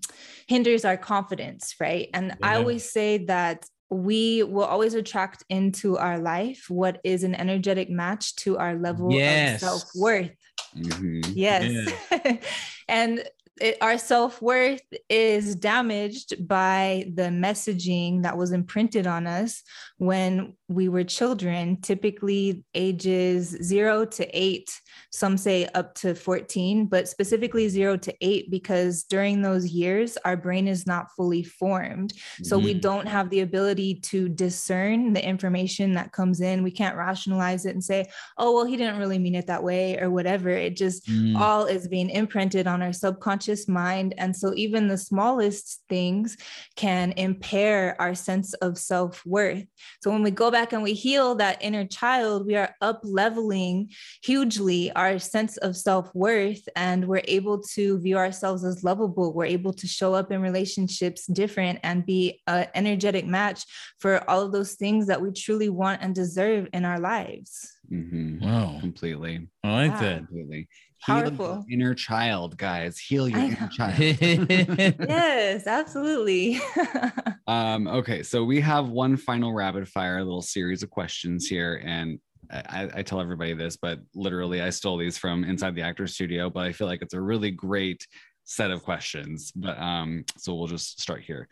hinders 0.47 0.85
our 0.85 0.97
confidence 0.97 1.75
right 1.79 2.09
and 2.13 2.27
yeah. 2.27 2.35
i 2.43 2.55
always 2.57 2.89
say 2.89 3.17
that 3.25 3.65
we 3.89 4.43
will 4.43 4.63
always 4.63 4.93
attract 4.93 5.43
into 5.49 5.97
our 5.97 6.17
life 6.17 6.65
what 6.69 6.99
is 7.03 7.23
an 7.23 7.35
energetic 7.35 7.89
match 7.89 8.35
to 8.37 8.57
our 8.57 8.75
level 8.75 9.11
yes. 9.11 9.61
of 9.61 9.69
self-worth. 9.69 10.31
Mm-hmm. 10.75 11.31
Yes. 11.33 11.93
Yeah. 12.11 12.37
and 12.87 13.23
it, 13.61 13.77
our 13.81 13.97
self-worth 13.97 14.81
is 15.09 15.55
damaged 15.55 16.47
by 16.47 17.05
the 17.13 17.23
messaging 17.23 18.23
that 18.23 18.37
was 18.37 18.51
imprinted 18.51 19.07
on 19.07 19.27
us 19.27 19.63
when 19.97 20.55
we 20.67 20.89
were 20.89 21.03
children, 21.03 21.79
typically 21.81 22.63
ages 22.73 23.49
zero 23.61 24.03
to 24.05 24.27
eight, 24.33 24.79
some 25.11 25.37
say 25.37 25.67
up 25.75 25.93
to 25.95 26.15
14, 26.15 26.87
but 26.87 27.07
specifically 27.07 27.69
zero 27.69 27.97
to 27.97 28.13
eight, 28.21 28.49
because 28.49 29.03
during 29.03 29.41
those 29.41 29.67
years, 29.67 30.17
our 30.25 30.35
brain 30.35 30.67
is 30.67 30.87
not 30.87 31.11
fully 31.15 31.43
formed. 31.43 32.13
So 32.43 32.57
mm-hmm. 32.57 32.65
we 32.65 32.73
don't 32.73 33.07
have 33.07 33.29
the 33.29 33.41
ability 33.41 33.95
to 34.05 34.27
discern 34.27 35.13
the 35.13 35.25
information 35.25 35.93
that 35.93 36.11
comes 36.11 36.41
in. 36.41 36.63
We 36.63 36.71
can't 36.71 36.97
rationalize 36.97 37.65
it 37.65 37.75
and 37.75 37.83
say, 37.83 38.07
oh, 38.37 38.53
well, 38.53 38.65
he 38.65 38.75
didn't 38.75 38.97
really 38.97 39.19
mean 39.19 39.35
it 39.35 39.47
that 39.47 39.63
way 39.63 39.99
or 39.99 40.09
whatever. 40.09 40.49
It 40.49 40.75
just 40.75 41.07
mm. 41.07 41.39
all 41.39 41.65
is 41.65 41.87
being 41.87 42.09
imprinted 42.09 42.65
on 42.65 42.81
our 42.81 42.93
subconscious 42.93 43.67
mind. 43.67 44.15
And 44.17 44.35
so 44.35 44.53
even 44.55 44.87
the 44.87 44.97
smallest 44.97 45.83
things 45.89 46.37
can 46.75 47.11
impair 47.17 47.95
our 47.99 48.15
sense 48.15 48.53
of 48.55 48.77
self 48.77 49.23
worth. 49.25 49.65
So 50.01 50.09
when 50.11 50.23
we 50.23 50.31
go 50.31 50.49
back 50.55 50.71
and 50.71 50.81
we 50.81 50.93
heal 50.93 51.35
that 51.35 51.61
inner 51.61 51.85
child, 51.85 52.47
we 52.47 52.55
are 52.55 52.73
up 52.79 53.01
leveling 53.03 53.91
hugely 54.23 54.89
our 54.93 55.19
sense 55.19 55.57
of 55.57 55.75
self 55.75 56.09
worth 56.15 56.65
and 56.77 57.05
we're 57.05 57.21
able 57.25 57.61
to 57.61 57.99
view 57.99 58.15
ourselves 58.17 58.63
as 58.63 58.81
lovable. 58.81 59.33
We're 59.33 59.47
able 59.57 59.73
to 59.73 59.85
show 59.85 60.13
up 60.13 60.31
in 60.31 60.41
relationships 60.41 61.25
different 61.25 61.79
and 61.83 62.05
be 62.05 62.41
an 62.47 62.67
energetic 62.73 63.25
match 63.25 63.65
for 63.99 64.23
all 64.29 64.43
of 64.43 64.53
those 64.53 64.75
things 64.75 65.07
that 65.07 65.21
we 65.21 65.33
truly 65.33 65.67
want 65.67 66.01
and 66.01 66.15
deserve 66.15 66.69
in 66.71 66.85
our 66.85 67.01
lives. 67.01 67.73
Mm-hmm. 67.91 68.45
Wow. 68.45 68.77
Completely. 68.79 69.49
I 69.61 69.71
like 69.73 69.91
yeah. 69.91 69.99
that. 69.99 70.17
Completely. 70.19 70.69
Powerful. 71.05 71.55
Heal 71.55 71.65
inner 71.69 71.93
child, 71.93 72.57
guys. 72.57 72.97
Heal 72.97 73.29
your 73.29 73.39
inner 73.39 73.69
child. 73.69 73.99
yes, 73.99 75.67
absolutely. 75.67 76.59
um, 77.47 77.87
okay, 77.87 78.23
so 78.23 78.43
we 78.43 78.59
have 78.61 78.89
one 78.89 79.15
final 79.15 79.53
rapid 79.53 79.87
fire 79.87 80.23
little 80.23 80.41
series 80.41 80.81
of 80.81 80.89
questions 80.89 81.45
here. 81.45 81.81
And 81.83 82.19
I, 82.51 82.89
I, 82.95 83.01
tell 83.03 83.21
everybody 83.21 83.53
this, 83.53 83.77
but 83.77 83.99
literally 84.13 84.61
I 84.61 84.69
stole 84.69 84.97
these 84.97 85.17
from 85.17 85.43
inside 85.43 85.75
the 85.75 85.81
actor 85.81 86.07
studio, 86.07 86.49
but 86.49 86.65
I 86.65 86.71
feel 86.71 86.87
like 86.87 87.01
it's 87.01 87.13
a 87.13 87.21
really 87.21 87.51
great 87.51 88.05
set 88.43 88.71
of 88.71 88.83
questions. 88.83 89.51
But 89.55 89.79
um, 89.79 90.25
so 90.37 90.55
we'll 90.55 90.67
just 90.67 91.01
start 91.01 91.21
here. 91.21 91.47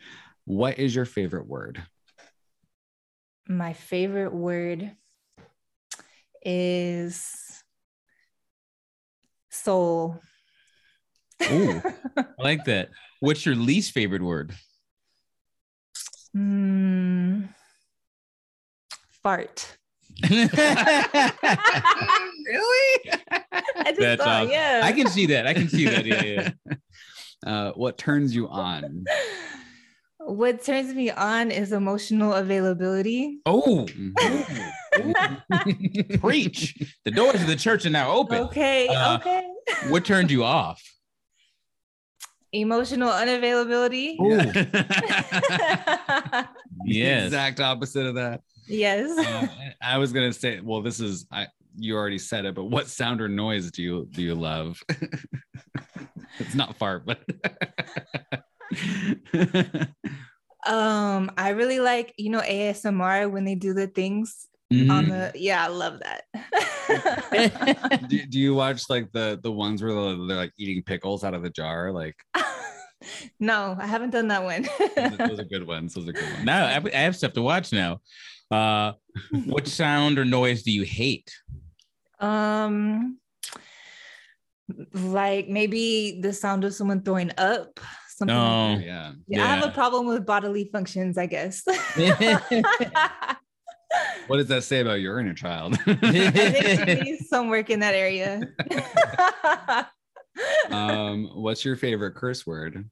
What 0.46 0.78
is 0.78 0.94
your 0.94 1.04
favorite 1.04 1.46
word? 1.46 1.82
My 3.48 3.72
favorite 3.72 4.32
word 4.32 4.92
is 6.44 7.63
soul. 9.54 10.20
Ooh, 11.50 11.80
I 12.16 12.24
like 12.38 12.64
that. 12.66 12.90
What's 13.20 13.44
your 13.46 13.54
least 13.54 13.92
favorite 13.92 14.22
word? 14.22 14.54
Mm, 16.36 17.48
fart. 19.22 19.76
really? 20.30 20.40
I 23.30 23.84
just 23.86 24.00
That's 24.00 24.22
thought, 24.22 24.42
awesome. 24.42 24.50
yeah. 24.50 24.80
I 24.84 24.92
can 24.92 25.08
see 25.08 25.26
that. 25.26 25.46
I 25.46 25.54
can 25.54 25.68
see 25.68 25.84
that. 25.86 26.04
Yeah, 26.04 26.22
yeah. 26.22 26.50
Uh, 27.46 27.72
what 27.72 27.98
turns 27.98 28.34
you 28.34 28.48
on? 28.48 29.04
What 30.18 30.64
turns 30.64 30.94
me 30.94 31.10
on 31.10 31.50
is 31.50 31.72
emotional 31.72 32.32
availability. 32.32 33.40
Oh, 33.44 33.86
Mhm. 33.86 34.70
preach! 36.20 36.74
The 37.04 37.10
doors 37.10 37.40
of 37.40 37.46
the 37.46 37.56
church 37.56 37.86
are 37.86 37.90
now 37.90 38.12
open. 38.12 38.42
Okay, 38.42 38.88
Uh, 38.88 39.16
okay. 39.16 39.42
What 39.88 40.04
turned 40.04 40.30
you 40.30 40.44
off? 40.44 40.82
Emotional 42.52 43.10
unavailability. 43.10 44.16
Yes. 46.86 47.26
Exact 47.26 47.60
opposite 47.60 48.04
of 48.06 48.14
that. 48.16 48.42
yes. 48.68 49.10
Uh, 49.18 49.46
I 49.82 49.96
was 49.98 50.12
gonna 50.12 50.32
say, 50.34 50.60
well, 50.60 50.82
this 50.82 51.00
is 51.00 51.26
I 51.32 51.46
you 51.76 51.96
already 51.96 52.18
said 52.18 52.44
it, 52.44 52.54
but 52.54 52.64
what 52.64 52.88
sound 52.88 53.20
or 53.20 53.28
noise 53.28 53.70
do 53.70 53.82
you 53.82 54.06
do 54.12 54.22
you 54.22 54.34
love? 54.34 54.80
it's 56.38 56.54
not 56.54 56.76
fart, 56.76 57.06
but 57.06 57.20
Um, 60.66 61.30
I 61.36 61.50
really 61.50 61.78
like, 61.80 62.14
you 62.16 62.30
know, 62.30 62.40
ASMR 62.40 63.30
when 63.30 63.44
they 63.44 63.54
do 63.54 63.74
the 63.74 63.86
things 63.86 64.46
Mhm. 64.74 64.90
on 64.90 65.08
the 65.08 65.32
yeah, 65.34 65.64
I 65.64 65.68
love 65.68 66.00
that. 66.00 66.22
do, 68.08 68.26
do 68.26 68.38
you 68.38 68.54
watch 68.54 68.88
like 68.90 69.10
the 69.12 69.38
the 69.42 69.52
ones 69.52 69.82
where 69.82 69.92
they're, 69.94 70.26
they're 70.26 70.36
like 70.36 70.52
eating 70.58 70.82
pickles 70.82 71.24
out 71.24 71.34
of 71.34 71.42
the 71.42 71.50
jar? 71.50 71.92
Like 71.92 72.16
no, 73.40 73.76
I 73.78 73.86
haven't 73.86 74.10
done 74.10 74.28
that 74.28 74.42
one. 74.42 74.68
those, 75.18 75.40
are 75.40 75.44
good 75.44 75.66
ones. 75.66 75.94
Those 75.94 76.08
are 76.08 76.12
good 76.12 76.22
ones. 76.22 76.44
now 76.44 76.66
I 76.66 76.70
have, 76.70 76.86
I 76.86 76.98
have 76.98 77.16
stuff 77.16 77.32
to 77.34 77.42
watch 77.42 77.72
now. 77.72 78.00
Uh, 78.50 78.92
what 79.46 79.66
sound 79.66 80.18
or 80.18 80.24
noise 80.24 80.62
do 80.62 80.70
you 80.70 80.82
hate? 80.82 81.32
um 82.20 83.18
like 84.94 85.48
maybe 85.48 86.20
the 86.20 86.32
sound 86.32 86.64
of 86.64 86.74
someone 86.74 87.02
throwing 87.02 87.30
up. 87.36 87.80
Something 88.08 88.36
like 88.36 88.78
No. 88.78 88.84
Yeah. 88.84 89.12
Yeah, 89.26 89.42
I 89.42 89.46
have 89.56 89.64
a 89.64 89.70
problem 89.72 90.06
with 90.06 90.24
bodily 90.24 90.70
functions, 90.72 91.18
I 91.18 91.26
guess. 91.26 91.64
What 94.26 94.38
does 94.38 94.48
that 94.48 94.64
say 94.64 94.80
about 94.80 95.00
your 95.00 95.18
inner 95.20 95.34
child? 95.34 95.76
I 95.86 95.94
think 96.30 97.20
some 97.28 97.48
work 97.48 97.70
in 97.70 97.80
that 97.80 97.94
area. 97.94 98.40
um, 100.70 101.30
what's 101.34 101.64
your 101.64 101.76
favorite 101.76 102.14
curse 102.14 102.46
word? 102.46 102.88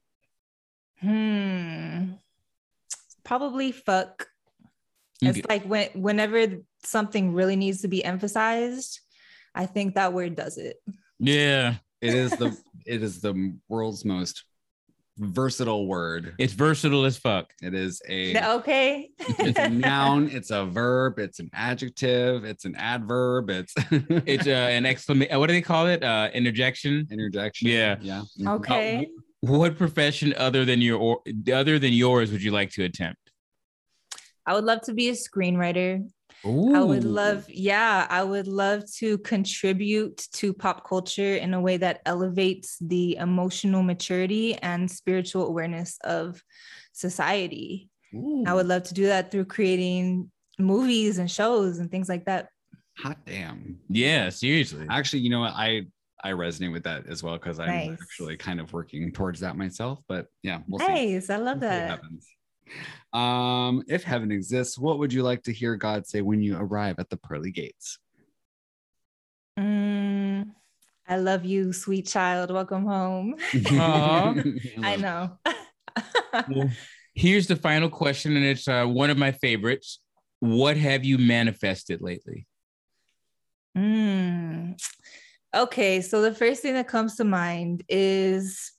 hmm. 1.01 2.13
Probably 3.25 3.73
fuck. 3.73 4.27
It's 5.21 5.39
Okay. 5.39 5.47
like 5.49 5.65
when 5.65 5.89
whenever 5.95 6.47
something 6.85 7.33
really 7.33 7.55
needs 7.57 7.83
to 7.83 7.89
be 7.89 8.05
emphasized, 8.05 9.01
I 9.55 9.67
think 9.67 9.95
that 9.95 10.13
word 10.13 10.35
does 10.35 10.59
it. 10.59 10.77
Yeah, 11.21 11.77
It 12.01 12.15
is 12.15 12.33
the 12.33 12.57
it 12.85 13.03
is 13.03 13.21
the 13.21 13.57
world's 13.69 14.05
most 14.05 14.45
versatile 15.19 15.87
word. 15.87 16.35
it's 16.39 16.53
versatile 16.53 17.05
as 17.05 17.19
fuck. 17.19 17.53
It 17.63 17.75
is 17.75 18.01
a 18.09 18.37
Okay. 18.55 19.11
it's 19.19 19.59
a 19.59 19.69
noun, 19.89 20.29
it's 20.31 20.51
a 20.51 20.65
verb, 20.65 21.19
it's 21.19 21.39
an 21.39 21.51
adjective, 21.53 22.45
it's 22.45 22.65
an 22.65 22.75
adverb, 22.77 23.51
it's 23.51 23.75
It's 23.91 24.47
uh, 24.47 24.51
an 24.51 24.87
exclamation. 24.87 25.39
What 25.39 25.47
do 25.49 25.53
they 25.53 25.61
call 25.63 25.87
it? 25.87 26.03
Uh, 26.03 26.31
interjection. 26.33 27.07
interjection. 27.11 27.69
Yeah. 27.69 27.97
Yeah. 28.01 28.23
Okay. 28.47 29.09
What 29.41 29.77
profession 29.77 30.35
other 30.37 30.65
than 30.65 30.81
your 30.81 30.99
or, 30.99 31.21
other 31.53 31.79
than 31.79 31.93
yours 31.93 32.31
would 32.33 32.43
you 32.43 32.53
like 32.53 32.71
to 32.73 32.85
attempt? 32.85 33.19
I 34.47 34.55
would 34.55 34.65
love 34.65 34.81
to 34.83 34.93
be 34.95 35.09
a 35.09 35.13
screenwriter. 35.13 36.09
I 36.45 36.81
would 36.83 37.05
love, 37.05 37.49
yeah, 37.49 38.07
I 38.11 38.23
would 38.25 38.49
love 38.49 38.91
to 38.95 39.19
contribute 39.19 40.17
to 40.35 40.53
pop 40.53 40.87
culture 40.89 41.37
in 41.37 41.55
a 41.55 41.61
way 41.61 41.77
that 41.77 42.01
elevates 42.05 42.79
the 42.81 43.17
emotional 43.17 43.83
maturity 43.83 44.57
and 44.57 44.91
spiritual 44.91 45.47
awareness 45.47 45.99
of 46.03 46.43
society. 46.93 47.89
I 48.47 48.53
would 48.55 48.67
love 48.67 48.83
to 48.85 48.95
do 48.95 49.07
that 49.07 49.31
through 49.31 49.47
creating 49.47 50.31
movies 50.59 51.19
and 51.19 51.31
shows 51.31 51.79
and 51.79 51.91
things 51.91 52.09
like 52.09 52.27
that. 52.27 52.49
hot 52.99 53.19
damn. 53.25 53.79
Yeah, 53.89 54.29
seriously. 54.29 54.87
Actually, 54.91 55.21
you 55.21 55.31
know 55.31 55.41
what? 55.41 55.55
I 55.55 55.87
I 56.25 56.31
resonate 56.33 56.73
with 56.73 56.85
that 56.85 57.07
as 57.09 57.23
well 57.23 57.35
because 57.35 57.59
I'm 57.59 57.69
Nice. 57.69 57.99
actually 58.01 58.37
kind 58.37 58.61
of 58.61 58.73
working 58.73 59.11
towards 59.13 59.41
that 59.41 59.57
myself. 59.57 60.01
But 60.09 60.27
yeah, 60.43 60.61
we'll 60.69 60.79
see. 60.79 60.87
nice. 61.15 61.31
I 61.31 61.37
love 61.37 61.61
We'll 61.61 61.71
see 61.71 61.77
what 61.77 61.87
that. 61.89 62.01
Happens. 62.67 62.89
Um, 63.13 63.83
if 63.89 64.05
heaven 64.05 64.33
exists, 64.33 64.79
what 64.79 64.99
would 64.99 65.13
you 65.13 65.23
like 65.23 65.43
to 65.45 65.53
hear 65.53 65.77
God 65.77 66.07
say 66.07 66.21
when 66.21 66.41
you 66.41 66.57
arrive 66.57 66.99
at 66.99 67.11
the 67.11 67.17
pearly 67.17 67.51
gates? 67.51 67.99
Mm, 69.59 70.53
I 71.07 71.17
love 71.17 71.45
you, 71.45 71.73
sweet 71.73 72.07
child. 72.07 72.51
Welcome 72.51 72.87
home. 72.87 73.37
I 73.69 74.97
know. 74.99 75.39
Well, 76.49 76.71
here's 77.15 77.47
the 77.47 77.57
final 77.57 77.91
question, 77.91 78.37
and 78.37 78.45
it's 78.45 78.67
uh, 78.67 78.87
one 78.87 79.11
of 79.11 79.19
my 79.19 79.33
favorites. 79.33 80.01
What 80.41 80.79
have 80.79 81.05
you 81.05 81.19
manifested 81.19 82.01
lately? 82.01 82.47
Mm. 83.77 84.81
Okay, 85.55 86.01
so 86.01 86.23
the 86.23 86.35
first 86.35 86.63
thing 86.63 86.73
that 86.75 86.89
comes 86.89 87.17
to 87.17 87.25
mind 87.25 87.85
is 87.89 88.73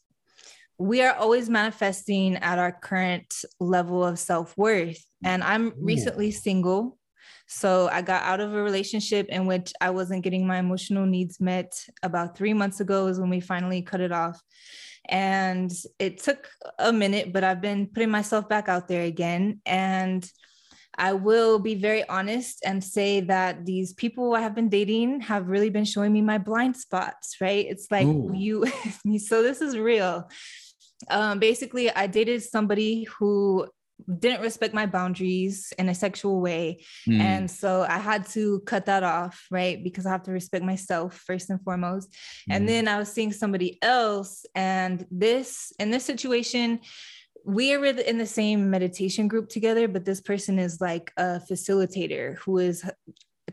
we 0.83 1.01
are 1.01 1.15
always 1.15 1.49
manifesting 1.49 2.35
at 2.35 2.59
our 2.59 2.73
current 2.73 3.45
level 3.61 4.03
of 4.03 4.19
self 4.19 4.57
worth. 4.57 5.01
And 5.23 5.41
I'm 5.41 5.71
recently 5.77 6.31
single. 6.31 6.97
So 7.47 7.87
I 7.89 8.01
got 8.01 8.23
out 8.23 8.41
of 8.41 8.53
a 8.53 8.61
relationship 8.61 9.27
in 9.29 9.45
which 9.45 9.71
I 9.79 9.91
wasn't 9.91 10.25
getting 10.25 10.45
my 10.45 10.57
emotional 10.57 11.05
needs 11.05 11.39
met. 11.39 11.73
About 12.03 12.35
three 12.35 12.53
months 12.53 12.81
ago 12.81 13.07
is 13.07 13.17
when 13.17 13.29
we 13.29 13.39
finally 13.39 13.81
cut 13.81 14.01
it 14.01 14.11
off. 14.11 14.41
And 15.07 15.71
it 15.99 16.21
took 16.21 16.49
a 16.77 16.91
minute, 16.91 17.31
but 17.31 17.45
I've 17.45 17.61
been 17.61 17.87
putting 17.87 18.11
myself 18.11 18.49
back 18.49 18.67
out 18.67 18.89
there 18.89 19.03
again. 19.03 19.61
And 19.65 20.29
I 20.97 21.13
will 21.13 21.59
be 21.59 21.75
very 21.75 22.07
honest 22.09 22.61
and 22.65 22.83
say 22.83 23.21
that 23.21 23.65
these 23.65 23.93
people 23.93 24.35
I 24.35 24.41
have 24.41 24.53
been 24.53 24.69
dating 24.69 25.21
have 25.21 25.47
really 25.47 25.69
been 25.69 25.85
showing 25.85 26.11
me 26.11 26.21
my 26.21 26.39
blind 26.39 26.75
spots, 26.75 27.37
right? 27.39 27.65
It's 27.67 27.87
like 27.89 28.05
Ooh. 28.05 28.31
you, 28.35 28.65
so 29.19 29.41
this 29.41 29.61
is 29.61 29.77
real. 29.77 30.29
Um, 31.09 31.39
basically, 31.39 31.91
I 31.91 32.07
dated 32.07 32.43
somebody 32.43 33.03
who 33.03 33.67
didn't 34.19 34.41
respect 34.41 34.73
my 34.73 34.85
boundaries 34.85 35.71
in 35.77 35.87
a 35.87 35.95
sexual 35.95 36.41
way. 36.41 36.83
Hmm. 37.05 37.21
And 37.21 37.51
so 37.51 37.85
I 37.87 37.99
had 37.99 38.25
to 38.29 38.59
cut 38.61 38.85
that 38.87 39.03
off, 39.03 39.45
right? 39.49 39.81
Because 39.81 40.05
I 40.05 40.11
have 40.11 40.23
to 40.23 40.31
respect 40.31 40.65
myself 40.65 41.15
first 41.25 41.49
and 41.49 41.61
foremost. 41.63 42.09
Mm-hmm. 42.09 42.51
And 42.51 42.69
then 42.69 42.87
I 42.87 42.97
was 42.97 43.11
seeing 43.11 43.31
somebody 43.31 43.77
else, 43.81 44.45
and 44.55 45.05
this 45.11 45.71
in 45.79 45.91
this 45.91 46.03
situation, 46.03 46.81
we 47.45 47.73
are 47.73 47.85
in 47.85 48.17
the 48.17 48.25
same 48.25 48.69
meditation 48.69 49.27
group 49.27 49.49
together, 49.49 49.87
but 49.87 50.05
this 50.05 50.21
person 50.21 50.59
is 50.59 50.79
like 50.79 51.11
a 51.17 51.41
facilitator 51.49 52.37
who 52.37 52.57
is 52.57 52.89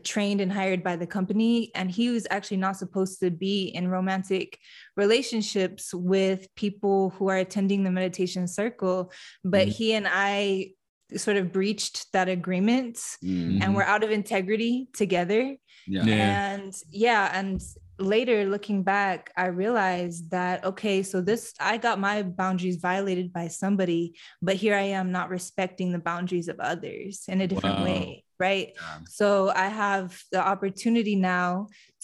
trained 0.03 0.41
and 0.41 0.51
hired 0.51 0.83
by 0.83 0.95
the 0.95 1.07
company 1.07 1.71
and 1.75 1.89
he 1.91 2.09
was 2.09 2.25
actually 2.29 2.57
not 2.57 2.75
supposed 2.77 3.19
to 3.19 3.29
be 3.31 3.65
in 3.65 3.87
romantic 3.87 4.57
relationships 4.95 5.93
with 5.93 6.47
people 6.55 7.09
who 7.17 7.29
are 7.29 7.37
attending 7.37 7.83
the 7.83 7.91
meditation 7.91 8.47
circle 8.47 9.11
but 9.43 9.67
Mhm. 9.67 9.71
he 9.77 9.93
and 9.93 10.07
i 10.09 10.71
sort 11.17 11.35
of 11.37 11.51
breached 11.51 11.97
that 12.13 12.29
agreement 12.29 12.95
Mm, 13.23 13.61
and 13.61 13.75
we're 13.75 13.83
out 13.93 14.03
of 14.05 14.11
integrity 14.11 14.87
together 14.93 15.41
yeah. 15.87 16.03
Yeah. 16.05 16.53
and 16.55 16.73
yeah 16.89 17.29
and 17.37 17.61
later 17.99 18.45
looking 18.45 18.81
back 18.83 19.31
i 19.35 19.45
realized 19.47 20.31
that 20.31 20.63
okay 20.63 21.03
so 21.03 21.21
this 21.21 21.53
i 21.59 21.77
got 21.77 21.99
my 21.99 22.23
boundaries 22.23 22.77
violated 22.77 23.27
by 23.33 23.47
somebody 23.49 24.03
but 24.41 24.55
here 24.55 24.75
i 24.75 24.87
am 25.01 25.11
not 25.11 25.29
respecting 25.29 25.91
the 25.91 25.99
boundaries 26.11 26.47
of 26.47 26.57
others 26.59 27.13
in 27.27 27.41
a 27.41 27.47
different 27.47 27.77
Wow. 27.79 27.83
way 27.89 28.23
right 28.47 28.67
Yeah. 28.75 28.97
so 29.19 29.27
i 29.65 29.67
have 29.83 30.07
the 30.33 30.41
opportunity 30.53 31.15
now 31.15 31.47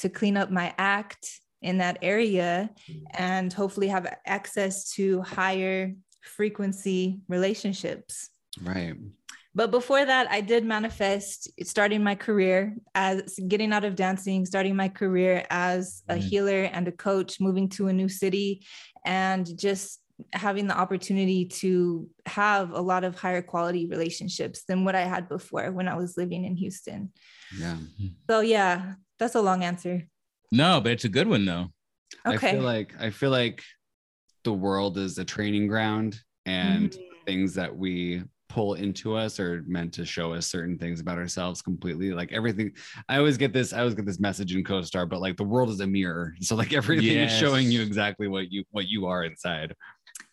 to 0.02 0.08
clean 0.20 0.36
up 0.42 0.50
my 0.62 0.68
act 0.78 1.24
in 1.70 1.76
that 1.84 1.98
area 2.16 2.70
and 3.32 3.52
hopefully 3.62 3.88
have 3.96 4.06
access 4.38 4.74
to 4.96 5.04
higher 5.24 5.78
frequency 6.38 7.02
relationships 7.28 8.30
Right. 8.72 8.96
but 9.60 9.70
before 9.72 10.04
that, 10.12 10.26
I 10.38 10.40
did 10.52 10.64
manifest 10.78 11.38
starting 11.74 12.02
my 12.10 12.16
career 12.28 12.58
as 12.94 13.18
getting 13.54 13.72
out 13.76 13.86
of 13.90 13.94
dancing, 14.06 14.40
starting 14.54 14.76
my 14.84 14.90
career 15.02 15.34
as 15.50 16.04
a 16.10 16.16
Mhm. 16.16 16.24
healer 16.30 16.62
and 16.76 16.86
a 16.88 16.92
coach, 17.08 17.32
moving 17.48 17.68
to 17.78 17.82
a 17.92 17.94
new 18.02 18.10
city, 18.24 18.50
and 19.06 19.44
just 19.66 19.88
having 20.34 20.68
the 20.68 20.78
opportunity 20.78 21.46
to 21.46 22.10
have 22.26 22.72
a 22.72 22.82
lot 22.82 23.04
of 23.04 23.16
higher 23.16 23.42
quality 23.42 23.86
relationships 23.86 24.64
than 24.68 24.84
what 24.84 24.96
I 24.96 25.02
had 25.02 25.30
before 25.30 25.72
when 25.72 25.88
I 25.88 25.96
was 25.96 26.18
living 26.18 26.44
in 26.46 26.56
Houston. 26.56 27.12
Yeah. 27.58 27.78
So, 28.30 28.40
yeah, 28.40 28.94
that's 29.20 29.36
a 29.36 29.42
long 29.42 29.64
answer. 29.64 30.08
No, 30.52 30.82
but 30.82 30.94
it's 30.94 31.06
a 31.06 31.10
good 31.10 31.28
one 31.28 31.46
though. 31.46 31.68
Okay. 32.26 32.50
I 32.50 32.52
feel 32.52 32.62
like 32.62 32.94
I 33.00 33.10
feel 33.10 33.32
like 33.32 33.64
the 34.44 34.54
world 34.54 34.98
is 34.98 35.18
a 35.18 35.26
training 35.26 35.68
ground 35.68 36.20
and 36.46 36.92
Mhm. 36.92 37.00
things 37.26 37.54
that 37.56 37.76
we 37.76 38.24
pull 38.50 38.76
into 38.76 39.14
us 39.14 39.42
are 39.42 39.62
meant 39.68 39.94
to 39.94 40.06
show 40.06 40.32
us 40.34 40.48
certain 40.48 40.78
things 40.78 41.02
about 41.02 41.18
ourselves 41.18 41.62
completely. 41.62 42.12
Like 42.14 42.32
everything, 42.32 42.72
I 43.10 43.18
always 43.18 43.38
get 43.38 43.52
this. 43.52 43.74
I 43.74 43.80
always 43.80 43.94
get 43.94 44.06
this 44.06 44.22
message 44.22 44.56
in 44.56 44.64
CoStar, 44.64 45.08
but 45.08 45.20
like 45.20 45.36
the 45.36 45.44
world 45.44 45.70
is 45.70 45.82
a 45.82 45.88
mirror, 45.88 46.34
so 46.40 46.56
like 46.56 46.72
everything 46.74 47.18
is 47.20 47.32
showing 47.32 47.70
you 47.70 47.82
exactly 47.82 48.30
what 48.30 48.50
you 48.52 48.64
what 48.72 48.88
you 48.88 49.06
are 49.06 49.26
inside. 49.26 49.76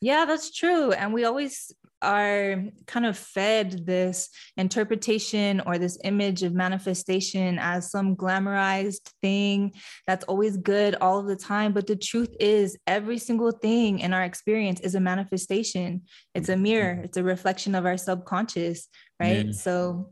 Yeah, 0.05 0.27
that's 0.27 0.51
true. 0.51 0.93
And 0.93 1.15
we 1.15 1.25
always 1.25 1.73
are 2.03 2.63
kind 2.87 3.07
of 3.07 3.17
fed 3.17 3.87
this 3.87 4.29
interpretation 4.59 5.63
or 5.65 5.79
this 5.79 5.97
image 6.05 6.43
of 6.43 6.53
manifestation 6.53 7.59
as 7.59 7.91
some 7.91 8.15
glamorized 8.15 9.11
thing 9.23 9.73
that's 10.07 10.27
always 10.27 10.59
good 10.59 10.95
all 10.97 11.21
of 11.21 11.27
the 11.27 11.37
time. 11.37 11.73
But 11.73 11.87
the 11.87 11.97
truth 11.97 12.37
is, 12.39 12.77
every 12.87 13.17
single 13.17 13.51
thing 13.51 14.01
in 14.01 14.13
our 14.13 14.25
experience 14.25 14.81
is 14.81 14.95
a 14.95 15.01
manifestation, 15.01 16.03
it's 16.35 16.51
a 16.51 16.53
mm-hmm. 16.53 16.63
mirror, 16.65 17.01
it's 17.03 17.17
a 17.17 17.25
reflection 17.25 17.75
of 17.75 17.87
our 17.87 17.97
subconscious, 17.97 18.89
right? 19.19 19.47
Yeah. 19.47 19.53
So, 19.53 20.11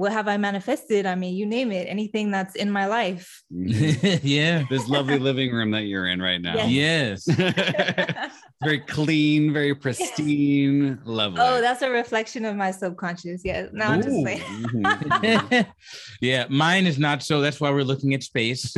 what 0.00 0.12
have 0.12 0.28
I 0.28 0.38
manifested? 0.38 1.04
I 1.04 1.14
mean, 1.14 1.34
you 1.36 1.44
name 1.44 1.70
it, 1.70 1.86
anything 1.86 2.30
that's 2.30 2.54
in 2.54 2.70
my 2.70 2.86
life. 2.86 3.42
Yeah. 4.22 4.64
this 4.70 4.88
lovely 4.88 5.18
living 5.28 5.52
room 5.52 5.72
that 5.72 5.82
you're 5.82 6.06
in 6.06 6.22
right 6.22 6.40
now. 6.40 6.64
Yes. 6.64 7.24
very 8.64 8.80
clean, 8.80 9.52
very 9.52 9.74
pristine, 9.74 10.98
lovely. 11.04 11.40
Oh, 11.42 11.60
that's 11.60 11.82
a 11.82 11.90
reflection 11.90 12.46
of 12.46 12.56
my 12.56 12.70
subconscious. 12.70 13.42
Yeah. 13.44 13.66
No, 13.74 13.84
I'm 13.84 14.00
just 14.00 14.16
Ooh. 14.16 14.24
saying. 14.24 14.40
Mhm. 14.40 15.66
yeah. 16.22 16.46
Mine 16.48 16.86
is 16.86 16.98
not 16.98 17.22
so. 17.22 17.42
That's 17.42 17.60
why 17.60 17.70
we're 17.70 17.84
looking 17.84 18.14
at 18.14 18.22
space. 18.22 18.74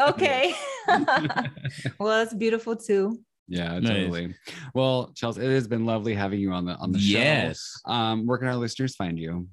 Okay. 0.00 0.54
well, 1.98 2.22
it's 2.22 2.32
beautiful 2.32 2.76
too. 2.76 3.20
yeah, 3.46 3.78
Nice. 3.78 3.88
totally. 3.88 4.34
Well, 4.74 5.12
Chelsea, 5.14 5.42
it 5.44 5.50
has 5.50 5.68
been 5.68 5.84
lovely 5.84 6.14
having 6.14 6.40
you 6.40 6.52
on 6.52 6.64
the 6.64 6.76
on 6.76 6.92
the 6.92 6.98
show. 6.98 7.18
yes. 7.18 7.78
Um, 7.84 8.26
where 8.26 8.38
can 8.38 8.48
our 8.48 8.56
listeners 8.56 8.96
find 8.96 9.18
you? 9.18 9.46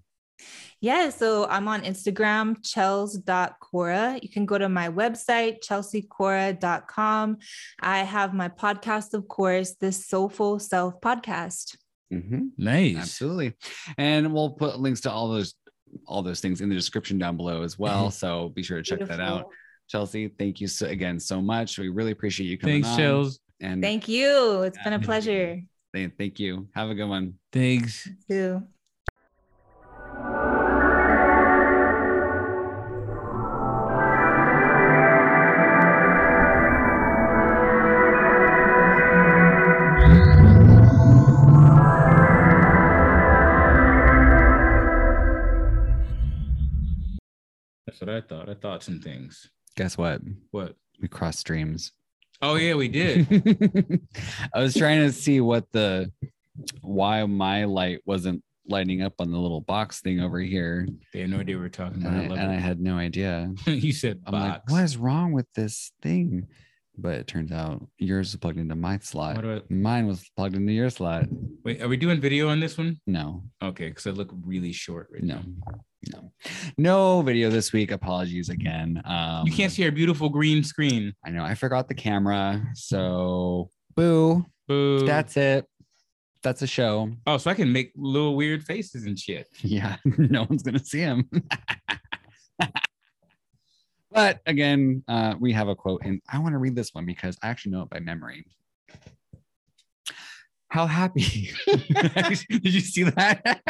Yeah, 0.80 1.10
so 1.10 1.48
I'm 1.48 1.68
on 1.68 1.82
Instagram, 1.82 2.62
chelz.cora. 2.62 4.20
You 4.22 4.30
can 4.30 4.46
go 4.46 4.58
to 4.58 4.70
my 4.70 4.90
website, 4.90 5.60
chelseacora.com. 5.64 7.38
I 7.80 8.00
have 8.00 8.34
my 8.34 8.50
podcast, 8.50 9.14
of 9.14 9.28
course, 9.28 9.76
the 9.76 9.92
Soulful 9.92 10.60
Self 10.60 11.02
podcast. 11.02 11.78
Mhm. 12.14 12.52
Nice. 12.58 12.98
Absolutely. 12.98 13.54
And 13.98 14.34
we'll 14.34 14.52
put 14.52 14.80
links 14.80 15.02
to 15.02 15.12
all 15.12 15.30
those 15.30 15.56
all 16.06 16.22
those 16.22 16.42
things 16.42 16.62
in 16.62 16.70
the 16.70 16.76
description 16.76 17.18
down 17.18 17.38
below 17.38 17.64
as 17.64 17.80
well. 17.80 18.12
So 18.12 18.50
be 18.50 18.62
sure 18.62 18.78
to 18.78 18.84
check 18.84 19.08
that 19.08 19.22
out. 19.22 19.48
Chelsea, 19.88 20.28
thank 20.28 20.60
you 20.60 20.68
so, 20.68 20.86
again 20.88 21.20
so 21.20 21.42
much. 21.42 21.80
We 21.80 21.90
really 21.90 22.12
appreciate 22.12 22.48
you 22.48 22.58
coming 22.58 22.84
Thanks, 22.84 23.00
on. 23.00 23.00
Chelz. 23.00 23.40
And 23.62 23.82
Thank 23.82 24.08
you. 24.08 24.62
It's 24.64 24.78
been 24.84 24.94
a 24.94 25.00
pleasure 25.00 25.62
thank 26.18 26.40
you. 26.40 26.68
Have 26.76 26.90
a 26.90 26.96
good 26.96 27.08
one. 27.08 27.40
Thanks. 27.52 28.08
too. 28.30 28.64
What 48.58 48.70
I 48.70 48.70
thought. 48.70 48.70
I 48.70 48.74
thought 48.74 48.84
some 48.84 49.00
things. 49.02 49.50
Guess 49.76 49.98
what? 49.98 50.22
What? 50.52 50.76
We 51.02 51.08
crossed 51.08 51.40
streams. 51.40 51.92
Oh 52.42 52.56
yeah, 52.56 52.76
we 52.76 52.88
did. 52.88 53.28
I 54.54 54.60
was 54.60 54.76
trying 54.76 55.02
to 55.02 55.12
see 55.12 55.42
what 55.42 55.72
the 55.72 56.12
why 56.82 57.26
my 57.26 57.66
light 57.66 58.00
wasn't 58.06 58.44
lighting 58.70 59.02
up 59.02 59.14
on 59.20 59.32
the 59.32 59.38
little 59.38 59.62
box 59.62 60.02
thing 60.02 60.20
over 60.20 60.40
here. 60.40 60.88
they 61.14 61.22
had 61.22 61.30
no 61.30 61.40
idea 61.40 61.56
we 61.56 61.62
were 61.62 61.70
talking 61.70 62.02
about. 62.02 62.14
And 62.14 62.34
I, 62.34 62.36
and 62.38 62.52
I 62.52 62.56
had 62.56 62.80
no 62.80 62.98
idea. 62.98 63.52
you 63.66 63.94
said 63.94 64.22
I'm 64.26 64.34
like, 64.34 64.70
what 64.70 64.84
is 64.84 64.98
wrong 64.98 65.32
with 65.32 65.48
this 65.56 65.92
thing? 66.02 66.48
But 67.00 67.16
it 67.16 67.28
turns 67.28 67.52
out 67.52 67.88
yours 68.00 68.30
is 68.30 68.36
plugged 68.38 68.58
into 68.58 68.76
my 68.76 68.98
slot. 69.00 69.46
I- 69.46 69.62
Mine 69.70 70.08
was 70.08 70.30
plugged 70.36 70.56
into 70.56 70.74
your 70.74 70.90
slot. 70.90 71.26
Wait, 71.64 71.82
are 71.82 71.88
we 71.88 71.98
doing 71.98 72.20
video 72.20 72.50
on 72.50 72.60
this 72.60 72.78
one? 72.78 73.00
No, 73.06 73.44
Okay, 73.64 73.90
because 73.90 74.08
I 74.08 74.12
look 74.12 74.32
really 74.46 74.72
short 74.72 75.10
right 75.14 75.24
no, 75.24 75.36
now. 75.36 75.44
No, 76.12 76.32
no 76.78 77.22
video 77.22 77.50
this 77.50 77.74
week. 77.74 77.92
Apologies 77.92 78.50
again. 78.50 79.02
Um, 79.06 79.46
You 79.46 79.52
can't 79.54 79.72
see 79.72 79.84
our 79.86 79.92
beautiful 79.92 80.30
green 80.30 80.64
screen. 80.64 81.14
I 81.26 81.32
know 81.32 81.44
I 81.44 81.56
forgot 81.56 81.88
the 81.88 81.96
camera. 81.96 82.64
So 82.76 83.70
boo. 83.96 84.46
Boo. 84.68 85.06
That's 85.06 85.38
it. 85.38 85.66
That's 86.44 86.62
a 86.62 86.68
show. 86.68 87.10
oh, 87.26 87.38
so 87.38 87.50
I 87.50 87.56
can 87.56 87.74
make 87.74 87.92
little 87.96 88.36
weird 88.36 88.64
faces 88.64 89.06
and 89.06 89.18
shit. 89.18 89.48
Yeah, 89.62 89.98
no 90.06 90.46
one's 90.48 90.64
gonna 90.64 90.80
see 90.84 91.00
him. 91.00 91.30
but 94.12 94.40
again, 94.46 95.04
uh, 95.08 95.36
we 95.40 95.52
have 95.54 95.68
a 95.68 95.76
quote, 95.76 96.02
and 96.06 96.22
I 96.32 96.40
want 96.40 96.54
to 96.54 96.60
read 96.60 96.76
this 96.76 96.94
one 96.94 97.06
because 97.06 97.38
I 97.42 97.50
actually 97.50 97.72
know 97.72 97.82
it 97.82 97.90
by 97.90 98.00
memory. 98.00 98.46
How 100.70 100.86
happy! 100.86 101.52
Did 101.66 102.74
you 102.74 102.82
see 102.82 103.04
that? 103.04 103.62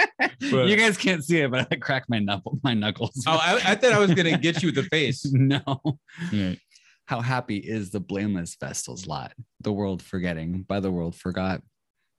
You 0.41 0.75
guys 0.75 0.97
can't 0.97 1.23
see 1.23 1.39
it, 1.41 1.51
but 1.51 1.67
I 1.71 1.75
cracked 1.75 2.09
my 2.09 2.19
knuckle, 2.19 2.59
my 2.63 2.73
knuckles. 2.73 3.23
Oh, 3.27 3.39
I, 3.41 3.55
I 3.63 3.75
thought 3.75 3.93
I 3.93 3.99
was 3.99 4.13
gonna 4.13 4.37
get 4.37 4.63
you 4.63 4.69
with 4.69 4.75
the 4.75 4.83
face. 4.91 5.23
no. 5.31 5.63
How 7.05 7.21
happy 7.21 7.57
is 7.57 7.91
the 7.91 7.99
blameless 7.99 8.57
vestal's 8.59 9.07
lot? 9.07 9.31
The 9.61 9.71
world 9.71 10.01
forgetting, 10.01 10.63
by 10.63 10.79
the 10.79 10.91
world 10.91 11.15
forgot. 11.15 11.61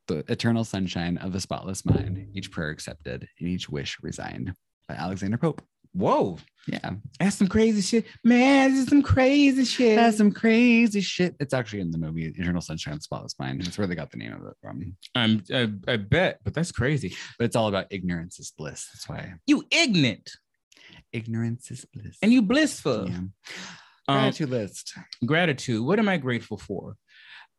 The 0.07 0.25
eternal 0.33 0.65
sunshine 0.65 1.19
of 1.19 1.33
the 1.35 1.41
spotless 1.41 1.85
mind, 1.85 2.29
each 2.33 2.51
prayer 2.51 2.71
accepted 2.71 3.29
and 3.39 3.49
each 3.49 3.69
wish 3.69 3.99
resigned. 4.03 4.55
By 4.89 4.95
Alexander 4.95 5.37
Pope. 5.37 5.61
Whoa, 5.93 6.39
Yeah. 6.67 6.91
that's 7.19 7.37
some 7.37 7.49
crazy 7.49 7.81
shit, 7.83 8.07
man. 8.25 8.71
This 8.73 8.83
is 8.85 8.89
some 8.89 9.03
crazy 9.03 9.65
shit. 9.65 9.97
That's 9.97 10.17
some 10.19 10.33
crazy 10.33 11.01
shit. 11.01 11.35
It's 11.41 11.55
actually 11.55 11.81
in 11.81 11.91
the 11.91 11.99
movie 11.99 12.27
Eternal 12.27 12.61
Sunshine 12.61 12.95
of 12.95 13.01
the 13.01 13.05
Spotless 13.05 13.39
Mind. 13.39 13.63
That's 13.63 13.79
where 13.79 13.87
they 13.87 13.95
got 13.95 14.11
the 14.11 14.17
name 14.19 14.33
of 14.35 14.47
it 14.47 14.55
from. 14.63 14.95
I'm, 15.15 15.43
I, 15.53 15.93
I 15.93 15.97
bet, 15.97 16.41
but 16.45 16.55
that's 16.55 16.71
crazy. 16.73 17.17
But 17.39 17.47
it's 17.47 17.57
all 17.57 17.69
about 17.69 17.87
ignorance 17.91 18.39
is 18.39 18.53
bliss. 18.57 18.89
That's 18.93 19.09
why 19.09 19.35
You 19.47 19.65
ignorant 19.71 20.31
ignorance 21.13 21.71
is 21.71 21.85
bliss. 21.93 22.17
and 22.23 22.33
you 22.33 22.43
blissful. 22.43 23.09
yeah. 23.09 23.17
Um, 23.17 24.21
Gratitude 24.21 24.51
list. 24.51 24.95
gratitude. 25.27 25.85
What 25.85 25.99
am 25.99 26.09
I 26.09 26.17
grateful 26.17 26.57
for? 26.59 26.97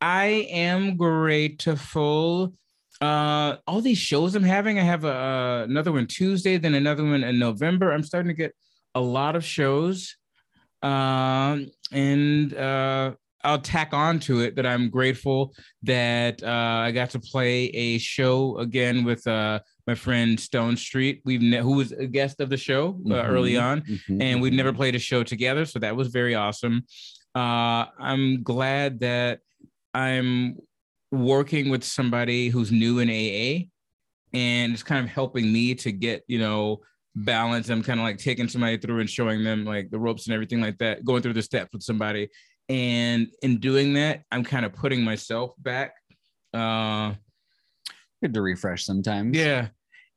I 0.02 0.48
am 0.50 0.98
grateful. 0.98 2.54
Uh, 3.02 3.56
all 3.66 3.82
these 3.82 3.98
shows 3.98 4.36
I'm 4.36 4.44
having. 4.44 4.78
I 4.78 4.84
have 4.84 5.06
a, 5.06 5.14
uh, 5.14 5.64
another 5.70 5.92
one 5.92 6.06
Tuesday, 6.08 6.58
then 6.58 6.76
another 6.76 7.04
one 7.04 7.24
in 7.24 7.40
November. 7.40 7.92
I'm 7.92 8.04
starting 8.04 8.28
to 8.30 8.34
get 8.36 8.54
a 8.96 9.00
lot 9.00 9.36
of 9.36 9.44
shows, 9.46 10.18
um, 10.82 11.72
and 11.94 12.54
uh, 12.56 13.14
I'll 13.44 13.60
tack 13.62 13.94
on 13.94 14.20
to 14.22 14.42
it 14.42 14.56
that 14.58 14.66
I'm 14.66 14.90
grateful 14.90 15.54
that 15.84 16.44
uh, 16.44 16.48
I 16.86 16.92
got 16.92 17.12
to 17.12 17.20
play 17.20 17.66
a 17.68 17.98
show 18.00 18.58
again 18.58 19.06
with 19.06 19.26
uh, 19.28 19.60
my 19.88 19.96
friend 19.96 20.38
Stone 20.38 20.76
Street. 20.76 21.22
We've 21.24 21.42
ne- 21.42 21.62
who 21.62 21.78
was 21.78 21.94
a 21.94 22.06
guest 22.08 22.42
of 22.42 22.50
the 22.50 22.58
show 22.58 23.00
uh, 23.10 23.14
early 23.24 23.54
Mhm. 23.54 23.62
on 23.64 23.82
Mhm. 23.84 24.22
and 24.22 24.42
we've 24.42 24.52
never 24.54 24.74
played 24.74 24.96
a 24.96 25.00
show 25.00 25.24
together 25.24 25.64
so 25.66 25.80
that 25.80 25.96
was 25.96 26.10
very 26.10 26.36
awesome 26.36 26.84
uh, 27.36 27.86
i'm 28.00 28.42
glad 28.44 29.00
that 29.02 29.40
i'm 29.94 30.58
working 31.12 31.70
with 31.70 31.84
somebody 31.84 32.50
who's 32.50 32.72
new 32.72 33.00
in 33.00 33.10
aa 33.10 33.66
and 34.34 34.74
it's 34.74 34.84
kind 34.84 35.04
of 35.04 35.12
helping 35.12 35.52
me 35.52 35.74
to 35.74 35.92
get 35.92 36.24
you 36.28 36.40
know 36.40 36.80
balance 37.16 37.70
i'm 37.70 37.82
kind 37.82 38.00
of 38.00 38.04
like 38.04 38.18
taking 38.18 38.48
somebody 38.48 38.78
through 38.78 39.00
and 39.00 39.10
showing 39.10 39.44
them 39.44 39.66
like 39.66 39.90
the 39.90 40.00
ropes 40.00 40.28
and 40.28 40.34
everything 40.34 40.62
like 40.62 40.78
that 40.78 41.04
going 41.04 41.22
through 41.22 41.34
the 41.34 41.42
steps 41.42 41.70
with 41.74 41.82
somebody 41.82 42.30
and 42.70 43.28
in 43.42 43.60
doing 43.60 43.94
that 43.94 44.22
i'm 44.32 44.44
kind 44.44 44.66
of 44.66 44.74
putting 44.74 45.04
myself 45.04 45.54
back 45.58 45.94
uh 46.54 47.12
Good 48.22 48.34
to 48.34 48.42
refresh 48.42 48.84
sometimes. 48.86 49.38
yeah. 49.38 49.70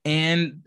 And 0.04 0.66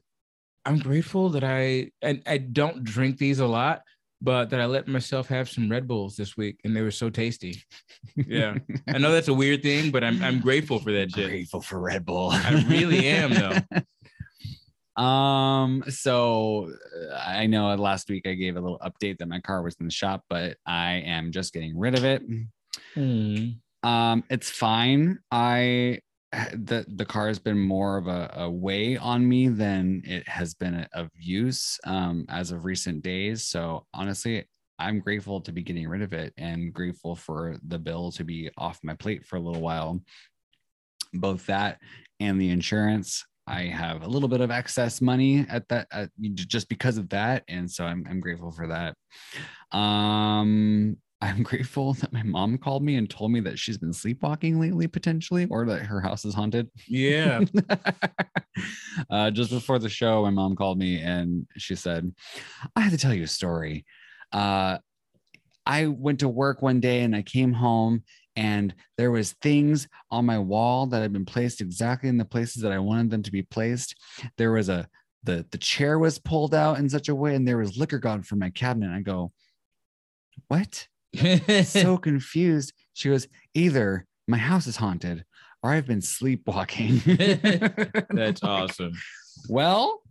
I'm 0.64 0.80
grateful 0.80 1.30
that 1.32 1.44
I 1.44 1.92
and 2.02 2.24
I 2.26 2.38
don't 2.38 2.84
drink 2.84 3.18
these 3.18 3.40
a 3.40 3.46
lot, 3.46 3.82
but 4.22 4.50
that 4.50 4.62
I 4.62 4.66
let 4.66 4.88
myself 4.88 5.28
have 5.28 5.50
some 5.50 5.70
Red 5.70 5.88
Bulls 5.88 6.16
this 6.16 6.38
week 6.38 6.60
and 6.64 6.76
they 6.76 6.82
were 6.82 6.92
so 6.92 7.10
tasty. 7.10 7.64
Yeah. 8.16 8.58
I 8.88 8.98
know 8.98 9.12
that's 9.12 9.28
a 9.28 9.34
weird 9.34 9.62
thing, 9.62 9.92
but 9.92 10.04
I'm 10.04 10.22
I'm 10.24 10.40
grateful 10.40 10.80
for 10.80 10.92
that 10.92 11.12
shit. 11.12 11.30
Grateful 11.30 11.62
for 11.62 11.80
Red 11.80 12.06
Bull. 12.06 12.30
I 12.32 12.66
really 12.68 13.08
am 13.08 13.34
though. 13.34 13.82
Um, 14.98 15.84
so 15.90 16.72
uh, 17.12 17.16
I 17.16 17.48
know 17.48 17.76
last 17.76 18.10
week 18.10 18.26
I 18.26 18.34
gave 18.34 18.56
a 18.56 18.62
little 18.62 18.80
update 18.80 19.18
that 19.18 19.28
my 19.28 19.42
car 19.42 19.62
was 19.62 19.76
in 19.82 19.88
the 19.88 19.92
shop, 19.92 20.24
but 20.30 20.56
I 20.66 21.04
am 21.06 21.34
just 21.34 21.52
getting 21.52 21.78
rid 21.78 21.98
of 21.98 22.06
it. 22.06 22.22
Um, 23.84 24.24
it's 24.30 24.50
fine. 24.50 25.20
I 25.30 26.00
the 26.54 26.86
the 26.88 27.06
car 27.06 27.28
has 27.28 27.40
been 27.40 27.60
more 27.60 27.98
of 27.98 28.08
a, 28.08 28.32
a 28.36 28.50
way 28.50 28.98
on 28.98 29.28
me 29.28 29.48
than 29.48 30.02
it 30.06 30.28
has 30.28 30.54
been 30.54 30.88
of 30.94 31.10
use 31.16 31.80
um 31.86 32.26
as 32.30 32.52
of 32.52 32.66
recent 32.66 33.04
days. 33.04 33.44
So 33.44 33.86
honestly, 33.94 34.46
I'm 34.80 35.00
grateful 35.00 35.42
to 35.42 35.52
be 35.52 35.64
getting 35.64 35.88
rid 35.88 36.02
of 36.02 36.14
it 36.14 36.34
and 36.38 36.74
grateful 36.74 37.16
for 37.16 37.58
the 37.68 37.80
bill 37.80 38.12
to 38.14 38.24
be 38.24 38.50
off 38.58 38.80
my 38.84 38.96
plate 38.96 39.26
for 39.26 39.38
a 39.38 39.42
little 39.42 39.62
while. 39.62 40.02
Both 41.14 41.46
that 41.48 41.80
and 42.20 42.40
the 42.40 42.50
insurance 42.50 43.24
I 43.48 43.64
have 43.64 44.02
a 44.02 44.08
little 44.08 44.28
bit 44.30 44.42
of 44.42 44.50
excess 44.50 45.02
money 45.02 45.46
at 45.50 45.68
that 45.70 45.88
at, 45.92 46.10
just 46.34 46.68
because 46.68 46.98
of 46.98 47.10
that, 47.10 47.44
and 47.48 47.70
so 47.70 47.86
I'm 47.86 48.06
I'm 48.10 48.20
grateful 48.20 48.52
for 48.52 48.68
that. 48.68 48.96
Um, 49.78 50.98
I'm 51.22 51.44
grateful 51.44 51.94
that 51.94 52.12
my 52.12 52.24
mom 52.24 52.58
called 52.58 52.84
me 52.84 52.96
and 52.96 53.10
told 53.10 53.32
me 53.32 53.40
that 53.42 53.58
she's 53.58 53.78
been 53.78 53.94
sleepwalking 53.94 54.60
lately, 54.60 54.88
potentially, 54.88 55.48
or 55.50 55.66
that 55.66 55.84
her 55.84 56.02
house 56.02 56.26
is 56.26 56.36
haunted. 56.36 56.70
Yeah. 56.88 57.42
uh, 59.10 59.32
just 59.32 59.50
before 59.50 59.80
the 59.80 59.90
show, 59.90 60.24
my 60.24 60.30
mom 60.30 60.56
called 60.56 60.78
me 60.78 61.00
and 61.00 61.48
she 61.58 61.76
said, 61.76 62.14
I 62.76 62.82
have 62.82 62.92
to 62.92 62.98
tell 62.98 63.14
you 63.14 63.24
a 63.24 63.28
story. 63.28 63.86
Uh, 64.32 64.80
I 65.66 65.88
went 65.88 66.20
to 66.20 66.30
work 66.30 66.62
one 66.62 66.80
day 66.80 67.02
and 67.02 67.16
I 67.16 67.22
came 67.22 67.54
home 67.54 68.04
and 68.36 68.76
there 68.98 69.12
was 69.12 69.34
things 69.42 69.88
on 70.12 70.26
my 70.26 70.38
wall 70.38 70.86
that 70.88 71.02
had 71.02 71.14
been 71.14 71.26
placed 71.26 71.62
exactly 71.62 72.10
in 72.10 72.18
the 72.18 72.26
places 72.26 72.62
that 72.62 72.72
I 72.72 72.80
wanted 72.80 73.10
them 73.10 73.24
to 73.24 73.32
be 73.32 73.42
placed. 73.42 73.96
There 74.38 74.52
was 74.52 74.70
a 74.70 74.88
the 75.24 75.46
the 75.50 75.58
chair 75.58 75.98
was 75.98 76.20
pulled 76.20 76.54
out 76.54 76.78
in 76.78 76.88
such 76.88 77.10
a 77.10 77.16
way 77.16 77.34
and 77.34 77.48
there 77.48 77.58
was 77.58 77.78
liquor 77.78 77.98
gone 77.98 78.22
from 78.22 78.40
my 78.40 78.52
cabinet. 78.52 78.92
I 78.92 79.02
go, 79.02 79.32
"What?" 80.50 80.88
so 81.64 81.98
confused. 81.98 82.74
She 82.94 83.10
goes, 83.10 83.28
either 83.54 84.06
my 84.28 84.38
house 84.38 84.68
is 84.68 84.78
haunted 84.78 85.26
or 85.62 85.72
I've 85.72 85.88
been 85.88 86.02
sleepwalking. 86.02 87.02
That's 88.10 88.44
awesome. 88.44 88.94
Well, 89.50 90.02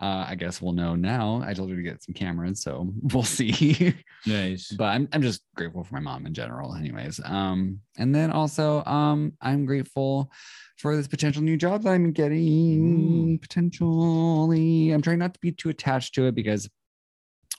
uh, 0.00 0.24
I 0.28 0.34
guess 0.36 0.62
we'll 0.62 0.72
know 0.72 0.94
now. 0.94 1.42
I 1.44 1.52
told 1.54 1.70
her 1.70 1.76
to 1.76 1.82
get 1.82 2.02
some 2.02 2.14
cameras, 2.14 2.62
so 2.62 2.92
we'll 3.02 3.22
see. 3.22 3.94
nice. 4.26 4.70
But 4.72 4.84
I'm, 4.84 5.08
I'm 5.12 5.22
just 5.22 5.42
grateful 5.54 5.84
for 5.84 5.94
my 5.94 6.00
mom 6.00 6.26
in 6.26 6.34
general, 6.34 6.74
anyways. 6.74 7.20
Um, 7.24 7.80
and 7.98 8.14
then 8.14 8.30
also, 8.30 8.82
um, 8.84 9.34
I'm 9.40 9.66
grateful 9.66 10.30
for 10.78 10.96
this 10.96 11.08
potential 11.08 11.42
new 11.42 11.56
job 11.56 11.82
that 11.82 11.90
I'm 11.90 12.12
getting. 12.12 13.38
Potentially, 13.38 14.90
I'm 14.90 15.02
trying 15.02 15.18
not 15.18 15.34
to 15.34 15.40
be 15.40 15.52
too 15.52 15.68
attached 15.68 16.14
to 16.14 16.26
it 16.26 16.34
because 16.34 16.68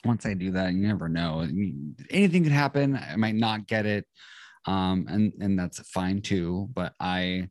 once 0.04 0.26
I 0.26 0.34
do 0.34 0.50
that, 0.52 0.72
you 0.72 0.86
never 0.86 1.08
know. 1.08 1.46
Anything 2.10 2.42
could 2.42 2.52
happen. 2.52 2.96
I 2.96 3.16
might 3.16 3.34
not 3.34 3.66
get 3.66 3.86
it. 3.86 4.06
Um, 4.66 5.06
and 5.08 5.32
and 5.40 5.58
that's 5.58 5.80
fine 5.88 6.22
too. 6.22 6.68
But 6.72 6.94
I 7.00 7.48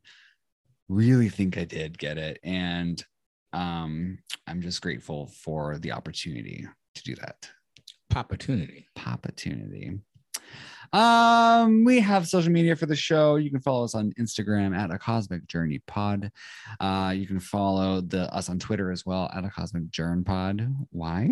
really 0.88 1.28
think 1.28 1.56
I 1.56 1.64
did 1.64 1.98
get 1.98 2.18
it. 2.18 2.38
And 2.42 3.02
um, 3.52 4.18
I'm 4.46 4.60
just 4.60 4.82
grateful 4.82 5.28
for 5.28 5.78
the 5.78 5.92
opportunity 5.92 6.66
to 6.94 7.02
do 7.02 7.14
that. 7.16 7.48
Opportunity. 8.14 8.86
Opportunity. 9.06 10.00
Um, 10.92 11.84
we 11.84 11.98
have 12.00 12.28
social 12.28 12.52
media 12.52 12.76
for 12.76 12.86
the 12.86 12.94
show. 12.94 13.36
You 13.36 13.50
can 13.50 13.60
follow 13.60 13.84
us 13.84 13.96
on 13.96 14.12
Instagram 14.12 14.76
at 14.76 14.92
a 14.92 14.98
cosmic 14.98 15.46
journey 15.48 15.82
pod. 15.86 16.30
Uh, 16.78 17.12
you 17.16 17.26
can 17.26 17.40
follow 17.40 18.00
the 18.00 18.32
us 18.32 18.48
on 18.48 18.58
Twitter 18.58 18.92
as 18.92 19.04
well 19.04 19.30
at 19.34 19.44
a 19.44 19.50
cosmic 19.50 19.90
journey 19.90 20.22
pod. 20.22 20.72
Why? 20.90 21.28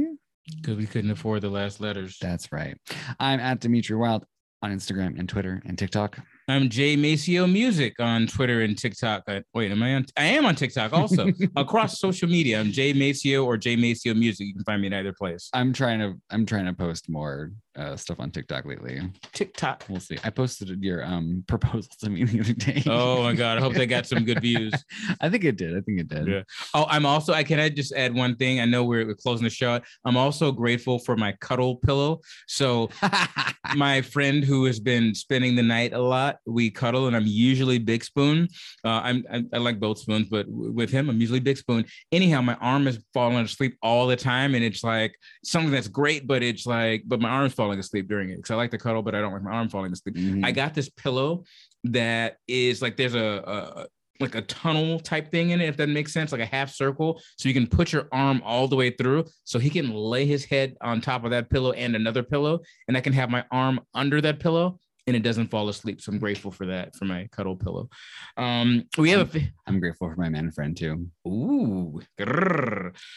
Because 0.57 0.77
we 0.77 0.87
couldn't 0.87 1.11
afford 1.11 1.43
the 1.43 1.49
last 1.49 1.81
letters. 1.81 2.19
That's 2.21 2.51
right. 2.53 2.77
I'm 3.21 3.41
at 3.41 3.61
Demitri 3.61 3.97
Wylde 3.97 4.25
on 4.63 4.73
Instagram 4.73 5.19
and 5.19 5.29
Twitter 5.29 5.63
and 5.67 5.77
TikTok. 5.77 6.19
I'm 6.49 6.69
Jay 6.69 6.97
Maceo 6.97 7.47
Music 7.47 7.95
on 8.01 8.27
Twitter 8.27 8.63
and 8.63 8.77
TikTok. 8.77 9.23
I, 9.29 9.43
wait, 9.55 9.71
am 9.71 9.83
I 9.83 9.95
on? 9.95 10.07
I 10.17 10.25
am 10.25 10.45
on 10.45 10.55
TikTok 10.55 10.93
also 10.93 11.29
across 11.57 11.99
social 12.01 12.29
media. 12.29 12.61
I'm 12.61 12.73
Jay 12.73 12.93
Maceo 12.93 13.45
or 13.45 13.57
Jay 13.57 13.77
Maceo 13.77 14.15
Music. 14.15 14.49
You 14.49 14.55
can 14.55 14.65
find 14.65 14.81
me 14.81 14.89
in 14.89 14.95
either 14.95 15.13
place. 15.13 15.49
I'm 15.53 15.73
trying 15.73 16.01
to 16.01 16.15
I'm 16.31 16.47
trying 16.47 16.67
to 16.67 16.73
post 16.73 17.09
more 17.09 17.53
uh, 17.77 17.97
stuff 17.97 18.21
on 18.21 18.31
TikTok 18.31 18.65
lately. 18.65 19.01
TikTok. 19.33 19.85
We'll 19.89 20.01
see. 20.01 20.19
I 20.25 20.31
posted 20.31 20.83
your 20.83 21.05
um 21.05 21.45
proposal 21.49 21.91
to 22.01 22.11
me 22.11 22.25
the 22.25 22.41
other 22.41 22.53
day. 22.53 22.83
Oh 22.87 23.23
my 23.23 23.35
god! 23.35 23.59
I 23.59 23.61
hope 23.61 23.75
they 23.75 23.87
got 23.87 24.07
some 24.07 24.25
good 24.25 24.41
views. 24.41 24.73
I 25.21 25.29
think 25.29 25.45
it 25.45 25.57
did. 25.57 25.77
I 25.77 25.81
think 25.81 26.01
it 26.01 26.09
did. 26.09 26.29
Yeah. 26.29 26.43
Oh, 26.75 26.87
I'm 26.89 27.07
also. 27.07 27.33
I 27.33 27.45
can 27.45 27.59
I 27.59 27.69
just 27.69 27.95
add 27.95 28.15
one 28.15 28.37
thing. 28.37 28.61
I 28.61 28.65
know 28.67 28.85
we're, 28.85 29.07
we're 29.07 29.15
closing 29.15 29.45
the 29.45 29.51
show. 29.51 29.81
I'm 30.05 30.17
also 30.17 30.53
grateful 30.53 30.99
for 30.99 31.17
my 31.17 31.33
cuddle 31.41 31.77
pillow. 31.77 32.21
So 32.47 32.91
my 33.75 34.03
friend 34.03 34.45
who 34.45 34.67
has 34.67 34.79
been 34.79 35.15
spending 35.15 35.57
the 35.57 35.63
night 35.63 35.93
a 35.93 36.01
lot, 36.01 36.39
we 36.47 36.71
cuddle, 36.71 37.07
and 37.07 37.17
I'm 37.17 37.27
usually 37.27 37.79
big 37.79 38.05
spoon. 38.05 38.49
Uh, 38.85 39.01
I'm 39.03 39.25
I, 39.33 39.45
I 39.55 39.59
like 39.59 39.81
both 39.81 39.99
spoons, 39.99 40.29
but 40.29 40.47
w- 40.47 40.73
with 40.73 40.91
him, 40.91 41.09
I'm 41.09 41.21
usually 41.21 41.41
big 41.41 41.57
spoon. 41.57 41.87
Anyhow, 42.11 42.43
my 42.43 42.55
arm 42.57 42.87
is 42.87 42.99
falling 43.15 43.45
asleep 43.45 43.79
all 43.83 44.07
the 44.07 44.17
time, 44.17 44.55
and 44.55 44.63
it's 44.63 44.85
like 44.85 45.15
something 45.43 45.71
that's 45.71 45.89
great, 45.89 46.27
but 46.27 46.43
it's 46.43 46.67
like, 46.67 47.05
but 47.07 47.21
my 47.21 47.31
arm's 47.31 47.55
falling 47.55 47.62
asleep 47.71 48.09
during 48.09 48.31
it 48.31 48.37
because 48.37 48.51
I 48.51 48.57
like 48.57 48.71
to 48.73 48.79
cuddle, 48.79 49.03
but 49.03 49.15
I 49.15 49.21
don't 49.21 49.33
like 49.33 49.43
my 49.43 49.53
arm 49.53 49.69
falling 49.69 49.93
asleep. 49.93 50.17
Mhm. 50.17 50.45
I 50.45 50.53
got 50.53 50.75
this 50.75 50.89
pillow 50.89 51.45
that 51.85 52.37
is 52.47 52.83
like 52.83 52.97
there's 52.97 53.15
a, 53.15 53.43
a 53.47 53.87
like 54.21 54.35
a 54.37 54.43
tunnel 54.43 55.01
type 55.01 55.31
thing 55.33 55.51
in 55.51 55.61
it, 55.61 55.69
if 55.69 55.77
that 55.77 55.89
makes 55.89 56.13
sense, 56.13 56.31
like 56.31 56.41
a 56.41 56.47
half 56.47 56.71
circle. 56.71 57.21
So 57.39 57.49
you 57.49 57.55
can 57.55 57.67
put 57.67 57.93
your 57.93 58.09
arm 58.13 58.41
all 58.45 58.69
the 58.69 58.77
way 58.77 58.91
through. 58.91 59.25
So 59.45 59.59
he 59.59 59.69
can 59.69 59.91
lay 59.93 60.27
his 60.27 60.45
head 60.45 60.77
on 60.81 61.01
top 61.01 61.25
of 61.25 61.31
that 61.33 61.51
pillow 61.51 61.73
and 61.73 61.97
another 61.97 62.23
pillow, 62.23 62.61
and 62.87 62.97
I 62.97 63.01
can 63.01 63.13
have 63.15 63.31
my 63.31 63.45
arm 63.51 63.81
under 63.95 64.21
that 64.21 64.39
pillow 64.39 64.79
and 65.07 65.17
it 65.17 65.23
doesn't 65.23 65.49
fall 65.49 65.69
asleep. 65.69 66.01
So 66.01 66.13
I'm 66.13 66.19
grateful 66.19 66.51
for 66.51 66.67
that 66.67 66.95
for 66.97 67.05
my 67.05 67.29
cuddle 67.33 67.57
pillow. 67.57 67.89
Um, 68.37 68.85
we 68.99 69.11
have 69.11 69.35
a 69.35 69.41
I'm 69.67 69.81
grateful 69.81 70.09
for 70.09 70.17
my 70.17 70.29
man 70.29 70.51
friend 70.51 70.77
too. 70.77 71.07
ooh. 71.27 72.01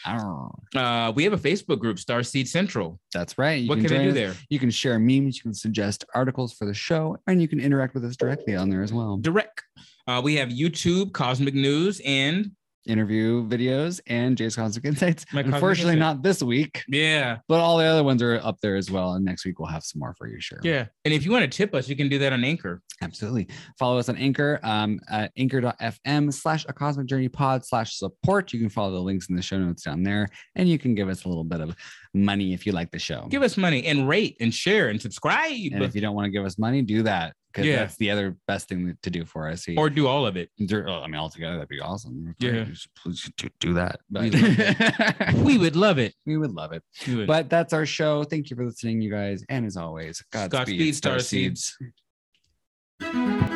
Oh, 0.06 0.50
uh, 0.74 1.12
we 1.14 1.24
have 1.24 1.32
a 1.32 1.38
Facebook 1.38 1.78
group, 1.78 1.96
Starseed 1.96 2.48
Central. 2.48 2.98
that's 3.12 3.38
right. 3.38 3.60
You 3.62 3.68
what 3.68 3.80
can, 3.80 3.92
I 3.92 4.02
do 4.04 4.08
us. 4.08 4.14
there? 4.14 4.34
You 4.48 4.58
can 4.58 4.70
share 4.70 4.98
memes, 4.98 5.36
you 5.36 5.42
can 5.42 5.54
suggest 5.54 6.04
articles 6.14 6.52
for 6.54 6.64
the 6.66 6.74
show, 6.74 7.16
and 7.26 7.40
you 7.40 7.48
can 7.48 7.60
interact 7.60 7.94
with 7.94 8.04
us 8.04 8.16
directly 8.16 8.56
on 8.56 8.70
there 8.70 8.82
as 8.82 8.92
well. 8.92 9.16
Direct. 9.18 9.62
Uh, 10.08 10.20
we 10.22 10.36
have 10.36 10.50
YouTube, 10.50 11.12
Cosmic 11.12 11.54
News, 11.54 12.00
and 12.04 12.52
Interview 12.86 13.46
videos 13.48 14.00
and 14.06 14.36
Jay's 14.36 14.56
Cosmic 14.56 14.84
Insights. 14.84 15.26
My 15.32 15.40
Unfortunately, 15.40 15.96
not 15.96 16.22
this 16.22 16.42
week, 16.42 16.84
yeah, 16.88 17.38
but 17.48 17.60
all 17.60 17.78
the 17.78 17.84
other 17.84 18.02
ones 18.04 18.22
are 18.22 18.40
up 18.42 18.60
there 18.60 18.76
as 18.76 18.90
well. 18.90 19.14
And 19.14 19.24
next 19.24 19.44
week 19.44 19.58
we'll 19.58 19.68
have 19.68 19.84
some 19.84 19.98
more 20.00 20.14
for 20.16 20.26
you, 20.26 20.40
sure. 20.40 20.60
yeah. 20.62 20.86
And 21.04 21.12
if 21.12 21.24
you 21.24 21.32
want 21.32 21.42
to 21.42 21.48
tip 21.48 21.74
us, 21.74 21.88
you 21.88 21.96
can 21.96 22.08
do 22.08 22.18
that 22.18 22.32
on 22.32 22.44
Anchor. 22.44 22.82
Absolutely. 23.02 23.48
Follow 23.78 23.98
us 23.98 24.08
on 24.08 24.16
Anchor 24.16 24.58
um, 24.62 24.98
at 25.10 25.32
anchor.fm 25.36 26.32
slash 26.32 26.64
a 26.68 26.72
cosmic 26.72 27.06
journey 27.06 27.28
pod 27.28 27.64
slash 27.64 27.96
support. 27.96 28.52
You 28.52 28.60
can 28.60 28.70
follow 28.70 28.92
the 28.92 29.00
links 29.00 29.28
in 29.28 29.36
the 29.36 29.42
show 29.42 29.58
notes 29.58 29.82
down 29.82 30.02
there, 30.02 30.28
and 30.54 30.68
you 30.68 30.78
can 30.78 30.94
give 30.94 31.08
us 31.08 31.24
a 31.24 31.28
little 31.28 31.44
bit 31.44 31.60
of 31.60 31.76
money 32.14 32.52
if 32.52 32.66
you 32.66 32.72
like 32.72 32.90
the 32.90 32.98
show. 32.98 33.26
Give 33.28 33.42
us 33.42 33.56
money 33.56 33.84
and 33.86 34.08
rate 34.08 34.36
and 34.40 34.52
share 34.52 34.88
and 34.88 35.00
subscribe, 35.00 35.52
and 35.72 35.82
if 35.82 35.94
you 35.94 36.00
don't 36.00 36.14
want 36.14 36.26
to 36.26 36.30
give 36.30 36.44
us 36.44 36.58
money, 36.58 36.82
do 36.82 37.02
that 37.04 37.34
because 37.52 37.66
Yeah. 37.66 37.76
that's 37.76 37.96
the 37.96 38.10
other 38.10 38.36
best 38.46 38.68
thing 38.68 38.96
to 39.02 39.10
do 39.10 39.24
for 39.24 39.48
us. 39.48 39.66
or 39.76 39.88
do 39.88 40.06
all 40.06 40.26
of 40.26 40.36
it. 40.36 40.50
I 40.60 40.62
mean, 41.06 41.14
all 41.14 41.30
together, 41.30 41.54
that'd 41.54 41.68
be 41.68 41.80
awesome. 41.80 42.34
Yeah. 42.38 42.66
Please 43.02 43.30
do, 43.36 43.48
do 43.60 43.74
that. 43.74 44.00
We 44.10 44.30
But 44.30 45.34
We 45.44 45.56
would 45.58 45.74
love 45.76 45.98
it. 45.98 46.14
we 46.26 46.36
would 46.36 46.52
love 46.52 46.72
it. 46.72 46.82
Would. 47.08 47.26
But 47.26 47.48
that's 47.48 47.72
our 47.72 47.86
show. 47.86 48.24
Thank 48.24 48.50
you 48.50 48.56
for 48.56 48.64
listening, 48.66 49.00
you 49.00 49.10
guys. 49.10 49.42
And 49.48 49.64
as 49.64 49.76
always, 49.76 50.22
Godspeed, 50.32 50.50
Godspeed, 50.50 50.94
Star 50.96 51.16
Starseeds. 51.16 51.72
Seeds. 53.00 53.52